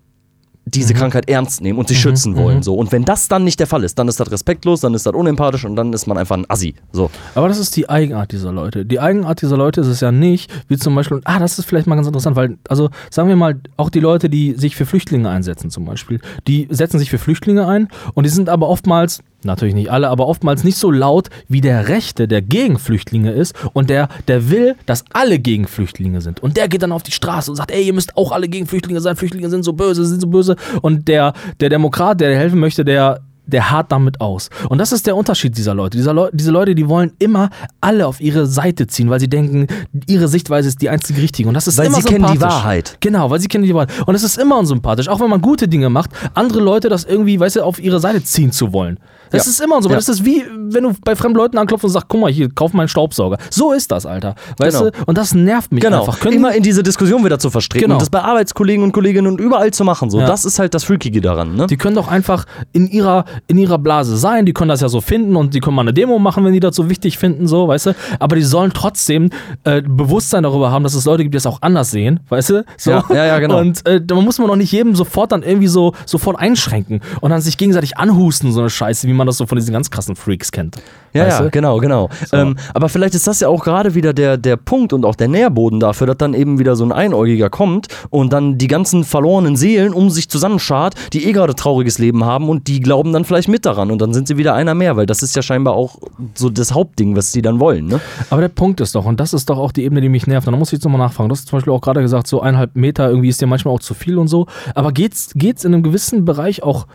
diese 0.65 0.95
Krankheit 0.95 1.29
ernst 1.29 1.61
nehmen 1.61 1.79
und 1.79 1.89
sich 1.89 1.99
schützen 1.99 2.37
wollen. 2.37 2.63
So. 2.63 2.75
Und 2.75 2.93
wenn 2.93 3.05
das 3.05 3.27
dann 3.27 3.43
nicht 3.43 3.59
der 3.59 3.67
Fall 3.67 3.83
ist, 3.83 3.99
dann 3.99 4.07
ist 4.07 4.21
das 4.21 4.31
respektlos, 4.31 4.81
dann 4.81 4.95
ist 4.95 5.05
das 5.07 5.13
unempathisch 5.13 5.65
und 5.65 5.75
dann 5.75 5.93
ist 5.93 6.07
man 6.07 6.17
einfach 6.17 6.37
ein 6.37 6.49
Assi. 6.49 6.75
So. 6.93 7.11
Aber 7.35 7.49
das 7.49 7.59
ist 7.59 7.75
die 7.77 7.89
Eigenart 7.89 8.31
dieser 8.33 8.53
Leute. 8.53 8.87
Die 8.87 9.01
Eigenart 9.01 9.43
dieser 9.43 9.57
Leute 9.57 9.81
ist 9.81 9.89
es 9.89 10.01
ja 10.01 10.13
nicht, 10.13 10.53
wie 10.69 10.77
zum 10.77 10.95
Beispiel, 10.95 11.21
ah, 11.25 11.41
das 11.41 11.59
ist 11.59 11.65
vielleicht 11.65 11.89
mal 11.89 11.97
ganz 11.97 12.07
interessant, 12.07 12.37
weil, 12.37 12.59
also 12.69 12.91
sagen 13.11 13.29
wir 13.29 13.37
mal, 13.37 13.61
auch 13.77 13.91
die 13.91 14.01
Leute, 14.01 14.31
die 14.31 14.53
sich 14.53 14.77
für 14.77 14.87
Flüchtlinge 14.87 15.29
einsetzen 15.29 15.69
zum 15.71 15.85
Beispiel, 15.85 16.21
die 16.47 16.69
setzen 16.71 16.99
sich 16.99 17.11
für 17.11 17.19
Flüchtlinge 17.19 17.67
ein 17.67 17.89
und 18.15 18.25
die 18.25 18.31
sind 18.31 18.49
aber 18.49 18.69
oftmals, 18.69 19.21
natürlich 19.45 19.75
nicht 19.75 19.91
alle, 19.91 20.09
aber 20.09 20.27
oftmals 20.27 20.65
nicht 20.65 20.77
so 20.77 20.91
laut 20.91 21.29
wie 21.49 21.61
der 21.61 21.89
Rechte, 21.89 22.29
der 22.29 22.43
gegen 22.43 22.79
Flüchtlinge 22.79 23.33
ist 23.33 23.55
und 23.73 23.91
der, 23.91 24.09
der 24.29 24.51
will, 24.51 24.77
dass 24.87 25.05
alle 25.13 25.39
gegen 25.39 25.67
Flüchtlinge 25.67 26.21
sind. 26.21 26.41
Und 26.43 26.57
der 26.57 26.69
geht 26.69 26.83
dann 26.83 26.93
auf 26.93 27.03
die 27.03 27.13
Straße 27.13 27.51
und 27.51 27.57
sagt, 27.57 27.71
ey, 27.71 27.85
ihr 27.85 27.93
müsst 27.93 28.17
auch 28.17 28.33
alle 28.33 28.49
gegen 28.49 28.67
Flüchtlinge 28.67 29.01
sein, 29.01 29.17
Flüchtlinge 29.17 29.51
sind 29.51 29.65
so 29.65 29.73
böse, 29.73 30.05
sind 30.05 30.21
so 30.21 30.27
böse. 30.29 30.57
Und 30.81 31.09
der, 31.09 31.33
der 31.61 31.69
Demokrat, 31.69 32.21
der 32.21 32.37
helfen 32.37 32.61
möchte, 32.61 32.85
der 32.85 33.21
der 33.47 33.71
hart 33.71 33.93
damit 33.93 34.21
aus. 34.21 34.51
Und 34.69 34.79
das 34.79 34.93
ist 34.93 35.07
der 35.07 35.17
Unterschied 35.17 35.57
dieser 35.57 35.75
Leute. 35.75 35.97
Dieser 35.97 36.15
Leu 36.15 36.31
diese 36.33 36.51
Leute, 36.51 36.75
die 36.75 36.89
wollen 36.89 37.13
immer 37.19 37.51
alle 37.81 38.07
auf 38.07 38.21
ihre 38.21 38.47
Seite 38.47 38.87
ziehen, 38.87 39.11
weil 39.11 39.21
sie 39.21 39.29
denken, 39.29 39.67
ihre 40.07 40.29
Sichtweise 40.29 40.69
ist 40.69 40.81
die 40.81 40.89
einzige 40.89 41.21
richtige. 41.21 41.49
Und 41.49 41.55
das 41.55 41.67
ist 41.67 41.79
Weil 41.79 41.87
immer 41.87 41.97
sie 41.97 42.03
kennen 42.03 42.25
die 42.25 42.33
sympathisch. 42.33 42.57
Wahrheit. 42.57 42.97
Genau, 43.01 43.31
weil 43.31 43.41
sie 43.41 43.49
kennen 43.49 43.65
die 43.65 43.75
Wahrheit. 43.75 43.91
Und 44.07 44.15
es 44.15 44.23
ist 44.23 44.39
immer 44.39 44.59
unsympathisch, 44.59 45.09
auch 45.09 45.21
wenn 45.21 45.31
man 45.31 45.41
gute 45.41 45.69
Dinge 45.69 45.91
macht, 45.91 46.11
andere 46.35 46.61
Leute 46.61 46.89
das 46.89 47.05
irgendwie, 47.05 47.39
weißt 47.39 47.57
du, 47.57 47.63
auf 47.63 47.83
ihre 47.83 48.01
Seite 48.01 48.23
ziehen 48.23 48.53
zu 48.53 48.73
wollen. 48.73 48.99
Das 49.33 49.47
Ja. 49.47 49.51
ist 49.51 49.61
immer 49.61 49.83
so. 49.83 49.89
Ja. 49.89 49.97
Das 49.97 50.09
ist 50.09 50.25
wie, 50.25 50.45
wenn 50.69 50.85
du 50.85 50.93
bei 51.05 51.17
fremden 51.17 51.37
Leuten 51.39 51.59
anklopfst 51.59 51.85
und 51.85 51.91
sagst, 51.91 52.09
guck 52.09 52.21
mal, 52.21 52.31
hier, 52.31 52.49
kauf 52.51 52.73
meinen 52.73 52.89
Staubsauger. 52.89 53.39
So 53.51 53.73
ist 53.73 53.91
das, 53.91 54.07
Alter. 54.07 54.35
Weißt 54.59 54.79
Genau. 54.79 54.91
du? 54.91 54.97
Und 55.07 55.19
das 55.19 55.35
nervt 55.35 55.73
mich 55.73 55.83
Genau. 55.83 56.01
einfach. 56.01 56.21
Können 56.21 56.37
Immer 56.37 56.55
in 56.55 56.63
diese 56.63 56.83
Diskussion 56.83 57.25
wieder 57.25 57.39
zu 57.39 57.51
verstricken 57.51 57.85
Genau. 57.87 57.95
und 57.97 58.03
das 58.03 58.11
bei 58.11 58.21
Arbeitskollegen 58.23 58.85
und 58.85 58.93
Kolleginnen 58.93 59.27
und 59.33 59.41
überall 59.41 59.71
zu 59.73 59.85
machen. 59.85 60.11
So. 60.11 60.21
Ja. 60.21 60.27
Das 60.27 60.45
ist 60.45 60.59
halt 60.59 60.75
das 60.75 60.85
Freakige 60.85 61.21
daran. 61.21 61.55
Ne? 61.57 61.67
Die 61.67 61.77
können 61.77 61.97
doch 61.97 62.09
einfach 62.09 62.45
in 62.73 62.87
ihrer, 62.87 63.25
in 63.49 63.59
ihrer 63.59 63.79
Blase 63.79 64.17
sein, 64.17 64.47
die 64.47 64.53
können 64.53 64.69
das 64.69 64.81
ja 64.81 64.89
so 64.89 65.01
finden 65.01 65.37
und 65.37 65.55
die 65.55 65.61
können 65.61 65.77
mal 65.77 65.83
eine 65.83 65.93
Demo 65.93 66.19
machen, 66.19 66.45
wenn 66.45 66.53
die 66.53 66.61
das 66.61 66.77
so 66.77 66.89
wichtig 66.89 67.19
finden, 67.19 67.47
so, 67.47 67.69
weißt 67.69 67.87
du? 67.87 67.95
Aber 68.19 68.37
die 68.37 68.43
sollen 68.43 68.73
trotzdem 68.75 69.31
äh, 69.65 69.83
Bewusstsein 69.83 70.43
darüber 70.43 70.71
haben, 70.71 70.83
dass 70.85 70.95
es 70.95 71.05
Leute 71.05 71.23
gibt, 71.23 71.35
die 71.35 71.37
das 71.37 71.47
auch 71.47 71.63
anders 71.63 71.91
sehen, 71.91 72.21
weißt 72.29 72.51
du? 72.51 72.65
So. 72.77 72.91
Ja, 72.91 73.05
ja, 73.11 73.25
ja, 73.27 73.39
genau. 73.39 73.59
Und 73.59 73.87
äh, 73.87 74.01
da 74.05 74.15
muss 74.17 74.39
man 74.39 74.49
doch 74.49 74.57
nicht 74.57 74.73
jedem 74.73 74.95
sofort 74.95 75.33
dann 75.33 75.43
irgendwie 75.43 75.69
so 75.69 75.93
sofort 76.07 76.39
einschränken 76.39 77.01
und 77.21 77.31
dann 77.31 77.41
sich 77.41 77.57
gegenseitig 77.59 77.97
anhusten, 77.99 78.53
so 78.53 78.61
eine 78.61 78.71
Scheiße, 78.71 79.07
wie 79.09 79.13
man 79.13 79.22
das 79.27 79.37
so 79.37 79.47
von 79.47 79.57
diesen 79.57 79.73
ganz 79.73 79.91
krassen 79.91 80.17
Freaks 80.17 80.53
kennt. 80.53 80.77
Ja, 81.13 81.29
ja, 81.29 81.49
genau, 81.49 81.79
genau. 81.79 82.09
So. 82.27 82.37
Ähm, 82.37 82.57
aber 82.73 82.89
vielleicht 82.89 83.15
ist 83.15 83.27
das 83.27 83.41
ja 83.41 83.49
auch 83.49 83.65
gerade 83.65 83.95
wieder 83.95 84.15
der, 84.15 84.39
der 84.39 84.57
Punkt 84.57 84.93
und 84.93 85.05
auch 85.05 85.15
der 85.15 85.29
Nährboden 85.29 85.79
dafür, 85.79 86.07
dass 86.07 86.17
dann 86.17 86.33
eben 86.33 86.59
wieder 86.59 86.75
so 86.75 86.85
ein 86.85 86.93
Einäugiger 86.93 87.51
kommt 87.51 87.89
und 88.09 88.33
dann 88.33 88.57
die 88.57 88.67
ganzen 88.67 89.05
verlorenen 89.05 89.57
Seelen 89.57 89.93
um 89.93 90.09
sich 90.09 90.31
zusammenschart, 90.31 90.95
die 91.13 91.27
eh 91.27 91.33
gerade 91.33 91.55
trauriges 91.55 91.99
Leben 91.99 92.25
haben 92.25 92.49
und 92.49 92.67
die 92.67 92.81
glauben 92.81 93.13
dann 93.13 93.25
vielleicht 93.25 93.49
mit 93.49 93.67
daran 93.67 93.91
und 93.91 94.01
dann 94.01 94.15
sind 94.15 94.27
sie 94.27 94.39
wieder 94.39 94.55
einer 94.55 94.75
mehr, 94.75 94.97
weil 94.97 95.07
das 95.07 95.23
ist 95.23 95.37
ja 95.37 95.43
scheinbar 95.43 95.75
auch 95.75 95.99
so 96.35 96.49
das 96.49 96.73
Hauptding, 96.73 97.15
was 97.15 97.33
die 97.33 97.43
dann 97.43 97.61
wollen, 97.61 97.87
ne? 97.87 98.01
Aber 98.31 98.41
der 98.41 98.49
Punkt 98.49 98.81
ist 98.81 98.95
doch, 98.95 99.05
und 99.05 99.21
das 99.21 99.35
ist 99.35 99.51
doch 99.51 99.59
auch 99.59 99.73
die 99.73 99.85
Ebene, 99.85 100.01
die 100.01 100.09
mich 100.09 100.27
nervt, 100.27 100.47
und 100.47 100.53
da 100.53 100.59
muss 100.59 100.69
ich 100.69 100.79
jetzt 100.79 100.85
nochmal 100.85 101.01
nachfragen. 101.01 101.29
Du 101.29 101.35
hast 101.35 101.47
zum 101.47 101.59
Beispiel 101.59 101.73
auch 101.73 101.81
gerade 101.81 102.01
gesagt, 102.01 102.27
so 102.27 102.41
eineinhalb 102.41 102.75
Meter 102.75 103.09
irgendwie 103.09 103.29
ist 103.29 103.41
dir 103.41 103.47
manchmal 103.47 103.75
auch 103.75 103.81
zu 103.81 103.95
viel 103.95 104.19
und 104.19 104.29
so. 104.29 104.47
Aber 104.75 104.93
geht's, 104.93 105.33
geht's 105.35 105.65
in 105.65 105.75
einem 105.75 105.83
gewissen 105.83 106.25
Bereich 106.25 106.63
auch 106.63 106.87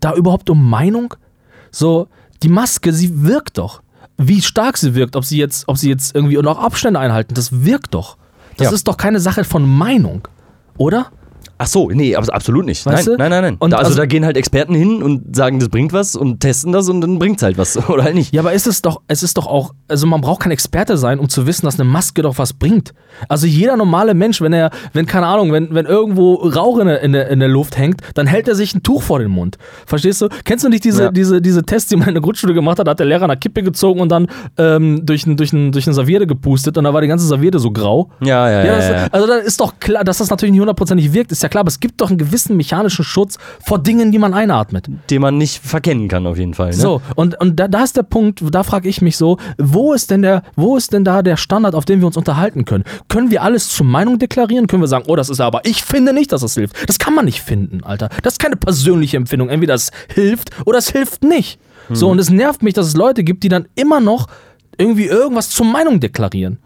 da 0.00 0.14
überhaupt 0.14 0.50
um 0.50 0.68
Meinung? 0.68 1.14
So, 1.70 2.08
die 2.42 2.48
Maske, 2.48 2.92
sie 2.92 3.22
wirkt 3.24 3.58
doch. 3.58 3.82
Wie 4.16 4.42
stark 4.42 4.76
sie 4.76 4.94
wirkt, 4.94 5.14
ob 5.16 5.24
sie 5.24 5.38
jetzt, 5.38 5.68
ob 5.68 5.76
sie 5.78 5.88
jetzt 5.88 6.14
irgendwie 6.14 6.36
und 6.36 6.46
auch 6.46 6.58
Abstände 6.58 6.98
einhalten, 6.98 7.34
das 7.34 7.64
wirkt 7.64 7.94
doch. 7.94 8.16
Das 8.56 8.66
Ja. 8.66 8.72
ist 8.72 8.88
doch 8.88 8.96
keine 8.96 9.20
Sache 9.20 9.44
von 9.44 9.64
Meinung, 9.68 10.26
oder? 10.76 11.12
Ach 11.60 11.66
so, 11.66 11.90
nee, 11.90 12.14
abs- 12.14 12.28
absolut 12.28 12.64
nicht. 12.66 12.86
Weißt 12.86 13.08
nein, 13.08 13.16
du? 13.16 13.22
nein, 13.22 13.30
nein, 13.30 13.42
nein. 13.42 13.56
Und 13.58 13.72
da, 13.72 13.78
also, 13.78 13.88
also- 13.88 13.98
da 13.98 14.06
gehen 14.06 14.24
halt 14.24 14.36
Experten 14.36 14.74
hin 14.74 15.02
und 15.02 15.34
sagen, 15.34 15.58
das 15.58 15.68
bringt 15.68 15.92
was 15.92 16.14
und 16.16 16.40
testen 16.40 16.72
das 16.72 16.88
und 16.88 17.00
dann 17.00 17.18
bringt's 17.18 17.42
halt 17.42 17.58
was 17.58 17.76
oder 17.88 18.04
halt 18.04 18.14
nicht. 18.14 18.32
Ja, 18.32 18.42
aber 18.42 18.52
ist 18.52 18.66
es 18.66 18.80
doch, 18.82 19.00
es 19.08 19.22
ist 19.22 19.36
doch 19.36 19.46
auch, 19.46 19.72
also 19.88 20.06
man 20.06 20.20
braucht 20.20 20.40
kein 20.40 20.52
Experte 20.52 20.96
sein, 20.96 21.18
um 21.18 21.28
zu 21.28 21.46
wissen, 21.46 21.66
dass 21.66 21.80
eine 21.80 21.88
Maske 21.88 22.22
doch 22.22 22.38
was 22.38 22.52
bringt. 22.52 22.94
Also 23.28 23.46
jeder 23.46 23.76
normale 23.76 24.14
Mensch, 24.14 24.40
wenn 24.40 24.52
er, 24.52 24.70
wenn, 24.92 25.06
keine 25.06 25.26
Ahnung, 25.26 25.52
wenn, 25.52 25.74
wenn 25.74 25.86
irgendwo 25.86 26.34
Rauch 26.34 26.78
in 26.78 26.86
der, 26.86 27.00
in, 27.00 27.12
der, 27.12 27.28
in 27.28 27.40
der 27.40 27.48
Luft 27.48 27.76
hängt, 27.76 28.00
dann 28.14 28.26
hält 28.26 28.46
er 28.48 28.54
sich 28.54 28.74
ein 28.74 28.82
Tuch 28.82 29.02
vor 29.02 29.18
den 29.18 29.30
Mund. 29.30 29.58
Verstehst 29.86 30.22
du? 30.22 30.28
Kennst 30.44 30.64
du 30.64 30.68
nicht 30.68 30.84
diese, 30.84 31.04
Ja. 31.04 31.10
diese, 31.10 31.40
diese 31.42 31.62
Tests, 31.64 31.88
die 31.88 31.96
man 31.96 32.08
in 32.08 32.14
der 32.14 32.22
Grundschule 32.22 32.54
gemacht 32.54 32.78
hat? 32.78 32.86
Da 32.86 32.92
hat 32.92 32.98
der 33.00 33.06
Lehrer 33.06 33.24
eine 33.24 33.36
Kippe 33.36 33.62
gezogen 33.62 34.00
und 34.00 34.10
dann 34.10 34.28
ähm, 34.58 35.04
durch, 35.04 35.26
ein, 35.26 35.36
durch, 35.36 35.52
ein, 35.52 35.72
durch 35.72 35.86
eine 35.86 35.94
Serviette 35.94 36.26
gepustet 36.26 36.78
und 36.78 36.84
da 36.84 36.94
war 36.94 37.00
die 37.00 37.08
ganze 37.08 37.26
Serviette 37.26 37.58
so 37.58 37.70
grau. 37.72 38.10
Ja, 38.20 38.48
ja, 38.48 38.64
ja. 38.64 38.76
das, 38.76 38.88
ja, 38.88 38.94
ja. 38.96 39.06
Also 39.10 39.26
dann 39.26 39.40
ist 39.44 39.58
doch 39.60 39.80
klar, 39.80 40.04
dass 40.04 40.18
das 40.18 40.30
natürlich 40.30 40.52
nicht 40.52 40.60
hundertprozentig 40.60 41.12
wirkt, 41.12 41.32
ist 41.32 41.42
ja 41.42 41.47
klar, 41.48 41.60
aber 41.60 41.68
es 41.68 41.80
gibt 41.80 42.00
doch 42.00 42.08
einen 42.08 42.18
gewissen 42.18 42.56
mechanischen 42.56 43.04
Schutz 43.04 43.38
vor 43.64 43.78
Dingen, 43.78 44.12
die 44.12 44.18
man 44.18 44.34
einatmet. 44.34 44.88
Den 45.10 45.22
man 45.22 45.38
nicht 45.38 45.64
verkennen 45.64 46.08
kann, 46.08 46.26
auf 46.26 46.38
jeden 46.38 46.54
Fall. 46.54 46.70
Ne? 46.70 46.74
So, 46.74 47.00
und, 47.14 47.40
und 47.40 47.58
da, 47.58 47.68
da 47.68 47.84
ist 47.84 47.96
der 47.96 48.02
Punkt, 48.02 48.42
da 48.50 48.62
frage 48.62 48.88
ich 48.88 49.02
mich 49.02 49.16
so, 49.16 49.38
wo 49.58 49.92
ist 49.92 50.10
denn 50.10 50.22
der, 50.22 50.42
wo 50.56 50.76
ist 50.76 50.92
denn 50.92 51.04
da 51.04 51.22
der 51.22 51.36
Standard, 51.36 51.74
auf 51.74 51.84
dem 51.84 52.00
wir 52.00 52.06
uns 52.06 52.16
unterhalten 52.16 52.64
können? 52.64 52.84
Können 53.08 53.30
wir 53.30 53.42
alles 53.42 53.68
zur 53.68 53.86
Meinung 53.86 54.18
deklarieren? 54.18 54.66
Können 54.66 54.82
wir 54.82 54.88
sagen, 54.88 55.04
oh, 55.08 55.16
das 55.16 55.28
ist 55.28 55.38
ja 55.38 55.46
aber, 55.46 55.64
ich 55.64 55.82
finde 55.82 56.12
nicht, 56.12 56.32
dass 56.32 56.42
es 56.42 56.54
hilft. 56.54 56.88
Das 56.88 56.98
kann 56.98 57.14
man 57.14 57.24
nicht 57.24 57.42
finden, 57.42 57.82
Alter. 57.84 58.08
Das 58.22 58.34
ist 58.34 58.38
keine 58.38 58.56
persönliche 58.56 59.16
Empfindung. 59.16 59.48
Entweder 59.48 59.74
es 59.74 59.90
hilft 60.12 60.50
oder 60.66 60.78
es 60.78 60.90
hilft 60.90 61.22
nicht. 61.22 61.58
So, 61.90 62.10
und 62.10 62.18
es 62.18 62.28
nervt 62.30 62.62
mich, 62.62 62.74
dass 62.74 62.86
es 62.86 62.94
Leute 62.94 63.24
gibt, 63.24 63.42
die 63.44 63.48
dann 63.48 63.66
immer 63.74 64.00
noch 64.00 64.26
irgendwie 64.78 65.06
irgendwas 65.06 65.50
zur 65.50 65.66
Meinung 65.66 66.00
deklarieren. 66.00 66.58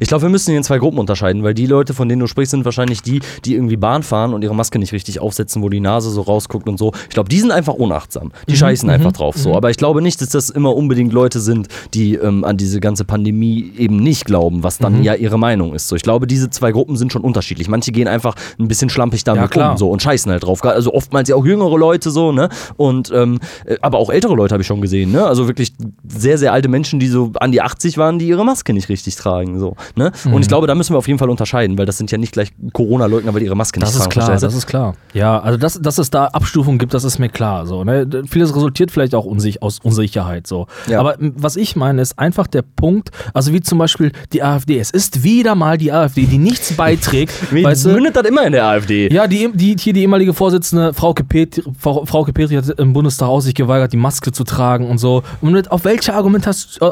Ich 0.00 0.08
glaube, 0.08 0.22
wir 0.22 0.28
müssen 0.30 0.50
hier 0.50 0.58
in 0.58 0.64
zwei 0.64 0.78
Gruppen 0.78 0.98
unterscheiden, 0.98 1.42
weil 1.42 1.54
die 1.54 1.66
Leute, 1.66 1.94
von 1.94 2.08
denen 2.08 2.20
du 2.20 2.26
sprichst, 2.26 2.50
sind 2.52 2.64
wahrscheinlich 2.64 3.02
die, 3.02 3.20
die 3.44 3.54
irgendwie 3.54 3.76
Bahn 3.76 4.02
fahren 4.02 4.34
und 4.34 4.42
ihre 4.42 4.54
Maske 4.54 4.78
nicht 4.78 4.92
richtig 4.92 5.20
aufsetzen, 5.20 5.62
wo 5.62 5.68
die 5.68 5.80
Nase 5.80 6.10
so 6.10 6.22
rausguckt 6.22 6.68
und 6.68 6.78
so. 6.78 6.92
Ich 7.08 7.14
glaube, 7.14 7.28
die 7.28 7.38
sind 7.38 7.50
einfach 7.50 7.74
unachtsam. 7.74 8.32
Die 8.48 8.56
scheißen 8.56 8.88
einfach 8.88 9.12
drauf 9.12 9.36
so. 9.36 9.54
Aber 9.54 9.70
ich 9.70 9.76
glaube 9.76 10.02
nicht, 10.02 10.20
dass 10.20 10.30
das 10.30 10.50
immer 10.50 10.74
unbedingt 10.74 11.12
Leute 11.12 11.40
sind, 11.40 11.68
die 11.94 12.14
ähm, 12.14 12.44
an 12.44 12.56
diese 12.56 12.80
ganze 12.80 13.04
Pandemie 13.04 13.72
eben 13.76 13.96
nicht 13.96 14.24
glauben, 14.24 14.62
was 14.62 14.78
dann 14.78 15.02
ja 15.02 15.14
ihre 15.14 15.38
Meinung 15.38 15.74
ist. 15.74 15.88
So, 15.88 15.96
ich 15.96 16.02
glaube, 16.02 16.26
diese 16.26 16.50
zwei 16.50 16.72
Gruppen 16.72 16.96
sind 16.96 17.12
schon 17.12 17.22
unterschiedlich. 17.22 17.68
Manche 17.68 17.92
gehen 17.92 18.08
einfach 18.08 18.34
ein 18.58 18.68
bisschen 18.68 18.88
schlampig 18.90 19.24
damit 19.24 19.50
klar. 19.50 19.72
um 19.72 19.76
so 19.76 19.90
und 19.90 20.02
scheißen 20.02 20.30
halt 20.32 20.44
drauf. 20.44 20.64
Also 20.64 20.94
oftmals 20.94 21.28
ja 21.28 21.36
auch 21.36 21.44
jüngere 21.44 21.76
Leute 21.76 22.10
so, 22.10 22.32
ne? 22.32 22.48
Und 22.76 23.10
ähm, 23.14 23.38
äh, 23.66 23.76
aber 23.80 23.98
auch 23.98 24.10
ältere 24.10 24.34
Leute 24.34 24.54
habe 24.54 24.62
ich 24.62 24.66
schon 24.66 24.80
gesehen, 24.80 25.12
ne? 25.12 25.26
Also 25.26 25.46
wirklich 25.46 25.72
sehr, 26.08 26.38
sehr 26.38 26.52
alte 26.52 26.68
Menschen, 26.68 27.00
die 27.00 27.08
so 27.08 27.32
an 27.40 27.49
die 27.52 27.62
80 27.62 27.98
waren, 27.98 28.18
die 28.18 28.26
ihre 28.28 28.44
Maske 28.44 28.72
nicht 28.72 28.88
richtig 28.88 29.16
tragen. 29.16 29.58
So, 29.58 29.76
ne? 29.96 30.12
Mhm. 30.24 30.34
Und 30.34 30.42
ich 30.42 30.48
glaube, 30.48 30.66
da 30.66 30.74
müssen 30.74 30.94
wir 30.94 30.98
auf 30.98 31.08
jeden 31.08 31.18
Fall 31.18 31.30
unterscheiden, 31.30 31.78
weil 31.78 31.86
das 31.86 31.98
sind 31.98 32.10
ja 32.10 32.18
nicht 32.18 32.32
gleich 32.32 32.52
Corona-Leugner, 32.72 33.32
weil 33.32 33.40
die 33.40 33.46
ihre 33.46 33.56
Maske 33.56 33.80
Das 33.80 33.94
nicht 33.94 34.00
ist 34.06 34.12
tragen. 34.12 34.26
klar, 34.26 34.40
das 34.40 34.54
ist 34.54 34.66
klar. 34.66 34.94
Ja, 35.14 35.38
also 35.40 35.58
dass, 35.58 35.80
dass 35.80 35.98
es 35.98 36.10
da 36.10 36.26
Abstufungen 36.26 36.78
gibt, 36.78 36.94
das 36.94 37.04
ist 37.04 37.18
mir 37.18 37.28
klar. 37.28 37.66
So, 37.66 37.84
ne? 37.84 38.08
Vieles 38.28 38.54
resultiert 38.54 38.90
vielleicht 38.90 39.14
auch 39.14 39.24
unsich 39.24 39.62
aus 39.62 39.78
Unsicherheit. 39.82 40.46
So. 40.46 40.66
Ja. 40.88 41.00
Aber 41.00 41.16
was 41.18 41.56
ich 41.56 41.76
meine, 41.76 42.02
ist 42.02 42.18
einfach 42.18 42.46
der 42.46 42.62
Punkt, 42.62 43.10
also 43.34 43.52
wie 43.52 43.60
zum 43.60 43.78
Beispiel 43.78 44.12
die 44.32 44.42
AfD. 44.42 44.78
Es 44.78 44.90
ist 44.90 45.22
wieder 45.22 45.54
mal 45.54 45.78
die 45.78 45.92
AfD, 45.92 46.26
die 46.26 46.38
nichts 46.38 46.72
beiträgt. 46.76 47.32
Weißt 47.52 47.84
du? 47.86 47.90
mündet 47.90 48.16
das 48.16 48.24
immer 48.26 48.46
in 48.46 48.52
der 48.52 48.64
AfD? 48.66 49.12
Ja, 49.12 49.26
die, 49.26 49.50
die, 49.52 49.76
hier 49.78 49.92
die 49.92 50.02
ehemalige 50.02 50.34
Vorsitzende, 50.34 50.94
Frau 50.94 51.12
Petri, 51.12 51.62
Frau, 51.78 52.04
Frauke 52.06 52.32
Petri 52.32 52.56
hat 52.56 52.68
im 52.78 52.92
Bundestag 52.92 53.28
auch 53.28 53.40
sich 53.40 53.54
geweigert, 53.54 53.92
die 53.92 53.96
Maske 53.96 54.32
zu 54.32 54.44
tragen 54.44 54.88
und 54.88 54.98
so. 54.98 55.22
Und 55.40 55.70
auf 55.70 55.84
welche 55.84 56.14
Argumentas 56.14 56.78
äh, 56.80 56.84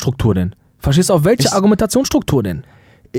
Argumentationsstruktur 0.00 0.34
denn? 0.34 0.54
Verstehst 0.78 1.10
du, 1.10 1.14
auf 1.14 1.24
welche 1.24 1.44
Ich- 1.48 1.52
Argumentationsstruktur 1.52 2.42
denn? 2.42 2.64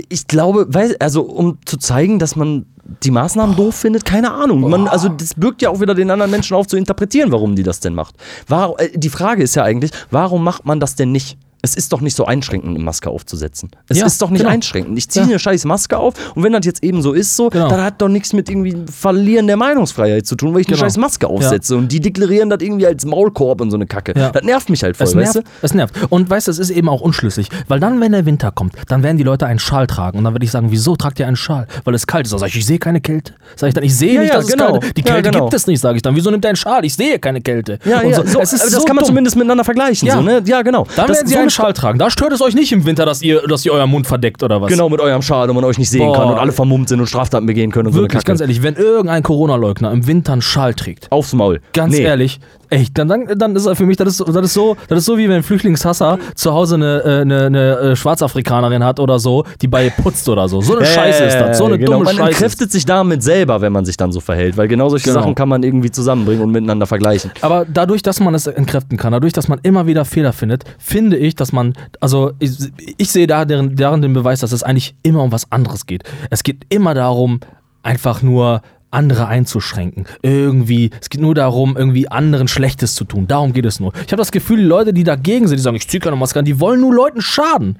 Ich 0.09 0.27
glaube, 0.27 0.67
weil, 0.69 0.95
also 0.99 1.21
um 1.23 1.57
zu 1.65 1.77
zeigen, 1.77 2.17
dass 2.17 2.35
man 2.37 2.65
die 3.03 3.11
Maßnahmen 3.11 3.55
doof 3.57 3.75
findet, 3.75 4.05
keine 4.05 4.31
Ahnung. 4.31 4.61
Man, 4.69 4.87
also 4.87 5.09
das 5.09 5.33
birgt 5.33 5.61
ja 5.61 5.69
auch 5.69 5.81
wieder 5.81 5.93
den 5.93 6.09
anderen 6.09 6.31
Menschen 6.31 6.55
auf 6.55 6.65
zu 6.67 6.77
interpretieren, 6.77 7.31
warum 7.31 7.55
die 7.55 7.63
das 7.63 7.81
denn 7.81 7.93
macht. 7.93 8.15
War, 8.47 8.79
äh, 8.79 8.97
die 8.97 9.09
Frage 9.09 9.43
ist 9.43 9.55
ja 9.55 9.63
eigentlich, 9.63 9.91
warum 10.09 10.43
macht 10.43 10.65
man 10.65 10.79
das 10.79 10.95
denn 10.95 11.11
nicht? 11.11 11.37
Es 11.61 11.75
ist 11.75 11.93
doch 11.93 12.01
nicht 12.01 12.15
so 12.15 12.25
einschränkend, 12.25 12.75
eine 12.75 12.83
Maske 12.83 13.09
aufzusetzen. 13.09 13.69
Es 13.87 13.97
Ja, 13.99 14.05
ist 14.05 14.21
doch 14.21 14.29
nicht 14.29 14.39
genau. 14.41 14.51
einschränkend. 14.53 14.97
Ich 14.97 15.09
ziehe 15.09 15.23
Ja. 15.25 15.29
eine 15.29 15.39
scheiß 15.39 15.65
Maske 15.65 15.97
auf 15.97 16.13
und 16.35 16.43
wenn 16.43 16.53
das 16.53 16.65
jetzt 16.65 16.83
eben 16.83 17.01
so 17.01 17.13
ist, 17.13 17.35
so, 17.35 17.49
Genau. 17.49 17.69
dann 17.69 17.83
hat 17.83 18.01
doch 18.01 18.07
nichts 18.07 18.33
mit 18.33 18.49
irgendwie 18.49 18.75
Verlieren 18.91 19.47
der 19.47 19.57
Meinungsfreiheit 19.57 20.25
zu 20.25 20.35
tun, 20.35 20.53
weil 20.53 20.61
ich 20.61 20.67
eine 20.67 20.75
Genau. 20.75 20.85
scheiß 20.85 20.97
Maske 20.97 21.27
aufsetze 21.27 21.75
und 21.77 21.91
die 21.91 21.99
deklarieren 21.99 22.49
das 22.49 22.61
irgendwie 22.61 22.87
als 22.87 23.05
Maulkorb 23.05 23.61
und 23.61 23.69
so 23.71 23.77
eine 23.77 23.85
Kacke. 23.85 24.13
Ja. 24.17 24.31
Das 24.31 24.43
nervt 24.43 24.69
mich 24.69 24.83
halt 24.83 24.97
voll, 24.97 25.07
Es 25.07 25.15
weißt 25.15 25.35
nervt, 25.35 25.47
du? 25.47 25.51
es 25.65 25.73
nervt. 25.73 25.95
Und 26.09 26.29
weißt 26.29 26.47
du, 26.47 26.51
es 26.51 26.59
ist 26.59 26.69
eben 26.71 26.89
auch 26.89 27.01
unschlüssig. 27.01 27.47
Weil 27.67 27.79
dann, 27.79 27.99
wenn 28.01 28.11
der 28.11 28.25
Winter 28.25 28.51
kommt, 28.51 28.73
dann 28.87 29.03
werden 29.03 29.17
die 29.17 29.23
Leute 29.23 29.45
einen 29.45 29.59
Schal 29.59 29.87
tragen. 29.87 30.17
Und 30.17 30.23
dann 30.23 30.33
würde 30.33 30.45
ich 30.45 30.51
sagen, 30.51 30.67
wieso 30.71 30.95
tragt 30.95 31.19
ihr 31.19 31.27
einen 31.27 31.35
Schal? 31.35 31.67
Weil 31.83 31.93
es 31.93 32.07
kalt 32.07 32.25
ist. 32.25 32.31
Dann 32.33 32.39
sag 32.39 32.47
ich, 32.49 32.57
ich 32.57 32.65
sehe 32.65 32.79
keine 32.79 33.01
Kälte. 33.01 33.33
Sag 33.55 33.67
ich 33.69 33.73
dann, 33.75 33.83
ich 33.83 33.95
sehe 33.95 34.13
Ja, 34.15 34.19
nicht, 34.21 34.29
ja, 34.29 34.35
dass 34.37 34.45
es 34.45 34.51
genau. 34.51 34.71
kalt 34.71 34.83
ist. 34.85 34.97
Die 34.97 35.01
Ja, 35.01 35.13
Kälte 35.13 35.29
genau. 35.31 35.45
gibt 35.45 35.53
es 35.53 35.67
nicht, 35.67 35.79
sage 35.79 35.95
ich 35.97 36.01
dann. 36.01 36.15
Wieso 36.15 36.31
nimmt 36.31 36.43
er 36.45 36.49
einen 36.49 36.55
Schal? 36.55 36.83
Ich 36.85 36.95
sehe 36.95 37.19
keine 37.19 37.41
Kälte. 37.41 37.77
Ja, 37.85 37.99
Und 38.01 38.09
ja, 38.09 38.17
so. 38.17 38.25
so, 38.27 38.39
es 38.39 38.53
ist 38.53 38.63
das 38.63 38.71
so 38.71 38.83
kann 38.85 38.95
man 38.95 39.03
dumm. 39.03 39.07
zumindest 39.09 39.35
miteinander 39.35 39.63
vergleichen. 39.63 40.07
Ja. 40.07 40.15
So, 40.15 40.21
ne? 40.21 40.41
ja 40.45 40.61
genau. 40.61 40.87
Dann 40.95 41.07
das, 41.07 41.17
werden 41.17 41.27
sie 41.27 41.33
so 41.33 41.39
einen 41.39 41.49
Schal 41.51 41.73
tragen. 41.73 41.99
Da 41.99 42.09
stört 42.09 42.31
es 42.33 42.41
euch 42.41 42.55
nicht 42.55 42.71
im 42.71 42.85
Winter, 42.85 43.05
dass 43.05 43.21
ihr, 43.21 43.41
dass 43.47 43.65
ihr 43.65 43.73
euren 43.73 43.89
Mund 43.89 44.07
verdeckt 44.07 44.41
oder 44.43 44.61
was? 44.61 44.69
Genau, 44.69 44.89
mit 44.89 44.99
eurem 44.99 45.21
Schal 45.21 45.49
und 45.49 45.55
man 45.55 45.63
euch 45.65 45.77
nicht 45.77 45.89
sehen 45.89 46.05
Boah. 46.07 46.15
kann 46.15 46.29
und 46.29 46.39
alle 46.39 46.51
vermummt 46.51 46.89
sind 46.89 46.99
und 46.99 47.07
Straftaten 47.07 47.45
begehen 47.45 47.71
können 47.71 47.87
und 47.87 47.93
Wirklich, 47.93 48.01
so 48.03 48.03
eine 48.03 48.19
Kacke. 48.19 48.27
ganz 48.27 48.41
ehrlich, 48.41 48.63
wenn 48.63 48.75
irgendein 48.75 49.21
Corona-Leugner 49.23 49.91
im 49.91 50.07
Winter 50.07 50.33
einen 50.33 50.41
Schal 50.41 50.73
trägt, 50.73 51.11
Aufs 51.11 51.33
Maul. 51.33 51.61
Ganz 51.73 51.95
Nee. 51.95 52.01
ehrlich, 52.03 52.39
echt, 52.71 52.97
dann, 52.97 53.07
dann, 53.07 53.27
dann 53.37 53.55
ist 53.55 53.65
er 53.65 53.75
für 53.75 53.85
mich, 53.85 53.97
das 53.97 54.19
ist, 54.19 54.27
das 54.27 54.45
ist 54.45 54.53
so, 54.53 54.75
das 54.87 54.99
ist 54.99 55.05
so 55.05 55.17
wie 55.17 55.27
wenn 55.29 55.37
ein 55.37 55.43
Flüchtlingshasser 55.43 56.17
zu 56.35 56.53
Hause 56.53 56.75
eine, 56.75 57.03
äh, 57.03 57.21
eine, 57.21 57.45
eine 57.45 57.77
äh, 57.77 57.95
Schwarzafrikanerin 57.95 58.83
hat 58.83 58.99
oder 58.99 59.19
so, 59.19 59.43
die 59.61 59.67
bei 59.67 59.85
ihr 59.85 59.91
putzt 59.91 60.27
oder 60.29 60.47
so. 60.47 60.61
So 60.61 60.77
eine 60.77 60.85
Scheiße 60.85 61.23
ist 61.25 61.35
das, 61.35 61.57
so 61.57 61.65
eine 61.65 61.77
genau. 61.77 61.91
dumme 61.93 62.05
Man 62.05 62.15
Scheiße. 62.15 62.29
entkräftet 62.29 62.71
sich 62.71 62.85
damit 62.85 63.21
selber, 63.23 63.61
wenn 63.61 63.73
man 63.73 63.85
sich 63.85 63.97
dann 63.97 64.11
so 64.11 64.19
verhält, 64.19 64.57
weil 64.57 64.67
genau 64.67 64.89
solche 64.89 65.01
Genau. 65.11 65.19
Sachen 65.21 65.35
kann 65.35 65.49
man 65.49 65.63
irgendwie 65.63 65.91
zusammenbringen 65.91 66.43
und 66.43 66.51
miteinander 66.51 66.85
vergleichen. 66.85 67.31
Aber 67.41 67.65
dadurch, 67.65 68.01
dass 68.01 68.19
man 68.19 68.33
es 68.35 68.47
entkräften 68.47 68.97
kann, 68.97 69.11
dadurch, 69.11 69.33
dass 69.33 69.47
man 69.47 69.59
immer 69.63 69.87
wieder 69.87 70.05
Fehler 70.05 70.31
findet, 70.31 70.63
finde 70.77 71.17
ich, 71.17 71.35
dass 71.35 71.51
man, 71.51 71.73
also 71.99 72.31
ich, 72.39 72.51
ich 72.97 73.11
sehe 73.11 73.27
da 73.27 73.43
darin, 73.45 73.75
darin 73.75 74.01
den 74.01 74.13
Beweis, 74.13 74.39
dass 74.39 74.51
es 74.51 74.63
eigentlich 74.63 74.95
immer 75.03 75.23
um 75.23 75.31
was 75.31 75.51
anderes 75.51 75.85
geht. 75.85 76.03
Es 76.29 76.43
geht 76.43 76.65
immer 76.69 76.93
darum, 76.93 77.39
einfach 77.83 78.21
nur 78.21 78.61
andere 78.91 79.27
einzuschränken. 79.27 80.05
Irgendwie, 80.21 80.91
es 80.99 81.09
geht 81.09 81.21
nur 81.21 81.33
darum, 81.35 81.75
irgendwie 81.77 82.09
anderen 82.09 82.47
Schlechtes 82.47 82.95
zu 82.95 83.05
tun. 83.05 83.27
Darum 83.27 83.53
geht 83.53 83.65
es 83.65 83.79
nur. 83.79 83.93
Ich 83.95 84.11
habe 84.11 84.17
das 84.17 84.31
Gefühl, 84.31 84.57
die 84.57 84.63
Leute, 84.63 84.93
die 84.93 85.03
dagegen 85.03 85.47
sind, 85.47 85.57
die 85.57 85.63
sagen, 85.63 85.77
ich 85.77 85.87
ziehe 85.87 86.01
keine 86.01 86.15
Maske 86.15 86.39
an, 86.39 86.45
die 86.45 86.59
wollen 86.59 86.81
nur 86.81 86.93
Leuten 86.93 87.21
schaden. 87.21 87.77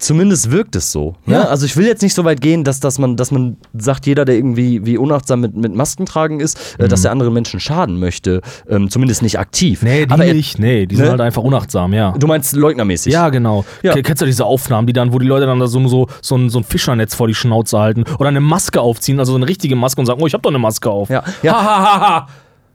Zumindest 0.00 0.50
wirkt 0.50 0.74
es 0.76 0.90
so. 0.90 1.14
Ne? 1.26 1.34
Ja. 1.34 1.42
Also 1.44 1.66
ich 1.66 1.76
will 1.76 1.86
jetzt 1.86 2.00
nicht 2.02 2.14
so 2.14 2.24
weit 2.24 2.40
gehen, 2.40 2.64
dass, 2.64 2.80
dass, 2.80 2.98
man, 2.98 3.16
dass 3.16 3.30
man 3.30 3.58
sagt, 3.76 4.06
jeder, 4.06 4.24
der 4.24 4.34
irgendwie 4.34 4.84
wie 4.86 4.96
unachtsam 4.98 5.40
mit, 5.42 5.54
mit 5.54 5.74
Masken 5.74 6.06
tragen 6.06 6.40
ist, 6.40 6.76
äh, 6.78 6.88
dass 6.88 7.04
er 7.04 7.12
anderen 7.12 7.34
Menschen 7.34 7.60
schaden 7.60 8.00
möchte. 8.00 8.40
Ähm, 8.68 8.88
zumindest 8.90 9.22
nicht 9.22 9.38
aktiv. 9.38 9.82
Mhm. 9.82 9.88
Nee, 9.88 10.06
die 10.06 10.12
Aber 10.12 10.24
er- 10.24 10.34
nicht. 10.34 10.58
Nee, 10.58 10.86
die 10.86 10.96
sind 10.96 11.04
ne? 11.04 11.10
halt 11.10 11.20
einfach 11.20 11.42
unachtsam, 11.42 11.92
ja. 11.92 12.12
Du 12.18 12.26
meinst 12.26 12.54
leugnermäßig? 12.56 13.12
Ja, 13.12 13.28
genau. 13.28 13.64
Ja. 13.82 13.92
Ke- 13.92 14.02
Kennst 14.02 14.22
du 14.22 14.26
diese 14.26 14.44
Aufnahmen, 14.46 14.86
die 14.86 14.92
dann, 14.94 15.12
wo 15.12 15.18
die 15.18 15.26
Leute 15.26 15.44
dann 15.46 15.60
da 15.60 15.66
so, 15.66 15.86
so, 15.86 16.06
so, 16.22 16.36
ein, 16.36 16.48
so 16.50 16.58
ein 16.58 16.64
Fischernetz 16.64 17.14
vor 17.14 17.28
die 17.28 17.34
Schnauze 17.34 17.78
halten 17.78 18.04
oder 18.18 18.28
eine 18.30 18.40
Maske 18.40 18.80
aufziehen, 18.80 19.18
also 19.18 19.32
so 19.32 19.36
eine 19.36 19.46
richtige 19.48 19.76
Maske 19.76 20.00
und 20.00 20.06
sagen, 20.06 20.20
oh, 20.22 20.26
ich 20.26 20.32
hab 20.34 20.42
doch 20.42 20.50
eine 20.50 20.58
Maske 20.58 20.90
auf. 20.90 21.10
Ja. 21.10 21.22
Ja. 21.42 21.52
Ha, 21.52 21.62
ha, 21.62 21.84
ha, 21.84 22.00
ha. 22.00 22.26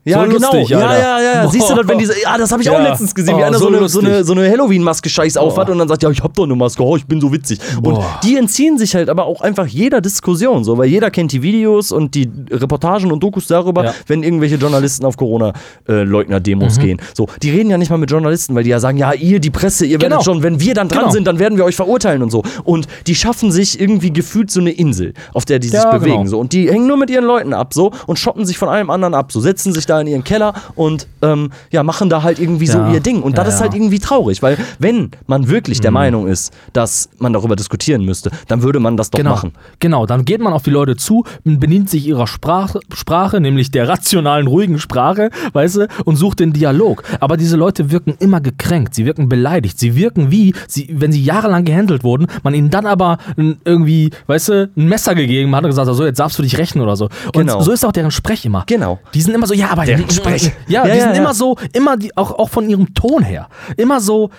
Ja, 0.08 0.22
So 0.24 0.30
genau. 0.30 0.52
lustig, 0.52 0.68
ja, 0.68 0.78
ja, 0.80 0.98
ja, 0.98 1.34
ja. 1.42 1.48
Siehst 1.48 1.68
du 1.68 1.74
das, 1.74 1.88
wenn 1.88 1.98
diese. 1.98 2.14
Ja, 2.22 2.38
das 2.38 2.52
habe 2.52 2.62
ich 2.62 2.70
auch 2.70 2.74
Ja. 2.74 2.90
letztens 2.90 3.12
gesehen, 3.12 3.36
wie 3.38 3.42
Oh, 3.42 3.44
einer 3.46 3.58
so 3.58 3.66
eine, 3.66 3.88
so 3.88 3.98
eine, 3.98 4.22
so 4.22 4.32
eine 4.34 4.48
Halloween-Maske-Scheiß 4.48 5.36
aufhat 5.36 5.68
und 5.68 5.78
dann 5.78 5.88
sagt, 5.88 6.04
ja, 6.04 6.10
ich 6.10 6.22
hab 6.22 6.32
doch 6.34 6.44
eine 6.44 6.54
Maske, 6.54 6.82
oh, 6.82 6.96
ich 6.96 7.04
bin 7.06 7.20
so 7.20 7.32
witzig. 7.32 7.58
Und 7.82 7.98
die 8.22 8.36
entziehen 8.36 8.78
sich 8.78 8.94
halt 8.94 9.08
aber 9.08 9.26
auch 9.26 9.40
einfach 9.40 9.66
jeder 9.66 10.00
Diskussion, 10.00 10.62
so, 10.62 10.78
weil 10.78 10.86
jeder 10.86 11.10
kennt 11.10 11.32
die 11.32 11.42
Videos 11.42 11.90
und 11.90 12.14
die 12.14 12.30
Reportagen 12.52 13.10
und 13.10 13.20
Dokus 13.20 13.48
darüber, 13.48 13.84
Ja. 13.84 13.94
wenn 14.06 14.22
irgendwelche 14.22 14.54
Journalisten 14.56 15.04
auf 15.04 15.16
Corona-Leugner-Demos 15.16 16.78
gehen. 16.78 17.00
So, 17.14 17.26
die 17.42 17.50
reden 17.50 17.70
ja 17.70 17.78
nicht 17.78 17.90
mal 17.90 17.98
mit 17.98 18.10
Journalisten, 18.10 18.54
weil 18.54 18.64
die 18.64 18.70
ja 18.70 18.78
sagen, 18.80 18.98
ja, 18.98 19.12
ihr, 19.12 19.40
die 19.40 19.50
Presse, 19.50 19.86
ihr 19.86 20.00
werdet 20.00 20.18
Genau. 20.18 20.22
schon, 20.22 20.42
wenn 20.42 20.60
wir 20.60 20.74
dann 20.74 20.88
dran 20.88 21.00
Genau. 21.00 21.10
sind, 21.12 21.26
dann 21.26 21.38
werden 21.38 21.58
wir 21.58 21.64
euch 21.64 21.76
verurteilen 21.76 22.22
und 22.22 22.30
so. 22.30 22.42
Und 22.64 22.86
die 23.06 23.14
schaffen 23.14 23.50
sich 23.50 23.80
irgendwie 23.80 24.12
gefühlt 24.12 24.50
so 24.50 24.60
eine 24.60 24.70
Insel, 24.70 25.14
auf 25.34 25.44
der 25.44 25.58
die 25.58 25.68
sich 25.68 25.82
bewegen. 25.82 26.18
genau. 26.18 26.26
So. 26.26 26.38
Und 26.38 26.52
die 26.52 26.70
hängen 26.70 26.86
nur 26.86 26.96
mit 26.96 27.10
ihren 27.10 27.24
Leuten 27.24 27.52
ab 27.52 27.74
so 27.74 27.90
und 28.06 28.18
schotten 28.18 28.46
sich 28.46 28.58
von 28.58 28.68
allem 28.68 28.90
anderen 28.90 29.14
ab. 29.14 29.32
So 29.32 29.40
setzen 29.40 29.72
sich 29.72 29.86
da 29.86 29.95
in 30.00 30.06
ihren 30.06 30.24
Keller 30.24 30.54
und 30.74 31.06
ähm, 31.22 31.50
ja, 31.70 31.82
machen 31.82 32.08
da 32.08 32.22
halt 32.22 32.38
irgendwie 32.38 32.66
so 32.66 32.78
Ja. 32.78 32.92
ihr 32.92 33.00
Ding. 33.00 33.22
Und 33.22 33.36
Ja, 33.36 33.44
das 33.44 33.54
ist 33.54 33.60
halt 33.60 33.74
irgendwie 33.74 33.98
traurig, 33.98 34.42
weil 34.42 34.56
wenn 34.78 35.10
man 35.26 35.48
wirklich 35.48 35.80
der 35.80 35.90
Meinung 35.90 36.26
ist, 36.26 36.52
dass 36.72 37.08
man 37.18 37.32
darüber 37.32 37.56
diskutieren 37.56 38.04
müsste, 38.04 38.30
dann 38.48 38.62
würde 38.62 38.80
man 38.80 38.96
das 38.96 39.10
doch 39.10 39.18
Genau, 39.18 39.30
machen. 39.30 39.52
genau, 39.80 40.06
dann 40.06 40.24
geht 40.24 40.40
man 40.40 40.52
auf 40.52 40.62
die 40.62 40.70
Leute 40.70 40.96
zu, 40.96 41.24
bedient 41.44 41.90
sich 41.90 42.06
ihrer 42.06 42.26
Sprache, 42.26 42.80
Sprache, 42.94 43.40
nämlich 43.40 43.70
der 43.70 43.88
rationalen, 43.88 44.46
ruhigen 44.46 44.78
Sprache, 44.78 45.30
weißt 45.52 45.76
du, 45.76 45.88
und 46.04 46.16
sucht 46.16 46.40
den 46.40 46.52
Dialog. 46.52 47.02
Aber 47.20 47.36
diese 47.36 47.56
Leute 47.56 47.90
wirken 47.90 48.14
immer 48.18 48.40
gekränkt, 48.40 48.94
sie 48.94 49.06
wirken 49.06 49.28
beleidigt, 49.28 49.78
sie 49.78 49.96
wirken 49.96 50.30
wie, 50.30 50.54
sie, 50.68 50.88
wenn 50.92 51.12
sie 51.12 51.22
jahrelang 51.22 51.64
gehandelt 51.64 52.04
wurden, 52.04 52.26
man 52.42 52.54
ihnen 52.54 52.70
dann 52.70 52.86
aber 52.86 53.18
irgendwie, 53.64 54.10
weißt 54.26 54.48
du, 54.50 54.70
ein 54.76 54.88
Messer 54.88 55.14
gegeben 55.14 55.54
hat 55.54 55.64
und 55.64 55.70
gesagt 55.70 55.88
hat, 55.88 55.94
so, 55.94 56.04
jetzt 56.04 56.18
darfst 56.20 56.38
du 56.38 56.42
dich 56.42 56.58
rächen 56.58 56.80
oder 56.80 56.96
so. 56.96 57.06
Und 57.34 57.46
Genau. 57.46 57.60
so 57.60 57.72
ist 57.72 57.84
auch 57.84 57.92
deren 57.92 58.10
Sprech 58.10 58.44
immer. 58.44 58.64
Genau. 58.66 58.98
Die 59.14 59.20
sind 59.22 59.34
immer 59.34 59.46
so, 59.46 59.54
ja, 59.54 59.70
aber 59.70 59.85
Sprech. 60.10 60.52
Ja, 60.68 60.84
Ja, 60.84 60.84
die 60.84 60.98
ja, 60.98 61.04
sind 61.04 61.14
ja. 61.14 61.20
immer 61.20 61.34
so, 61.34 61.56
immer 61.72 61.96
die, 61.96 62.16
auch, 62.16 62.32
auch 62.32 62.48
von 62.48 62.68
ihrem 62.68 62.94
Ton 62.94 63.22
her, 63.22 63.48
immer 63.76 64.00
so 64.00 64.30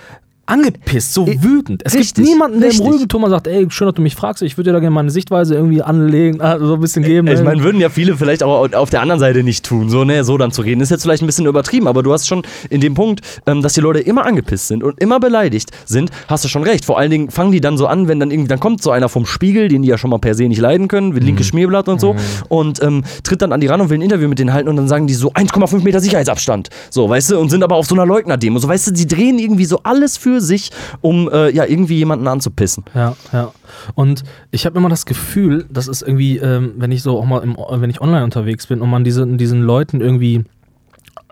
angepisst, 0.48 1.14
so 1.14 1.28
wütend. 1.28 1.82
Es 1.86 1.94
richtig, 1.94 2.16
gibt 2.16 2.28
niemanden, 2.28 2.60
der 2.60 2.70
im 2.70 2.72
richtig. 2.72 2.88
ruhigen 2.88 3.08
Ton 3.10 3.22
mal 3.22 3.30
sagt, 3.30 3.48
ey, 3.48 3.68
schön, 3.70 3.88
dass 3.88 3.96
du 3.96 4.02
mich 4.02 4.16
fragst, 4.16 4.42
ich 4.42 4.58
würde 4.58 4.70
dir 4.70 4.74
da 4.74 4.80
gerne 4.80 4.94
meine 4.96 5.12
Sichtweise 5.12 5.56
irgendwie 5.56 5.82
anlegen, 5.82 6.40
äh, 6.40 6.58
so 6.60 6.74
ein 6.76 6.80
bisschen 6.80 7.04
geben. 7.04 7.28
Ich 7.28 7.40
ey. 7.40 7.44
meine, 7.44 7.64
würden 7.64 7.80
ja 7.80 7.90
viele 7.90 8.16
vielleicht 8.18 8.44
auch 8.44 8.72
auf 8.74 8.90
der 8.90 9.02
anderen 9.02 9.20
Seite 9.20 9.44
nicht 9.44 9.66
tun, 9.66 9.90
so, 9.90 10.04
ne, 10.04 10.24
so 10.24 10.38
dann 10.38 10.52
zu 10.52 10.62
reden. 10.62 10.82
Ist 10.82 10.90
jetzt 10.90 11.04
vielleicht 11.04 11.22
ein 11.24 11.26
bisschen 11.28 11.46
übertrieben, 11.46 11.88
aber 11.88 12.04
du 12.04 12.14
hast 12.14 12.28
schon 12.28 12.42
in 12.70 12.82
dem 12.82 12.94
Punkt, 12.94 13.22
ähm, 13.46 13.62
dass 13.62 13.74
die 13.74 13.82
Leute 13.82 14.00
immer 14.00 14.26
angepisst 14.26 14.68
sind 14.68 14.84
und 14.84 15.00
immer 15.02 15.20
beleidigt 15.20 15.72
sind, 15.86 16.10
hast 16.28 16.44
du 16.44 16.48
schon 16.50 16.64
recht. 16.64 16.86
Vor 16.86 16.98
allen 16.98 17.12
Dingen 17.12 17.30
fangen 17.30 17.52
die 17.52 17.62
dann 17.62 17.78
so 17.78 17.88
an, 17.88 18.08
wenn 18.08 18.20
dann 18.20 18.32
irgendwie, 18.32 18.48
dann 18.50 18.60
kommt 18.60 18.82
so 18.82 18.92
einer 18.92 19.10
vom 19.10 19.26
Spiegel, 19.26 19.68
den 19.68 19.82
die 19.82 19.90
ja 19.90 19.98
schon 19.98 20.10
mal 20.10 20.20
per 20.20 20.34
se 20.36 20.44
nicht 20.48 20.60
leiden 20.62 20.88
können, 20.88 21.16
wie 21.16 21.20
Mhm. 21.20 21.26
linkes 21.28 21.48
Schmierblatt 21.48 21.90
und 21.90 22.00
so, 22.00 22.16
und 22.50 22.82
ähm, 22.82 23.04
tritt 23.24 23.42
dann 23.42 23.52
an 23.52 23.60
die 23.62 23.68
ran 23.68 23.82
und 23.82 23.90
will 23.90 23.98
ein 23.98 24.02
Interview 24.02 24.28
mit 24.28 24.40
denen 24.40 24.54
halten 24.54 24.70
und 24.70 24.76
dann 24.78 24.88
sagen 24.88 25.08
die 25.08 25.14
so 25.14 25.32
1,5 25.34 25.84
Meter 25.84 26.00
Sicherheitsabstand. 26.00 26.70
So, 26.90 27.10
weißt 27.10 27.32
du, 27.32 27.40
und 27.40 27.50
sind 27.50 27.64
aber 27.64 27.76
auf 27.76 27.86
so 27.86 27.96
einer 27.96 28.06
Leugner-Demo. 28.06 28.60
So, 28.60 28.68
weißt 28.68 28.88
du, 28.88 28.92
die 28.92 29.08
drehen 29.08 29.40
irgendwie 29.40 29.66
so 29.66 29.80
alles 29.84 30.18
für 30.18 30.37
sich, 30.41 30.71
um 31.02 31.30
äh, 31.30 31.50
ja 31.52 31.65
irgendwie 31.65 31.97
jemanden 31.97 32.28
anzupissen. 32.28 32.84
Ja, 32.93 33.15
ja. 33.32 33.52
Und 33.95 34.23
ich 34.52 34.65
habe 34.65 34.78
immer 34.78 34.89
das 34.89 35.06
Gefühl, 35.06 35.65
das 35.69 35.88
ist 35.88 36.02
irgendwie, 36.02 36.38
ähm, 36.38 36.73
wenn 36.78 36.91
ich 36.91 37.04
so 37.04 37.17
auch 37.17 37.26
mal, 37.26 37.43
im, 37.43 37.58
wenn 37.58 37.89
ich 37.89 38.02
online 38.02 38.23
unterwegs 38.23 38.67
bin 38.67 38.82
und 38.82 38.89
man 38.89 39.04
diese, 39.04 39.26
diesen 39.26 39.62
Leuten 39.62 40.02
irgendwie 40.02 40.43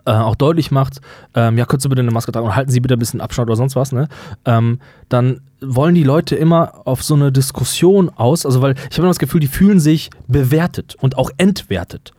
äh, 0.05 0.11
auch 0.11 0.35
deutlich 0.35 0.71
macht, 0.71 1.01
ähm, 1.33 1.57
ja, 1.57 1.65
könntest 1.65 1.85
du 1.85 1.89
bitte 1.89 2.01
eine 2.01 2.11
Maske 2.11 2.31
tragen 2.31 2.45
und 2.45 2.55
halten 2.55 2.71
Sie 2.71 2.79
bitte 2.79 2.95
ein 2.95 2.99
bisschen 2.99 3.21
Abstand 3.21 3.49
oder 3.49 3.55
sonst 3.55 3.75
was, 3.75 3.91
ne? 3.91 4.07
Ähm, 4.45 4.79
dann 5.09 5.41
wollen 5.61 5.95
die 5.95 6.03
Leute 6.03 6.35
immer 6.35 6.81
auf 6.85 7.03
so 7.03 7.15
eine 7.15 7.31
Diskussion 7.31 8.09
aus, 8.09 8.45
also 8.45 8.61
weil 8.61 8.75
ich 8.75 8.97
habe 8.97 9.01
immer 9.01 9.09
das 9.09 9.19
Gefühl, 9.19 9.39
die 9.39 9.47
fühlen 9.47 9.79
sich 9.79 10.09
bewertet 10.27 10.95
und 10.99 11.17
auch 11.17 11.31
entwertet. 11.37 12.11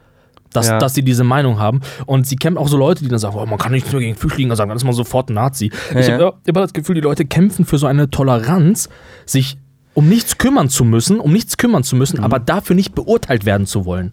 Dass, 0.56 0.68
Ja. 0.68 0.78
dass 0.78 0.94
sie 0.94 1.02
diese 1.02 1.22
Meinung 1.24 1.58
haben. 1.60 1.80
Und 2.06 2.26
sie 2.26 2.36
kämpfen 2.36 2.58
auch 2.58 2.68
so 2.68 2.76
Leute, 2.76 3.04
die 3.04 3.08
dann 3.10 3.18
sagen, 3.18 3.36
oh, 3.38 3.46
man 3.46 3.58
kann 3.58 3.72
nichts 3.72 3.92
mehr 3.92 4.00
gegen 4.00 4.16
Flüchtlinge 4.16 4.56
sagen, 4.56 4.68
dann 4.70 4.76
ist 4.76 4.84
man 4.84 4.94
sofort 4.94 5.30
Nazi. 5.30 5.70
ich 5.94 6.08
ja. 6.08 6.14
habe 6.18 6.34
immer 6.46 6.60
das 6.62 6.72
Gefühl, 6.72 6.94
die 6.94 7.00
Leute 7.02 7.24
kämpfen 7.26 7.64
für 7.64 7.78
so 7.78 7.86
eine 7.86 8.10
Toleranz, 8.10 8.88
sich 9.26 9.58
um 9.94 10.08
nichts 10.08 10.36
kümmern 10.38 10.68
zu 10.68 10.84
müssen, 10.84 11.20
um 11.20 11.32
nichts 11.32 11.56
kümmern 11.56 11.82
zu 11.82 11.94
Mhm. 11.94 11.98
müssen, 12.00 12.20
aber 12.24 12.38
dafür 12.38 12.74
nicht 12.76 12.94
beurteilt 12.94 13.46
werden 13.46 13.66
zu 13.66 13.84
wollen. 13.84 14.12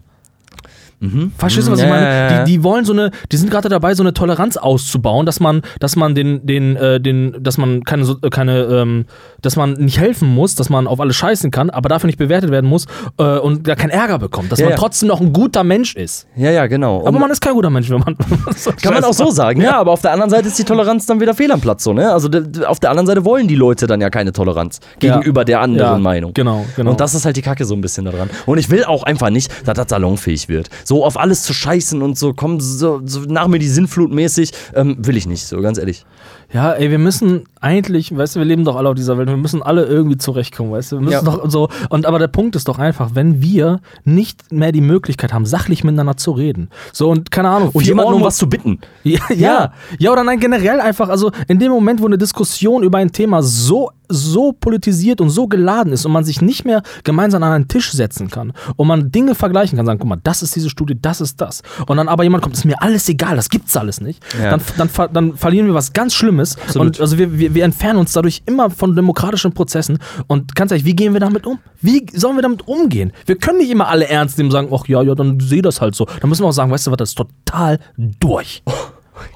Verstehst 1.38 1.68
du, 1.68 1.72
was 1.72 1.80
Ja, 1.80 1.86
ich 1.86 1.90
meine? 1.90 2.06
ja, 2.06 2.12
ja, 2.12 2.30
ja. 2.38 2.44
Die, 2.44 2.52
die 2.52 2.62
wollen 2.64 2.84
so 2.84 2.92
eine, 2.92 3.10
die 3.32 3.36
sind 3.36 3.50
gerade 3.50 3.68
dabei, 3.68 3.94
so 3.94 4.02
eine 4.02 4.12
Toleranz 4.14 4.56
auszubauen, 4.56 5.26
dass 5.26 5.40
man, 5.40 5.62
dass 5.80 5.96
man 5.96 6.14
den, 6.14 6.44
den, 6.46 6.76
äh, 6.76 7.00
den, 7.00 7.36
dass 7.40 7.58
man 7.58 7.82
keine, 7.84 8.04
so- 8.04 8.16
äh, 8.22 8.30
keine, 8.30 8.62
ähm, 8.64 9.04
dass 9.42 9.56
man 9.56 9.72
nicht 9.74 9.98
helfen 10.00 10.28
muss, 10.34 10.54
dass 10.54 10.70
man 10.70 10.86
auf 10.86 11.00
alles 11.00 11.16
scheißen 11.16 11.50
kann, 11.50 11.70
aber 11.70 11.88
dafür 11.88 12.06
nicht 12.06 12.18
bewertet 12.18 12.50
werden 12.50 12.68
muss 12.68 12.86
äh, 13.18 13.24
und 13.38 13.66
da 13.68 13.74
keinen 13.74 13.90
Ärger 13.90 14.18
bekommt, 14.18 14.50
dass 14.52 14.58
Ja, 14.58 14.66
man 14.66 14.72
ja. 14.72 14.76
trotzdem 14.78 15.08
noch 15.08 15.20
ein 15.20 15.32
guter 15.32 15.64
Mensch 15.64 15.94
ist. 15.96 16.26
Ja, 16.36 16.50
ja, 16.50 16.66
genau. 16.66 17.06
Aber 17.06 17.18
man 17.18 17.30
ist 17.30 17.40
kein 17.40 17.54
guter 17.54 17.70
Mensch, 17.70 17.90
wenn 17.90 18.00
man. 18.00 18.16
Kann 18.82 18.94
man 18.94 19.04
auch 19.04 19.12
so 19.12 19.30
sagen, 19.30 19.60
ja, 19.60 19.76
aber 19.78 19.92
auf 19.92 20.00
der 20.02 20.12
anderen 20.12 20.30
Seite 20.30 20.48
ist 20.48 20.58
die 20.58 20.64
Toleranz 20.64 21.06
dann 21.06 21.20
wieder 21.20 21.34
fehl 21.34 21.50
am 21.52 21.60
Platz, 21.60 21.84
so, 21.84 21.92
ne? 21.92 22.12
Also 22.12 22.28
d- 22.28 22.42
d- 22.42 22.64
auf 22.64 22.80
der 22.80 22.90
anderen 22.90 23.06
Seite 23.06 23.24
wollen 23.24 23.48
die 23.48 23.54
Leute 23.56 23.86
dann 23.86 24.00
ja 24.00 24.10
keine 24.10 24.32
Toleranz 24.32 24.80
gegenüber 24.98 25.44
der 25.44 25.60
anderen 25.60 25.92
Ja, 25.92 25.98
Meinung. 25.98 26.32
genau, 26.34 26.64
genau. 26.76 26.90
Und 26.90 27.00
das 27.00 27.14
ist 27.14 27.24
halt 27.24 27.36
die 27.36 27.42
Kacke 27.42 27.64
so 27.64 27.74
ein 27.74 27.80
bisschen 27.80 28.04
daran. 28.04 28.30
Und 28.46 28.58
ich 28.58 28.70
will 28.70 28.84
auch 28.84 29.02
einfach 29.02 29.30
nicht, 29.30 29.50
dass 29.66 29.74
das 29.76 29.86
salonfähig 29.88 30.48
wird. 30.48 30.68
So 30.84 30.93
auf 31.02 31.18
alles 31.18 31.42
zu 31.42 31.52
scheißen 31.52 32.02
und 32.02 32.18
so, 32.18 32.34
komm, 32.34 32.60
so, 32.60 33.00
so 33.04 33.20
nach 33.20 33.48
mir 33.48 33.58
die 33.58 33.68
Sinnflut 33.68 34.12
mäßig, 34.12 34.52
ähm, 34.74 34.96
will 34.98 35.16
ich 35.16 35.26
nicht, 35.26 35.46
so 35.46 35.60
ganz 35.60 35.78
ehrlich. 35.78 36.04
Ja, 36.54 36.70
ey, 36.72 36.88
wir 36.88 37.00
müssen 37.00 37.44
eigentlich, 37.60 38.16
weißt 38.16 38.36
du, 38.36 38.38
wir 38.40 38.44
leben 38.46 38.64
doch 38.64 38.76
alle 38.76 38.88
auf 38.88 38.94
dieser 38.94 39.18
Welt, 39.18 39.28
wir 39.28 39.36
müssen 39.36 39.60
alle 39.60 39.86
irgendwie 39.86 40.16
zurechtkommen, 40.18 40.70
weißt 40.70 40.92
du? 40.92 40.96
Wir 40.96 41.00
müssen 41.02 41.12
Ja. 41.14 41.22
doch 41.22 41.50
so. 41.50 41.68
Und 41.88 42.06
aber 42.06 42.20
der 42.20 42.28
Punkt 42.28 42.54
ist 42.54 42.68
doch 42.68 42.78
einfach, 42.78 43.10
wenn 43.14 43.42
wir 43.42 43.80
nicht 44.04 44.52
mehr 44.52 44.70
die 44.70 44.80
Möglichkeit 44.80 45.32
haben, 45.32 45.46
sachlich 45.46 45.82
miteinander 45.82 46.16
zu 46.16 46.30
reden. 46.30 46.68
So 46.92 47.10
und 47.10 47.32
keine 47.32 47.48
Ahnung, 47.48 47.70
Und 47.72 47.84
jemanden 47.84 48.14
um 48.14 48.22
was 48.22 48.36
zu 48.36 48.48
bitten. 48.48 48.78
Ja, 49.02 49.18
ja. 49.34 49.72
Ja, 49.98 50.12
oder 50.12 50.22
nein, 50.24 50.38
generell 50.40 50.80
einfach, 50.80 51.08
also 51.08 51.30
in 51.48 51.58
dem 51.58 51.72
Moment, 51.72 52.00
wo 52.00 52.06
eine 52.06 52.18
Diskussion 52.18 52.82
über 52.84 52.98
ein 52.98 53.10
Thema 53.12 53.42
so, 53.42 53.90
so 54.08 54.52
politisiert 54.52 55.20
und 55.20 55.30
so 55.30 55.46
geladen 55.48 55.92
ist 55.92 56.06
und 56.06 56.12
man 56.12 56.24
sich 56.24 56.40
nicht 56.40 56.64
mehr 56.64 56.82
gemeinsam 57.04 57.42
an 57.42 57.52
einen 57.52 57.68
Tisch 57.68 57.90
setzen 57.92 58.30
kann 58.30 58.52
und 58.76 58.86
man 58.86 59.10
Dinge 59.10 59.34
vergleichen 59.34 59.76
kann, 59.76 59.86
sagen, 59.86 59.98
guck 59.98 60.08
mal, 60.08 60.20
das 60.22 60.42
ist 60.42 60.54
diese 60.56 60.70
Studie, 60.70 60.96
das 61.00 61.20
ist 61.20 61.40
das. 61.40 61.62
Und 61.86 61.96
dann 61.96 62.08
aber 62.08 62.22
jemand 62.22 62.42
kommt, 62.44 62.54
ist 62.54 62.64
mir 62.64 62.80
alles 62.80 63.08
egal, 63.08 63.36
das 63.36 63.48
gibt's 63.50 63.76
alles 63.76 64.00
nicht. 64.00 64.22
Ja. 64.40 64.50
Dann, 64.56 64.60
dann, 64.76 64.90
dann 65.12 65.36
verlieren 65.36 65.66
wir 65.66 65.74
was 65.74 65.92
ganz 65.92 66.14
Schlimmes. 66.14 66.43
Und 66.76 67.00
also 67.00 67.18
wir, 67.18 67.38
wir, 67.38 67.54
wir 67.54 67.64
entfernen 67.64 67.98
uns 67.98 68.12
dadurch 68.12 68.42
immer 68.46 68.70
von 68.70 68.94
demokratischen 68.94 69.52
Prozessen. 69.52 69.98
Und 70.26 70.54
ganz 70.54 70.70
ehrlich, 70.70 70.84
wie 70.84 70.96
gehen 70.96 71.12
wir 71.12 71.20
damit 71.20 71.46
um? 71.46 71.58
Wie 71.80 72.06
sollen 72.12 72.36
wir 72.36 72.42
damit 72.42 72.66
umgehen? 72.66 73.12
Wir 73.26 73.36
können 73.36 73.58
nicht 73.58 73.70
immer 73.70 73.88
alle 73.88 74.08
ernst 74.08 74.38
nehmen 74.38 74.48
und 74.48 74.52
sagen, 74.52 74.68
ach 74.72 74.86
ja, 74.88 75.02
ja, 75.02 75.14
dann 75.14 75.40
sehe 75.40 75.62
das 75.62 75.80
halt 75.80 75.94
so. 75.94 76.06
Dann 76.20 76.28
müssen 76.28 76.42
wir 76.42 76.48
auch 76.48 76.52
sagen, 76.52 76.70
weißt 76.70 76.86
du 76.86 76.90
was, 76.90 76.98
das 76.98 77.08
ist 77.10 77.18
total 77.18 77.78
durch. 77.96 78.62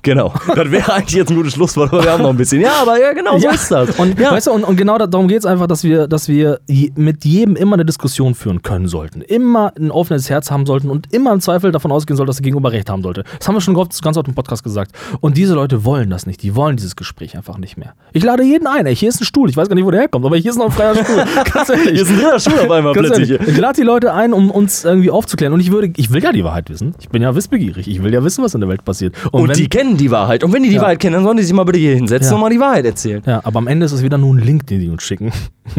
Genau. 0.02 0.32
Das 0.58 0.70
wäre 0.72 0.92
eigentlich 0.92 1.14
jetzt 1.14 1.30
ein 1.30 1.36
gutes 1.36 1.52
Schlusswort, 1.54 1.92
aber 1.92 2.02
wir 2.02 2.10
haben 2.12 2.22
noch 2.22 2.30
ein 2.30 2.36
bisschen. 2.36 2.60
Ja, 2.60 2.72
aber 2.82 2.98
ja, 3.00 3.12
genau 3.12 3.38
so 3.38 3.48
ist 3.48 3.70
das. 3.70 3.90
Und, 3.98 4.18
ja. 4.18 4.32
weißt 4.32 4.48
du, 4.48 4.52
und, 4.52 4.64
und 4.64 4.76
genau 4.76 4.98
da, 4.98 5.06
darum 5.06 5.28
geht 5.28 5.38
es 5.38 5.46
einfach, 5.46 5.66
dass 5.68 5.84
wir, 5.84 6.08
dass 6.08 6.26
wir 6.28 6.60
mit 6.96 7.24
jedem 7.24 7.54
immer 7.54 7.74
eine 7.74 7.84
Diskussion 7.84 8.34
führen 8.34 8.62
können 8.62 8.88
sollten. 8.88 9.20
Immer 9.20 9.72
ein 9.78 9.90
offenes 9.90 10.28
Herz 10.30 10.50
haben 10.50 10.66
sollten 10.66 10.90
und 10.90 11.12
immer 11.12 11.32
im 11.32 11.40
Zweifel 11.40 11.70
davon 11.70 11.92
ausgehen 11.92 12.16
sollten, 12.16 12.28
dass 12.28 12.36
der 12.36 12.44
Gegenüber 12.44 12.72
Recht 12.72 12.90
haben 12.90 13.02
sollte. 13.02 13.24
Das 13.38 13.46
haben 13.46 13.54
wir 13.54 13.60
schon 13.60 13.74
ganz, 13.74 14.16
oft 14.16 14.26
im 14.28 14.34
Podcast 14.34 14.64
gesagt. 14.64 14.92
Und 15.20 15.36
diese 15.36 15.54
Leute 15.54 15.84
wollen 15.84 16.10
das 16.10 16.26
nicht. 16.26 16.42
Die 16.42 16.56
wollen 16.56 16.76
dieses 16.76 16.96
Gespräch 16.96 17.36
einfach 17.36 17.58
nicht 17.58 17.76
mehr. 17.76 17.94
Ich 18.12 18.24
lade 18.24 18.42
jeden 18.42 18.66
ein. 18.66 18.86
Ey, 18.86 18.96
hier 18.96 19.10
ist 19.10 19.20
ein 19.20 19.24
Stuhl. 19.24 19.48
Ich 19.48 19.56
weiß 19.56 19.68
gar 19.68 19.74
nicht, 19.76 19.84
wo 19.84 19.90
der 19.90 20.00
herkommt, 20.00 20.24
aber 20.26 20.36
hier 20.36 20.50
ist 20.50 20.56
noch 20.56 20.66
ein 20.66 20.72
freier 20.72 20.94
Stuhl. 20.96 21.24
Ganz 21.52 21.68
ehrlich. 21.68 21.90
Hier 21.90 22.02
ist 22.02 22.10
ein 22.10 22.16
dritter 22.16 22.40
Stuhl 22.40 22.58
auf 22.58 22.70
einmal 22.70 22.94
Ganz 22.94 23.06
plötzlich. 23.08 23.30
ehrlich, 23.30 23.48
ich 23.48 23.58
lade 23.58 23.74
die 23.80 23.86
Leute 23.86 24.12
ein, 24.12 24.32
um 24.32 24.50
uns 24.50 24.84
irgendwie 24.84 25.10
aufzuklären. 25.10 25.52
Und 25.52 25.60
ich 25.60 25.70
würde, 25.70 25.92
ich 25.96 26.10
will 26.12 26.22
ja 26.22 26.32
die 26.32 26.42
Wahrheit 26.42 26.68
wissen. 26.70 26.94
Ich 27.00 27.08
bin 27.10 27.22
ja 27.22 27.34
wissbegierig. 27.34 27.86
Ich 27.86 28.02
will 28.02 28.12
ja 28.12 28.24
wissen, 28.24 28.42
was 28.42 28.54
in 28.54 28.60
der 28.60 28.68
Welt 28.68 28.84
passiert. 28.84 29.14
Und 29.30 29.48
wenn- 29.48 29.56
die 29.56 29.67
kennen 29.68 29.96
die 29.96 30.10
Wahrheit. 30.10 30.42
Und 30.44 30.52
wenn 30.52 30.62
die 30.62 30.68
die 30.70 30.76
Ja. 30.76 30.82
Wahrheit 30.82 30.98
kennen, 31.00 31.14
dann 31.14 31.24
sollen 31.24 31.36
die 31.36 31.42
sich 31.42 31.52
mal 31.52 31.64
bitte 31.64 31.78
hier 31.78 31.94
hinsetzen 31.94 32.30
Ja. 32.30 32.34
und 32.34 32.40
mal 32.40 32.50
die 32.50 32.60
Wahrheit 32.60 32.84
erzählen. 32.84 33.22
ja, 33.26 33.40
aber 33.44 33.58
am 33.58 33.66
Ende 33.66 33.86
ist 33.86 33.92
es 33.92 34.02
wieder 34.02 34.18
nur 34.18 34.34
ein 34.34 34.38
Link, 34.38 34.66
den 34.66 34.80
die 34.80 34.88
uns 34.88 35.02
schicken. 35.02 35.32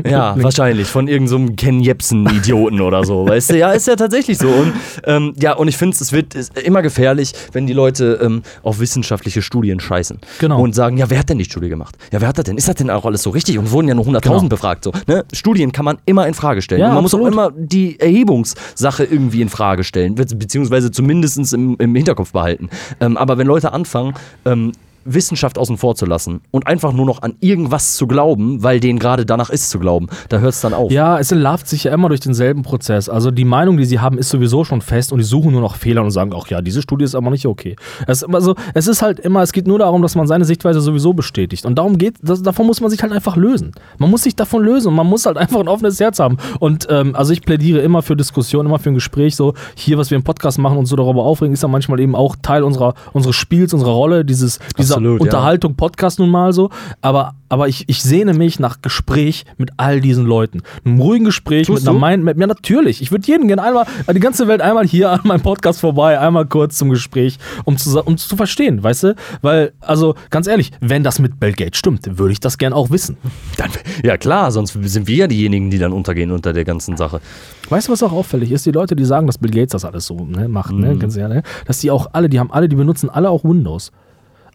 Ja, 0.08 0.36
wahrscheinlich. 0.42 0.88
Von 0.88 1.08
irgendeinem 1.08 1.48
so 1.48 1.54
Ken 1.56 1.80
Jebsen-Idioten 1.80 2.82
oder 2.82 3.04
so. 3.04 3.28
Weißt 3.28 3.50
du, 3.52 3.58
ja, 3.58 3.72
ist 3.72 3.88
ja 3.88 3.96
tatsächlich 3.96 4.38
so. 4.38 4.48
Und 4.48 4.74
ähm, 5.06 5.34
ja, 5.42 5.54
und 5.54 5.68
ich 5.68 5.78
finde 5.78 5.98
es 6.00 6.12
wird 6.12 6.36
ist 6.36 6.58
immer 6.60 6.82
gefährlich, 6.82 7.34
wenn 7.54 7.66
die 7.68 7.74
Leute 7.74 8.20
ähm, 8.22 8.44
auf 8.64 8.80
wissenschaftliche 8.80 9.42
Studien 9.42 9.80
scheißen. 9.80 10.20
Genau. 10.40 10.62
Und 10.62 10.76
sagen, 10.76 10.98
ja, 10.98 11.10
wer 11.10 11.20
hat 11.20 11.30
denn 11.30 11.38
die 11.40 11.46
Studie 11.46 11.70
gemacht? 11.70 11.96
Ja, 12.12 12.22
wer 12.22 12.28
hat 12.28 12.38
das 12.38 12.46
denn? 12.46 12.58
Ist 12.58 12.68
das 12.68 12.76
denn 12.76 12.90
auch 12.90 13.06
alles 13.06 13.24
so 13.24 13.30
richtig? 13.32 13.58
Und 13.58 13.72
wurden 13.72 13.88
ja 13.88 13.96
nur 13.96 14.06
100.000 14.06 14.22
Genau. 14.22 14.50
befragt. 14.50 14.84
So, 14.84 14.92
ne? 15.08 15.26
Studien 15.34 15.72
kann 15.72 15.86
man 15.86 15.98
immer 16.06 16.28
in 16.28 16.34
Frage 16.34 16.62
stellen. 16.62 16.82
Ja, 16.82 16.94
man 16.94 17.02
muss 17.04 17.14
absolut. 17.14 17.34
auch 17.38 17.50
immer 17.50 17.52
die 17.58 18.00
Erhebungssache 18.00 19.04
irgendwie 19.04 19.42
in 19.42 19.50
Frage 19.50 19.84
stellen, 19.84 20.16
be- 20.16 20.26
beziehungsweise 20.36 20.92
zumindest 20.92 21.54
im, 21.54 21.76
im 21.80 21.96
Hinterkopf 21.96 22.32
behalten. 22.32 22.70
Ähm, 23.00 23.18
aber 23.18 23.38
wenn 23.38 23.48
Leute 23.48 23.74
anfangen, 23.80 24.14
ähm, 24.46 24.72
Wissenschaft 25.14 25.58
außen 25.58 25.78
vor 25.78 25.96
zu 25.96 26.06
lassen 26.06 26.42
und 26.52 26.68
einfach 26.68 26.94
nur 26.94 27.06
noch 27.06 27.22
an 27.22 27.36
irgendwas 27.40 27.96
zu 27.96 28.08
glauben, 28.08 28.64
weil 28.64 28.80
denen 28.80 29.00
gerade 29.00 29.26
danach 29.26 29.50
ist 29.50 29.70
zu 29.70 29.80
glauben, 29.80 30.08
da 30.30 30.40
hört 30.40 30.54
es 30.54 30.62
dann 30.62 30.74
auf. 30.74 30.92
Ja, 30.92 31.20
es 31.20 31.32
larvt 31.32 31.68
sich 31.68 31.86
ja 31.86 31.94
immer 31.94 32.10
durch 32.10 32.20
denselben 32.20 32.64
Prozess. 32.64 33.10
Also 33.10 33.32
die 33.32 33.46
Meinung, 33.46 33.78
die 33.78 33.86
sie 33.86 34.00
haben, 34.00 34.18
ist 34.18 34.30
sowieso 34.30 34.64
schon 34.64 34.82
fest 34.82 35.12
und 35.12 35.20
die 35.20 35.24
suchen 35.26 35.52
nur 35.52 35.62
noch 35.62 35.76
Fehler 35.76 36.04
und 36.04 36.12
sagen, 36.12 36.34
ach 36.36 36.48
ja, 36.48 36.62
diese 36.62 36.82
Studie 36.82 37.06
ist 37.06 37.16
aber 37.16 37.30
nicht 37.30 37.46
okay. 37.46 37.76
Es, 38.08 38.24
also, 38.24 38.56
es 38.74 38.88
ist 38.88 39.02
halt 39.02 39.20
immer, 39.20 39.42
es 39.42 39.52
geht 39.52 39.68
nur 39.68 39.80
darum, 39.80 40.02
dass 40.02 40.16
man 40.16 40.28
seine 40.28 40.46
Sichtweise 40.46 40.82
sowieso 40.82 41.14
bestätigt. 41.14 41.66
Und 41.66 41.76
darum 41.76 41.98
geht, 41.98 42.16
das, 42.22 42.42
davon 42.42 42.66
muss 42.66 42.82
man 42.82 42.90
sich 42.90 43.02
halt 43.02 43.12
einfach 43.12 43.36
lösen. 43.36 43.72
Man 43.98 44.10
muss 44.10 44.24
sich 44.24 44.36
davon 44.36 44.64
lösen 44.64 44.90
und 44.90 44.96
man 44.96 45.08
muss 45.08 45.26
halt 45.26 45.38
einfach 45.38 45.60
ein 45.60 45.68
offenes 45.68 46.00
Herz 46.00 46.20
haben. 46.20 46.38
Und 46.60 46.88
ähm, 46.90 47.16
also 47.16 47.34
ich 47.34 47.42
plädiere 47.42 47.80
immer 47.80 48.02
für 48.02 48.16
Diskussion, 48.16 48.66
immer 48.66 48.80
für 48.80 48.90
ein 48.90 48.96
Gespräch. 48.96 49.36
So, 49.36 49.54
hier, 49.76 49.98
was 49.98 50.12
wir 50.12 50.18
im 50.18 50.24
Podcast 50.24 50.60
machen 50.60 50.78
und 50.78 50.86
so 50.86 50.96
darüber 50.96 51.24
aufregen, 51.24 51.54
ist 51.54 51.64
ja 51.64 51.70
manchmal 51.70 52.00
eben 52.00 52.16
auch 52.16 52.36
Teil 52.42 52.64
unserer, 52.64 52.94
unseres 53.14 53.36
Spiels, 53.36 53.74
unserer 53.74 53.92
Rolle, 53.92 54.26
dieses, 54.26 54.60
dieser 54.78 54.99
Absolut, 55.00 55.20
ja. 55.20 55.26
Unterhaltung, 55.26 55.76
Podcast 55.76 56.20
nun 56.20 56.30
mal 56.30 56.54
so. 56.54 56.70
Aber, 57.02 57.34
aber 57.50 57.68
ich, 57.68 57.86
ich 57.88 58.02
sehne 58.04 58.34
mich 58.34 58.60
nach 58.60 58.82
Gespräch 58.82 59.46
mit 59.58 59.72
all 59.78 60.02
diesen 60.02 60.26
Leuten. 60.26 60.62
Einem 60.86 61.00
ruhigen 61.00 61.26
Gespräch 61.26 61.68
Tust 61.68 61.84
mit 61.84 61.90
einer 61.90 62.00
du? 62.00 62.06
Mind 62.06 62.24
Map. 62.24 62.40
Ja, 62.40 62.48
natürlich. 62.48 63.02
Ich 63.02 63.12
würde 63.12 63.26
jeden 63.28 63.48
gerne 63.48 63.64
einmal, 63.64 63.86
die 64.14 64.20
ganze 64.20 64.48
Welt 64.48 64.62
einmal 64.62 64.86
hier 64.86 65.12
an 65.12 65.22
meinem 65.24 65.42
Podcast 65.42 65.80
vorbei, 65.82 66.20
einmal 66.20 66.46
kurz 66.46 66.78
zum 66.78 66.90
Gespräch, 66.90 67.38
um 67.66 67.78
zu, 67.78 68.02
um 68.04 68.18
zu 68.18 68.36
verstehen, 68.36 68.82
weißt 68.84 69.04
du? 69.04 69.16
Weil, 69.42 69.72
also, 69.82 70.16
ganz 70.30 70.48
ehrlich, 70.48 70.72
wenn 70.82 71.04
das 71.04 71.20
mit 71.20 71.40
Bill 71.40 71.54
Gates 71.54 71.78
stimmt, 71.80 72.18
würde 72.18 72.32
ich 72.34 72.40
das 72.40 72.58
gern 72.58 72.74
auch 72.74 72.90
wissen. 72.90 73.18
Dann, 73.58 73.70
ja 74.04 74.18
klar, 74.18 74.52
sonst 74.52 74.78
sind 74.82 75.08
wir 75.08 75.16
ja 75.16 75.28
diejenigen, 75.28 75.70
die 75.72 75.78
dann 75.80 75.94
untergehen 75.94 76.32
unter 76.32 76.54
der 76.54 76.66
ganzen 76.66 76.98
Sache. 76.98 77.22
Weißt 77.70 77.88
du, 77.88 77.92
was 77.92 78.02
auch 78.04 78.12
auffällig 78.12 78.52
ist? 78.52 78.66
Die 78.66 78.72
Leute, 78.72 78.96
die 78.96 79.06
sagen, 79.06 79.28
dass 79.28 79.38
Bill 79.38 79.52
Gates 79.52 79.72
das 79.74 79.86
alles 79.86 80.06
so 80.08 80.26
ne, 80.26 80.48
macht, 80.48 80.72
ne, 80.74 80.96
Mhm. 80.96 81.00
ganz 81.00 81.16
ehrlich, 81.16 81.38
ne, 81.38 81.44
dass 81.66 81.80
die 81.80 81.92
auch 81.92 82.08
alle, 82.14 82.30
die 82.30 82.40
haben 82.40 82.52
alle, 82.52 82.68
die 82.68 82.76
benutzen 82.76 83.10
alle 83.10 83.30
auch 83.30 83.44
Windows. 83.44 83.92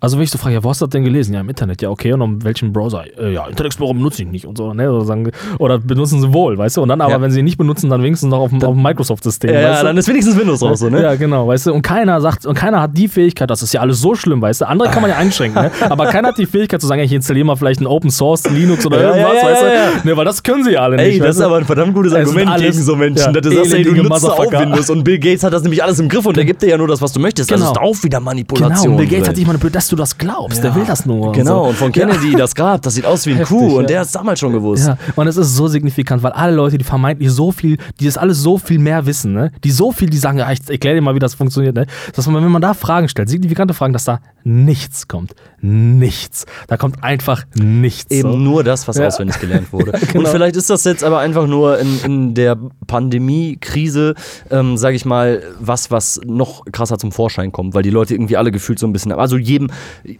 Also 0.00 0.16
wenn 0.16 0.24
ich 0.24 0.30
so 0.30 0.38
frage, 0.38 0.54
ja, 0.56 0.64
wo 0.64 0.68
hast 0.70 0.80
du 0.80 0.86
das 0.86 0.90
denn 0.92 1.04
gelesen? 1.04 1.34
Ja, 1.34 1.40
im 1.40 1.48
Internet, 1.48 1.80
ja, 1.82 1.88
okay, 1.90 2.12
und 2.12 2.20
um 2.22 2.44
welchen 2.44 2.72
Browser? 2.72 3.04
Äh, 3.18 3.32
ja, 3.32 3.42
Internet 3.46 3.66
Explorer 3.66 3.94
benutze 3.94 4.22
ich 4.22 4.28
nicht 4.28 4.46
und 4.46 4.58
so, 4.58 4.74
ne? 4.74 4.90
Oder, 4.92 5.04
sagen, 5.04 5.30
oder 5.58 5.78
benutzen 5.78 6.20
sie 6.20 6.32
wohl, 6.32 6.58
weißt 6.58 6.76
du? 6.76 6.82
Und 6.82 6.88
dann 6.90 7.00
aber, 7.00 7.12
Ja. 7.12 7.20
wenn 7.20 7.30
sie 7.30 7.38
ihn 7.38 7.44
nicht 7.44 7.56
benutzen, 7.58 7.88
dann 7.90 8.02
wenigstens 8.02 8.30
noch 8.30 8.40
auf 8.40 8.50
dem, 8.50 8.62
auf 8.62 8.74
dem 8.74 8.82
Microsoft-System. 8.82 9.54
Ja, 9.54 9.70
weißt 9.70 9.82
du? 9.82 9.86
dann 9.86 9.96
ist 9.96 10.08
wenigstens 10.08 10.38
Windows 10.38 10.62
raus, 10.62 10.80
so, 10.80 10.90
ne? 10.90 11.02
Ja, 11.02 11.14
genau, 11.14 11.48
weißt 11.48 11.66
du, 11.66 11.72
und 11.74 11.82
keiner 11.82 12.20
sagt, 12.20 12.44
und 12.46 12.54
keiner 12.54 12.80
hat 12.82 12.96
die 12.96 13.08
Fähigkeit, 13.08 13.48
das 13.50 13.62
ist 13.62 13.72
ja 13.72 13.80
alles 13.80 14.00
so 14.00 14.14
schlimm, 14.14 14.42
weißt 14.42 14.60
du, 14.62 14.68
andere 14.68 14.90
kann 14.90 15.00
man 15.02 15.10
ja 15.10 15.16
einschränken, 15.16 15.62
ne? 15.62 15.70
aber 15.90 16.06
keiner 16.06 16.28
hat 16.28 16.38
die 16.38 16.46
Fähigkeit 16.46 16.80
zu 16.80 16.86
sagen, 16.86 17.00
ich 17.02 17.12
installiere 17.12 17.46
mal 17.46 17.56
vielleicht 17.56 17.80
ein 17.80 17.86
Open 17.86 18.10
Source, 18.10 18.44
Linux 18.50 18.84
oder 18.86 19.00
Ja, 19.00 19.08
irgendwas, 19.16 19.42
ja, 19.42 19.48
weißt 19.48 19.62
du, 20.02 20.08
ne, 20.08 20.16
weil 20.16 20.24
das 20.24 20.42
können 20.42 20.64
sie 20.64 20.72
ja 20.72 20.80
alle 20.80 20.96
Ey, 20.98 21.08
nicht. 21.08 21.20
das 21.20 21.28
weißt 21.28 21.38
ist 21.38 21.44
aber 21.44 21.56
ein 21.58 21.64
verdammt 21.64 21.94
gutes 21.94 22.12
Argument 22.12 22.50
alles- 22.50 22.72
gegen 22.74 22.84
so 22.84 22.96
Menschen. 22.96 23.32
dass 23.32 23.42
du 23.42 23.50
sagst, 23.54 23.72
ey, 23.74 23.82
du 23.84 23.94
nutzt 23.94 24.28
auch. 24.28 24.52
Windows 24.52 24.90
und 24.90 25.04
Bill 25.04 25.18
Gates 25.18 25.42
hat 25.44 25.52
das 25.52 25.62
nämlich 25.62 25.82
alles 25.82 25.98
im 25.98 26.08
Griff 26.08 26.26
und 26.26 26.36
der 26.36 26.44
gibt 26.44 26.62
dir 26.62 26.68
ja 26.70 26.76
nur 26.78 26.88
das, 26.88 27.00
was 27.00 27.12
du 27.12 27.20
möchtest. 27.20 27.50
Das 27.50 27.58
Genau. 27.60 27.72
ist 27.72 27.78
auch 27.78 28.02
wieder 28.04 28.20
Manipulation. 28.20 28.82
Genau, 28.82 28.90
und 28.92 28.96
Bill 28.96 29.06
Gates 29.08 29.28
hat 29.28 29.36
dich 29.36 29.46
manipuliert, 29.46 29.74
dass 29.84 29.90
du 29.90 29.96
das 29.96 30.16
glaubst, 30.16 30.64
der 30.64 30.74
will 30.74 30.86
das 30.86 31.04
nur. 31.04 31.32
Genau, 31.32 31.64
so. 31.64 31.68
und 31.68 31.76
von 31.76 31.92
Kennedy 31.92 32.34
das 32.34 32.54
Grab, 32.54 32.80
das 32.80 32.94
sieht 32.94 33.04
aus 33.04 33.26
wie 33.26 33.32
ein 33.32 33.36
Heftig, 33.44 33.58
Kuh 33.58 33.72
ja. 33.72 33.78
und 33.78 33.90
der 33.90 34.00
hat 34.00 34.06
es 34.06 34.12
damals 34.12 34.40
schon 34.40 34.52
gewusst. 34.52 34.86
Ja, 34.86 34.96
und 35.14 35.26
es 35.26 35.36
ist 35.36 35.54
so 35.54 35.68
signifikant, 35.68 36.22
weil 36.22 36.32
alle 36.32 36.54
Leute, 36.54 36.78
die 36.78 36.84
vermeintlich 36.84 37.30
so 37.30 37.52
viel, 37.52 37.76
die 38.00 38.06
das 38.06 38.16
alles 38.16 38.38
so 38.38 38.56
viel 38.56 38.78
mehr 38.78 39.04
wissen, 39.04 39.34
ne? 39.34 39.52
die 39.62 39.70
so 39.70 39.92
viel, 39.92 40.08
die 40.08 40.16
sagen, 40.16 40.38
ja, 40.38 40.50
ich 40.50 40.60
erkläre 40.70 40.96
dir 40.96 41.02
mal, 41.02 41.14
wie 41.14 41.18
das 41.18 41.34
funktioniert, 41.34 41.74
ne? 41.74 41.86
dass 42.14 42.26
man, 42.26 42.42
wenn 42.42 42.50
man 42.50 42.62
da 42.62 42.72
Fragen 42.72 43.08
stellt, 43.10 43.28
signifikante 43.28 43.74
Fragen, 43.74 43.92
dass 43.92 44.04
da 44.04 44.20
nichts 44.42 45.06
kommt. 45.06 45.34
Nichts. 45.66 46.44
Da 46.68 46.76
kommt 46.76 47.02
einfach 47.02 47.44
nichts. 47.54 48.10
Eben 48.10 48.32
so. 48.32 48.36
nur 48.36 48.64
das, 48.64 48.86
was 48.86 48.98
Ja. 48.98 49.06
auswendig 49.06 49.40
gelernt 49.40 49.72
wurde. 49.72 49.92
Genau. 50.12 50.26
Und 50.26 50.28
vielleicht 50.28 50.54
ist 50.56 50.68
das 50.70 50.84
jetzt 50.84 51.02
aber 51.02 51.18
einfach 51.20 51.46
nur 51.46 51.78
in, 51.78 51.98
in 52.04 52.34
der 52.34 52.56
Pandemie-Krise, 52.86 54.14
ähm, 54.50 54.76
sage 54.76 54.96
ich 54.96 55.04
mal, 55.04 55.42
was, 55.58 55.90
was 55.90 56.20
noch 56.24 56.64
krasser 56.70 56.98
zum 56.98 57.10
Vorschein 57.12 57.50
kommt, 57.52 57.74
weil 57.74 57.82
die 57.82 57.90
Leute 57.90 58.14
irgendwie 58.14 58.36
alle 58.36 58.50
gefühlt 58.52 58.78
so 58.78 58.86
ein 58.86 58.92
bisschen, 58.92 59.12
also 59.12 59.36
jedem 59.36 59.68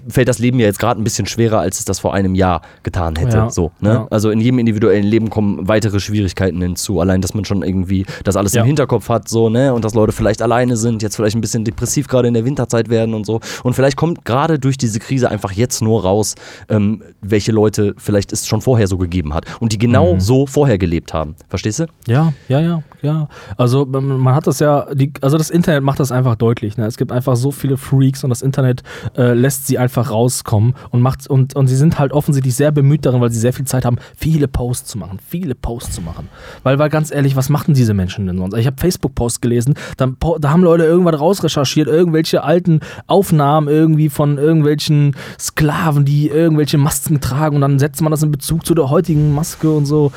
fällt 0.09 0.29
das 0.29 0.39
Leben 0.39 0.59
ja 0.59 0.67
jetzt 0.67 0.79
gerade 0.79 1.01
ein 1.01 1.05
bisschen 1.05 1.27
schwerer, 1.27 1.61
als 1.61 1.79
es 1.79 1.85
das 1.85 1.99
vor 2.01 2.15
einem 2.15 2.35
Jahr 2.35 2.63
getan 2.83 3.17
hätte. 3.17 3.37
Ja. 3.37 3.51
So, 3.51 3.73
ne? 3.81 3.91
Ja. 3.91 4.07
Also 4.11 4.31
in 4.31 4.41
jedem 4.41 4.59
individuellen 4.59 5.05
Leben 5.05 5.29
kommen 5.31 5.69
weitere 5.69 6.01
Schwierigkeiten 6.01 6.61
hinzu. 6.63 7.01
Allein, 7.01 7.21
dass 7.21 7.35
man 7.35 7.45
schon 7.45 7.63
irgendwie 7.63 8.07
das 8.25 8.37
alles 8.37 8.55
Ja. 8.55 8.63
im 8.63 8.67
Hinterkopf 8.67 9.09
hat, 9.09 9.29
so, 9.29 9.49
ne? 9.51 9.75
Und 9.75 9.85
dass 9.85 9.95
Leute 9.95 10.13
vielleicht 10.13 10.41
alleine 10.43 10.77
sind, 10.77 11.03
jetzt 11.03 11.17
vielleicht 11.17 11.37
ein 11.37 11.41
bisschen 11.41 11.65
depressiv 11.65 12.09
gerade 12.09 12.29
in 12.29 12.35
der 12.35 12.45
Winterzeit 12.45 12.89
werden 12.89 13.15
und 13.15 13.27
so. 13.27 13.41
Und 13.63 13.75
vielleicht 13.75 13.97
kommt 13.97 14.25
gerade 14.25 14.59
durch 14.59 14.79
diese 14.79 14.99
Krise 14.99 15.31
einfach 15.35 15.53
jetzt 15.53 15.83
nur 15.83 16.03
raus, 16.03 16.35
ähm, 16.69 17.03
welche 17.21 17.53
Leute 17.53 17.95
vielleicht 17.99 18.33
es 18.33 18.47
schon 18.47 18.61
vorher 18.63 18.87
so 18.89 18.97
gegeben 18.97 19.35
hat 19.35 19.45
und 19.61 19.73
die 19.73 19.79
genau 19.79 20.15
Mhm. 20.15 20.21
so 20.21 20.47
vorher 20.47 20.79
gelebt 20.79 21.13
haben. 21.13 21.35
Verstehst 21.49 21.81
du? 21.81 21.87
Ja, 22.07 22.33
ja, 22.49 22.61
ja, 22.61 22.83
ja. 23.03 23.29
Also 23.57 23.83
ähm, 23.95 24.19
man 24.21 24.35
hat 24.35 24.47
das 24.47 24.61
ja, 24.61 24.87
die, 24.95 25.13
also 25.21 25.37
das 25.39 25.51
Internet 25.51 25.83
macht 25.83 26.01
das 26.01 26.11
einfach 26.13 26.37
deutlich. 26.37 26.77
Ne? 26.77 26.87
Es 26.87 26.97
gibt 26.97 27.13
einfach 27.13 27.37
so 27.37 27.51
viele 27.51 27.77
Freaks 27.77 28.25
und 28.25 28.31
das 28.31 28.43
Internet 28.43 28.83
äh, 29.17 29.35
lässt 29.35 29.67
sie 29.67 29.79
einfach 29.79 30.11
rauskommen 30.11 30.75
und 30.91 31.01
macht 31.03 31.27
und, 31.29 31.55
und 31.57 31.67
sie 31.67 31.77
sind 31.77 31.99
halt 31.99 32.13
offensichtlich 32.13 32.55
sehr 32.55 32.73
bemüht 32.73 33.05
darin, 33.05 33.21
weil 33.21 33.31
sie 33.31 33.39
sehr 33.41 33.53
viel 33.53 33.67
Zeit 33.67 33.85
haben, 33.85 33.97
viele 34.17 34.49
Posts 34.49 34.91
zu 34.91 34.99
machen, 34.99 35.19
viele 35.27 35.55
Posts 35.55 35.97
zu 35.97 36.01
machen. 36.03 36.29
Weil, 36.63 36.79
weil 36.79 36.89
ganz 36.89 37.11
ehrlich, 37.13 37.37
was 37.37 37.49
machen 37.49 37.75
diese 37.75 37.95
Menschen 37.95 38.27
denn 38.27 38.39
sonst? 38.39 38.57
Ich 38.57 38.67
habe 38.67 38.77
Facebook-Posts 38.79 39.41
gelesen, 39.41 39.75
dann, 39.97 40.17
da 40.41 40.51
haben 40.51 40.63
Leute 40.63 40.85
irgendwas 40.85 41.19
rausrecherchiert, 41.21 41.89
irgendwelche 41.89 42.43
alten 42.43 42.81
Aufnahmen 43.07 43.69
irgendwie 43.69 44.09
von 44.09 44.39
irgendwelchen 44.39 45.17
Sklaven, 45.39 46.05
die 46.05 46.29
irgendwelche 46.29 46.79
Masken 46.79 47.21
tragen 47.21 47.57
und 47.57 47.61
dann 47.63 47.79
setzt 47.79 48.01
man 48.03 48.11
das 48.11 48.23
in 48.23 48.31
Bezug 48.31 48.65
zu 48.67 48.75
der 48.75 48.91
heutigen 48.91 49.35
Maske 49.35 49.71
und 49.71 49.87
so. 49.87 50.13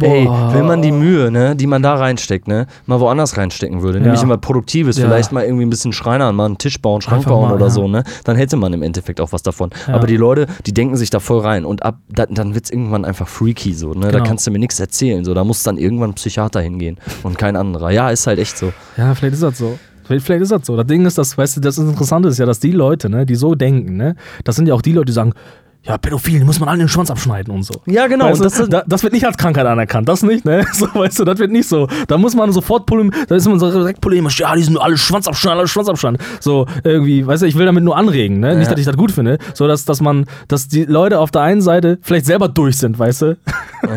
Ey, 0.00 0.24
Boah. 0.24 0.50
wenn 0.54 0.66
man 0.66 0.82
die 0.82 0.92
Mühe, 0.92 1.30
ne, 1.30 1.54
die 1.56 1.66
man 1.66 1.82
da 1.82 1.94
reinsteckt, 1.94 2.48
ne, 2.48 2.66
mal 2.86 3.00
woanders 3.00 3.36
reinstecken 3.36 3.82
würde, 3.82 4.00
nämlich 4.00 4.20
Ja. 4.20 4.24
immer 4.24 4.36
Produktives, 4.38 4.96
Ja. 4.98 5.06
vielleicht 5.06 5.32
mal 5.32 5.44
irgendwie 5.44 5.64
ein 5.66 5.70
bisschen 5.70 5.92
Schreinern, 5.92 6.34
mal 6.34 6.46
einen 6.46 6.58
Tisch 6.58 6.80
bauen, 6.80 7.00
Schrank 7.00 7.18
Einfach 7.18 7.30
bauen 7.32 7.48
mal, 7.48 7.54
oder 7.56 7.66
ja. 7.66 7.70
so, 7.70 7.88
ne, 7.88 8.04
dann 8.24 8.36
hätte 8.36 8.56
man 8.56 8.72
im 8.72 8.82
Endeffekt 8.82 9.20
auch 9.20 9.32
was 9.32 9.42
davon. 9.42 9.70
Aber 9.86 10.06
die 10.06 10.16
Leute, 10.16 10.46
die 10.66 10.72
denken 10.72 10.96
sich 10.96 11.10
da 11.10 11.20
voll 11.20 11.40
rein 11.40 11.64
und 11.64 11.82
ab, 11.84 11.98
da, 12.08 12.26
dann 12.26 12.54
wird 12.54 12.64
es 12.66 12.70
irgendwann 12.70 13.04
einfach 13.04 13.28
freaky 13.28 13.74
so, 13.74 13.92
ne, 13.94 14.06
da 14.06 14.18
Genau. 14.18 14.24
kannst 14.24 14.46
du 14.46 14.50
mir 14.50 14.58
nichts 14.58 14.80
erzählen, 14.80 15.24
so, 15.24 15.34
da 15.34 15.44
muss 15.44 15.62
dann 15.62 15.76
irgendwann 15.76 16.10
ein 16.10 16.14
Psychiater 16.14 16.60
hingehen 16.60 16.98
und 17.22 17.38
kein 17.38 17.56
anderer. 17.56 17.90
Ja, 17.90 18.10
ist 18.10 18.26
halt 18.26 18.38
echt 18.38 18.56
so. 18.58 18.72
Ja, 18.96 19.14
vielleicht 19.14 19.34
ist 19.34 19.42
das 19.42 19.58
so. 19.58 19.78
Vielleicht 20.18 20.42
ist 20.42 20.52
das 20.52 20.66
so. 20.66 20.76
Das 20.76 20.86
Ding 20.86 21.06
ist, 21.06 21.18
das, 21.18 21.38
weißt 21.38 21.58
du, 21.58 21.60
das 21.60 21.78
Interessante 21.78 22.28
ist 22.28 22.38
ja, 22.38 22.46
dass 22.46 22.58
die 22.58 22.72
Leute, 22.72 23.08
ne, 23.08 23.24
die 23.24 23.36
so 23.36 23.54
denken, 23.54 23.96
ne, 23.96 24.16
das 24.44 24.56
sind 24.56 24.66
ja 24.66 24.74
auch 24.74 24.82
die 24.82 24.92
Leute, 24.92 25.06
die 25.06 25.12
sagen, 25.12 25.34
ja, 25.82 25.96
Pädophilen, 25.96 26.40
die 26.40 26.44
muss 26.46 26.60
man 26.60 26.68
alle 26.68 26.78
den 26.78 26.88
Schwanz 26.88 27.10
abschneiden 27.10 27.54
und 27.54 27.62
so. 27.62 27.72
Ja, 27.86 28.06
genau, 28.06 28.26
Weißt 28.26 28.40
du, 28.40 28.44
das 28.44 28.58
ist- 28.60 28.72
da, 28.72 28.82
das 28.86 29.02
wird 29.02 29.14
nicht 29.14 29.24
als 29.26 29.38
Krankheit 29.38 29.64
anerkannt, 29.66 30.08
das 30.10 30.22
nicht, 30.22 30.44
ne? 30.44 30.64
So, 30.74 30.86
weißt 30.92 31.18
du, 31.20 31.24
das 31.24 31.38
wird 31.38 31.50
nicht 31.50 31.68
so. 31.68 31.88
Da 32.06 32.18
muss 32.18 32.34
man 32.34 32.52
sofort 32.52 32.84
polem, 32.84 33.10
da 33.28 33.34
ist 33.34 33.48
man 33.48 33.58
so 33.58 33.70
direkt 33.70 34.00
polemisch, 34.02 34.38
ja, 34.40 34.54
die 34.54 34.62
sind 34.62 34.76
alle 34.78 34.98
Schwanz 34.98 35.26
abschneiden, 35.26 35.58
alle 35.58 35.68
Schwanz 35.68 35.88
abschneiden. 35.88 36.18
So, 36.38 36.66
irgendwie, 36.84 37.26
weißt 37.26 37.42
du, 37.42 37.46
ich 37.46 37.56
will 37.56 37.64
damit 37.64 37.82
nur 37.82 37.96
anregen, 37.96 38.40
ne? 38.40 38.56
Nicht, 38.56 38.66
Ja. 38.66 38.70
dass 38.72 38.80
ich 38.80 38.86
das 38.86 38.96
gut 38.96 39.10
finde, 39.10 39.38
so 39.54 39.66
dass, 39.66 39.86
dass 39.86 40.00
man, 40.02 40.26
dass 40.48 40.68
die 40.68 40.84
Leute 40.84 41.18
auf 41.18 41.30
der 41.30 41.40
einen 41.42 41.62
Seite 41.62 41.98
vielleicht 42.02 42.26
selber 42.26 42.48
durch 42.48 42.76
sind, 42.76 42.98
weißt 42.98 43.22
du? 43.22 43.36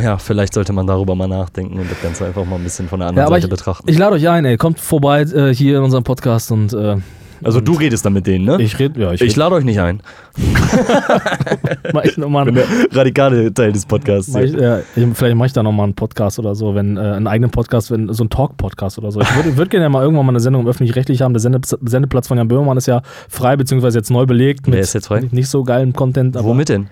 Ja, 0.01 0.17
vielleicht 0.17 0.53
sollte 0.53 0.71
man 0.71 0.88
darüber 0.88 1.15
mal 1.15 1.27
nachdenken 1.27 1.79
und 1.79 1.91
das 1.91 2.01
Ganze 2.01 2.25
einfach 2.25 2.45
mal 2.45 2.55
ein 2.55 2.63
bisschen 2.63 2.88
von 2.88 2.99
der 2.99 3.09
anderen 3.09 3.27
Ja, 3.27 3.36
Seite 3.36 3.47
ich, 3.47 3.49
betrachten. 3.51 3.89
ich 3.89 3.97
lade 3.97 4.15
euch 4.15 4.29
ein, 4.29 4.45
ey, 4.45 4.55
kommt 4.55 4.79
vorbei 4.79 5.21
äh, 5.23 5.53
hier 5.53 5.79
in 5.79 5.84
unserem 5.84 6.05
Podcast 6.05 6.49
und 6.51 6.71
äh, 6.73 6.95
also 7.44 7.62
du 7.62 7.74
redest 7.74 8.06
dann 8.06 8.14
mit 8.14 8.28
denen, 8.28 8.46
ne? 8.46 8.62
ich 8.62 8.78
rede, 8.80 9.00
ja, 9.02 9.12
ich, 9.12 9.22
Ich 9.22 9.36
lade 9.36 9.56
euch 9.56 9.64
nicht 9.64 9.80
ein. 9.80 10.02
mach 11.94 12.04
ich 12.04 12.18
nochmal 12.18 12.46
bin 12.46 12.56
der 12.56 12.66
radikale 12.91 13.54
Teil 13.54 13.72
des 13.72 13.86
Podcasts. 13.86 14.32
Mach 14.34 14.41
ich, 14.41 14.54
ja, 14.54 14.80
ich, 14.80 15.06
vielleicht 15.14 15.36
mache 15.36 15.48
ich 15.48 15.54
da 15.54 15.64
nochmal 15.64 15.86
einen 15.86 15.96
Podcast 15.96 16.39
oder 16.39 16.56
so, 16.56 16.76
wenn 16.76 16.98
äh, 16.98 17.02
einen 17.02 17.28
eigenen 17.28 17.52
Podcast, 17.52 17.91
wenn 17.91 18.12
so 18.14 18.24
ein 18.24 18.30
Talk-Podcast 18.30 18.98
oder 18.98 19.12
so. 19.12 19.22
Ich 19.22 19.36
würde 19.36 19.58
würd 19.58 19.70
gerne 19.70 19.89
mal 19.89 20.04
irgendwann 20.04 20.26
mal 20.26 20.32
eine 20.32 20.39
Sendung 20.39 20.68
öffentlich-rechtlich 20.68 21.22
haben. 21.22 21.34
Der 21.34 21.41
Sende, 21.41 21.60
Sendeplatz 21.64 22.28
von 22.28 22.38
Jan 22.38 22.48
Böhmermann 22.48 22.78
ist 22.78 22.88
ja 22.88 23.02
frei, 23.30 23.56
beziehungsweise 23.56 24.00
jetzt 24.00 24.12
neu 24.12 24.26
belegt. 24.26 24.62
Wer 24.66 24.80
ist 24.80 24.94
jetzt 24.94 25.08
frei? 25.08 25.22
Nicht 25.32 25.50
so 25.50 25.64
geilem 25.64 25.94
Content, 25.94 26.36
Womit 26.41 26.70
denn? 26.70 26.88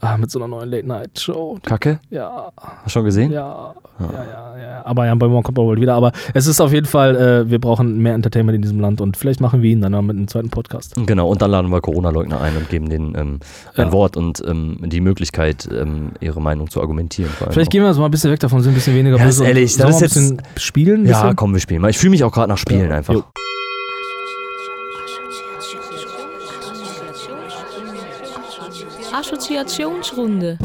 Ah, 0.00 0.16
mit 0.16 0.30
so 0.30 0.38
einer 0.38 0.48
neuen 0.48 0.70
Late-Night-Show. 0.70 1.58
Kacke? 1.64 2.00
Ja, 2.10 2.50
Hast 2.56 2.86
du 2.86 2.90
schon 2.90 3.04
gesehen? 3.04 3.32
ja, 3.32 3.74
ja, 4.00 4.06
ja, 4.12 4.58
ja. 4.62 4.82
Aber 4.84 5.06
Jan 5.06 5.18
Böhmermann 5.18 5.42
kommt 5.42 5.56
bald 5.56 5.80
wieder. 5.80 5.94
Aber 5.94 6.12
es 6.34 6.46
ist 6.46 6.60
auf 6.60 6.72
jeden 6.72 6.86
Fall, 6.86 7.16
äh, 7.16 7.50
wir 7.50 7.58
brauchen 7.58 7.98
mehr 7.98 8.14
Entertainment 8.14 8.54
in 8.56 8.62
diesem 8.62 8.78
Land 8.78 9.00
und 9.00 9.16
vielleicht 9.16 9.40
machen 9.40 9.62
wir 9.62 9.70
ihn 9.70 9.80
dann 9.80 9.92
mit 10.06 10.16
einem 10.16 10.28
zweiten 10.28 10.50
Podcast. 10.50 10.94
Genau, 11.06 11.28
und 11.28 11.42
dann 11.42 11.50
laden 11.50 11.70
wir 11.70 11.80
Corona-Leugner 11.80 12.40
ein 12.40 12.56
und 12.56 12.68
geben 12.68 12.88
denen 12.88 13.14
ähm, 13.16 13.40
ein 13.74 13.86
Ja. 13.86 13.92
Wort 13.92 14.16
und 14.16 14.42
ähm, 14.46 14.78
die 14.84 15.00
Möglichkeit, 15.00 15.68
ähm, 15.72 16.12
ihre 16.20 16.40
Meinung 16.40 16.70
zu 16.70 16.80
argumentieren. 16.80 17.30
Vielleicht 17.36 17.68
auch. 17.68 17.72
gehen 17.72 17.82
wir 17.82 17.88
jetzt 17.88 17.98
mal 17.98 18.04
ein 18.04 18.10
bisschen 18.10 18.30
weg 18.30 18.40
davon, 18.40 18.60
sind 18.62 18.72
ein 18.72 18.74
bisschen 18.76 18.94
weniger 18.94 19.16
Ja, 19.16 19.24
böse 19.24 19.44
ehrlich, 19.46 19.76
das 19.76 19.90
ist 19.90 20.16
ein 20.16 20.36
bisschen 20.36 20.42
spielen. 20.56 21.06
Ja, 21.06 21.22
bisschen? 21.22 21.36
komm, 21.36 21.52
wir 21.54 21.60
spielen 21.60 21.80
mal. 21.82 21.90
Ich 21.90 21.98
fühle 21.98 22.10
mich 22.10 22.22
auch 22.22 22.32
gerade 22.32 22.48
nach 22.48 22.58
Spielen 22.58 22.90
Ja, 22.90 22.96
einfach. 22.96 23.14
jo. 23.14 23.24
Assoziationsrunde. 29.18 30.58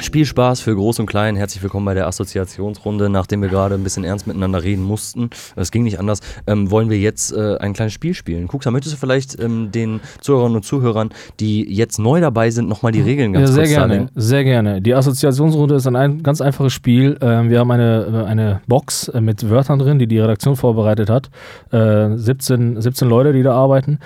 Spielspaß 0.00 0.60
für 0.60 0.74
Groß 0.74 0.98
und 0.98 1.06
Klein. 1.06 1.36
Herzlich 1.36 1.62
willkommen 1.62 1.86
bei 1.86 1.94
der 1.94 2.08
Assoziationsrunde. 2.08 3.08
Nachdem 3.08 3.42
wir 3.42 3.48
gerade 3.48 3.76
ein 3.76 3.84
bisschen 3.84 4.02
ernst 4.02 4.26
miteinander 4.26 4.64
reden 4.64 4.82
mussten, 4.82 5.30
es 5.54 5.70
ging 5.70 5.84
nicht 5.84 6.00
anders, 6.00 6.18
ähm, 6.48 6.72
wollen 6.72 6.90
wir 6.90 6.98
jetzt 6.98 7.32
äh, 7.32 7.58
ein 7.58 7.74
kleines 7.74 7.92
Spiel 7.92 8.12
spielen. 8.12 8.48
Kuxa, 8.48 8.72
möchtest 8.72 8.96
du 8.96 8.98
vielleicht 8.98 9.40
ähm, 9.40 9.70
den 9.70 10.00
Zuhörerinnen 10.20 10.56
und 10.56 10.64
Zuhörern, 10.64 11.10
die 11.38 11.72
jetzt 11.72 12.00
neu 12.00 12.20
dabei 12.20 12.50
sind, 12.50 12.68
nochmal 12.68 12.90
die 12.90 13.02
Regeln 13.02 13.32
ganz 13.32 13.50
ja, 13.50 13.54
sehr 13.54 13.64
kurz 13.64 13.74
gerne, 13.74 13.88
darlegen? 13.94 14.10
sehr 14.16 14.44
gerne. 14.44 14.82
Die 14.82 14.94
Assoziationsrunde 14.94 15.76
ist 15.76 15.86
ein, 15.86 15.94
ein 15.94 16.22
ganz 16.24 16.40
einfaches 16.40 16.72
Spiel. 16.72 17.16
Ähm, 17.20 17.50
wir 17.50 17.60
haben 17.60 17.70
eine, 17.70 18.24
äh, 18.24 18.28
eine 18.28 18.62
Box 18.66 19.06
äh, 19.08 19.20
mit 19.20 19.48
Wörtern 19.48 19.78
drin, 19.78 20.00
die 20.00 20.08
die 20.08 20.18
Redaktion 20.18 20.56
vorbereitet 20.56 21.08
hat. 21.08 21.30
Äh, 21.70 22.16
17, 22.16 22.80
17 22.80 23.08
Leute, 23.08 23.32
die 23.32 23.44
da 23.44 23.54
arbeiten. 23.54 24.00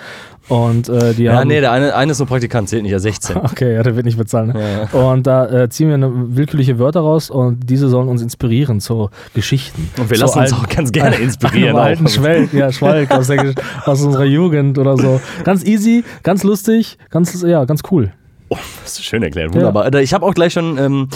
Und 0.51 0.89
äh, 0.89 1.13
die 1.13 1.23
Ja, 1.23 1.37
haben. 1.37 1.47
nee, 1.47 1.61
der 1.61 1.71
eine, 1.71 1.95
eine 1.95 2.11
ist 2.11 2.19
nur 2.19 2.27
Praktikant, 2.27 2.67
zählt 2.67 2.83
nicht, 2.83 2.91
ja 2.91 2.99
16. 3.11 3.37
Okay, 3.37 3.73
ja, 3.75 3.83
der 3.83 3.95
wird 3.95 4.05
nicht 4.05 4.17
bezahlen. 4.17 4.49
Ne? 4.51 4.87
Ja. 4.91 4.99
Und 4.99 5.25
da 5.25 5.45
äh, 5.63 5.69
ziehen 5.69 5.87
wir 5.87 5.95
eine 5.95 6.11
willkürliche 6.35 6.77
Wörter 6.77 6.99
raus 6.99 7.29
und 7.29 7.69
diese 7.69 7.87
sollen 7.87 8.09
uns 8.09 8.21
inspirieren 8.21 8.81
zu 8.81 9.09
Geschichten. 9.33 9.89
Und 9.97 10.09
wir 10.09 10.17
lassen 10.17 10.39
uns 10.39 10.51
alten- 10.51 10.65
auch 10.65 10.69
ganz 10.69 10.91
gerne 10.91 11.15
inspirieren. 11.21 11.69
Einem 11.77 12.05
alten. 12.05 12.07
Schwelg, 12.09 12.51
ja, 12.53 12.71
Schwalk 12.71 13.11
aus, 13.11 13.29
aus 13.85 14.01
unserer 14.01 14.25
Jugend 14.25 14.77
oder 14.77 14.97
so. 14.97 15.21
Ganz 15.45 15.63
easy, 15.63 16.03
ganz 16.23 16.43
lustig, 16.43 16.97
ganz, 17.09 17.41
ja, 17.43 17.63
ganz 17.63 17.81
cool. 17.89 18.11
Oh, 18.53 18.57
das 18.83 18.99
ist 18.99 19.05
schön 19.05 19.23
erklärt, 19.23 19.53
wunderbar. 19.53 19.93
Ich 19.95 20.13
habe 20.13 20.25
auch 20.25 20.33
gleich 20.33 20.51
schon 20.51 20.77
ähm, 20.77 21.07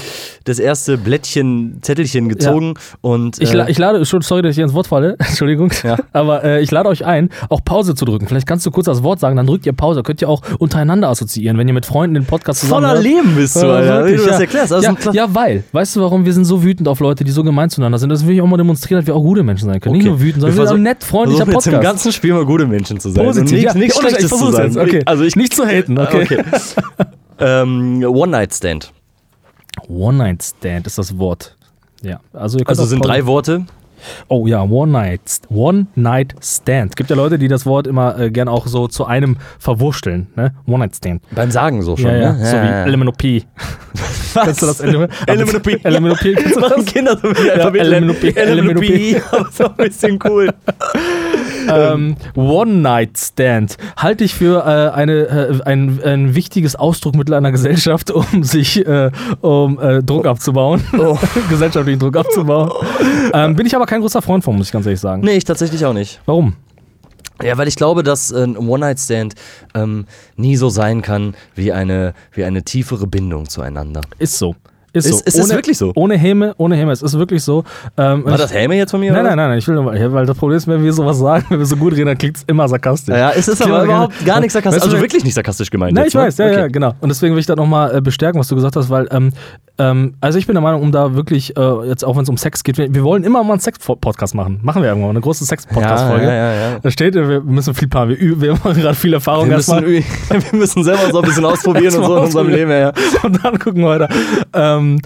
das 0.45 0.57
erste 0.57 0.97
Blättchen, 0.97 1.79
Zettelchen 1.81 2.29
gezogen 2.29 2.75
und 3.01 3.41
Ich, 3.41 3.51
äh, 3.51 3.57
la- 3.57 3.67
ich 3.67 3.77
lade, 3.77 4.05
schon- 4.05 4.21
sorry, 4.21 4.41
dass 4.41 4.51
ich 4.51 4.55
hier 4.55 4.63
ins 4.63 4.73
Wort 4.73 4.87
falle, 4.87 5.17
Entschuldigung, 5.19 5.69
Ja. 5.83 5.97
aber 6.13 6.45
äh, 6.45 6.61
ich 6.61 6.71
lade 6.71 6.87
euch 6.87 7.03
ein, 7.05 7.29
auch 7.49 7.59
Pause 7.65 7.93
zu 7.93 8.05
drücken. 8.05 8.27
Vielleicht 8.27 8.47
kannst 8.47 8.65
du 8.65 8.71
kurz 8.71 8.85
das 8.85 9.03
Wort 9.03 9.19
sagen, 9.19 9.35
dann 9.35 9.47
drückt 9.47 9.65
ihr 9.65 9.73
Pause. 9.73 10.01
Könnt 10.01 10.21
ihr 10.21 10.29
auch 10.29 10.43
untereinander 10.59 11.09
assoziieren, 11.09 11.57
wenn 11.57 11.67
ihr 11.67 11.73
mit 11.73 11.85
Freunden 11.85 12.13
den 12.13 12.25
Podcast 12.25 12.61
zusammen 12.61 12.87
voller. 12.87 13.01
Leben 13.01 13.35
bist 13.35 13.57
du, 13.57 13.65
Ja, 13.65 13.73
Alter, 13.73 14.05
wie 14.05 14.11
wirklich, 14.11 14.21
du 14.21 14.27
das 14.27 14.35
ja. 14.37 14.41
erklärst. 14.41 14.71
Also 14.71 14.87
ja, 14.87 15.11
ja, 15.11 15.27
weil, 15.35 15.65
weißt 15.73 15.97
du 15.97 16.01
warum? 16.01 16.23
Wir 16.23 16.31
sind 16.31 16.45
so 16.45 16.63
wütend 16.63 16.87
auf 16.87 17.01
Leute, 17.01 17.25
die 17.25 17.31
so 17.31 17.43
gemein 17.43 17.69
zueinander 17.69 17.97
sind. 17.97 18.07
Das 18.11 18.25
will 18.25 18.35
ich 18.35 18.41
auch 18.41 18.47
mal 18.47 18.55
demonstrieren, 18.55 19.01
dass 19.01 19.07
wir 19.07 19.15
auch 19.15 19.21
gute 19.23 19.43
Menschen 19.43 19.65
sein 19.67 19.81
können. 19.81 19.95
Nicht 19.97 20.03
Okay. 20.05 20.11
nur 20.11 20.21
wütend, 20.21 20.39
sondern 20.41 20.57
Wir 20.57 20.63
wir 20.63 20.67
sind 20.69 20.83
nett, 20.83 21.03
freundlicher 21.03 21.39
jetzt 21.45 21.47
im 21.49 21.53
Podcast. 21.73 21.83
ganzen 21.83 22.11
Spiel 22.13 22.31
mal 22.33 22.45
gute 22.45 22.65
Menschen 22.65 22.97
zu 22.97 23.09
sein. 23.09 23.25
Positiv, 23.25 23.51
und 23.57 23.61
ja. 23.61 23.71
Ja, 23.73 23.75
ohne 23.75 23.83
Scheiß, 23.91 23.99
Schlechtes 23.99 24.23
ich 24.31 24.37
zu 24.39 24.51
sein. 24.53 24.77
okay. 24.77 25.01
Also 25.05 25.23
ich, 25.25 25.35
Nicht 25.35 25.53
zu 25.53 25.65
haten, 25.65 25.97
okay. 25.99 26.21
okay. 26.23 26.43
Ähm, 27.39 28.03
One-Night-Stand. 28.03 28.93
One-Night-Stand 29.87 30.87
ist 30.87 30.97
das 30.97 31.17
Wort. 31.17 31.55
Ja, 32.01 32.19
also, 32.33 32.59
Also 32.65 32.85
sind 32.85 33.03
drei 33.03 33.25
Worte. 33.25 33.65
Oh 34.27 34.45
ja, 34.47 34.61
One 34.61 34.91
Night, 34.91 35.41
One 35.49 35.87
Night 35.95 36.35
Stand. 36.41 36.95
Gibt 36.95 37.09
ja 37.09 37.15
Leute, 37.15 37.39
die 37.39 37.47
das 37.47 37.65
Wort 37.65 37.87
immer 37.87 38.19
äh, 38.19 38.29
gern 38.29 38.47
auch 38.47 38.67
so 38.67 38.87
zu 38.87 39.05
einem 39.05 39.37
verwursteln. 39.57 40.27
Ne? 40.35 40.53
One 40.67 40.79
Night 40.79 40.95
Stand. 40.95 41.23
Beim 41.31 41.51
Sagen 41.51 41.81
so 41.81 41.97
schon, 41.97 42.11
ja, 42.11 42.17
ja. 42.17 42.33
ne? 42.33 42.45
So 42.45 42.57
wie 42.57 42.89
Element 42.89 43.17
P. 43.17 43.43
Kennst 44.43 44.61
du 44.61 44.65
das 44.67 44.79
Element 44.81 45.11
Element 45.27 45.63
P. 45.63 45.79
Element 45.83 46.19
P, 46.19 46.33
kennst 46.33 46.55
du 46.55 46.59
das? 46.61 46.69
Machen 46.71 46.85
Kinder 46.85 47.17
so 47.21 47.29
wie 47.29 47.47
Ja, 47.47 47.69
Element 47.69 48.19
P, 48.19 48.29
Element 48.35 48.79
P. 48.79 49.21
Aber 49.31 49.49
so 49.51 49.65
ein 49.69 49.75
bisschen 49.75 50.19
cool. 50.25 50.49
ähm, 51.67 52.15
One 52.35 52.73
Night 52.75 53.17
Stand 53.17 53.77
halte 53.97 54.23
ich 54.23 54.35
für 54.35 54.59
äh, 54.65 54.95
eine, 54.95 55.13
äh, 55.13 55.59
ein, 55.65 55.99
ein 56.03 56.35
wichtiges 56.35 56.75
Ausdruckmittel 56.75 57.33
einer 57.33 57.51
Gesellschaft, 57.51 58.11
um 58.11 58.43
sich 58.43 58.85
äh, 58.85 59.09
um 59.41 59.79
äh, 59.79 60.03
Druck 60.03 60.25
abzubauen, 60.27 60.83
Oh. 60.97 61.17
gesellschaftlichen 61.49 61.99
Druck 61.99 62.17
abzubauen. 62.17 62.71
Ähm, 63.33 63.55
bin 63.55 63.65
ich 63.65 63.75
aber 63.75 63.85
kein 63.85 64.01
großer 64.01 64.21
Freund 64.21 64.43
von, 64.43 64.55
muss 64.57 64.67
ich 64.67 64.71
ganz 64.73 64.85
ehrlich 64.85 64.99
sagen. 64.99 65.21
Nee, 65.23 65.37
ich 65.37 65.43
tatsächlich 65.43 65.85
auch 65.85 65.93
nicht. 65.93 66.19
Warum? 66.25 66.53
Ja, 67.43 67.57
weil 67.57 67.67
ich 67.67 67.75
glaube, 67.75 68.03
dass 68.03 68.31
ein 68.31 68.57
One-Night-Stand 68.57 69.35
ähm, 69.73 70.05
nie 70.37 70.55
so 70.55 70.69
sein 70.69 71.01
kann 71.01 71.35
wie 71.55 71.71
eine, 71.73 72.13
wie 72.33 72.43
eine 72.43 72.63
tiefere 72.63 73.07
Bindung 73.07 73.49
zueinander. 73.49 74.01
Ist 74.19 74.37
so. 74.37 74.55
Ist, 74.93 75.07
Ist- 75.07 75.17
so. 75.19 75.25
ist 75.25 75.37
es 75.39 75.49
wirklich 75.49 75.77
so? 75.77 75.91
Ohne 75.95 76.15
Häme, 76.17 76.53
ohne 76.57 76.77
Häme. 76.77 76.93
Es 76.93 77.01
ist 77.01 77.19
wirklich 77.19 77.43
so. 77.43 77.65
Ähm, 77.97 78.23
War 78.23 78.37
das 78.37 78.53
Helme 78.53 78.77
jetzt 78.77 78.91
von 78.91 79.01
mir? 79.01 79.11
Nein, 79.11 79.21
oder? 79.21 79.29
nein, 79.31 79.37
nein, 79.37 79.49
nein, 79.49 79.57
ich 79.59 79.67
will 79.67 79.75
nur, 79.75 79.93
ja, 79.93 80.13
weil 80.13 80.25
das 80.25 80.37
Problem 80.37 80.55
ist, 80.57 80.67
wenn 80.69 80.81
wir 80.81 80.93
sowas 80.93 81.17
sagen, 81.19 81.45
wenn 81.49 81.59
wir 81.59 81.65
so 81.65 81.75
gut 81.75 81.91
reden, 81.93 82.05
dann 82.05 82.17
klingt 82.17 82.37
es 82.37 82.43
immer 82.47 82.65
sarkastisch. 82.69 83.13
Ja, 83.13 83.31
es 83.31 83.49
ist 83.49 83.61
aber 83.61 83.83
überhaupt 83.83 84.25
gar 84.25 84.39
nichts 84.39 84.53
sarkastisch. 84.53 84.83
Weißt 84.83 84.93
du, 84.93 84.95
also 84.95 85.03
wirklich 85.03 85.25
nicht 85.25 85.33
sarkastisch 85.33 85.69
gemeint. 85.69 85.95
Nein, 85.95 86.05
jetzt, 86.05 86.13
ich 86.15 86.19
weiß, 86.21 86.37
ja, 86.37 86.45
ne? 86.45 86.51
ja, 86.53 86.59
Okay. 86.63 86.71
genau. 86.71 86.93
Und 87.01 87.09
deswegen 87.09 87.33
will 87.35 87.41
ich 87.41 87.45
das 87.45 87.57
nochmal 87.57 87.93
äh, 87.97 87.99
bestärken, 87.99 88.39
was 88.39 88.47
du 88.47 88.55
gesagt 88.55 88.77
hast, 88.77 88.89
weil, 88.89 89.09
ähm, 89.11 89.33
ähm, 89.77 90.13
also 90.21 90.37
ich 90.39 90.47
bin 90.47 90.53
der 90.55 90.61
Meinung, 90.61 90.81
um 90.81 90.91
da 90.91 91.15
wirklich, 91.15 91.55
äh, 91.57 91.87
jetzt 91.87 92.05
auch 92.05 92.15
wenn 92.15 92.23
es 92.23 92.29
um 92.29 92.37
Sex 92.37 92.63
geht, 92.63 92.77
wir, 92.77 92.93
wir 92.93 93.03
wollen 93.03 93.23
immer 93.23 93.43
mal 93.43 93.53
einen 93.53 93.59
Sex-Podcast 93.59 94.33
machen. 94.35 94.59
Machen 94.61 94.81
wir 94.81 94.89
irgendwann 94.89 95.07
mal, 95.09 95.15
eine 95.15 95.21
große 95.21 95.43
Sex-Podcast-Folge. 95.45 96.25
Ja, 96.25 96.33
ja, 96.33 96.53
ja. 96.53 96.79
Da 96.81 96.91
steht, 96.91 97.15
wir 97.15 97.41
müssen 97.41 97.73
viel 97.73 97.87
planen. 97.87 98.11
Wir, 98.11 98.17
üben- 98.17 98.41
wir 98.41 98.53
machen 98.53 98.73
gerade 98.75 98.95
viel 98.95 99.13
Erfahrung 99.13 99.49
Wir 99.49 99.57
müssen, 99.57 99.83
wir 99.85 100.03
müssen 100.59 100.83
selber 100.83 101.11
so 101.11 101.19
ein 101.21 101.25
bisschen 101.27 101.45
ausprobieren 101.45 101.95
und 101.95 102.05
so 102.05 102.15
in 102.17 102.23
unserem 102.23 102.49
Leben. 102.49 102.71
Ja. 102.71 102.93
Und 103.23 103.43
dann 103.43 103.59
gucken 103.59 103.81
wir 103.81 103.89
weiter. 103.89 104.09
Ähm, 104.53 104.99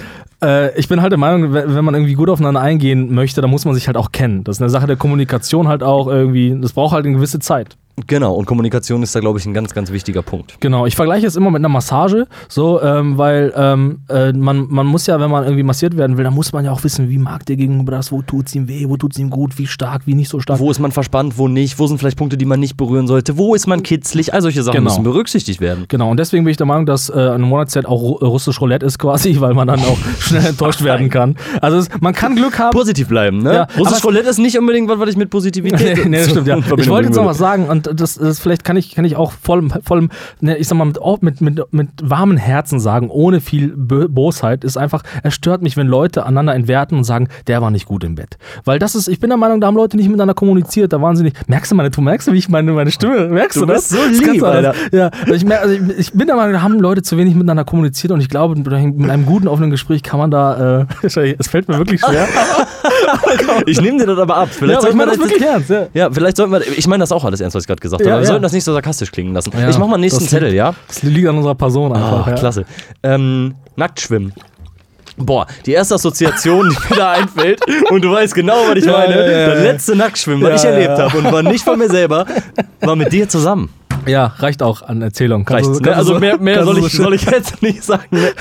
äh, 0.43 0.77
ich 0.79 0.87
bin 0.87 1.01
halt 1.01 1.11
der 1.11 1.19
Meinung, 1.19 1.51
wenn 1.53 1.83
man 1.85 1.95
irgendwie 1.95 2.13
gut 2.13 2.29
aufeinander 2.29 2.61
eingehen 2.61 3.13
möchte, 3.13 3.41
dann 3.41 3.49
muss 3.49 3.65
man 3.65 3.73
sich 3.73 3.87
halt 3.87 3.97
auch 3.97 4.11
kennen. 4.11 4.43
Das 4.43 4.57
ist 4.57 4.61
eine 4.61 4.69
Sache 4.69 4.87
der 4.87 4.95
Kommunikation 4.95 5.67
halt 5.67 5.83
auch 5.83 6.07
irgendwie. 6.07 6.55
Das 6.61 6.73
braucht 6.73 6.93
halt 6.93 7.05
eine 7.05 7.15
gewisse 7.15 7.39
Zeit. 7.39 7.75
Genau, 8.07 8.33
und 8.33 8.45
Kommunikation 8.45 9.03
ist 9.03 9.15
da, 9.15 9.19
glaube 9.19 9.39
ich, 9.39 9.45
ein 9.45 9.53
ganz, 9.53 9.73
ganz 9.73 9.91
wichtiger 9.91 10.21
Punkt. 10.21 10.55
Genau, 10.59 10.85
ich 10.85 10.95
vergleiche 10.95 11.27
es 11.27 11.35
immer 11.35 11.49
mit 11.51 11.59
einer 11.59 11.69
Massage, 11.69 12.27
so, 12.47 12.81
ähm, 12.81 13.17
weil 13.17 13.53
ähm, 13.55 13.99
äh, 14.09 14.31
man, 14.33 14.67
man 14.69 14.85
muss 14.87 15.07
ja, 15.07 15.19
wenn 15.19 15.29
man 15.31 15.43
irgendwie 15.43 15.63
massiert 15.63 15.97
werden 15.97 16.17
will, 16.17 16.23
dann 16.23 16.33
muss 16.33 16.51
man 16.53 16.65
ja 16.65 16.71
auch 16.71 16.83
wissen, 16.83 17.09
wie 17.09 17.17
mag 17.17 17.45
der 17.45 17.55
Gegenüber 17.55 17.91
das, 17.91 18.11
wo 18.11 18.21
tut 18.21 18.47
es 18.47 18.55
ihm 18.55 18.67
weh, 18.67 18.85
wo 18.87 18.97
tut 18.97 19.13
es 19.13 19.19
ihm 19.19 19.29
gut, 19.29 19.57
wie 19.57 19.67
stark, 19.67 20.03
wie 20.05 20.15
nicht 20.15 20.29
so 20.29 20.39
stark. 20.39 20.59
Wo 20.59 20.71
ist 20.71 20.79
man 20.79 20.91
verspannt, 20.91 21.37
wo 21.37 21.47
nicht, 21.47 21.79
wo 21.79 21.87
sind 21.87 21.97
vielleicht 21.97 22.17
Punkte, 22.17 22.37
die 22.37 22.45
man 22.45 22.59
nicht 22.59 22.77
berühren 22.77 23.07
sollte, 23.07 23.37
wo 23.37 23.55
ist 23.55 23.67
man 23.67 23.83
kitzlig, 23.83 24.33
all 24.33 24.41
solche 24.41 24.63
Sachen 24.63 24.77
Genau. 24.77 24.89
müssen 24.91 25.03
berücksichtigt 25.03 25.61
werden. 25.61 25.85
Genau, 25.87 26.09
und 26.11 26.17
deswegen 26.17 26.43
bin 26.43 26.51
ich 26.51 26.57
der 26.57 26.65
Meinung, 26.65 26.85
dass 26.85 27.09
äh, 27.09 27.13
eine 27.13 27.45
Monatszeit 27.45 27.85
auch 27.85 28.01
Ru- 28.01 28.23
russisch 28.25 28.61
Roulette 28.61 28.85
ist 28.85 28.99
quasi, 28.99 29.35
weil 29.39 29.53
man 29.53 29.67
dann 29.67 29.79
auch 29.81 29.97
schnell 30.19 30.45
enttäuscht 30.45 30.83
werden 30.83 31.09
kann. 31.09 31.35
Also 31.61 31.77
es, 31.77 31.89
man 31.99 32.13
kann 32.13 32.35
Glück 32.35 32.57
haben. 32.59 32.71
Positiv 32.71 33.07
bleiben, 33.07 33.39
ne? 33.39 33.53
Ja, 33.53 33.67
Russisch 33.77 34.03
Roulette 34.03 34.29
ist 34.29 34.37
nicht 34.39 34.57
unbedingt 34.57 34.89
was, 34.89 34.99
was 34.99 35.09
ich 35.09 35.17
mit 35.17 35.29
Positivität 35.29 35.97
nee, 36.05 36.09
nee, 36.09 36.17
das 36.17 36.29
stimmt, 36.29 36.47
ja. 36.47 36.57
Ich 36.77 36.89
wollte 36.89 37.07
jetzt 37.07 37.15
noch 37.15 37.25
was 37.25 37.37
sagen 37.37 37.67
und 37.67 37.88
das, 37.93 38.15
das 38.15 38.39
vielleicht 38.39 38.63
kann 38.63 38.77
ich, 38.77 38.95
kann 38.95 39.05
ich 39.05 39.15
auch 39.15 39.31
voll, 39.31 39.67
voll 39.83 40.09
ne, 40.41 40.57
ich 40.57 40.67
sag 40.67 40.77
mal, 40.77 40.85
mit, 40.85 40.97
mit, 41.21 41.41
mit, 41.41 41.73
mit 41.73 41.89
warmen 42.01 42.37
Herzen 42.37 42.79
sagen, 42.79 43.09
ohne 43.09 43.41
viel 43.41 43.69
Bosheit, 43.75 44.63
ist 44.63 44.77
einfach, 44.77 45.03
es 45.23 45.33
stört 45.33 45.61
mich, 45.61 45.77
wenn 45.77 45.87
Leute 45.87 46.25
einander 46.25 46.53
entwerten 46.55 46.97
und 46.97 47.03
sagen, 47.03 47.27
der 47.47 47.61
war 47.61 47.71
nicht 47.71 47.85
gut 47.85 48.03
im 48.03 48.15
Bett. 48.15 48.37
Weil 48.65 48.79
das 48.79 48.95
ist, 48.95 49.07
ich 49.07 49.19
bin 49.19 49.29
der 49.29 49.37
Meinung, 49.37 49.61
da 49.61 49.67
haben 49.67 49.75
Leute 49.75 49.97
nicht 49.97 50.07
miteinander 50.07 50.33
kommuniziert, 50.33 50.93
da 50.93 51.01
waren 51.01 51.15
sie 51.15 51.23
nicht. 51.23 51.47
Merkst 51.49 51.71
du 51.71 51.75
meine, 51.75 51.89
du 51.89 52.01
merkst 52.01 52.27
du, 52.27 52.33
wie 52.33 52.37
ich 52.37 52.49
meine, 52.49 52.71
meine 52.71 52.91
Stimme, 52.91 53.27
merkst 53.27 53.57
du, 53.57 53.61
Du 53.61 53.73
das? 53.73 53.89
so 53.89 53.97
Das 53.97 54.19
lieb. 54.19 54.43
Alter. 54.43 54.73
Ja, 54.91 55.09
also 55.21 55.33
ich, 55.33 55.45
mer- 55.45 55.61
also 55.61 55.73
ich, 55.73 55.81
ich 55.97 56.13
bin 56.13 56.27
der 56.27 56.35
Meinung, 56.35 56.53
da 56.53 56.61
haben 56.61 56.79
Leute 56.79 57.01
zu 57.01 57.17
wenig 57.17 57.35
miteinander 57.35 57.65
kommuniziert 57.65 58.11
und 58.11 58.21
ich 58.21 58.29
glaube, 58.29 58.55
mit 58.55 58.67
einem 58.71 59.25
guten 59.25 59.47
offenen 59.47 59.69
Gespräch 59.71 60.03
kann 60.03 60.19
man 60.19 60.31
da, 60.31 60.81
äh, 60.81 60.85
es 61.37 61.47
fällt 61.47 61.67
mir 61.67 61.77
wirklich 61.77 62.01
schwer. 62.01 62.27
Ich 63.65 63.81
nehme 63.81 63.99
dir 63.99 64.05
das 64.07 64.19
aber 64.19 64.37
ab. 64.37 64.49
Vielleicht 64.51 64.73
ja, 64.73 64.79
aber 64.79 64.89
ich 64.89 64.95
meine 64.95 65.11
das 65.11 65.19
wirklich 65.19 65.41
ernst, 65.41 65.69
ja. 65.69 65.87
Ja, 65.93 66.11
vielleicht 66.11 66.37
sollten 66.37 66.53
wir. 66.53 66.61
Ich 66.77 66.87
meine 66.87 67.01
das 67.01 67.11
auch 67.11 67.23
alles 67.23 67.41
ernst, 67.41 67.55
was 67.55 67.63
ich 67.63 67.67
gerade 67.67 67.81
gesagt 67.81 68.01
habe. 68.01 68.09
Ja, 68.09 68.15
aber 68.15 68.23
wir 68.23 68.27
sollten 68.27 68.43
das 68.43 68.51
nicht 68.51 68.63
so 68.63 68.73
sarkastisch 68.73 69.11
klingen 69.11 69.33
lassen. 69.33 69.51
Ich 69.69 69.77
mach 69.77 69.87
mal 69.87 69.97
den 69.97 70.01
nächsten 70.01 70.21
das 70.23 70.29
Zettel, 70.29 70.53
ja? 70.53 70.73
Das 70.87 71.03
liegt 71.03 71.27
an 71.27 71.37
unserer 71.37 71.55
Person 71.55 71.93
einfach. 71.93 72.27
Ah, 72.27 72.29
ja. 72.29 72.35
klasse. 72.35 72.65
Ähm, 73.03 73.55
Nacktschwimmen. 73.75 74.33
Boah, 75.17 75.47
die 75.65 75.73
erste 75.73 75.95
Assoziation, 75.95 76.69
die 76.69 76.89
mir 76.89 76.97
da 76.97 77.11
einfällt, 77.11 77.59
und 77.89 78.03
du 78.03 78.11
weißt 78.11 78.33
genau, 78.33 78.55
was 78.69 78.77
ich 78.77 78.85
meine. 78.85 79.15
das 79.15 79.63
letzte 79.63 79.95
Nacktschwimmen, 79.95 80.41
was 80.41 80.63
ich 80.63 80.69
erlebt 80.69 80.97
habe 80.97 81.17
und 81.17 81.31
war 81.31 81.43
nicht 81.43 81.63
von 81.63 81.77
mir 81.77 81.89
selber, 81.89 82.25
war 82.79 82.95
mit 82.95 83.11
dir 83.11 83.27
zusammen. 83.27 83.69
Ja, 84.05 84.33
reicht 84.37 84.61
auch 84.63 84.81
an 84.81 85.01
Erzählung. 85.01 85.47
Reicht, 85.47 85.69
ne? 85.81 85.95
Also 85.95 86.13
du- 86.15 86.19
mehr, 86.19 86.37
mehr 86.39 86.55
kannst 86.55 86.69
soll, 86.73 86.85
ich, 86.85 86.93
so 86.93 87.03
soll 87.03 87.13
ich 87.13 87.23
jetzt 87.25 87.61
nicht 87.61 87.83
sagen. 87.83 88.03
Ne? 88.11 88.31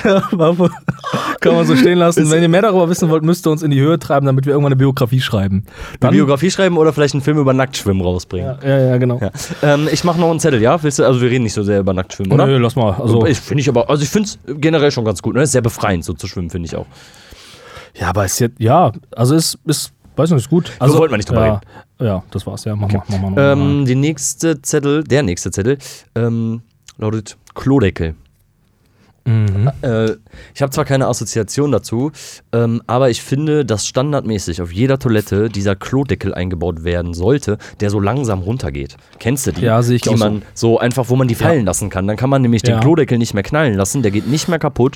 Kann 1.39 1.53
man 1.55 1.65
so 1.65 1.75
stehen 1.75 1.97
lassen. 1.97 2.29
Wenn 2.31 2.41
ihr 2.41 2.49
mehr 2.49 2.61
darüber 2.61 2.89
wissen 2.89 3.09
wollt, 3.09 3.23
müsst 3.23 3.47
ihr 3.47 3.51
uns 3.51 3.63
in 3.63 3.71
die 3.71 3.79
Höhe 3.79 3.97
treiben, 3.99 4.25
damit 4.25 4.45
wir 4.45 4.51
irgendwann 4.53 4.73
eine 4.73 4.77
Biografie 4.77 5.21
schreiben. 5.21 5.63
Eine 6.01 6.11
Biografie 6.11 6.51
schreiben 6.51 6.77
oder 6.77 6.93
vielleicht 6.93 7.13
einen 7.13 7.21
Film 7.23 7.37
über 7.37 7.53
Nacktschwimmen 7.53 8.01
rausbringen. 8.03 8.57
Ja, 8.61 8.69
ja, 8.69 8.79
ja, 8.89 8.97
genau. 8.97 9.19
Ja. 9.21 9.31
Ähm, 9.63 9.87
ich 9.91 10.03
mache 10.03 10.19
noch 10.19 10.29
einen 10.29 10.39
Zettel, 10.39 10.61
ja? 10.61 10.81
Willst 10.83 10.99
du, 10.99 11.05
also 11.05 11.21
wir 11.21 11.29
reden 11.29 11.43
nicht 11.43 11.53
so 11.53 11.63
sehr 11.63 11.79
über 11.79 11.93
Nacktschwimmen, 11.93 12.31
oder? 12.31 12.45
Nö, 12.45 12.57
lass 12.57 12.75
mal. 12.75 12.93
Also, 12.99 13.25
ich 13.25 13.39
finde 13.39 13.61
ich 13.61 13.69
aber, 13.69 13.89
also 13.89 14.03
ich 14.03 14.09
finde 14.09 14.27
es 14.29 14.39
generell 14.59 14.91
schon 14.91 15.05
ganz 15.05 15.21
gut. 15.21 15.35
Ne? 15.35 15.43
Ist 15.43 15.51
sehr 15.53 15.61
befreiend, 15.61 16.03
so 16.03 16.13
zu 16.13 16.27
schwimmen, 16.27 16.49
finde 16.49 16.67
ich 16.67 16.75
auch. 16.75 16.85
ja, 17.99 18.09
aber 18.09 18.25
ist 18.25 18.39
jetzt, 18.39 18.59
ja, 18.59 18.91
also 19.15 19.35
ist, 19.35 19.57
ist, 19.65 19.91
weiß 20.19 20.29
nicht, 20.31 20.41
ist 20.41 20.49
gut. 20.49 20.71
Also, 20.79 20.97
wollten 20.99 21.13
wir 21.13 21.17
nicht 21.17 21.29
drüber 21.29 21.61
ja, 21.99 22.05
Ja, 22.05 22.23
das 22.31 22.45
war's, 22.45 22.65
ja. 22.65 22.75
Mach 22.75 22.91
mal, 22.91 23.03
mach. 23.09 23.19
Mach 23.19 23.29
mal. 23.31 23.53
Ähm, 23.53 23.85
die 23.85 23.95
nächste 23.95 24.61
Zettel, 24.61 25.03
der 25.03 25.23
nächste 25.23 25.49
Zettel, 25.51 25.77
ähm, 26.15 26.61
lautet 26.97 27.37
Klodeckel. 27.55 28.15
Mhm. 29.25 29.69
Äh, 29.81 30.11
ich 30.55 30.61
habe 30.61 30.71
zwar 30.71 30.85
keine 30.85 31.07
Assoziation 31.07 31.71
dazu, 31.71 32.11
ähm, 32.51 32.81
aber 32.87 33.09
ich 33.09 33.21
finde, 33.21 33.65
dass 33.65 33.85
standardmäßig 33.85 34.61
auf 34.61 34.71
jeder 34.71 34.97
Toilette 34.97 35.49
dieser 35.49 35.75
Klodeckel 35.75 36.33
eingebaut 36.33 36.83
werden 36.83 37.13
sollte, 37.13 37.57
der 37.79 37.89
so 37.89 37.99
langsam 37.99 38.39
runtergeht. 38.39 38.97
Kennst 39.19 39.45
du 39.45 39.51
die? 39.51 39.61
Ja, 39.61 39.81
sehe 39.83 39.97
ich 39.97 40.01
die 40.03 40.09
auch 40.09 40.17
so. 40.17 40.23
man 40.23 40.41
so 40.53 40.79
einfach, 40.79 41.09
wo 41.09 41.15
man 41.15 41.27
die 41.27 41.35
fallen 41.35 41.65
lassen 41.65 41.89
kann. 41.89 42.07
Dann 42.07 42.17
kann 42.17 42.29
man 42.29 42.41
nämlich 42.41 42.65
Ja. 42.65 42.75
den 42.75 42.81
Klodeckel 42.81 43.17
nicht 43.17 43.33
mehr 43.33 43.43
knallen 43.43 43.75
lassen, 43.75 44.01
der 44.01 44.11
geht 44.11 44.27
nicht 44.27 44.47
mehr 44.47 44.59
kaputt. 44.59 44.95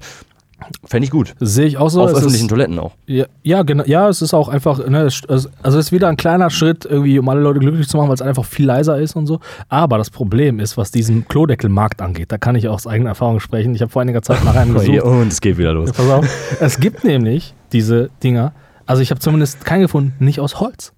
Fände 0.85 1.05
ich 1.05 1.11
gut. 1.11 1.33
Sehe 1.39 1.65
ich 1.65 1.77
auch 1.77 1.89
so. 1.89 2.01
auf 2.01 2.09
es 2.11 2.17
öffentlichen 2.17 2.45
ist, 2.45 2.49
Toiletten 2.49 2.79
auch. 2.79 2.91
ja, 3.07 3.25
ja, 3.43 3.63
genau. 3.63 3.83
Ja, 3.85 4.09
es 4.09 4.21
ist 4.21 4.33
auch 4.33 4.47
einfach, 4.49 4.85
ne, 4.87 5.01
es- 5.03 5.21
also 5.27 5.49
es 5.63 5.75
ist 5.75 5.91
wieder 5.91 6.07
ein 6.07 6.17
kleiner 6.17 6.49
Schritt, 6.49 6.85
irgendwie, 6.85 7.19
um 7.19 7.27
alle 7.29 7.41
Leute 7.41 7.59
glücklich 7.59 7.87
zu 7.87 7.97
machen, 7.97 8.07
weil 8.09 8.15
es 8.15 8.21
einfach 8.21 8.45
viel 8.45 8.65
leiser 8.65 8.97
ist 8.99 9.15
und 9.15 9.27
so. 9.27 9.39
Aber 9.69 9.97
das 9.97 10.09
Problem 10.09 10.59
ist, 10.59 10.77
was 10.77 10.91
diesen 10.91 11.27
Klodeckelmarkt 11.27 12.01
angeht, 12.01 12.31
da 12.31 12.37
kann 12.37 12.55
ich 12.55 12.67
auch 12.67 12.75
aus 12.75 12.87
eigener 12.87 13.09
Erfahrung 13.09 13.39
sprechen. 13.39 13.75
Ich 13.75 13.81
habe 13.81 13.91
vor 13.91 14.01
einiger 14.01 14.21
Zeit 14.21 14.43
nach 14.45 14.55
einem 14.55 14.73
gesucht. 14.79 15.01
Und 15.01 15.27
es 15.27 15.41
geht 15.41 15.57
wieder 15.57 15.73
los. 15.73 15.91
Pass 15.91 16.09
auf. 16.09 16.25
Es 16.59 16.79
gibt 16.79 17.03
nämlich 17.03 17.53
diese 17.73 18.09
Dinger, 18.23 18.53
also 18.85 19.01
ich 19.01 19.11
habe 19.11 19.19
zumindest 19.19 19.65
keinen 19.65 19.81
gefunden, 19.81 20.13
nicht 20.23 20.39
aus 20.39 20.59
Holz. 20.59 20.92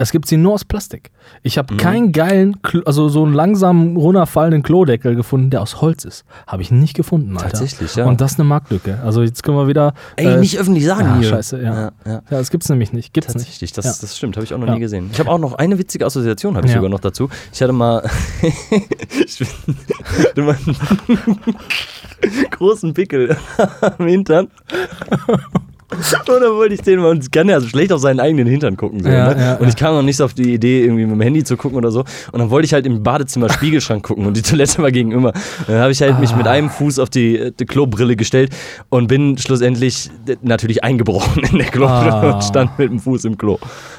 Es 0.00 0.12
gibt 0.12 0.26
sie 0.26 0.38
nur 0.38 0.54
aus 0.54 0.64
Plastik. 0.64 1.10
Ich 1.42 1.56
Mhm. 1.56 1.58
habe 1.58 1.76
keinen 1.76 2.12
geilen, 2.12 2.56
Klo- 2.62 2.82
also 2.86 3.08
so 3.10 3.22
einen 3.22 3.34
langsam 3.34 3.96
runterfallenden 3.98 4.62
Klodeckel 4.62 5.14
gefunden, 5.14 5.50
der 5.50 5.60
aus 5.60 5.82
Holz 5.82 6.04
ist. 6.06 6.24
Habe 6.46 6.62
ich 6.62 6.70
nicht 6.70 6.94
gefunden, 6.94 7.36
Alter. 7.36 7.50
Tatsächlich, 7.50 7.94
ja. 7.96 8.06
Und 8.06 8.20
das 8.22 8.32
ist 8.32 8.40
eine 8.40 8.48
Marktlücke. 8.48 8.98
Also 9.04 9.22
jetzt 9.22 9.42
können 9.42 9.58
wir 9.58 9.68
wieder. 9.68 9.92
Ey, 10.16 10.26
äh, 10.26 10.36
nicht 10.38 10.58
öffentlich 10.58 10.86
sagen 10.86 11.04
ja, 11.06 11.16
hier. 11.18 11.28
scheiße, 11.28 11.58
ja. 11.62 11.74
Ja, 11.74 11.92
ja. 12.06 12.12
Ja, 12.12 12.22
das 12.30 12.50
gibt's 12.50 12.68
nämlich 12.70 12.92
nicht. 12.94 13.12
Gibt's 13.12 13.34
nicht. 13.34 13.44
Tatsächlich, 13.44 13.72
das, 13.74 13.84
Ja. 13.84 13.92
das 14.00 14.16
stimmt, 14.16 14.36
habe 14.36 14.44
ich 14.44 14.54
auch 14.54 14.58
noch 14.58 14.68
Ja. 14.68 14.74
nie 14.74 14.80
gesehen. 14.80 15.10
Ich 15.12 15.18
habe 15.20 15.30
auch 15.30 15.38
noch 15.38 15.54
eine 15.54 15.78
witzige 15.78 16.06
Assoziation, 16.06 16.56
habe 16.56 16.66
ich 16.66 16.72
sogar 16.72 16.88
noch 16.88 17.00
dazu. 17.00 17.28
Ich 17.52 17.60
hatte 17.60 17.72
mal, 17.74 18.02
ich 18.42 19.40
hatte 20.24 20.42
mal 20.42 20.56
einen 20.66 21.46
großen 22.50 22.94
Pickel 22.94 23.36
am 23.98 24.06
Hintern. 24.06 24.48
Und 26.28 26.40
dann 26.40 26.54
wollte 26.54 26.74
ich 26.74 26.82
den 26.82 27.00
mal, 27.00 27.10
und 27.10 27.24
ich 27.24 27.30
kann 27.30 27.48
ja 27.48 27.60
so 27.60 27.66
schlecht 27.68 27.92
auf 27.92 28.00
seinen 28.00 28.20
eigenen 28.20 28.46
Hintern 28.46 28.76
gucken. 28.76 29.02
So, 29.02 29.08
Ja, 29.08 29.34
ne? 29.34 29.40
ja, 29.40 29.54
und 29.56 29.68
ich 29.68 29.76
kam 29.76 29.94
noch 29.94 30.02
nicht 30.02 30.16
so 30.18 30.24
auf 30.24 30.34
die 30.34 30.54
Idee, 30.54 30.84
irgendwie 30.84 31.02
mit 31.04 31.12
dem 31.12 31.20
Handy 31.20 31.42
zu 31.44 31.56
gucken 31.56 31.76
oder 31.78 31.90
so. 31.90 32.00
Und 32.32 32.38
dann 32.38 32.50
wollte 32.50 32.66
ich 32.66 32.72
halt 32.72 32.86
im 32.86 33.02
Badezimmer 33.02 33.48
Spiegelschrank 33.52 34.02
gucken 34.04 34.26
und 34.26 34.36
die 34.36 34.42
Toilette 34.42 34.80
war 34.82 34.92
gegenüber. 34.92 35.32
Dann 35.66 35.78
habe 35.80 35.90
ich 35.92 36.00
halt 36.00 36.20
mich 36.20 36.34
mit 36.36 36.46
einem 36.46 36.70
Fuß 36.70 36.98
auf 37.00 37.10
die, 37.10 37.36
äh, 37.38 37.52
die 37.58 37.66
Klobrille 37.66 38.14
gestellt 38.16 38.50
und 38.88 39.08
bin 39.08 39.36
schlussendlich 39.38 40.10
äh, 40.26 40.36
natürlich 40.42 40.84
eingebrochen 40.84 41.42
in 41.50 41.58
der 41.58 41.66
Klobrille 41.66 42.12
Ah. 42.12 42.30
und 42.34 42.44
stand 42.44 42.78
mit 42.78 42.90
dem 42.90 43.00
Fuß 43.00 43.24
im 43.24 43.36
Klo. 43.36 43.58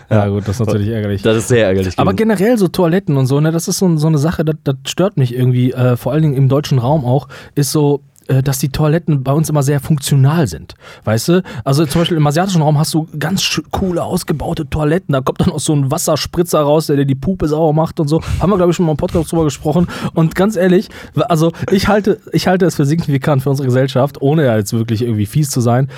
Ja, 0.10 0.28
gut, 0.28 0.48
das 0.48 0.60
ist 0.60 0.66
natürlich 0.66 0.90
ärgerlich. 0.90 1.22
Das 1.22 1.38
ist 1.38 1.48
sehr 1.50 1.66
ärgerlich. 1.68 1.98
Aber 1.98 2.12
gewesen. 2.14 2.30
generell 2.38 2.58
so 2.58 2.68
Toiletten 2.68 3.18
und 3.18 3.28
so, 3.28 3.40
ne, 3.40 3.52
das 3.52 3.68
ist 3.68 3.78
so, 3.80 3.98
so 3.98 4.08
eine 4.08 4.18
Sache, 4.18 4.44
das, 4.46 4.56
das 4.64 4.76
stört 4.86 5.18
mich 5.18 5.34
irgendwie, 5.36 5.72
äh, 5.72 5.96
vor 5.98 6.12
allen 6.12 6.22
Dingen 6.22 6.34
im 6.36 6.50
deutschen 6.50 6.80
Raum 6.80 7.06
auch, 7.06 7.28
ist 7.56 7.72
so, 7.72 8.02
dass 8.28 8.60
die 8.60 8.70
Toiletten 8.70 9.24
bei 9.24 9.32
uns 9.32 9.50
immer 9.50 9.64
sehr 9.64 9.80
funktional 9.80 10.48
sind. 10.48 10.76
Weißt 11.04 11.28
du? 11.30 11.44
Also 11.64 11.86
zum 11.86 12.02
Beispiel 12.02 12.18
im 12.18 12.28
asiatischen 12.28 12.62
Raum 12.62 12.78
hast 12.78 12.94
du 12.94 13.08
ganz 13.18 13.62
coole, 13.72 14.04
ausgebaute 14.04 14.70
Toiletten. 14.70 15.14
Da 15.14 15.22
kommt 15.22 15.42
dann 15.42 15.50
auch 15.50 15.60
so 15.60 15.74
ein 15.74 15.92
Wasserspritzer 15.92 16.62
raus, 16.62 16.88
der 16.88 16.98
dir 16.98 17.06
die 17.06 17.16
Pupe 17.16 17.48
sauer 17.48 17.74
macht 17.74 18.00
und 18.00 18.08
so. 18.08 18.22
Haben 18.40 18.52
wir, 18.52 18.58
glaube 18.58 18.72
ich, 18.72 18.76
schon 18.78 18.86
mal 18.86 18.94
im 18.94 18.98
Podcast 18.98 19.32
drüber 19.32 19.44
gesprochen. 19.44 19.88
Und 20.14 20.36
ganz 20.36 20.56
ehrlich, 20.56 20.90
also 21.16 21.52
ich 21.72 21.88
halte, 21.88 22.20
ich 22.32 22.48
halte 22.48 22.66
es 22.66 22.76
für 22.76 22.86
signifikant 22.86 23.44
für 23.44 23.50
unsere 23.50 23.68
Gesellschaft, 23.68 24.22
ohne 24.22 24.46
ja 24.46 24.58
jetzt 24.58 24.74
wirklich 24.74 25.02
irgendwie 25.02 25.26
fies 25.26 25.50
zu 25.50 25.62
sein, 25.62 25.90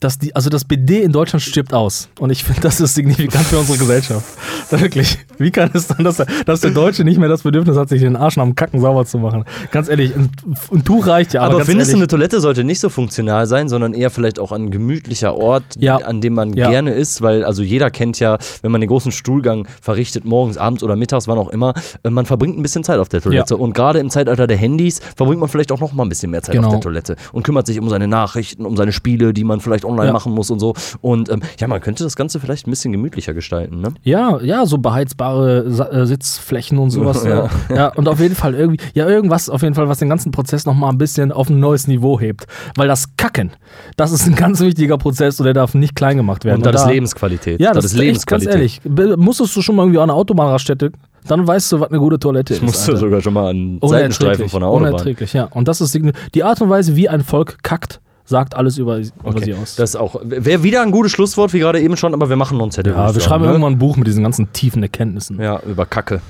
dass 0.00 0.18
die, 0.18 0.34
also 0.36 0.48
das 0.50 0.64
BD 0.64 1.02
in 1.02 1.12
Deutschland 1.12 1.42
stirbt 1.42 1.74
aus. 1.74 2.08
Und 2.20 2.30
ich 2.30 2.44
finde, 2.44 2.60
das 2.60 2.80
ist 2.80 2.94
signifikant 2.94 3.44
für 3.46 3.58
unsere 3.58 3.78
Gesellschaft. 3.78 4.24
Wirklich. 4.70 5.18
Wie 5.38 5.50
kann 5.50 5.70
es 5.74 5.86
dann, 5.88 6.04
dass 6.04 6.18
der, 6.18 6.26
dass 6.46 6.60
der 6.60 6.70
Deutsche 6.70 7.04
nicht 7.04 7.18
mehr 7.18 7.28
das 7.28 7.42
Bedürfnis 7.42 7.76
hat, 7.76 7.88
sich 7.88 8.00
den 8.00 8.16
Arsch 8.16 8.36
nach 8.36 8.44
dem 8.44 8.54
Kacken 8.54 8.80
sauber 8.80 9.04
zu 9.06 9.18
machen? 9.18 9.44
Ganz 9.72 9.88
ehrlich, 9.88 10.14
ein, 10.14 10.30
ein 10.72 10.84
Tuch 10.84 11.06
reicht 11.06 11.32
ja. 11.32 11.42
Aber, 11.42 11.54
Aber 11.56 11.64
findest 11.64 11.90
du, 11.90 11.96
ehrlich, 11.96 12.02
eine 12.02 12.06
Toilette 12.08 12.40
sollte 12.40 12.64
nicht 12.64 12.80
so 12.80 12.88
funktional 12.88 13.46
sein, 13.46 13.68
sondern 13.68 13.92
eher 13.94 14.10
vielleicht 14.10 14.38
auch 14.38 14.52
ein 14.52 14.70
gemütlicher 14.70 15.34
Ort, 15.36 15.64
Ja. 15.78 15.96
an 15.96 16.20
dem 16.20 16.34
man 16.34 16.52
Ja. 16.52 16.70
gerne 16.70 16.92
ist, 16.92 17.22
weil 17.22 17.44
also 17.44 17.62
jeder 17.62 17.90
kennt 17.90 18.20
ja, 18.20 18.38
wenn 18.62 18.70
man 18.70 18.80
den 18.80 18.88
großen 18.88 19.10
Stuhlgang 19.12 19.66
verrichtet, 19.82 20.24
morgens, 20.24 20.58
abends 20.58 20.82
oder 20.82 20.96
mittags, 20.96 21.26
wann 21.28 21.38
auch 21.38 21.48
immer, 21.50 21.74
äh, 22.04 22.10
man 22.10 22.26
verbringt 22.26 22.56
ein 22.58 22.62
bisschen 22.62 22.84
Zeit 22.84 22.98
auf 22.98 23.08
der 23.08 23.20
Toilette. 23.20 23.56
Und 23.56 23.74
gerade 23.74 23.98
im 23.98 24.10
Zeitalter 24.10 24.46
der 24.46 24.56
Handys 24.56 25.00
verbringt 25.16 25.40
man 25.40 25.48
vielleicht 25.48 25.72
auch 25.72 25.80
noch 25.80 25.92
mal 25.92 26.04
ein 26.04 26.08
bisschen 26.08 26.30
mehr 26.30 26.42
Zeit 26.42 26.54
Genau. 26.54 26.68
auf 26.68 26.74
der 26.74 26.80
Toilette 26.82 27.16
und 27.32 27.42
kümmert 27.42 27.66
sich 27.66 27.80
um 27.80 27.88
seine 27.88 28.06
Nachrichten, 28.08 28.64
um 28.66 28.76
seine 28.76 28.92
Spiele, 28.92 29.32
die 29.32 29.44
man 29.44 29.60
vielleicht 29.60 29.84
online 29.88 30.08
Ja. 30.08 30.12
machen 30.12 30.32
muss 30.32 30.50
und 30.50 30.60
so. 30.60 30.74
Und 31.00 31.28
ähm, 31.30 31.40
ja, 31.58 31.66
man 31.66 31.80
könnte 31.80 32.04
das 32.04 32.14
Ganze 32.16 32.38
vielleicht 32.40 32.66
ein 32.66 32.70
bisschen 32.70 32.92
gemütlicher 32.92 33.34
gestalten, 33.34 33.80
ne? 33.80 33.94
Ja, 34.02 34.40
ja, 34.40 34.66
so 34.66 34.78
beheizbare 34.78 35.70
Sa 35.70 35.86
äh, 35.88 36.06
Sitzflächen 36.06 36.78
und 36.78 36.90
sowas. 36.90 37.24
Ja. 37.28 37.48
ja. 37.68 37.76
ja, 37.76 37.88
und 37.88 38.08
auf 38.08 38.20
jeden 38.20 38.34
Fall 38.34 38.54
irgendwie, 38.54 38.82
ja, 38.94 39.08
irgendwas 39.08 39.48
auf 39.50 39.62
jeden 39.62 39.74
Fall, 39.74 39.88
was 39.88 39.98
den 39.98 40.08
ganzen 40.08 40.30
Prozess 40.30 40.64
nochmal 40.66 40.90
ein 40.92 40.98
bisschen 40.98 41.32
auf 41.32 41.48
ein 41.50 41.58
neues 41.60 41.88
Niveau 41.88 42.18
hebt. 42.20 42.46
Weil 42.76 42.86
das 42.88 43.16
Kacken, 43.16 43.50
das 43.96 44.12
ist 44.12 44.26
ein 44.26 44.34
ganz 44.34 44.60
wichtiger 44.60 44.98
Prozess 44.98 45.40
und 45.40 45.44
der 45.44 45.54
darf 45.54 45.74
nicht 45.74 45.94
klein 45.94 46.16
gemacht 46.16 46.44
werden. 46.44 46.58
Und 46.58 46.66
das 46.66 46.76
ist 46.82 46.86
da- 46.86 46.90
Lebensqualität. 46.90 47.60
Ja, 47.60 47.72
das, 47.72 47.86
ist 47.86 47.94
ist 47.94 48.00
echt, 48.00 48.26
ganz 48.26 48.46
ehrlich. 48.46 48.80
Musstest 49.16 49.54
du 49.56 49.62
schon 49.62 49.76
mal 49.76 49.82
irgendwie 49.82 49.98
an 49.98 50.04
einer 50.10 50.14
Autobahnraststätte, 50.14 50.92
dann 51.26 51.46
weißt 51.46 51.72
du, 51.72 51.80
was 51.80 51.90
eine 51.90 51.98
gute 51.98 52.18
Toilette 52.18 52.54
ist. 52.54 52.62
Musst 52.62 52.86
du 52.86 52.92
Alter. 52.92 53.00
sogar 53.00 53.20
schon 53.20 53.34
mal 53.34 53.50
an 53.50 53.78
Seitenstreifen 53.82 54.48
von 54.48 54.60
der 54.60 54.68
Autobahn. 54.70 54.92
Unerträglich, 54.94 55.32
ja. 55.32 55.44
Und 55.44 55.68
das 55.68 55.80
ist 55.80 55.98
die 56.34 56.42
Art 56.44 56.60
und 56.62 56.70
Weise, 56.70 56.96
wie 56.96 57.08
ein 57.08 57.22
Volk 57.22 57.58
kackt, 57.62 58.00
sagt 58.28 58.54
alles 58.54 58.76
über, 58.76 58.98
über 58.98 59.06
Okay. 59.24 59.44
sie 59.44 59.54
aus. 59.54 59.76
Das 59.76 59.96
auch 59.96 60.20
wäre 60.22 60.62
wieder 60.62 60.82
ein 60.82 60.90
gutes 60.90 61.12
Schlusswort, 61.12 61.52
wie 61.54 61.60
gerade 61.60 61.80
eben 61.80 61.96
schon, 61.96 62.12
aber 62.12 62.28
wir 62.28 62.36
machen 62.36 62.60
einen 62.60 62.70
Zettel. 62.70 62.92
ja, 62.92 63.14
wir 63.14 63.20
schreiben 63.20 63.44
ne? 63.44 63.50
irgendwann 63.50 63.72
ein 63.74 63.78
Buch 63.78 63.96
mit 63.96 64.06
diesen 64.06 64.22
ganzen 64.22 64.52
tiefen 64.52 64.82
Erkenntnissen. 64.82 65.40
Ja, 65.40 65.60
über 65.60 65.86
Kacke. 65.86 66.20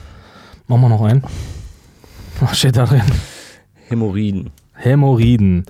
Machen 0.68 0.82
wir 0.82 0.88
noch 0.90 1.02
einen. 1.02 1.24
Was 2.40 2.58
steht 2.58 2.76
da 2.76 2.86
drin? 2.86 3.02
Hämorrhoiden. 3.88 4.50
Hämorrhoiden. 4.74 5.66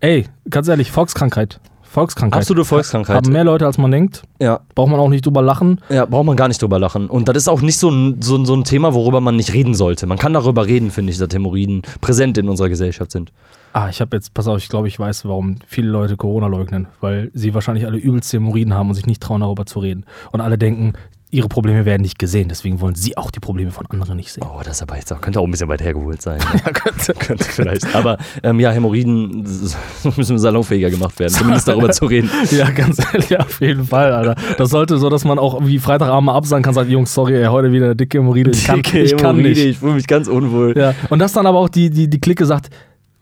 Ey, 0.00 0.26
ganz 0.50 0.68
ehrlich, 0.68 0.90
Volkskrankheit. 0.90 1.60
Volkskrankheit. 1.82 2.42
Absolute 2.42 2.64
Volkskrankheit. 2.66 3.16
Haben 3.16 3.32
mehr 3.32 3.44
Leute, 3.44 3.64
als 3.64 3.78
man 3.78 3.90
denkt. 3.90 4.24
Ja. 4.40 4.60
Braucht 4.74 4.90
man 4.90 4.98
auch 5.00 5.08
nicht 5.08 5.24
drüber 5.24 5.40
lachen. 5.40 5.80
Ja, 5.88 6.04
braucht 6.04 6.26
man 6.26 6.36
gar 6.36 6.48
nicht 6.48 6.60
drüber 6.60 6.78
lachen. 6.78 7.08
Und 7.08 7.28
das 7.28 7.36
ist 7.36 7.48
auch 7.48 7.62
nicht 7.62 7.78
so 7.78 7.88
ein, 7.88 8.20
so, 8.20 8.44
so 8.44 8.54
ein 8.54 8.64
Thema, 8.64 8.92
worüber 8.92 9.20
man 9.20 9.36
nicht 9.36 9.54
reden 9.54 9.74
sollte. 9.74 10.06
Man 10.06 10.18
kann 10.18 10.32
darüber 10.34 10.66
reden, 10.66 10.90
finde 10.90 11.12
ich, 11.12 11.18
dass 11.18 11.32
Hämorrhoiden 11.32 11.82
präsent 12.00 12.36
in 12.36 12.48
unserer 12.48 12.68
Gesellschaft 12.68 13.12
sind. 13.12 13.32
Ah, 13.76 13.88
ich 13.88 14.00
habe 14.00 14.16
jetzt, 14.16 14.32
pass 14.34 14.46
auf, 14.46 14.58
ich 14.58 14.68
glaube, 14.68 14.86
ich 14.86 15.00
weiß, 15.00 15.24
warum 15.24 15.56
viele 15.66 15.88
Leute 15.88 16.16
Corona 16.16 16.46
leugnen. 16.46 16.86
Weil 17.00 17.32
sie 17.34 17.54
wahrscheinlich 17.54 17.86
alle 17.86 17.98
übelste 17.98 18.36
Hämorrhoiden 18.36 18.72
haben 18.72 18.88
und 18.88 18.94
sich 18.94 19.06
nicht 19.06 19.20
trauen, 19.20 19.40
darüber 19.40 19.66
zu 19.66 19.80
reden. 19.80 20.04
Und 20.30 20.40
alle 20.40 20.56
denken, 20.56 20.92
ihre 21.32 21.48
Probleme 21.48 21.84
werden 21.84 22.02
nicht 22.02 22.20
gesehen. 22.20 22.48
Deswegen 22.48 22.80
wollen 22.80 22.94
sie 22.94 23.16
auch 23.16 23.32
die 23.32 23.40
Probleme 23.40 23.72
von 23.72 23.84
anderen 23.90 24.14
nicht 24.16 24.30
sehen. 24.30 24.44
Oh, 24.46 24.60
das 24.62 24.76
ist 24.76 24.82
aber 24.82 24.94
jetzt 24.94 25.12
auch, 25.12 25.20
könnte 25.20 25.40
auch 25.40 25.44
ein 25.44 25.50
bisschen 25.50 25.68
weit 25.68 25.82
hergeholt 25.82 26.22
sein. 26.22 26.38
Ja, 26.64 26.70
könnte, 26.70 27.14
könnte 27.18 27.44
vielleicht. 27.44 27.96
Aber 27.96 28.16
ähm, 28.44 28.60
ja, 28.60 28.70
Hämorrhoiden 28.70 29.42
müssen 30.16 30.38
salonfähiger 30.38 30.90
gemacht 30.90 31.18
werden, 31.18 31.32
zumindest 31.32 31.66
darüber 31.66 31.90
zu 31.90 32.06
reden. 32.06 32.30
Ja, 32.52 32.70
ganz 32.70 33.00
ehrlich, 33.12 33.30
ja, 33.30 33.40
auf 33.40 33.60
jeden 33.60 33.84
Fall, 33.84 34.12
Alter. 34.12 34.36
Das 34.56 34.70
sollte 34.70 34.98
so, 34.98 35.10
dass 35.10 35.24
man 35.24 35.40
auch 35.40 35.66
wie 35.66 35.80
Freitagabend 35.80 36.26
mal 36.26 36.36
absagen 36.36 36.62
kann, 36.62 36.74
sagen, 36.74 36.90
Jungs, 36.90 37.12
sorry, 37.12 37.42
ey, 37.42 37.46
heute 37.46 37.72
wieder 37.72 37.86
eine 37.86 37.96
dicke 37.96 38.18
Hämorrhoide. 38.18 38.52
Ich 38.52 38.64
kann, 38.66 38.76
Dicke 38.76 39.00
ich 39.00 39.16
kann 39.16 39.34
Hämorrhoide, 39.36 39.48
nicht. 39.48 39.64
Ich 39.64 39.78
fühle 39.78 39.94
mich 39.94 40.06
ganz 40.06 40.28
unwohl. 40.28 40.74
Ja. 40.78 40.94
Und 41.10 41.18
dass 41.18 41.32
dann 41.32 41.46
aber 41.46 41.58
auch 41.58 41.68
die, 41.68 41.90
die, 41.90 42.08
die 42.08 42.20
Clique 42.20 42.46
sagt, 42.46 42.70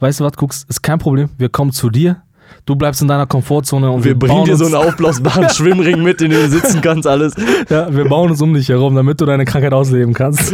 weißt 0.03 0.20
du 0.20 0.24
was, 0.24 0.32
guckst, 0.34 0.68
ist 0.68 0.82
kein 0.82 0.98
Problem, 0.98 1.30
wir 1.38 1.48
kommen 1.48 1.72
zu 1.72 1.88
dir. 1.88 2.22
Du 2.66 2.76
bleibst 2.76 3.00
in 3.00 3.09
deiner 3.09 3.26
Komfortzone 3.26 3.90
und 3.90 4.05
Wir 4.05 4.16
bringen 4.16 4.34
bauen 4.36 4.44
dir 4.44 4.57
so 4.57 4.66
einen 4.66 4.74
aufblasbaren 4.74 5.48
Schwimmring 5.55 6.03
mit, 6.03 6.20
in 6.20 6.30
dem 6.30 6.42
du 6.42 6.48
sitzen 6.50 6.82
kannst, 6.82 7.07
alles. 7.09 7.34
Ja, 7.70 7.92
wir 7.92 8.05
bauen 8.07 8.30
uns 8.30 8.42
um 8.42 8.53
dich 8.53 8.68
herum, 8.68 8.94
damit 8.94 9.20
du 9.20 9.24
deine 9.24 9.46
Krankheit 9.46 9.72
ausleben 9.72 10.12
kannst. 10.12 10.53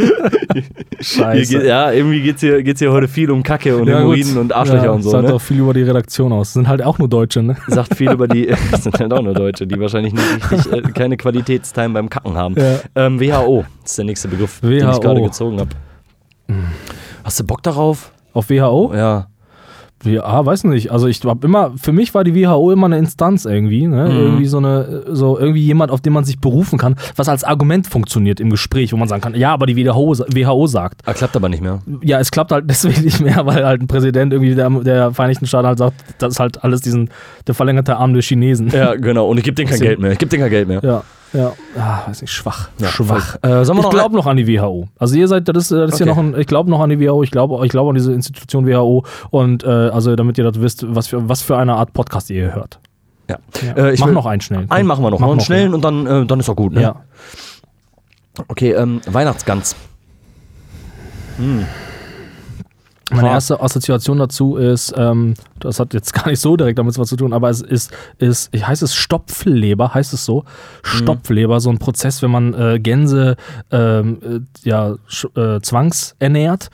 Scheiße. 1.01 1.57
geht, 1.57 1.67
ja, 1.67 1.91
irgendwie 1.91 2.21
geht 2.21 2.35
es 2.35 2.41
hier, 2.41 2.63
geht's 2.63 2.79
hier 2.79 2.91
heute 2.91 3.07
viel 3.09 3.29
um 3.29 3.43
Kacke 3.43 3.75
und 3.75 3.87
Ja. 3.87 3.97
Hämorrhoiden 3.99 4.37
und 4.37 4.53
Arschlöcher 4.53 4.85
ja, 4.85 4.91
und 4.91 5.01
so. 5.03 5.09
Sagt 5.11 5.27
Ne? 5.27 5.33
auch 5.33 5.39
viel 5.41 5.59
über 5.59 5.73
die 5.73 5.83
Redaktion 5.83 6.31
aus. 6.31 6.53
Sind 6.53 6.67
halt 6.67 6.81
auch 6.83 6.97
nur 6.99 7.09
Deutsche, 7.09 7.41
ne? 7.43 7.57
Sagt 7.67 7.95
viel 7.95 8.11
über 8.11 8.27
die, 8.27 8.53
sind 8.79 8.97
halt 8.99 9.13
auch 9.13 9.21
nur 9.21 9.33
Deutsche, 9.33 9.67
die 9.67 9.79
wahrscheinlich 9.79 10.13
nicht 10.13 10.51
richtig, 10.51 10.71
äh, 10.71 10.81
keine 10.93 11.17
Qualitätstime 11.17 11.89
beim 11.89 12.09
Kacken 12.09 12.35
haben. 12.37 12.55
Ja. 12.57 12.79
Ähm, 12.95 13.19
WHO 13.19 13.65
ist 13.83 13.97
der 13.97 14.05
nächste 14.05 14.27
Begriff, 14.29 14.61
den 14.61 14.71
ich 14.71 14.83
WHO. 14.85 14.99
gerade 15.01 15.21
gezogen 15.21 15.59
habe. 15.59 15.69
Hast 17.23 17.39
du 17.39 17.43
Bock 17.43 17.61
darauf? 17.61 18.11
Auf 18.33 18.49
WHO? 18.49 18.93
Ja. 18.95 19.27
Ja, 20.03 20.45
weiß 20.45 20.63
nicht. 20.65 20.91
Also 20.91 21.07
ich 21.07 21.23
habe 21.25 21.45
immer, 21.45 21.73
für 21.75 21.91
mich 21.91 22.13
war 22.13 22.23
die 22.23 22.33
WHO 22.35 22.71
immer 22.71 22.85
eine 22.85 22.97
Instanz 22.97 23.45
irgendwie, 23.45 23.87
ne? 23.87 24.09
Mhm. 24.09 24.17
Irgendwie 24.17 24.45
so 24.45 24.57
eine, 24.57 25.03
so 25.07 25.37
irgendwie 25.37 25.61
jemand, 25.61 25.91
auf 25.91 26.01
den 26.01 26.13
man 26.13 26.23
sich 26.23 26.39
berufen 26.39 26.79
kann, 26.79 26.95
was 27.15 27.27
als 27.27 27.43
Argument 27.43 27.87
funktioniert 27.87 28.39
im 28.39 28.49
Gespräch, 28.49 28.93
wo 28.93 28.97
man 28.97 29.07
sagen 29.07 29.21
kann, 29.21 29.35
ja, 29.35 29.51
aber 29.53 29.65
die 29.65 29.75
WHO, 29.75 30.17
WHO 30.17 30.67
sagt. 30.67 31.01
Ah, 31.05 31.13
klappt 31.13 31.35
aber 31.35 31.49
nicht 31.49 31.61
mehr. 31.61 31.79
Ja, 32.01 32.19
es 32.19 32.31
klappt 32.31 32.51
halt 32.51 32.65
deswegen 32.69 33.01
nicht 33.03 33.19
mehr, 33.19 33.45
weil 33.45 33.65
halt 33.65 33.81
ein 33.81 33.87
Präsident 33.87 34.31
irgendwie 34.31 34.55
der, 34.55 34.69
der 34.69 35.11
Vereinigten 35.11 35.47
Staaten 35.47 35.67
halt 35.67 35.77
sagt, 35.77 35.95
das 36.17 36.33
ist 36.33 36.39
halt 36.39 36.63
alles 36.63 36.81
diesen, 36.81 37.09
der 37.47 37.55
verlängerte 37.55 37.97
Arm 37.97 38.13
der 38.13 38.21
Chinesen. 38.21 38.69
Ja, 38.69 38.95
genau. 38.95 39.27
Und 39.29 39.37
ich 39.37 39.43
gebe 39.43 39.55
denen 39.55 39.69
kein 39.69 39.79
Geld 39.79 39.99
mehr. 39.99 40.13
Ich 40.13 40.17
gebe 40.17 40.29
denen 40.29 40.43
kein 40.43 40.51
Geld 40.51 40.67
mehr. 40.67 40.81
Ja, 40.83 41.03
ja. 41.33 41.53
Ah, 41.77 42.07
weiß 42.07 42.21
nicht, 42.21 42.31
schwach. 42.31 42.69
Ja, 42.79 42.87
schwach. 42.89 43.37
Äh, 43.43 43.61
Ich 43.61 43.89
glaube 43.89 44.15
noch 44.15 44.25
an 44.25 44.37
die 44.37 44.47
WHO. 44.47 44.87
Also 44.97 45.15
ihr 45.15 45.27
seid, 45.27 45.47
das 45.47 45.57
ist, 45.57 45.71
das 45.71 45.89
ist 45.89 46.01
Okay. 46.01 46.03
ja 46.09 46.15
noch 46.15 46.17
ein, 46.17 46.39
ich 46.39 46.47
glaube 46.47 46.69
noch 46.69 46.79
an 46.81 46.89
die 46.89 46.99
WHO, 46.99 47.23
ich 47.23 47.31
glaube 47.31 47.63
ich 47.65 47.71
glaube 47.71 47.89
an 47.89 47.95
diese 47.95 48.13
Institution 48.13 48.65
WHO 48.67 49.05
und 49.29 49.63
äh, 49.63 49.67
also 49.67 50.15
damit 50.15 50.37
ihr 50.37 50.43
das 50.43 50.59
wisst, 50.61 50.85
was 50.87 51.07
für, 51.07 51.27
was 51.29 51.41
für 51.41 51.57
eine 51.57 51.75
Art 51.75 51.93
Podcast 51.93 52.29
ihr 52.29 52.43
hier 52.45 52.55
hört. 52.55 52.79
Ja. 53.29 53.37
Ja. 53.61 53.73
Äh, 53.73 53.93
ich 53.93 53.99
Mach 53.99 54.07
will- 54.07 54.13
noch 54.15 54.25
einen 54.25 54.41
schnellen. 54.41 54.71
Einen 54.71 54.87
machen 54.87 55.03
wir 55.03 55.11
noch. 55.11 55.19
Mach 55.19 55.27
noch 55.27 55.31
einen 55.33 55.37
noch, 55.37 55.45
schnellen 55.45 55.73
und 55.75 55.83
dann, 55.83 56.07
äh, 56.07 56.25
dann 56.25 56.39
ist 56.39 56.49
auch 56.49 56.55
gut. 56.55 56.73
Ne? 56.73 56.81
Ja. 56.81 56.95
Okay, 58.47 58.71
ähm, 58.71 59.01
Weihnachtsgans. 59.05 59.75
Meine 63.11 63.29
erste 63.29 63.61
Assoziation 63.61 64.19
dazu 64.19 64.57
ist, 64.57 64.93
ähm, 64.97 65.33
das 65.59 65.79
hat 65.79 65.93
jetzt 65.93 66.13
gar 66.13 66.27
nicht 66.27 66.39
so 66.39 66.55
direkt 66.55 66.79
damit 66.79 66.97
was 66.97 67.09
zu 67.09 67.15
tun, 67.15 67.33
aber 67.33 67.49
es 67.49 67.61
ist, 67.61 67.91
ist 68.17 68.49
ich 68.53 68.67
heißt 68.67 68.83
es 68.83 68.95
Stopfleber, 68.95 69.93
heißt 69.93 70.13
es 70.13 70.25
so? 70.25 70.43
Stopfleber, 70.83 71.59
so 71.59 71.69
ein 71.69 71.79
Prozess, 71.79 72.21
wenn 72.21 72.31
man 72.31 72.53
äh, 72.53 72.79
Gänse 72.79 73.35
ähm, 73.71 74.19
äh, 74.63 74.67
ja, 74.67 74.95
äh, 75.35 75.59
zwangsernährt 75.61 76.69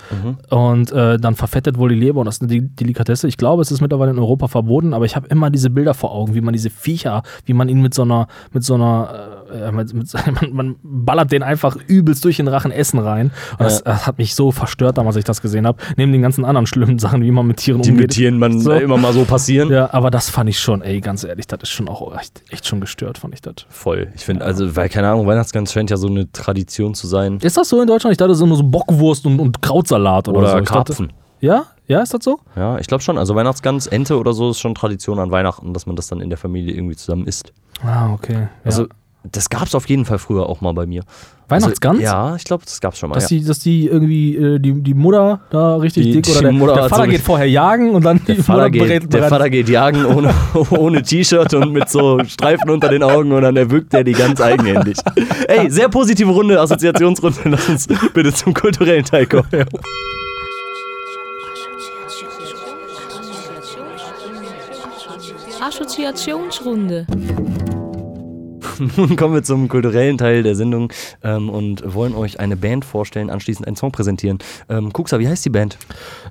und 0.50 0.92
äh, 0.92 1.18
dann 1.18 1.36
verfettet 1.36 1.78
wohl 1.78 1.90
die 1.90 1.96
Leber 1.96 2.20
und 2.20 2.26
das 2.26 2.38
ist 2.38 2.44
eine 2.44 2.62
Delikatesse. 2.62 3.28
Ich 3.28 3.38
glaube, 3.38 3.62
es 3.62 3.72
ist 3.72 3.82
mittlerweile 3.82 4.12
in 4.12 4.20
Europa 4.20 4.48
verboten, 4.48 4.94
aber 4.94 5.06
ich 5.06 5.16
habe 5.16 5.28
immer 5.28 5.50
diese 5.50 5.70
Bilder 5.70 5.94
vor 5.94 6.12
Augen, 6.12 6.36
wie 6.36 6.42
man 6.42 6.54
diese 6.54 6.70
Viecher, 6.70 7.24
wie 7.46 7.54
man 7.54 7.70
ihn 7.70 7.82
mit 7.82 7.94
so 7.94 8.02
einer, 8.02 8.28
mit 8.52 8.64
so 8.64 8.76
einer, 8.76 9.45
äh, 9.56 9.72
mit, 9.72 9.94
mit, 9.94 10.12
man, 10.42 10.54
man 10.54 10.76
ballert 10.84 11.32
den 11.32 11.44
einfach 11.44 11.78
übelst 11.88 12.24
durch 12.26 12.38
den 12.38 12.48
Rachen 12.48 12.72
Essen 12.72 13.00
rein. 13.00 13.32
Und 13.58 13.62
das, 13.62 13.84
das 13.84 14.06
hat 14.08 14.18
mich 14.18 14.36
so 14.36 14.52
verstört 14.52 14.98
damals, 14.98 15.16
als 15.16 15.22
ich 15.22 15.26
das 15.26 15.42
gesehen 15.42 15.66
habe. 15.68 15.78
Neben 15.98 16.12
den 16.12 16.22
ganzen 16.22 16.46
anderen 16.46 16.68
schlimmen 16.68 17.00
Sachen, 17.00 17.22
wie 17.24 17.32
man 17.32 17.48
mit 17.48 17.58
Tieren 17.58 17.82
Die 17.82 17.90
umgeht. 17.92 18.04
mit 18.08 18.12
Tieren 18.12 18.38
man 18.40 18.60
So. 18.60 18.72
immer 18.74 18.98
mal 18.98 19.14
so 19.14 19.26
passieren. 19.26 19.70
Ja, 19.72 19.94
aber 19.94 20.12
das 20.12 20.30
fand 20.30 20.50
ich 20.50 20.60
schon, 20.60 20.82
ey, 20.82 21.02
ganz 21.02 21.24
ehrlich, 21.24 21.48
das 21.48 21.60
ist 21.64 21.70
schon 21.70 21.88
auch 21.90 22.18
echt, 22.20 22.44
echt 22.50 22.66
schon 22.68 22.82
gestört, 22.82 23.18
fand 23.18 23.34
ich 23.34 23.42
das. 23.42 23.56
Voll. 23.70 24.10
Ich 24.16 24.26
finde, 24.26 24.46
also, 24.46 24.76
weil, 24.76 24.90
keine 24.90 25.10
Ahnung, 25.10 25.28
Weihnachtsgans 25.28 25.72
scheint 25.74 25.90
ja 25.90 25.98
so 25.98 26.08
eine 26.08 26.32
Tradition 26.32 26.94
zu 26.96 27.08
sein. 27.08 27.40
Ist 27.42 27.58
das 27.58 27.70
so 27.70 27.82
in 27.82 27.88
Deutschland? 27.88 28.12
Ich 28.12 28.18
dachte, 28.18 28.36
so 28.36 28.46
nur 28.46 28.58
so 28.58 28.64
Bockwurst 28.64 29.26
und, 29.26 29.40
und 29.40 29.62
Krautsalat 29.62 30.28
oder, 30.28 30.40
Oder 30.40 30.52
so. 30.52 30.58
Ich 30.60 30.64
dachte- 30.66 30.94
Karpfen. 30.94 31.14
Ja? 31.42 31.66
Ja, 31.88 32.02
ist 32.02 32.14
das 32.14 32.24
so? 32.24 32.40
Ja, 32.56 32.80
ich 32.80 32.88
glaube 32.88 33.04
schon. 33.04 33.18
Also 33.20 33.36
Weihnachtsgans, 33.36 33.86
Ente 33.86 34.18
oder 34.18 34.34
so 34.34 34.50
ist 34.52 34.60
schon 34.60 34.74
Tradition 34.74 35.20
an 35.20 35.30
Weihnachten, 35.30 35.74
dass 35.74 35.86
man 35.86 35.96
das 35.96 36.08
dann 36.08 36.20
in 36.20 36.30
der 36.30 36.38
Familie 36.40 36.74
irgendwie 36.74 36.96
zusammen 36.96 37.28
isst. 37.28 37.54
Ah, 37.84 38.12
okay. 38.14 38.48
Ja. 38.64 38.86
Das 39.32 39.50
gab 39.50 39.64
es 39.64 39.76
auf 39.76 39.88
jeden 39.90 40.06
Fall 40.06 40.20
früher 40.20 40.48
auch 40.48 40.62
mal 40.62 40.74
bei 40.74 40.86
mir. 40.86 41.04
Weihnachtsgans? 41.48 42.00
Also, 42.00 42.04
ja, 42.04 42.36
ich 42.36 42.44
glaube, 42.44 42.64
das 42.66 42.82
gab 42.82 42.94
es 42.94 43.00
schon 43.00 43.10
mal. 43.10 43.16
Dass, 43.16 43.30
ja. 43.30 43.38
die, 43.38 43.46
dass 43.46 43.60
die 43.60 43.86
irgendwie, 43.88 44.36
äh, 44.36 44.60
die, 44.60 44.82
die 44.82 44.94
Mutter 44.94 45.42
da 45.52 45.76
richtig 45.78 46.06
Die- 46.06 46.12
dick 46.14 46.24
die 46.24 46.32
oder 46.32 46.42
der, 46.42 46.52
Mutter 46.52 46.74
der 46.74 46.90
Vater 46.90 47.04
so 47.06 47.10
geht 47.10 47.22
vorher 47.22 47.48
jagen 47.50 47.92
und 47.92 48.04
dann 48.04 48.20
Der 48.26 48.36
die 48.36 48.42
Vater, 48.42 48.58
Mutter 48.60 48.70
geht, 48.72 48.82
berät, 48.82 49.14
der 49.14 49.24
Vater 49.30 49.50
geht 49.50 49.70
jagen 49.70 50.06
ohne, 50.06 50.34
ohne 50.72 51.02
T-Shirt 51.04 51.54
und 51.54 51.72
mit 51.72 51.90
so 51.90 52.20
Streifen 52.26 52.70
unter 52.70 52.90
den 52.90 53.04
Augen 53.04 53.32
und 53.32 53.42
dann 53.44 53.56
erwürgt 53.58 53.94
er 53.94 54.04
die 54.04 54.14
ganz 54.14 54.42
eigenhändig. 54.42 54.98
Ey, 55.48 55.70
sehr 55.70 55.90
positive 55.90 56.32
Runde, 56.32 56.60
Assoziationsrunde. 56.60 57.40
Lass 57.46 57.70
uns 57.70 57.88
bitte 58.14 58.34
zum 58.34 58.54
kulturellen 58.54 59.06
Teil 59.06 59.28
kommen. 59.28 59.46
Assoziationsrunde. 65.62 67.06
Nun 68.98 69.16
kommen 69.16 69.34
wir 69.34 69.44
zum 69.44 69.68
kulturellen 69.68 70.18
Teil 70.18 70.44
der 70.44 70.56
Sendung 70.56 70.92
ähm, 71.24 71.50
und 71.50 71.94
wollen 71.94 72.14
euch 72.16 72.40
eine 72.40 72.58
Band 72.58 72.84
vorstellen, 72.84 73.30
anschließend 73.30 73.68
einen 73.68 73.76
Song 73.76 73.92
präsentieren. 73.92 74.40
Ähm, 74.70 74.92
Kuxa, 74.92 75.20
wie 75.20 75.28
heißt 75.28 75.46
die 75.46 75.50
Band? 75.50 75.78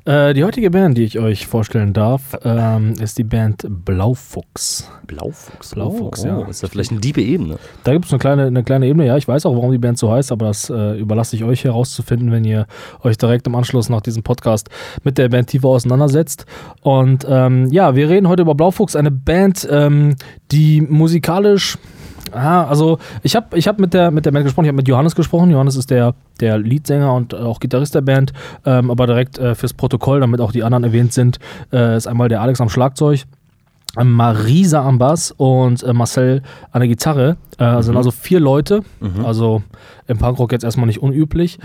Äh, 0.05 0.35
die 0.35 0.45
heutige 0.45 0.71
Band, 0.71 0.99
die 0.99 1.05
ich 1.05 1.19
euch 1.19 1.47
vorstellen 1.47 1.93
darf, 1.93 2.37
ähm, 2.45 2.95
ist 3.01 3.19
die 3.19 3.25
Band 3.25 3.67
Blaufuchs. 3.69 4.91
Blaufuchs. 5.07 5.75
Blaufuchs, 5.75 6.25
oh, 6.25 6.27
ja. 6.27 6.39
Oh, 6.39 6.51
ist 6.51 6.63
das 6.63 6.71
vielleicht 6.71 6.91
eine 6.91 7.01
diebe 7.01 7.23
Ebene? 7.23 7.59
Da 7.85 7.93
gibt 7.93 8.07
es 8.07 8.13
eine 8.13 8.19
kleine, 8.19 8.47
eine 8.47 8.65
kleine 8.65 8.87
Ebene, 8.87 9.07
ja, 9.07 9.17
ich 9.17 9.27
weiß 9.27 9.47
auch, 9.47 9.55
warum 9.55 9.73
die 9.73 9.79
Band 9.79 9.99
so 9.99 10.11
heißt, 10.11 10.33
aber 10.33 10.47
das 10.47 10.71
äh, 10.71 10.99
überlasse 10.99 11.37
ich 11.37 11.45
euch 11.45 11.65
herauszufinden, 11.65 12.31
wenn 12.31 12.45
ihr 12.45 12.67
euch 13.03 13.17
direkt 13.17 13.47
im 13.47 13.55
Anschluss 13.55 13.89
nach 13.89 14.01
diesem 14.01 14.23
Podcast 14.23 14.69
mit 15.03 15.19
der 15.19 15.29
Band 15.29 15.49
tiefer 15.49 15.69
auseinandersetzt. 15.69 16.47
Und 16.83 17.27
ähm, 17.29 17.71
ja, 17.71 17.95
wir 17.95 18.09
reden 18.09 18.29
heute 18.29 18.43
über 18.43 18.55
Blaufuchs, 18.55 18.97
eine 18.97 19.11
Band, 19.11 19.67
ähm, 19.71 20.17
die 20.51 20.81
musikalisch. 20.81 21.79
Ah, 22.33 22.65
also 22.65 22.99
ich 23.23 23.37
habe 23.37 23.57
ich 23.57 23.69
hab 23.69 23.79
mit, 23.79 23.95
der, 23.95 24.11
mit 24.11 24.25
der 24.27 24.33
Band 24.33 24.45
gesprochen, 24.45 24.65
ich 24.65 24.69
habe 24.69 24.77
mit 24.77 24.89
Johannes 24.89 25.15
gesprochen. 25.15 25.51
Johannes 25.51 25.77
ist 25.77 25.91
der, 25.91 26.15
der 26.41 26.59
Leadsänger 26.59 27.13
und 27.13 27.33
äh, 27.33 27.37
auch 27.37 27.61
Gitarrist 27.61 27.95
der 27.95 28.01
Band, 28.01 28.33
ähm, 28.65 28.91
aber 28.91 29.07
direkt 29.07 29.39
äh, 29.39 29.55
fürs 29.55 29.75
Protokoll, 29.75 30.21
damit 30.21 30.41
auch 30.41 30.53
die 30.53 30.63
anderen 30.65 30.85
erwähnt 30.85 31.13
sind, 31.13 31.39
äh, 31.73 31.97
ist 31.97 32.07
einmal 32.07 32.29
der 32.29 32.41
Alex 32.41 32.61
am 32.61 32.69
Schlagzeug, 32.69 33.25
äh, 33.97 34.05
Marisa 34.05 34.83
am 34.83 34.99
Bass 34.99 35.33
und 35.37 35.83
äh, 35.83 35.93
Marcel 35.93 36.43
an 36.73 36.81
der 36.81 36.89
Gitarre. 36.89 37.37
Äh, 37.59 37.83
Sind 37.83 37.97
also 37.97 38.11
vier 38.11 38.41
Leute, 38.41 38.83
also 39.25 39.63
im 40.07 40.19
Punkrock 40.19 40.53
jetzt 40.53 40.65
erstmal 40.65 40.87
nicht 40.87 41.03
unüblich. 41.03 41.59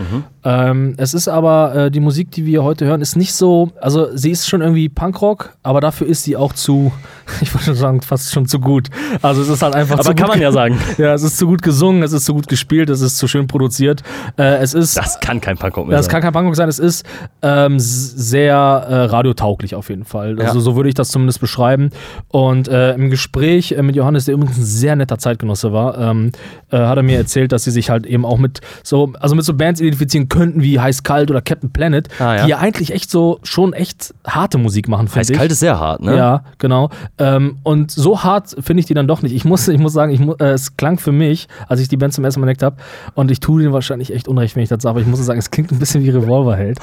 Ähm, 0.44 0.94
es 0.98 1.14
ist 1.14 1.28
aber, 1.28 1.76
äh, 1.76 1.92
die 1.92 2.00
Musik, 2.00 2.32
die 2.32 2.46
wir 2.46 2.64
heute 2.64 2.86
hören, 2.86 3.02
ist 3.02 3.16
nicht 3.16 3.34
so, 3.34 3.72
also 3.82 4.16
sie 4.16 4.32
ist 4.32 4.48
schon 4.48 4.62
irgendwie 4.62 4.88
Punkrock, 4.90 5.58
aber 5.64 5.82
dafür 5.82 6.08
ist 6.08 6.24
sie 6.24 6.38
auch 6.38 6.54
zu, 6.54 6.92
ich 7.42 7.54
würde 7.54 7.66
schon 7.66 7.76
sagen, 7.76 8.02
fast 8.02 8.32
schon 8.32 8.46
zu 8.46 8.60
gut. 8.60 8.88
Also 9.22 9.42
es 9.42 9.50
ist 9.50 9.62
halt 9.62 9.76
einfach 9.76 10.00
zu 10.00 10.08
Aber 10.08 10.16
kann 10.16 10.28
gut 10.28 10.36
man 10.36 10.42
ja 10.42 10.52
sagen. 10.52 10.80
ja, 10.98 11.14
es 11.14 11.24
ist 11.24 11.38
zu 11.38 11.48
gut 11.48 11.62
gesungen, 11.62 12.02
es 12.04 12.14
ist 12.14 12.26
zu 12.26 12.34
gut 12.34 12.48
gespielt, 12.48 12.90
es 12.90 13.02
ist 13.02 13.18
zu 13.18 13.28
schön 13.28 13.48
produziert. 13.48 14.04
Äh, 14.38 14.58
es 14.58 14.74
ist 14.74 14.96
Das 14.98 15.20
kann 15.20 15.42
kein 15.42 15.58
Punkrock 15.58 15.88
mehr 15.88 15.98
das 15.98 16.06
sein. 16.06 16.14
kann 16.14 16.22
kein 16.22 16.34
Punkrock 16.34 16.56
sein, 16.56 16.70
es 16.70 16.80
ist 16.80 17.06
ähm, 17.42 17.76
sehr 17.80 18.56
äh, 18.56 18.96
radiotauglich 19.06 19.76
auf 19.76 19.90
jeden 19.90 20.06
Fall. 20.06 20.38
Ja. 20.40 20.46
Also 20.46 20.60
so 20.62 20.76
würde 20.76 20.90
ich 20.90 20.96
das 20.96 21.10
zumindest 21.10 21.42
beschreiben. 21.42 21.92
Und 22.30 22.68
äh, 22.68 22.94
im 22.94 23.10
Gespräch 23.10 23.74
äh, 23.74 23.82
mit 23.82 23.96
Johannes, 23.96 24.26
der 24.26 24.36
übrigens 24.36 24.58
ein 24.58 24.64
sehr 24.66 24.96
netter 24.96 25.18
Zeitgenosse 25.18 25.74
war, 25.74 25.98
ähm, 25.98 26.32
äh, 26.72 26.78
hat 26.78 26.98
er 26.98 27.04
mir 27.04 27.18
erzählt, 27.18 27.52
dass 27.52 27.64
sie 27.66 27.72
sich 27.72 27.90
halt 27.90 28.06
eben 28.06 28.26
auch 28.30 28.38
mit 28.38 28.62
so, 28.84 29.12
also 29.20 29.36
mit 29.36 29.44
so 29.46 29.54
Bands 29.54 29.82
identifizieren 29.82 30.30
könnten 30.30 30.62
wie 30.62 30.80
Heiß 30.80 31.04
Kalt 31.04 31.30
oder 31.32 31.42
Captain 31.42 31.72
Planet, 31.72 32.08
Ah, 32.20 32.36
ja. 32.36 32.44
die 32.44 32.50
ja 32.52 32.58
eigentlich 32.60 32.94
echt 32.94 33.10
so 33.12 33.40
schon 33.44 33.74
echt 33.74 34.14
harte 34.26 34.58
Musik 34.58 34.88
machen, 34.88 35.08
finde 35.08 35.20
Heiß 35.20 35.30
ich. 35.32 35.38
kalt 35.38 35.52
ist 35.52 35.60
sehr 35.60 35.80
hart, 35.80 36.02
ne? 36.02 36.16
Ja, 36.16 36.44
genau. 36.58 36.90
Ähm, 37.18 37.58
und 37.64 37.92
so 37.92 38.24
hart 38.24 38.56
finde 38.60 38.80
ich 38.82 38.86
die 38.86 38.94
dann 38.94 39.08
doch 39.08 39.22
nicht. 39.22 39.34
Ich 39.36 39.46
muss, 39.46 39.68
ich 39.68 39.80
muss 39.80 39.94
sagen, 39.94 40.12
ich 40.14 40.20
mu 40.20 40.34
äh, 40.40 40.52
es 40.52 40.78
klang 40.78 40.98
für 41.00 41.12
mich, 41.12 41.48
als 41.68 41.80
ich 41.82 41.88
die 41.88 41.98
Band 41.98 42.14
zum 42.14 42.24
ersten 42.24 42.40
Mal 42.42 42.46
entdeckt 42.48 42.64
habe, 42.64 42.78
und 43.16 43.32
ich 43.32 43.40
tue 43.40 43.62
denen 43.62 43.74
wahrscheinlich 43.74 44.14
echt 44.14 44.28
unrecht, 44.28 44.56
wenn 44.56 44.64
ich 44.64 44.70
das 44.70 44.82
sage, 44.82 44.92
aber 44.92 45.02
ich 45.02 45.08
muss 45.08 45.20
sagen, 45.26 45.40
es 45.40 45.52
klingt 45.52 45.72
ein 45.72 45.80
bisschen 45.80 46.04
wie 46.04 46.10
Revolverheld. 46.10 46.80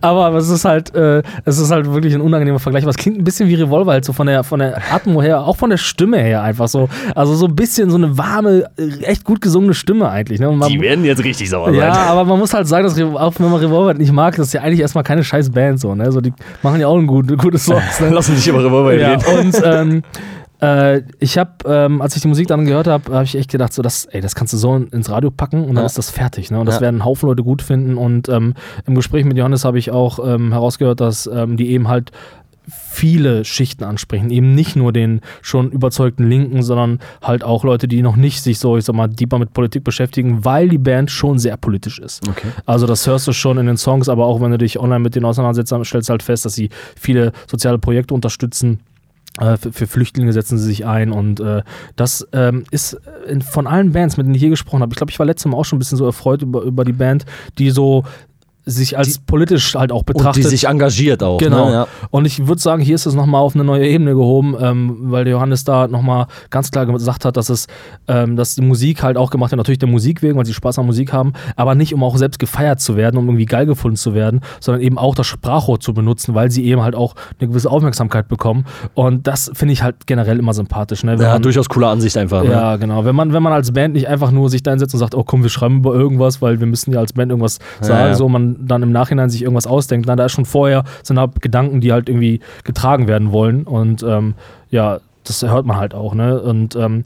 Aber 0.00 0.34
es 0.36 0.48
ist 0.48 0.64
halt, 0.64 0.94
äh, 0.94 1.22
es 1.44 1.58
ist 1.58 1.70
halt 1.70 1.92
wirklich 1.92 2.14
ein 2.14 2.20
unangenehmer 2.20 2.58
Vergleich. 2.58 2.84
Aber 2.84 2.90
es 2.90 2.96
klingt 2.96 3.18
ein 3.18 3.24
bisschen 3.24 3.48
wie 3.48 3.54
Revolverheld, 3.54 4.04
so 4.04 4.12
von 4.12 4.26
der, 4.26 4.44
von 4.44 4.58
der 4.60 4.80
Atmo 4.92 5.22
her, 5.22 5.42
auch 5.44 5.56
von 5.56 5.70
der 5.70 5.76
Stimme 5.76 6.18
her 6.18 6.42
einfach 6.42 6.68
so. 6.68 6.88
Also 7.14 7.34
so 7.34 7.46
ein 7.46 7.54
bisschen 7.56 7.90
so 7.90 7.96
eine 7.96 8.16
warme, 8.18 8.64
äh, 8.78 8.99
echt 9.02 9.24
gut 9.24 9.40
gesungene 9.40 9.74
Stimme 9.74 10.08
eigentlich. 10.10 10.40
Ne? 10.40 10.50
Man- 10.50 10.68
Die 10.68 10.80
werden 10.80 11.04
jetzt 11.04 11.22
richtig 11.24 11.48
sauer 11.50 11.72
ja, 11.72 11.94
sein. 11.94 12.08
aber 12.08 12.24
man 12.24 12.38
muss 12.38 12.52
halt 12.54 12.66
sagen, 12.68 12.84
dass 12.84 13.00
auch 13.00 13.34
wenn 13.38 13.50
man 13.50 13.60
Revolver 13.60 13.94
nicht 13.94 14.12
mag, 14.12 14.36
das 14.36 14.48
ist 14.48 14.52
ja 14.52 14.62
eigentlich 14.62 14.80
erstmal 14.80 15.04
keine 15.04 15.24
scheiß 15.24 15.50
Band 15.50 15.80
so, 15.80 15.94
ne? 15.94 16.10
So, 16.12 16.20
die 16.20 16.32
machen 16.62 16.80
ja 16.80 16.86
auch 16.86 16.96
ein 16.98 17.06
gut, 17.06 17.36
gute 17.38 17.58
Songs. 17.58 18.00
Ne? 18.00 18.08
Lass 18.12 18.28
uns 18.28 18.38
nicht 18.38 18.48
über 18.48 18.64
Revolver 18.64 18.94
ja, 18.94 19.14
reden. 19.14 19.46
und 19.46 19.62
ähm, 19.64 20.02
äh, 20.62 21.02
ich 21.20 21.38
habe, 21.38 21.50
ähm, 21.64 22.02
als 22.02 22.16
ich 22.16 22.22
die 22.22 22.28
Musik 22.28 22.46
dann 22.48 22.66
gehört 22.66 22.86
habe, 22.86 23.14
habe 23.14 23.24
ich 23.24 23.34
echt 23.36 23.50
gedacht, 23.50 23.72
so, 23.72 23.80
das, 23.80 24.04
ey, 24.04 24.20
das 24.20 24.34
kannst 24.34 24.52
du 24.52 24.58
so 24.58 24.76
ins 24.76 25.08
Radio 25.10 25.30
packen 25.30 25.60
und 25.64 25.68
dann 25.74 25.84
Ja. 25.84 25.86
ist 25.86 25.96
das 25.96 26.10
fertig. 26.10 26.50
Ne? 26.50 26.60
Und 26.60 26.66
das 26.66 26.74
Ja. 26.76 26.80
werden 26.82 26.96
ein 26.96 27.04
Haufen 27.06 27.28
Leute 27.30 27.42
gut 27.42 27.62
finden. 27.62 27.96
Und 27.96 28.28
ähm, 28.28 28.52
im 28.86 28.94
Gespräch 28.94 29.24
mit 29.24 29.38
Johannes 29.38 29.64
habe 29.64 29.78
ich 29.78 29.90
auch 29.90 30.18
ähm, 30.22 30.52
herausgehört, 30.52 31.00
dass 31.00 31.26
ähm, 31.32 31.56
die 31.56 31.70
eben 31.70 31.88
halt 31.88 32.10
viele 32.72 33.44
Schichten 33.44 33.84
ansprechen. 33.84 34.30
Eben 34.30 34.54
nicht 34.54 34.76
nur 34.76 34.92
den 34.92 35.20
schon 35.42 35.70
überzeugten 35.70 36.28
Linken, 36.28 36.62
sondern 36.62 36.98
halt 37.22 37.44
auch 37.44 37.64
Leute, 37.64 37.88
die 37.88 38.02
noch 38.02 38.16
nicht 38.16 38.42
sich 38.42 38.58
so, 38.58 38.76
ich 38.76 38.84
sag 38.84 38.94
mal, 38.94 39.08
deeper 39.08 39.38
mit 39.38 39.52
Politik 39.52 39.84
beschäftigen, 39.84 40.44
weil 40.44 40.68
die 40.68 40.78
Band 40.78 41.10
schon 41.10 41.38
sehr 41.38 41.56
politisch 41.56 41.98
ist. 41.98 42.28
Okay. 42.28 42.48
Also 42.66 42.86
das 42.86 43.06
hörst 43.06 43.26
du 43.26 43.32
schon 43.32 43.58
in 43.58 43.66
den 43.66 43.76
Songs, 43.76 44.08
aber 44.08 44.26
auch 44.26 44.40
wenn 44.40 44.50
du 44.50 44.58
dich 44.58 44.78
online 44.78 45.00
mit 45.00 45.14
denen 45.14 45.26
auseinandersetzt, 45.26 45.74
stellst 45.84 46.08
du 46.08 46.12
halt 46.12 46.22
fest, 46.22 46.44
dass 46.44 46.54
sie 46.54 46.70
viele 46.96 47.32
soziale 47.46 47.78
Projekte 47.78 48.14
unterstützen. 48.14 48.80
Äh, 49.38 49.56
Für, 49.56 49.72
für 49.72 49.86
Flüchtlinge 49.86 50.32
setzen 50.32 50.58
sie 50.58 50.66
sich 50.66 50.86
ein 50.86 51.12
und 51.12 51.38
äh, 51.38 51.62
das 51.94 52.26
ähm, 52.32 52.64
ist 52.72 53.00
in, 53.28 53.42
von 53.42 53.68
allen 53.68 53.92
Bands, 53.92 54.16
mit 54.16 54.26
denen 54.26 54.34
ich 54.34 54.40
hier 54.40 54.50
gesprochen 54.50 54.82
habe, 54.82 54.92
ich 54.92 54.96
glaube, 54.96 55.12
ich 55.12 55.18
war 55.20 55.26
letztes 55.26 55.50
Mal 55.50 55.56
auch 55.56 55.64
schon 55.64 55.76
ein 55.76 55.78
bisschen 55.78 55.98
so 55.98 56.04
erfreut 56.04 56.42
über, 56.42 56.62
über 56.62 56.84
die 56.84 56.92
Band, 56.92 57.26
die 57.56 57.70
so 57.70 58.02
sich 58.70 58.96
als 58.96 59.18
politisch 59.18 59.74
halt 59.74 59.92
auch 59.92 60.00
Und 60.00 60.08
die 60.08 60.12
betrachtet. 60.14 60.44
sich 60.46 60.66
engagiert 60.66 61.22
auch. 61.22 61.38
Genau. 61.38 61.66
Ne? 61.66 61.72
Ja. 61.72 61.86
Und 62.10 62.24
ich 62.26 62.46
würde 62.46 62.60
sagen, 62.60 62.82
hier 62.82 62.94
ist 62.94 63.06
es 63.06 63.14
nochmal 63.14 63.40
auf 63.42 63.54
eine 63.54 63.64
neue 63.64 63.86
Ebene 63.86 64.12
gehoben, 64.14 64.56
ähm, 64.60 64.96
weil 65.10 65.24
der 65.24 65.32
Johannes 65.32 65.64
da 65.64 65.88
nochmal 65.88 66.26
ganz 66.50 66.70
klar 66.70 66.86
gesagt 66.86 67.24
hat, 67.24 67.36
dass 67.36 67.48
es, 67.50 67.66
ähm, 68.08 68.36
dass 68.36 68.54
die 68.54 68.62
Musik 68.62 69.02
halt 69.02 69.16
auch 69.16 69.30
gemacht 69.30 69.50
wird, 69.50 69.58
natürlich 69.58 69.78
der 69.78 69.88
Musik 69.88 70.22
wegen, 70.22 70.36
weil 70.36 70.46
sie 70.46 70.54
Spaß 70.54 70.78
an 70.78 70.86
Musik 70.86 71.12
haben, 71.12 71.32
aber 71.56 71.74
nicht 71.74 71.92
um 71.94 72.02
auch 72.02 72.16
selbst 72.16 72.38
gefeiert 72.38 72.80
zu 72.80 72.96
werden, 72.96 73.16
um 73.16 73.26
irgendwie 73.26 73.46
geil 73.46 73.66
gefunden 73.66 73.96
zu 73.96 74.14
werden, 74.14 74.40
sondern 74.60 74.82
eben 74.82 74.98
auch 74.98 75.14
das 75.14 75.26
Sprachrohr 75.26 75.80
zu 75.80 75.92
benutzen, 75.94 76.34
weil 76.34 76.50
sie 76.50 76.64
eben 76.64 76.82
halt 76.82 76.94
auch 76.94 77.14
eine 77.40 77.48
gewisse 77.48 77.70
Aufmerksamkeit 77.70 78.28
bekommen. 78.28 78.64
Und 78.94 79.26
das 79.26 79.50
finde 79.54 79.72
ich 79.72 79.82
halt 79.82 80.06
generell 80.06 80.38
immer 80.38 80.54
sympathisch. 80.54 81.04
Ne? 81.04 81.12
Wenn 81.18 81.26
Ja, 81.26 81.32
man- 81.34 81.42
durchaus 81.42 81.68
coole 81.68 81.88
Ansicht 81.88 82.16
einfach. 82.16 82.44
Ne? 82.44 82.50
ja, 82.50 82.76
genau. 82.76 83.04
Wenn 83.04 83.14
man, 83.16 83.32
wenn 83.32 83.42
man 83.42 83.52
als 83.52 83.72
Band 83.72 83.94
nicht 83.94 84.08
einfach 84.08 84.30
nur 84.30 84.48
sich 84.50 84.62
da 84.62 84.70
hinsetzt 84.70 84.94
und 84.94 85.00
sagt, 85.00 85.14
oh 85.14 85.24
komm, 85.24 85.42
wir 85.42 85.50
schreiben 85.50 85.78
über 85.78 85.94
irgendwas, 85.94 86.40
weil 86.42 86.60
wir 86.60 86.66
müssen 86.66 86.92
ja 86.92 87.00
als 87.00 87.12
Band 87.12 87.30
irgendwas 87.30 87.58
sagen, 87.80 88.08
ja. 88.10 88.14
so 88.14 88.28
man 88.28 88.59
dann 88.60 88.82
im 88.82 88.92
Nachhinein 88.92 89.30
sich 89.30 89.42
irgendwas 89.42 89.66
ausdenkt, 89.66 90.08
dann 90.08 90.18
da 90.18 90.26
ist 90.26 90.32
schon 90.32 90.44
vorher 90.44 90.84
sind 91.02 91.18
halt 91.18 91.40
Gedanken, 91.40 91.80
die 91.80 91.92
halt 91.92 92.08
irgendwie 92.08 92.40
getragen 92.64 93.08
werden 93.08 93.32
wollen. 93.32 93.64
Und 93.64 94.02
ähm, 94.02 94.34
ja, 94.70 94.98
das 95.24 95.42
hört 95.42 95.66
man 95.66 95.76
halt 95.76 95.94
auch, 95.94 96.14
ne? 96.14 96.40
Und 96.40 96.76
ähm, 96.76 97.04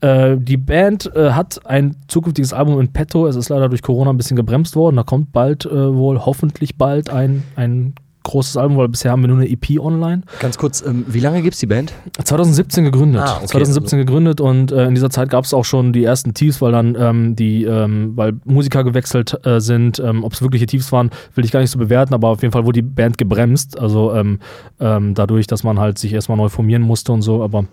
äh, 0.00 0.36
die 0.36 0.56
Band 0.56 1.10
äh, 1.14 1.30
hat 1.30 1.66
ein 1.66 1.96
zukünftiges 2.06 2.52
Album 2.52 2.80
in 2.80 2.92
petto. 2.92 3.26
Es 3.26 3.36
ist 3.36 3.48
leider 3.48 3.68
durch 3.68 3.82
Corona 3.82 4.10
ein 4.10 4.16
bisschen 4.16 4.36
gebremst 4.36 4.76
worden. 4.76 4.96
Da 4.96 5.02
kommt 5.02 5.32
bald 5.32 5.66
äh, 5.66 5.94
wohl, 5.94 6.24
hoffentlich 6.24 6.76
bald 6.76 7.10
ein, 7.10 7.42
ein 7.56 7.94
großes 8.28 8.56
Album, 8.56 8.76
weil 8.76 8.88
bisher 8.88 9.10
haben 9.10 9.22
wir 9.22 9.28
nur 9.28 9.38
eine 9.38 9.48
EP 9.48 9.80
online. 9.80 10.22
Ganz 10.40 10.56
kurz, 10.58 10.82
ähm, 10.86 11.04
wie 11.08 11.20
lange 11.20 11.42
gibt's 11.42 11.58
die 11.58 11.66
Band? 11.66 11.92
2017 12.22 12.84
gegründet. 12.84 13.22
Ah, 13.22 13.36
okay. 13.38 13.46
2017 13.46 13.98
gegründet 13.98 14.40
und 14.40 14.70
äh, 14.70 14.86
in 14.86 14.94
dieser 14.94 15.10
Zeit 15.10 15.30
gab 15.30 15.44
es 15.44 15.54
auch 15.54 15.64
schon 15.64 15.92
die 15.92 16.04
ersten 16.04 16.34
Tiefs, 16.34 16.60
weil 16.60 16.72
dann 16.72 16.96
ähm, 16.98 17.36
die, 17.36 17.64
ähm, 17.64 18.12
weil 18.16 18.34
Musiker 18.44 18.84
gewechselt 18.84 19.34
äh, 19.44 19.60
sind. 19.60 19.98
Ähm, 19.98 20.24
Ob 20.24 20.32
es 20.32 20.42
wirkliche 20.42 20.66
Tiefs 20.66 20.92
waren, 20.92 21.10
will 21.34 21.44
ich 21.44 21.50
gar 21.50 21.60
nicht 21.60 21.70
so 21.70 21.78
bewerten, 21.78 22.14
aber 22.14 22.28
auf 22.28 22.42
jeden 22.42 22.52
Fall 22.52 22.64
wurde 22.64 22.82
die 22.82 22.88
Band 22.88 23.18
gebremst. 23.18 23.78
Also 23.78 24.14
ähm, 24.14 24.38
ähm, 24.80 25.14
dadurch, 25.14 25.46
dass 25.46 25.64
man 25.64 25.78
halt 25.78 25.98
sich 25.98 26.12
erstmal 26.12 26.36
neu 26.36 26.48
formieren 26.48 26.82
musste 26.82 27.12
und 27.12 27.22
so, 27.22 27.42
aber 27.42 27.64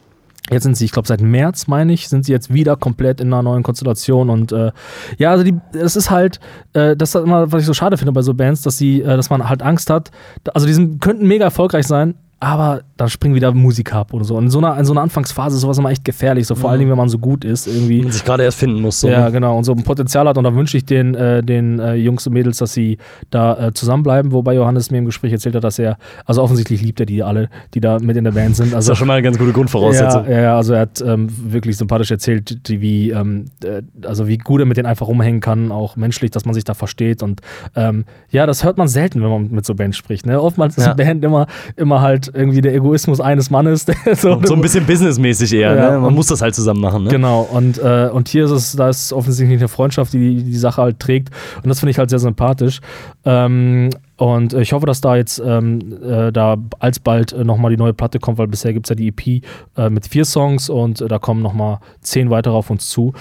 Jetzt 0.51 0.63
sind 0.63 0.77
sie, 0.77 0.85
ich 0.85 0.91
glaube, 0.91 1.07
seit 1.07 1.21
März, 1.21 1.67
meine 1.67 1.91
ich, 1.91 2.07
sind 2.07 2.23
sie 2.25 2.31
jetzt 2.31 2.53
wieder 2.53 2.75
komplett 2.75 3.19
in 3.19 3.33
einer 3.33 3.41
neuen 3.41 3.63
Konstellation. 3.63 4.29
Und 4.29 4.51
äh, 4.51 4.71
ja, 5.17 5.31
also 5.31 5.43
die, 5.43 5.55
es 5.73 5.95
ist 5.95 6.11
halt, 6.11 6.39
äh, 6.73 6.95
das 6.95 7.15
ist 7.15 7.23
immer, 7.23 7.51
was 7.51 7.61
ich 7.61 7.67
so 7.67 7.73
schade 7.73 7.97
finde 7.97 8.11
bei 8.11 8.21
so 8.21 8.33
Bands, 8.33 8.61
dass 8.61 8.77
sie, 8.77 9.01
äh, 9.01 9.17
dass 9.17 9.31
man 9.31 9.49
halt 9.49 9.63
Angst 9.63 9.89
hat. 9.89 10.11
Also 10.53 10.67
die 10.67 10.73
sind, 10.73 11.01
könnten 11.01 11.27
mega 11.27 11.45
erfolgreich 11.45 11.87
sein, 11.87 12.13
aber 12.39 12.83
dann 12.97 13.09
springen 13.09 13.35
wieder 13.35 13.53
Musiker 13.53 13.97
ab 13.97 14.13
oder 14.13 14.23
so. 14.23 14.35
Und 14.37 14.45
in 14.45 14.49
so 14.49 14.59
einer, 14.59 14.77
in 14.79 14.85
so 14.85 14.93
einer 14.93 15.01
Anfangsphase 15.01 15.55
ist 15.57 15.61
sowas 15.61 15.77
immer 15.77 15.89
echt 15.91 16.05
gefährlich, 16.05 16.47
so 16.47 16.55
vor 16.55 16.69
allen 16.69 16.79
Dingen, 16.79 16.89
wenn 16.91 16.97
man 16.97 17.09
so 17.09 17.17
gut 17.19 17.43
ist 17.43 17.67
irgendwie. 17.67 18.01
Man 18.03 18.11
sich 18.11 18.23
gerade 18.23 18.43
erst 18.43 18.57
finden 18.57 18.81
muss. 18.81 19.01
So, 19.01 19.09
Ja, 19.09 19.25
ne? 19.25 19.31
genau. 19.33 19.57
Und 19.57 19.65
so 19.65 19.73
ein 19.73 19.83
Potenzial 19.83 20.27
hat. 20.27 20.37
Und 20.37 20.45
da 20.45 20.55
wünsche 20.55 20.77
ich 20.77 20.85
den, 20.85 21.13
äh, 21.13 21.43
den 21.43 21.79
äh, 21.79 21.95
Jungs 21.95 22.25
und 22.25 22.33
Mädels, 22.33 22.57
dass 22.59 22.73
sie 22.73 22.97
da 23.31 23.67
äh, 23.67 23.73
zusammenbleiben. 23.73 24.31
Wobei 24.31 24.55
Johannes 24.55 24.91
mir 24.91 24.99
im 24.99 25.05
Gespräch 25.05 25.33
erzählt 25.33 25.55
hat, 25.55 25.63
dass 25.65 25.77
er, 25.77 25.97
also 26.25 26.41
offensichtlich 26.41 26.81
liebt 26.81 26.99
er 27.01 27.05
die 27.05 27.21
alle, 27.21 27.49
die 27.73 27.81
da 27.81 27.99
mit 27.99 28.15
in 28.15 28.23
der 28.23 28.31
Band 28.31 28.55
sind. 28.55 28.67
Das 28.67 28.85
ist 28.85 28.89
Also 28.89 28.91
ja 28.91 28.95
schon 28.95 29.07
mal 29.07 29.13
eine 29.15 29.23
ganz 29.23 29.37
gute 29.37 29.51
Grundvoraussetzung. 29.51 30.25
ja, 30.29 30.39
ja, 30.41 30.57
also 30.57 30.73
er 30.73 30.79
hat 30.81 31.01
ähm, 31.05 31.27
wirklich 31.51 31.75
sympathisch 31.77 32.11
erzählt, 32.11 32.67
die, 32.69 32.79
wie, 32.79 33.09
ähm, 33.11 33.45
äh, 33.63 33.81
also 34.05 34.27
wie 34.27 34.37
gut 34.37 34.61
er 34.61 34.65
mit 34.65 34.77
denen 34.77 34.85
einfach 34.87 35.07
rumhängen 35.07 35.41
kann, 35.41 35.71
auch 35.71 35.97
menschlich, 35.97 36.31
dass 36.31 36.45
man 36.45 36.53
sich 36.53 36.63
da 36.63 36.73
versteht. 36.73 37.21
Und 37.23 37.41
ähm, 37.75 38.05
ja, 38.29 38.45
das 38.45 38.63
hört 38.63 38.77
man 38.77 38.87
selten, 38.87 39.21
wenn 39.21 39.29
man 39.29 39.51
mit 39.51 39.65
so 39.65 39.75
Bands 39.75 39.97
spricht. 39.97 40.25
Ne? 40.25 40.41
Oftmals 40.41 40.77
ist 40.77 40.85
Ja. 40.85 40.93
eine 40.93 41.03
Band 41.03 41.25
immer, 41.25 41.47
immer 41.75 42.01
halt 42.01 42.31
irgendwie 42.33 42.61
der 42.61 42.73
Egoismus 42.85 43.19
eines 43.19 43.49
Mannes. 43.49 43.85
So, 44.15 44.39
So 44.43 44.53
ein 44.53 44.61
bisschen 44.61 44.85
businessmäßig 44.85 45.53
eher. 45.53 45.75
Ja, 45.75 45.91
ne? 45.91 45.99
Man 45.99 46.13
muss 46.13 46.27
das 46.27 46.41
halt 46.41 46.55
zusammen 46.55 46.79
machen. 46.79 47.03
Ne? 47.05 47.09
Genau, 47.09 47.41
und, 47.41 47.77
äh, 47.79 48.09
und 48.11 48.29
hier 48.29 48.45
ist 48.45 48.51
es, 48.51 48.71
da 48.73 48.89
ist 48.89 49.11
offensichtlich 49.11 49.59
eine 49.59 49.67
Freundschaft, 49.67 50.13
die 50.13 50.43
die 50.43 50.57
Sache 50.57 50.81
halt 50.81 50.99
trägt. 50.99 51.29
Und 51.57 51.67
das 51.67 51.79
finde 51.79 51.91
ich 51.91 51.97
halt 51.97 52.09
sehr 52.09 52.19
sympathisch. 52.19 52.79
Ähm, 53.25 53.89
und 54.17 54.53
ich 54.53 54.71
hoffe, 54.73 54.85
dass 54.85 55.01
da 55.01 55.15
jetzt 55.15 55.41
ähm, 55.45 55.79
äh, 56.03 56.31
da 56.31 56.55
alsbald 56.79 57.33
äh, 57.33 57.43
nochmal 57.43 57.71
die 57.71 57.77
neue 57.77 57.93
Platte 57.93 58.19
kommt, 58.19 58.37
weil 58.37 58.47
bisher 58.47 58.71
gibt 58.73 58.85
es 58.85 58.89
ja 58.89 58.95
die 58.95 59.07
EP 59.09 59.43
äh, 59.77 59.89
mit 59.89 60.07
vier 60.07 60.23
Songs 60.23 60.69
und 60.69 61.01
äh, 61.01 61.07
da 61.07 61.19
kommen 61.19 61.41
nochmal 61.41 61.79
zehn 62.01 62.29
weitere 62.29 62.53
auf 62.53 62.69
uns 62.69 62.89
zu. 62.89 63.13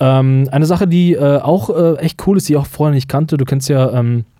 Ähm, 0.00 0.48
eine 0.50 0.64
Sache, 0.64 0.86
die 0.86 1.14
äh, 1.14 1.38
auch 1.38 1.68
äh, 1.70 1.96
echt 1.96 2.26
cool 2.26 2.38
ist, 2.38 2.48
die 2.48 2.54
ich 2.54 2.58
auch 2.58 2.66
vorher 2.66 2.94
nicht 2.94 3.08
kannte, 3.08 3.36
du 3.36 3.44
kennst 3.44 3.68
ja 3.68 3.92
ähm, 3.92 4.20
äh, 4.20 4.37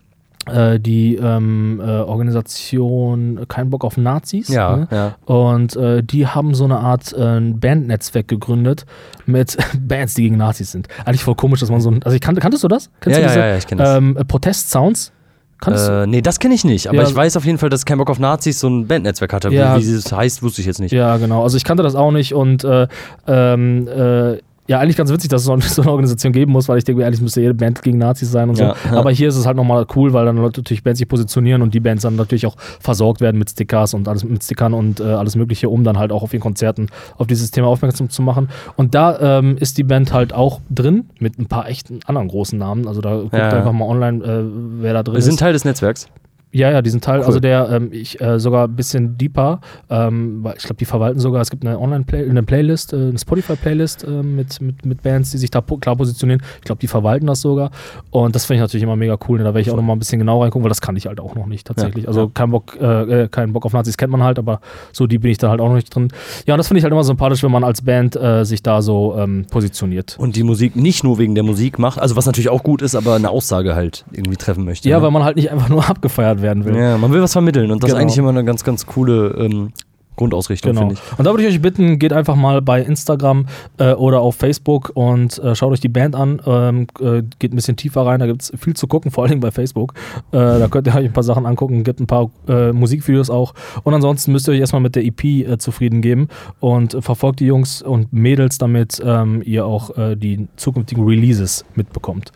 die 0.79 1.17
ähm, 1.17 1.81
äh, 1.85 1.91
Organisation 2.01 3.41
Kein 3.49 3.69
Bock 3.71 3.85
auf 3.85 3.97
Nazis. 3.97 4.49
Ja, 4.49 4.77
ne? 4.77 4.89
ja. 4.91 5.15
Und 5.27 5.77
äh, 5.77 6.03
die 6.03 6.27
haben 6.27 6.55
so 6.55 6.65
eine 6.65 6.79
Art 6.79 7.13
äh, 7.13 7.41
Bandnetzwerk 7.41 8.29
gegründet 8.29 8.87
mit 9.27 9.59
Bands, 9.79 10.15
die 10.15 10.23
gegen 10.23 10.37
Nazis 10.39 10.73
sind. 10.73 10.89
Eigentlich 11.05 11.23
voll 11.23 11.35
komisch, 11.35 11.61
dass 11.61 11.71
man 11.71 11.81
so 11.81 11.91
ein. 11.91 12.03
Also 12.03 12.15
ich 12.15 12.21
kannte, 12.23 12.41
kanntest 12.41 12.65
du 12.65 12.69
das? 12.69 12.91
Kennst 13.01 13.19
Ja, 13.19 13.27
du 13.27 13.29
ja, 13.29 13.29
diese, 13.29 13.41
ja, 13.41 13.47
ja, 13.49 13.57
ich 13.59 13.67
kenn 13.67 13.79
das. 13.79 13.97
Ähm, 13.97 14.17
äh, 14.17 14.25
Protest-Sounds? 14.25 15.13
Kanntest 15.61 15.89
du? 15.89 15.93
Äh, 16.05 16.07
nee, 16.07 16.23
das 16.23 16.39
kenne 16.39 16.55
ich 16.55 16.65
nicht. 16.65 16.89
Aber 16.89 17.03
Ja. 17.03 17.09
ich 17.09 17.15
weiß 17.15 17.37
auf 17.37 17.45
jeden 17.45 17.59
Fall, 17.59 17.69
dass 17.69 17.85
kein 17.85 17.99
Bock 17.99 18.09
auf 18.11 18.19
Nazis 18.21 18.61
so 18.61 18.69
ein 18.69 18.87
Bandnetzwerk 18.87 19.33
hatte. 19.33 19.51
Ja. 19.51 19.77
Wie, 19.77 19.85
wie 19.87 19.91
es 19.93 20.13
heißt, 20.13 20.43
wusste 20.43 20.61
ich 20.61 20.67
jetzt 20.67 20.79
nicht. 20.81 20.93
Ja, 20.93 21.17
genau. 21.17 21.43
Also 21.43 21.57
ich 21.57 21.65
kannte 21.65 21.83
das 21.83 21.95
auch 21.97 22.13
nicht 22.13 22.33
und 22.33 22.63
äh, 22.65 22.87
ähm, 23.27 23.89
äh, 23.89 24.39
ja, 24.69 24.79
eigentlich 24.79 24.97
ganz 24.97 25.11
witzig, 25.11 25.31
dass 25.31 25.41
es 25.43 25.47
so, 25.47 25.59
so 25.61 25.83
eine 25.83 25.91
Organisation 25.91 26.33
geben 26.33 26.53
muss, 26.53 26.69
weil 26.69 26.79
ich 26.79 26.85
denke, 26.85 27.05
eigentlich 27.05 27.21
müsste 27.23 27.41
jede 27.41 27.55
Band 27.55 27.83
gegen 27.83 27.99
Nazis 27.99 28.31
sein 28.31 28.49
und 28.51 28.57
so. 28.57 28.65
Ja, 28.65 28.75
ja. 28.93 28.99
Aber 28.99 29.11
hier 29.11 29.29
ist 29.29 29.37
es 29.37 29.47
halt 29.47 29.57
nochmal 29.57 29.87
cool, 29.97 30.13
weil 30.13 30.27
dann 30.27 30.37
natürlich 30.37 30.83
Bands 30.83 30.99
sich 30.99 31.09
positionieren 31.09 31.63
und 31.63 31.73
die 31.75 31.81
Bands 31.81 32.03
dann 32.03 32.17
natürlich 32.17 32.47
auch 32.47 32.57
versorgt 32.79 33.21
werden 33.21 33.39
mit 33.39 33.49
Stickers 33.51 33.95
und 33.95 34.07
alles 34.09 34.25
mit 34.25 34.45
Stickern 34.45 34.75
und 34.75 35.01
äh, 35.01 35.05
alles 35.05 35.37
Mögliche, 35.37 35.69
um 35.71 35.85
dann 35.85 35.99
halt 35.99 36.13
auch 36.13 36.23
auf 36.23 36.33
ihren 36.35 36.43
Konzerten 36.43 36.89
auf 37.17 37.27
dieses 37.27 37.51
Thema 37.51 37.69
aufmerksam 37.69 38.11
zu 38.11 38.21
machen. 38.23 38.49
Und 38.77 38.95
da 38.95 39.39
ähm, 39.39 39.57
ist 39.59 39.79
die 39.79 39.85
Band 39.85 40.13
halt 40.13 40.33
auch 40.35 40.61
drin 40.71 41.07
mit 41.19 41.39
ein 41.39 41.47
paar 41.47 41.69
echten 41.69 42.01
anderen 42.07 42.29
großen 42.29 42.59
Namen. 42.59 42.87
Also 42.87 43.01
da 43.01 43.17
guckt 43.17 43.33
Ja. 43.35 43.49
einfach 43.51 43.73
mal 43.73 43.87
online, 43.87 44.23
äh, 44.25 44.45
wer 44.83 44.93
da 44.93 45.03
drin 45.03 45.15
Wir 45.15 45.19
ist. 45.21 45.25
sind 45.25 45.41
Teil 45.41 45.53
des 45.55 45.65
Netzwerks. 45.65 46.09
Ja, 46.51 46.71
ja, 46.71 46.81
diesen 46.81 47.01
Teil, 47.01 47.21
Cool. 47.21 47.27
also 47.27 47.41
der, 47.41 47.69
ähm, 47.71 47.91
ich 47.93 48.21
äh, 48.21 48.41
sogar 48.41 48.69
ein 48.69 48.75
bisschen 48.75 49.19
deeper, 49.19 49.61
ähm, 49.91 50.43
weil 50.43 50.55
ich 50.57 50.63
glaube, 50.63 50.77
die 50.77 50.87
verwalten 50.87 51.21
sogar, 51.21 51.43
es 51.43 51.51
gibt 51.51 51.67
eine 51.67 51.79
Online-Play, 51.79 52.29
eine 52.29 52.43
Playlist, 52.43 52.93
äh, 52.95 52.97
eine 52.97 53.19
Spotify-Playlist 53.19 54.05
äh, 54.05 54.23
mit, 54.23 54.61
mit, 54.61 54.87
mit 54.87 55.03
Bands, 55.03 55.31
die 55.31 55.39
sich 55.39 55.51
da 55.51 55.61
po 55.61 55.77
klar 55.77 55.97
positionieren. 55.97 56.43
Ich 56.57 56.65
glaube, 56.65 56.79
die 56.79 56.87
verwalten 56.87 57.27
das 57.27 57.43
sogar. 57.43 57.71
Und 58.11 58.35
das 58.35 58.47
finde 58.47 58.59
ich 58.59 58.61
natürlich 58.63 58.83
immer 58.83 58.97
mega 58.97 59.19
cool. 59.29 59.39
Und 59.39 59.45
da 59.45 59.51
werde 59.51 59.61
ich 59.61 59.71
auch 59.71 59.77
noch 59.77 59.83
mal 59.83 59.93
ein 59.93 59.99
bisschen 59.99 60.19
genau 60.19 60.43
reingucken, 60.43 60.65
weil 60.65 60.71
das 60.71 60.81
kann 60.81 60.97
ich 60.97 61.07
halt 61.07 61.21
auch 61.21 61.35
noch 61.35 61.47
nicht 61.47 61.67
tatsächlich. 61.67 62.05
Ja, 62.05 62.09
also 62.09 62.29
kein 62.29 62.51
Bock, 62.51 62.79
äh, 62.81 63.25
äh, 63.25 63.29
kein 63.29 63.53
Bock 63.53 63.67
auf 63.67 63.75
Nazis 63.75 63.99
kennt 63.99 64.13
man 64.13 64.23
halt, 64.23 64.39
aber 64.39 64.61
so 64.93 65.07
die 65.07 65.19
bin 65.19 65.31
ich 65.31 65.39
da 65.39 65.51
halt 65.51 65.61
auch 65.61 65.69
noch 65.69 65.75
nicht 65.75 65.95
drin. 65.95 66.09
Ja, 66.47 66.55
und 66.55 66.59
das 66.59 66.69
finde 66.69 66.79
ich 66.79 66.85
halt 66.85 66.93
immer 66.93 67.05
sympathisch, 67.05 67.43
wenn 67.43 67.53
man 67.53 67.65
als 67.65 67.83
Band 67.83 68.17
äh, 68.17 68.45
sich 68.45 68.63
da 68.63 68.81
so 68.81 69.17
ähm, 69.19 69.45
positioniert. 69.51 70.17
Und 70.19 70.37
die 70.37 70.45
Musik 70.45 70.77
nicht 70.77 71.05
nur 71.05 71.19
wegen 71.19 71.35
der 71.35 71.45
Musik 71.45 71.79
macht, 71.79 71.99
also 71.99 72.17
was 72.17 72.25
natürlich 72.25 72.49
auch 72.49 72.63
gut 72.63 72.81
ist, 72.81 72.95
aber 72.95 73.15
eine 73.15 73.29
Aussage 73.29 73.75
halt 73.75 74.07
irgendwie 74.13 74.37
treffen 74.37 74.65
möchte. 74.65 74.89
Ja, 74.89 74.99
ne? 74.99 75.03
weil 75.03 75.11
man 75.11 75.25
halt 75.25 75.37
nicht 75.37 75.51
einfach 75.51 75.69
nur 75.69 75.87
abgefeiert 75.89 76.38
werden 76.43 76.65
will. 76.65 76.77
Ja, 76.77 76.97
man 76.99 77.13
will 77.13 77.23
was 77.23 77.33
vermitteln 77.33 77.71
und 77.71 77.83
das 77.83 77.89
Genau. 77.89 77.99
ist 77.99 78.03
eigentlich 78.03 78.19
immer 78.19 78.31
eine 78.31 78.45
ganz, 78.45 78.65
ganz 78.65 78.87
coole 78.87 79.29
ähm, 79.39 79.73
Grundausrichtung, 80.17 80.73
Genau. 80.73 80.89
finde 80.89 80.95
ich. 81.01 81.19
Und 81.19 81.25
da 81.25 81.31
würde 81.31 81.45
ich 81.45 81.49
euch 81.49 81.63
bitten, 81.63 81.99
geht 82.01 82.13
einfach 82.13 82.35
mal 82.35 82.61
bei 82.61 82.83
Instagram 82.83 83.47
äh, 83.79 83.93
oder 83.93 84.21
auf 84.21 84.35
Facebook 84.35 84.91
und 84.95 85.39
äh, 85.39 85.55
schaut 85.55 85.73
euch 85.73 85.79
die 85.81 85.89
Band 85.89 86.17
an. 86.17 86.43
Ähm, 86.45 86.87
äh, 87.01 87.23
geht 87.39 87.53
ein 87.53 87.57
bisschen 87.57 87.77
tiefer 87.77 88.05
rein, 88.05 88.19
da 88.19 88.27
gibt 88.27 88.43
es 88.43 88.53
viel 88.59 88.75
zu 88.75 88.89
gucken, 88.89 89.11
vor 89.13 89.25
allem 89.25 89.39
bei 89.39 89.53
Facebook. 89.53 89.95
Äh, 90.33 90.37
da 90.39 90.67
könnt 90.69 90.89
ihr 90.89 90.95
euch 90.97 91.05
ein 91.05 91.13
paar 91.13 91.23
Sachen 91.23 91.47
angucken, 91.47 91.85
gibt 91.85 92.01
ein 92.01 92.09
paar 92.09 92.31
äh, 92.49 92.73
Musikvideos 92.73 93.31
auch. 93.31 93.55
Und 93.85 93.95
ansonsten 93.95 94.33
müsst 94.33 94.49
ihr 94.49 94.55
euch 94.55 94.61
erstmal 94.61 94.83
mit 94.83 94.97
der 94.97 95.05
EP 95.05 95.25
äh, 95.25 95.59
zufrieden 95.59 96.03
geben 96.03 96.27
und 96.59 96.97
verfolgt 97.01 97.39
die 97.39 97.47
Jungs 97.47 97.81
und 97.81 98.13
Mädels, 98.13 98.59
damit 98.59 99.01
ähm, 99.05 99.41
ihr 99.45 99.65
auch 99.67 99.91
die 100.17 100.49
zukünftigen 100.57 101.05
Releases 101.07 101.65
mitbekommt. 101.77 102.33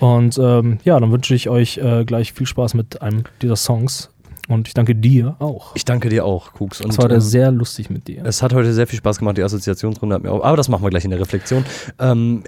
Und 0.00 0.38
ähm, 0.38 0.78
ja, 0.84 0.98
dann 1.00 1.10
wünsche 1.12 1.34
ich 1.34 1.48
euch 1.48 1.78
äh, 1.78 2.04
gleich 2.04 2.32
viel 2.32 2.46
Spaß 2.46 2.74
mit 2.74 3.00
einem 3.02 3.24
dieser 3.42 3.56
Songs. 3.56 4.10
Und 4.48 4.68
ich 4.68 4.74
danke 4.74 4.94
dir 4.94 5.34
auch. 5.40 5.74
Ich 5.74 5.84
danke 5.84 6.08
dir 6.08 6.24
auch, 6.24 6.52
Kuks. 6.52 6.80
Und, 6.80 6.90
Es 6.90 6.98
war 6.98 7.10
ähm, 7.10 7.20
sehr 7.20 7.50
lustig 7.50 7.90
mit 7.90 8.06
dir. 8.06 8.24
es 8.24 8.42
hat 8.42 8.52
heute 8.54 8.72
sehr 8.72 8.86
viel 8.86 8.98
Spaß 8.98 9.18
gemacht, 9.18 9.36
die 9.38 9.42
Assoziationsrunde 9.42 10.14
hat 10.14 10.22
mir 10.22 10.30
auch, 10.30 10.44
aber 10.44 10.56
das 10.56 10.68
machen 10.68 10.84
wir 10.84 10.90
gleich 10.90 11.04
in 11.04 11.10
der 11.10 11.18
Reflexion. 11.18 11.64
Ähm, 11.98 12.44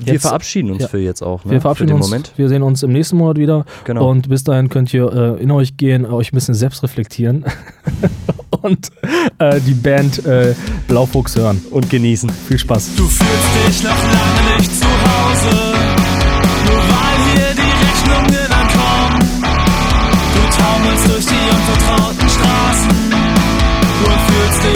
wir 0.00 0.12
Jetzt- 0.14 0.22
verabschieden 0.22 0.70
uns 0.72 0.82
ja. 0.82 0.88
für 0.88 0.98
jetzt 0.98 1.22
auch. 1.22 1.44
Ne? 1.44 1.52
Wir 1.52 1.60
verabschieden 1.60 1.88
für 1.88 1.94
den 1.94 2.02
uns. 2.02 2.06
Moment. 2.10 2.32
Wir 2.36 2.48
sehen 2.48 2.62
uns 2.62 2.82
im 2.82 2.92
nächsten 2.92 3.16
Monat 3.16 3.36
wieder. 3.38 3.64
Genau. 3.84 4.10
Und 4.10 4.28
bis 4.28 4.44
dahin 4.44 4.68
könnt 4.68 4.92
ihr 4.94 5.12
äh, 5.38 5.42
in 5.42 5.50
euch 5.50 5.76
gehen, 5.76 6.04
euch 6.06 6.32
ein 6.32 6.34
bisschen 6.36 6.54
selbst 6.54 6.82
reflektieren 6.82 7.44
und 8.62 8.90
äh, 9.38 9.60
die 9.60 9.74
Band 9.74 10.24
äh, 10.26 10.54
Blaufuchs 10.88 11.36
hören. 11.36 11.60
Und 11.70 11.90
genießen. 11.90 12.28
Viel 12.30 12.58
Spaß. 12.58 12.94
Du 12.96 13.04
fühlst 13.06 13.68
dich 13.68 13.82
noch 13.84 13.90
lange 13.90 14.58
nicht 14.58 14.72
zu 14.72 14.84
Hause, 14.86 15.73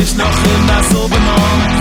dich 0.09 0.17
noch 0.17 0.25
immer 0.25 0.83
so 0.85 1.09
benommen. 1.09 1.78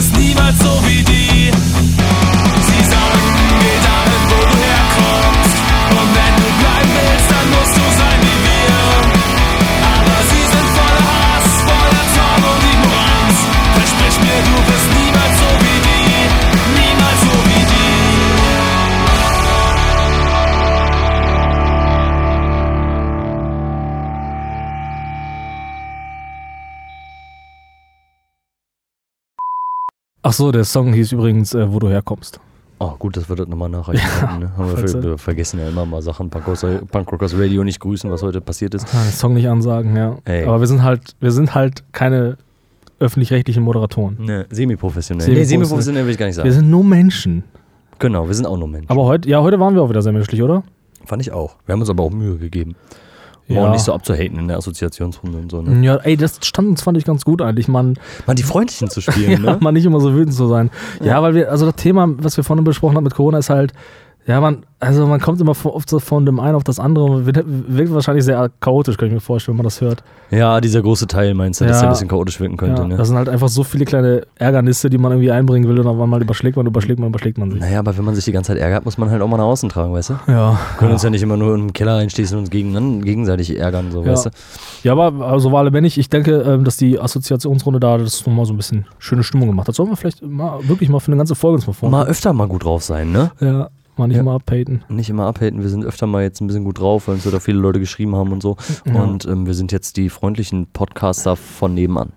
Mir, 0.00 0.06
du 0.06 0.06
wirst 0.06 0.16
niemals 0.16 0.59
Ach 30.30 30.32
so, 30.32 30.52
der 30.52 30.62
Song 30.62 30.92
hieß 30.92 31.10
übrigens, 31.10 31.54
äh, 31.54 31.72
wo 31.72 31.80
du 31.80 31.88
herkommst. 31.88 32.38
Oh, 32.78 32.92
gut, 32.96 33.16
dass 33.16 33.28
wir 33.28 33.34
das 33.34 33.48
nochmal 33.48 33.68
nachreichen 33.68 34.08
konnten. 34.20 34.38
Ne? 34.38 34.56
Haben 34.56 34.76
wir, 34.76 35.02
wir 35.02 35.18
vergessen 35.18 35.58
ja 35.58 35.68
immer 35.68 35.84
mal 35.84 36.00
Sachen. 36.02 36.30
Punkrockers 36.30 36.64
Punkrockers 36.92 37.34
Radio 37.36 37.64
nicht 37.64 37.80
grüßen, 37.80 38.08
was 38.08 38.22
heute 38.22 38.40
passiert 38.40 38.74
ist. 38.74 38.86
Ah, 38.94 39.02
Song 39.10 39.34
nicht 39.34 39.48
ansagen, 39.48 39.96
ja. 39.96 40.18
Ey. 40.24 40.44
Aber 40.44 40.60
wir 40.60 40.68
sind 40.68 40.84
halt, 40.84 41.16
wir 41.18 41.32
sind 41.32 41.56
halt 41.56 41.82
keine 41.90 42.36
öffentlich-rechtlichen 43.00 43.64
Moderatoren. 43.64 44.18
Ne, 44.20 44.46
semi-professionell. 44.50 45.26
Semi-professionell. 45.26 45.34
Nee, 45.34 45.44
semi-professionell 45.44 46.04
will 46.04 46.12
ich 46.12 46.18
gar 46.18 46.26
nicht 46.26 46.36
Wir 46.36 46.44
sagen. 46.44 46.54
sind 46.54 46.70
nur 46.70 46.84
Menschen. 46.84 47.42
Genau, 47.98 48.28
wir 48.28 48.34
sind 48.34 48.46
auch 48.46 48.56
nur 48.56 48.68
Menschen. 48.68 48.88
Aber 48.88 49.06
heute, 49.06 49.28
ja, 49.28 49.42
heute 49.42 49.58
waren 49.58 49.74
wir 49.74 49.82
auch 49.82 49.90
wieder 49.90 50.02
sehr 50.02 50.12
menschlich, 50.12 50.40
oder? 50.44 50.62
Fand 51.06 51.22
ich 51.22 51.32
auch. 51.32 51.56
Wir 51.66 51.72
haben 51.72 51.80
uns 51.80 51.90
aber 51.90 52.04
auch 52.04 52.10
Mühe 52.12 52.36
gegeben. 52.36 52.76
Um 53.58 53.64
auch 53.66 53.72
nicht 53.72 53.84
so 53.84 53.92
abzuhaten 53.92 54.38
in 54.38 54.48
der 54.48 54.56
Assoziationsrunde 54.58 55.38
und 55.38 55.50
so. 55.50 55.62
Ne? 55.62 55.84
Ja, 55.84 55.96
ey, 55.96 56.16
das 56.16 56.38
stand 56.42 56.68
uns, 56.68 56.82
fand 56.82 56.96
ich 56.98 57.04
ganz 57.04 57.24
gut 57.24 57.42
eigentlich, 57.42 57.68
man. 57.68 57.94
Mal 58.26 58.34
die 58.34 58.42
Freundlichen 58.42 58.88
zu 58.88 59.00
spielen, 59.00 59.30
Ja, 59.44 59.52
ne? 59.52 59.58
mal 59.60 59.72
nicht 59.72 59.84
immer 59.84 60.00
so 60.00 60.14
wütend 60.14 60.34
zu 60.34 60.46
sein. 60.46 60.70
Ja. 61.02 61.22
weil 61.22 61.34
wir, 61.34 61.50
also 61.50 61.66
das 61.66 61.76
Thema, 61.76 62.08
was 62.18 62.36
wir 62.36 62.44
vorhin 62.44 62.64
besprochen 62.64 62.96
haben 62.96 63.04
mit 63.04 63.14
Corona, 63.14 63.38
ist 63.38 63.50
halt, 63.50 63.72
Ja, 64.26 64.38
man, 64.40 64.64
also 64.80 65.06
man 65.06 65.18
kommt 65.18 65.40
immer 65.40 65.56
oft 65.64 65.88
so 65.90 65.98
von 65.98 66.26
dem 66.26 66.38
einen 66.40 66.54
auf 66.54 66.62
das 66.62 66.78
andere 66.78 67.04
und 67.06 67.26
wird, 67.26 67.42
wirkt 67.46 67.92
wahrscheinlich 67.92 68.24
sehr 68.24 68.50
chaotisch, 68.60 68.96
kann 68.98 69.08
ich 69.08 69.14
mir 69.14 69.20
vorstellen, 69.20 69.54
wenn 69.54 69.62
man 69.62 69.64
das 69.64 69.80
hört. 69.80 70.04
Ja, 70.30 70.60
dieser 70.60 70.82
große 70.82 71.06
Teil 71.06 71.32
meinst 71.34 71.60
du, 71.60 71.64
dass 71.64 71.76
Ja. 71.76 71.80
der 71.80 71.88
ein 71.88 71.92
bisschen 71.94 72.08
chaotisch 72.08 72.38
wirken 72.38 72.56
könnte, 72.58 72.82
ja, 72.82 72.88
ne? 72.88 72.96
Das 72.96 73.08
sind 73.08 73.16
halt 73.16 73.30
einfach 73.30 73.48
so 73.48 73.64
viele 73.64 73.86
kleine 73.86 74.22
Ärgernisse, 74.36 74.90
die 74.90 74.98
man 74.98 75.12
irgendwie 75.12 75.32
einbringen 75.32 75.66
will 75.68 75.80
und 75.80 75.86
auf 75.86 75.98
einmal 75.98 76.20
überschlägt 76.20 76.56
man, 76.56 76.66
überschlägt 76.66 77.00
man, 77.00 77.08
überschlägt 77.08 77.38
man 77.38 77.50
sich. 77.50 77.60
Naja, 77.60 77.78
aber 77.78 77.96
wenn 77.96 78.04
man 78.04 78.14
sich 78.14 78.26
die 78.26 78.32
ganze 78.32 78.52
Zeit 78.52 78.58
ärgert, 78.60 78.84
muss 78.84 78.98
man 78.98 79.10
halt 79.10 79.22
auch 79.22 79.26
mal 79.28 79.38
nach 79.38 79.44
außen 79.44 79.70
tragen, 79.70 79.92
weißt 79.94 80.10
du? 80.10 80.14
Wir 80.26 80.34
Ja. 80.34 80.60
können 80.78 80.92
uns 80.92 81.02
ja 81.02 81.10
nicht 81.10 81.22
immer 81.22 81.38
nur 81.38 81.54
im 81.54 81.72
Keller 81.72 81.96
einschließen 81.96 82.36
und 82.36 82.42
uns 82.44 82.50
gegen, 82.50 83.02
gegenseitig 83.02 83.58
ärgern, 83.58 83.90
so, 83.90 84.04
Ja. 84.04 84.12
weißt 84.12 84.26
du? 84.26 84.30
Ja, 84.84 84.92
aber 84.92 85.26
also 85.26 85.50
war 85.50 85.60
alle 85.60 85.72
wenn 85.72 85.84
ich, 85.84 86.08
denke, 86.10 86.36
ähm, 86.42 86.64
dass 86.64 86.76
die 86.76 87.00
Assoziationsrunde 87.00 87.80
da 87.80 87.96
das 87.98 88.24
nochmal 88.26 88.44
so 88.44 88.52
ein 88.52 88.58
bisschen 88.58 88.86
schöne 88.98 89.24
Stimmung 89.24 89.48
gemacht 89.48 89.66
hat. 89.66 89.74
Sollen 89.74 89.88
wir 89.88 89.96
vielleicht 89.96 90.22
mal 90.22 90.60
wirklich 90.68 90.90
mal 90.90 91.00
für 91.00 91.08
eine 91.10 91.16
ganze 91.16 91.34
Folge 91.34 91.56
uns 91.56 91.66
mal 91.66 91.72
vor. 91.72 91.88
Mal 91.90 92.06
öfter 92.06 92.32
mal 92.34 92.46
gut 92.46 92.64
drauf 92.64 92.84
sein, 92.84 93.10
ne? 93.10 93.30
Ja, 93.40 93.68
mal 94.00 94.08
nicht 94.08 94.16
Ja. 94.16 94.22
mal 94.24 94.36
abhaten. 94.36 94.82
Nicht 94.88 95.08
immer 95.10 95.26
abhaten, 95.26 95.62
wir 95.62 95.68
sind 95.68 95.84
öfter 95.84 96.06
mal 96.06 96.22
jetzt 96.22 96.40
ein 96.40 96.46
bisschen 96.48 96.64
gut 96.64 96.80
drauf, 96.80 97.06
weil 97.08 97.14
uns 97.14 97.24
da 97.24 97.38
viele 97.40 97.58
Leute 97.58 97.78
geschrieben 97.78 98.16
haben 98.16 98.32
und 98.32 98.42
so. 98.42 98.56
Ja. 98.86 99.00
Und 99.02 99.24
ähm, 99.26 99.46
wir 99.46 99.54
sind 99.54 99.70
jetzt 99.72 99.96
die 99.96 100.08
freundlichen 100.08 100.66
Podcaster 100.66 101.36
von 101.36 101.74
nebenan. 101.74 102.12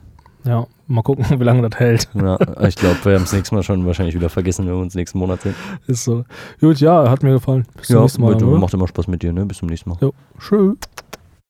Ja, 0.45 0.65
mal 0.87 1.01
gucken, 1.03 1.25
wie 1.39 1.43
lange 1.43 1.67
das 1.69 1.79
hält. 1.79 2.09
Ja, 2.15 2.37
ich 2.67 2.75
glaube, 2.75 2.97
wir 3.03 3.13
haben 3.15 3.23
das 3.23 3.33
nächste 3.33 3.55
Mal 3.55 3.63
schon 3.63 3.85
wahrscheinlich 3.85 4.15
wieder 4.15 4.29
vergessen, 4.29 4.65
wenn 4.65 4.73
wir 4.73 4.81
uns 4.81 4.95
nächsten 4.95 5.19
Monat 5.19 5.41
sehen. 5.41 5.55
Ist 5.87 6.03
so. 6.03 6.25
Gut, 6.59 6.79
ja, 6.79 7.09
hat 7.09 7.23
mir 7.23 7.31
gefallen. 7.33 7.65
Bis 7.77 7.87
zum 7.87 8.01
nächsten 8.01 8.21
Mal. 8.21 8.33
bitte, 8.33 8.45
macht 8.45 8.73
immer 8.73 8.87
Spaß 8.87 9.07
mit 9.07 9.21
dir, 9.23 9.31
ne? 9.31 9.45
Bis 9.45 9.57
zum 9.57 9.69
nächsten 9.69 9.89
Mal. 9.89 9.97
Jo, 10.01 10.13
schön. 10.39 10.77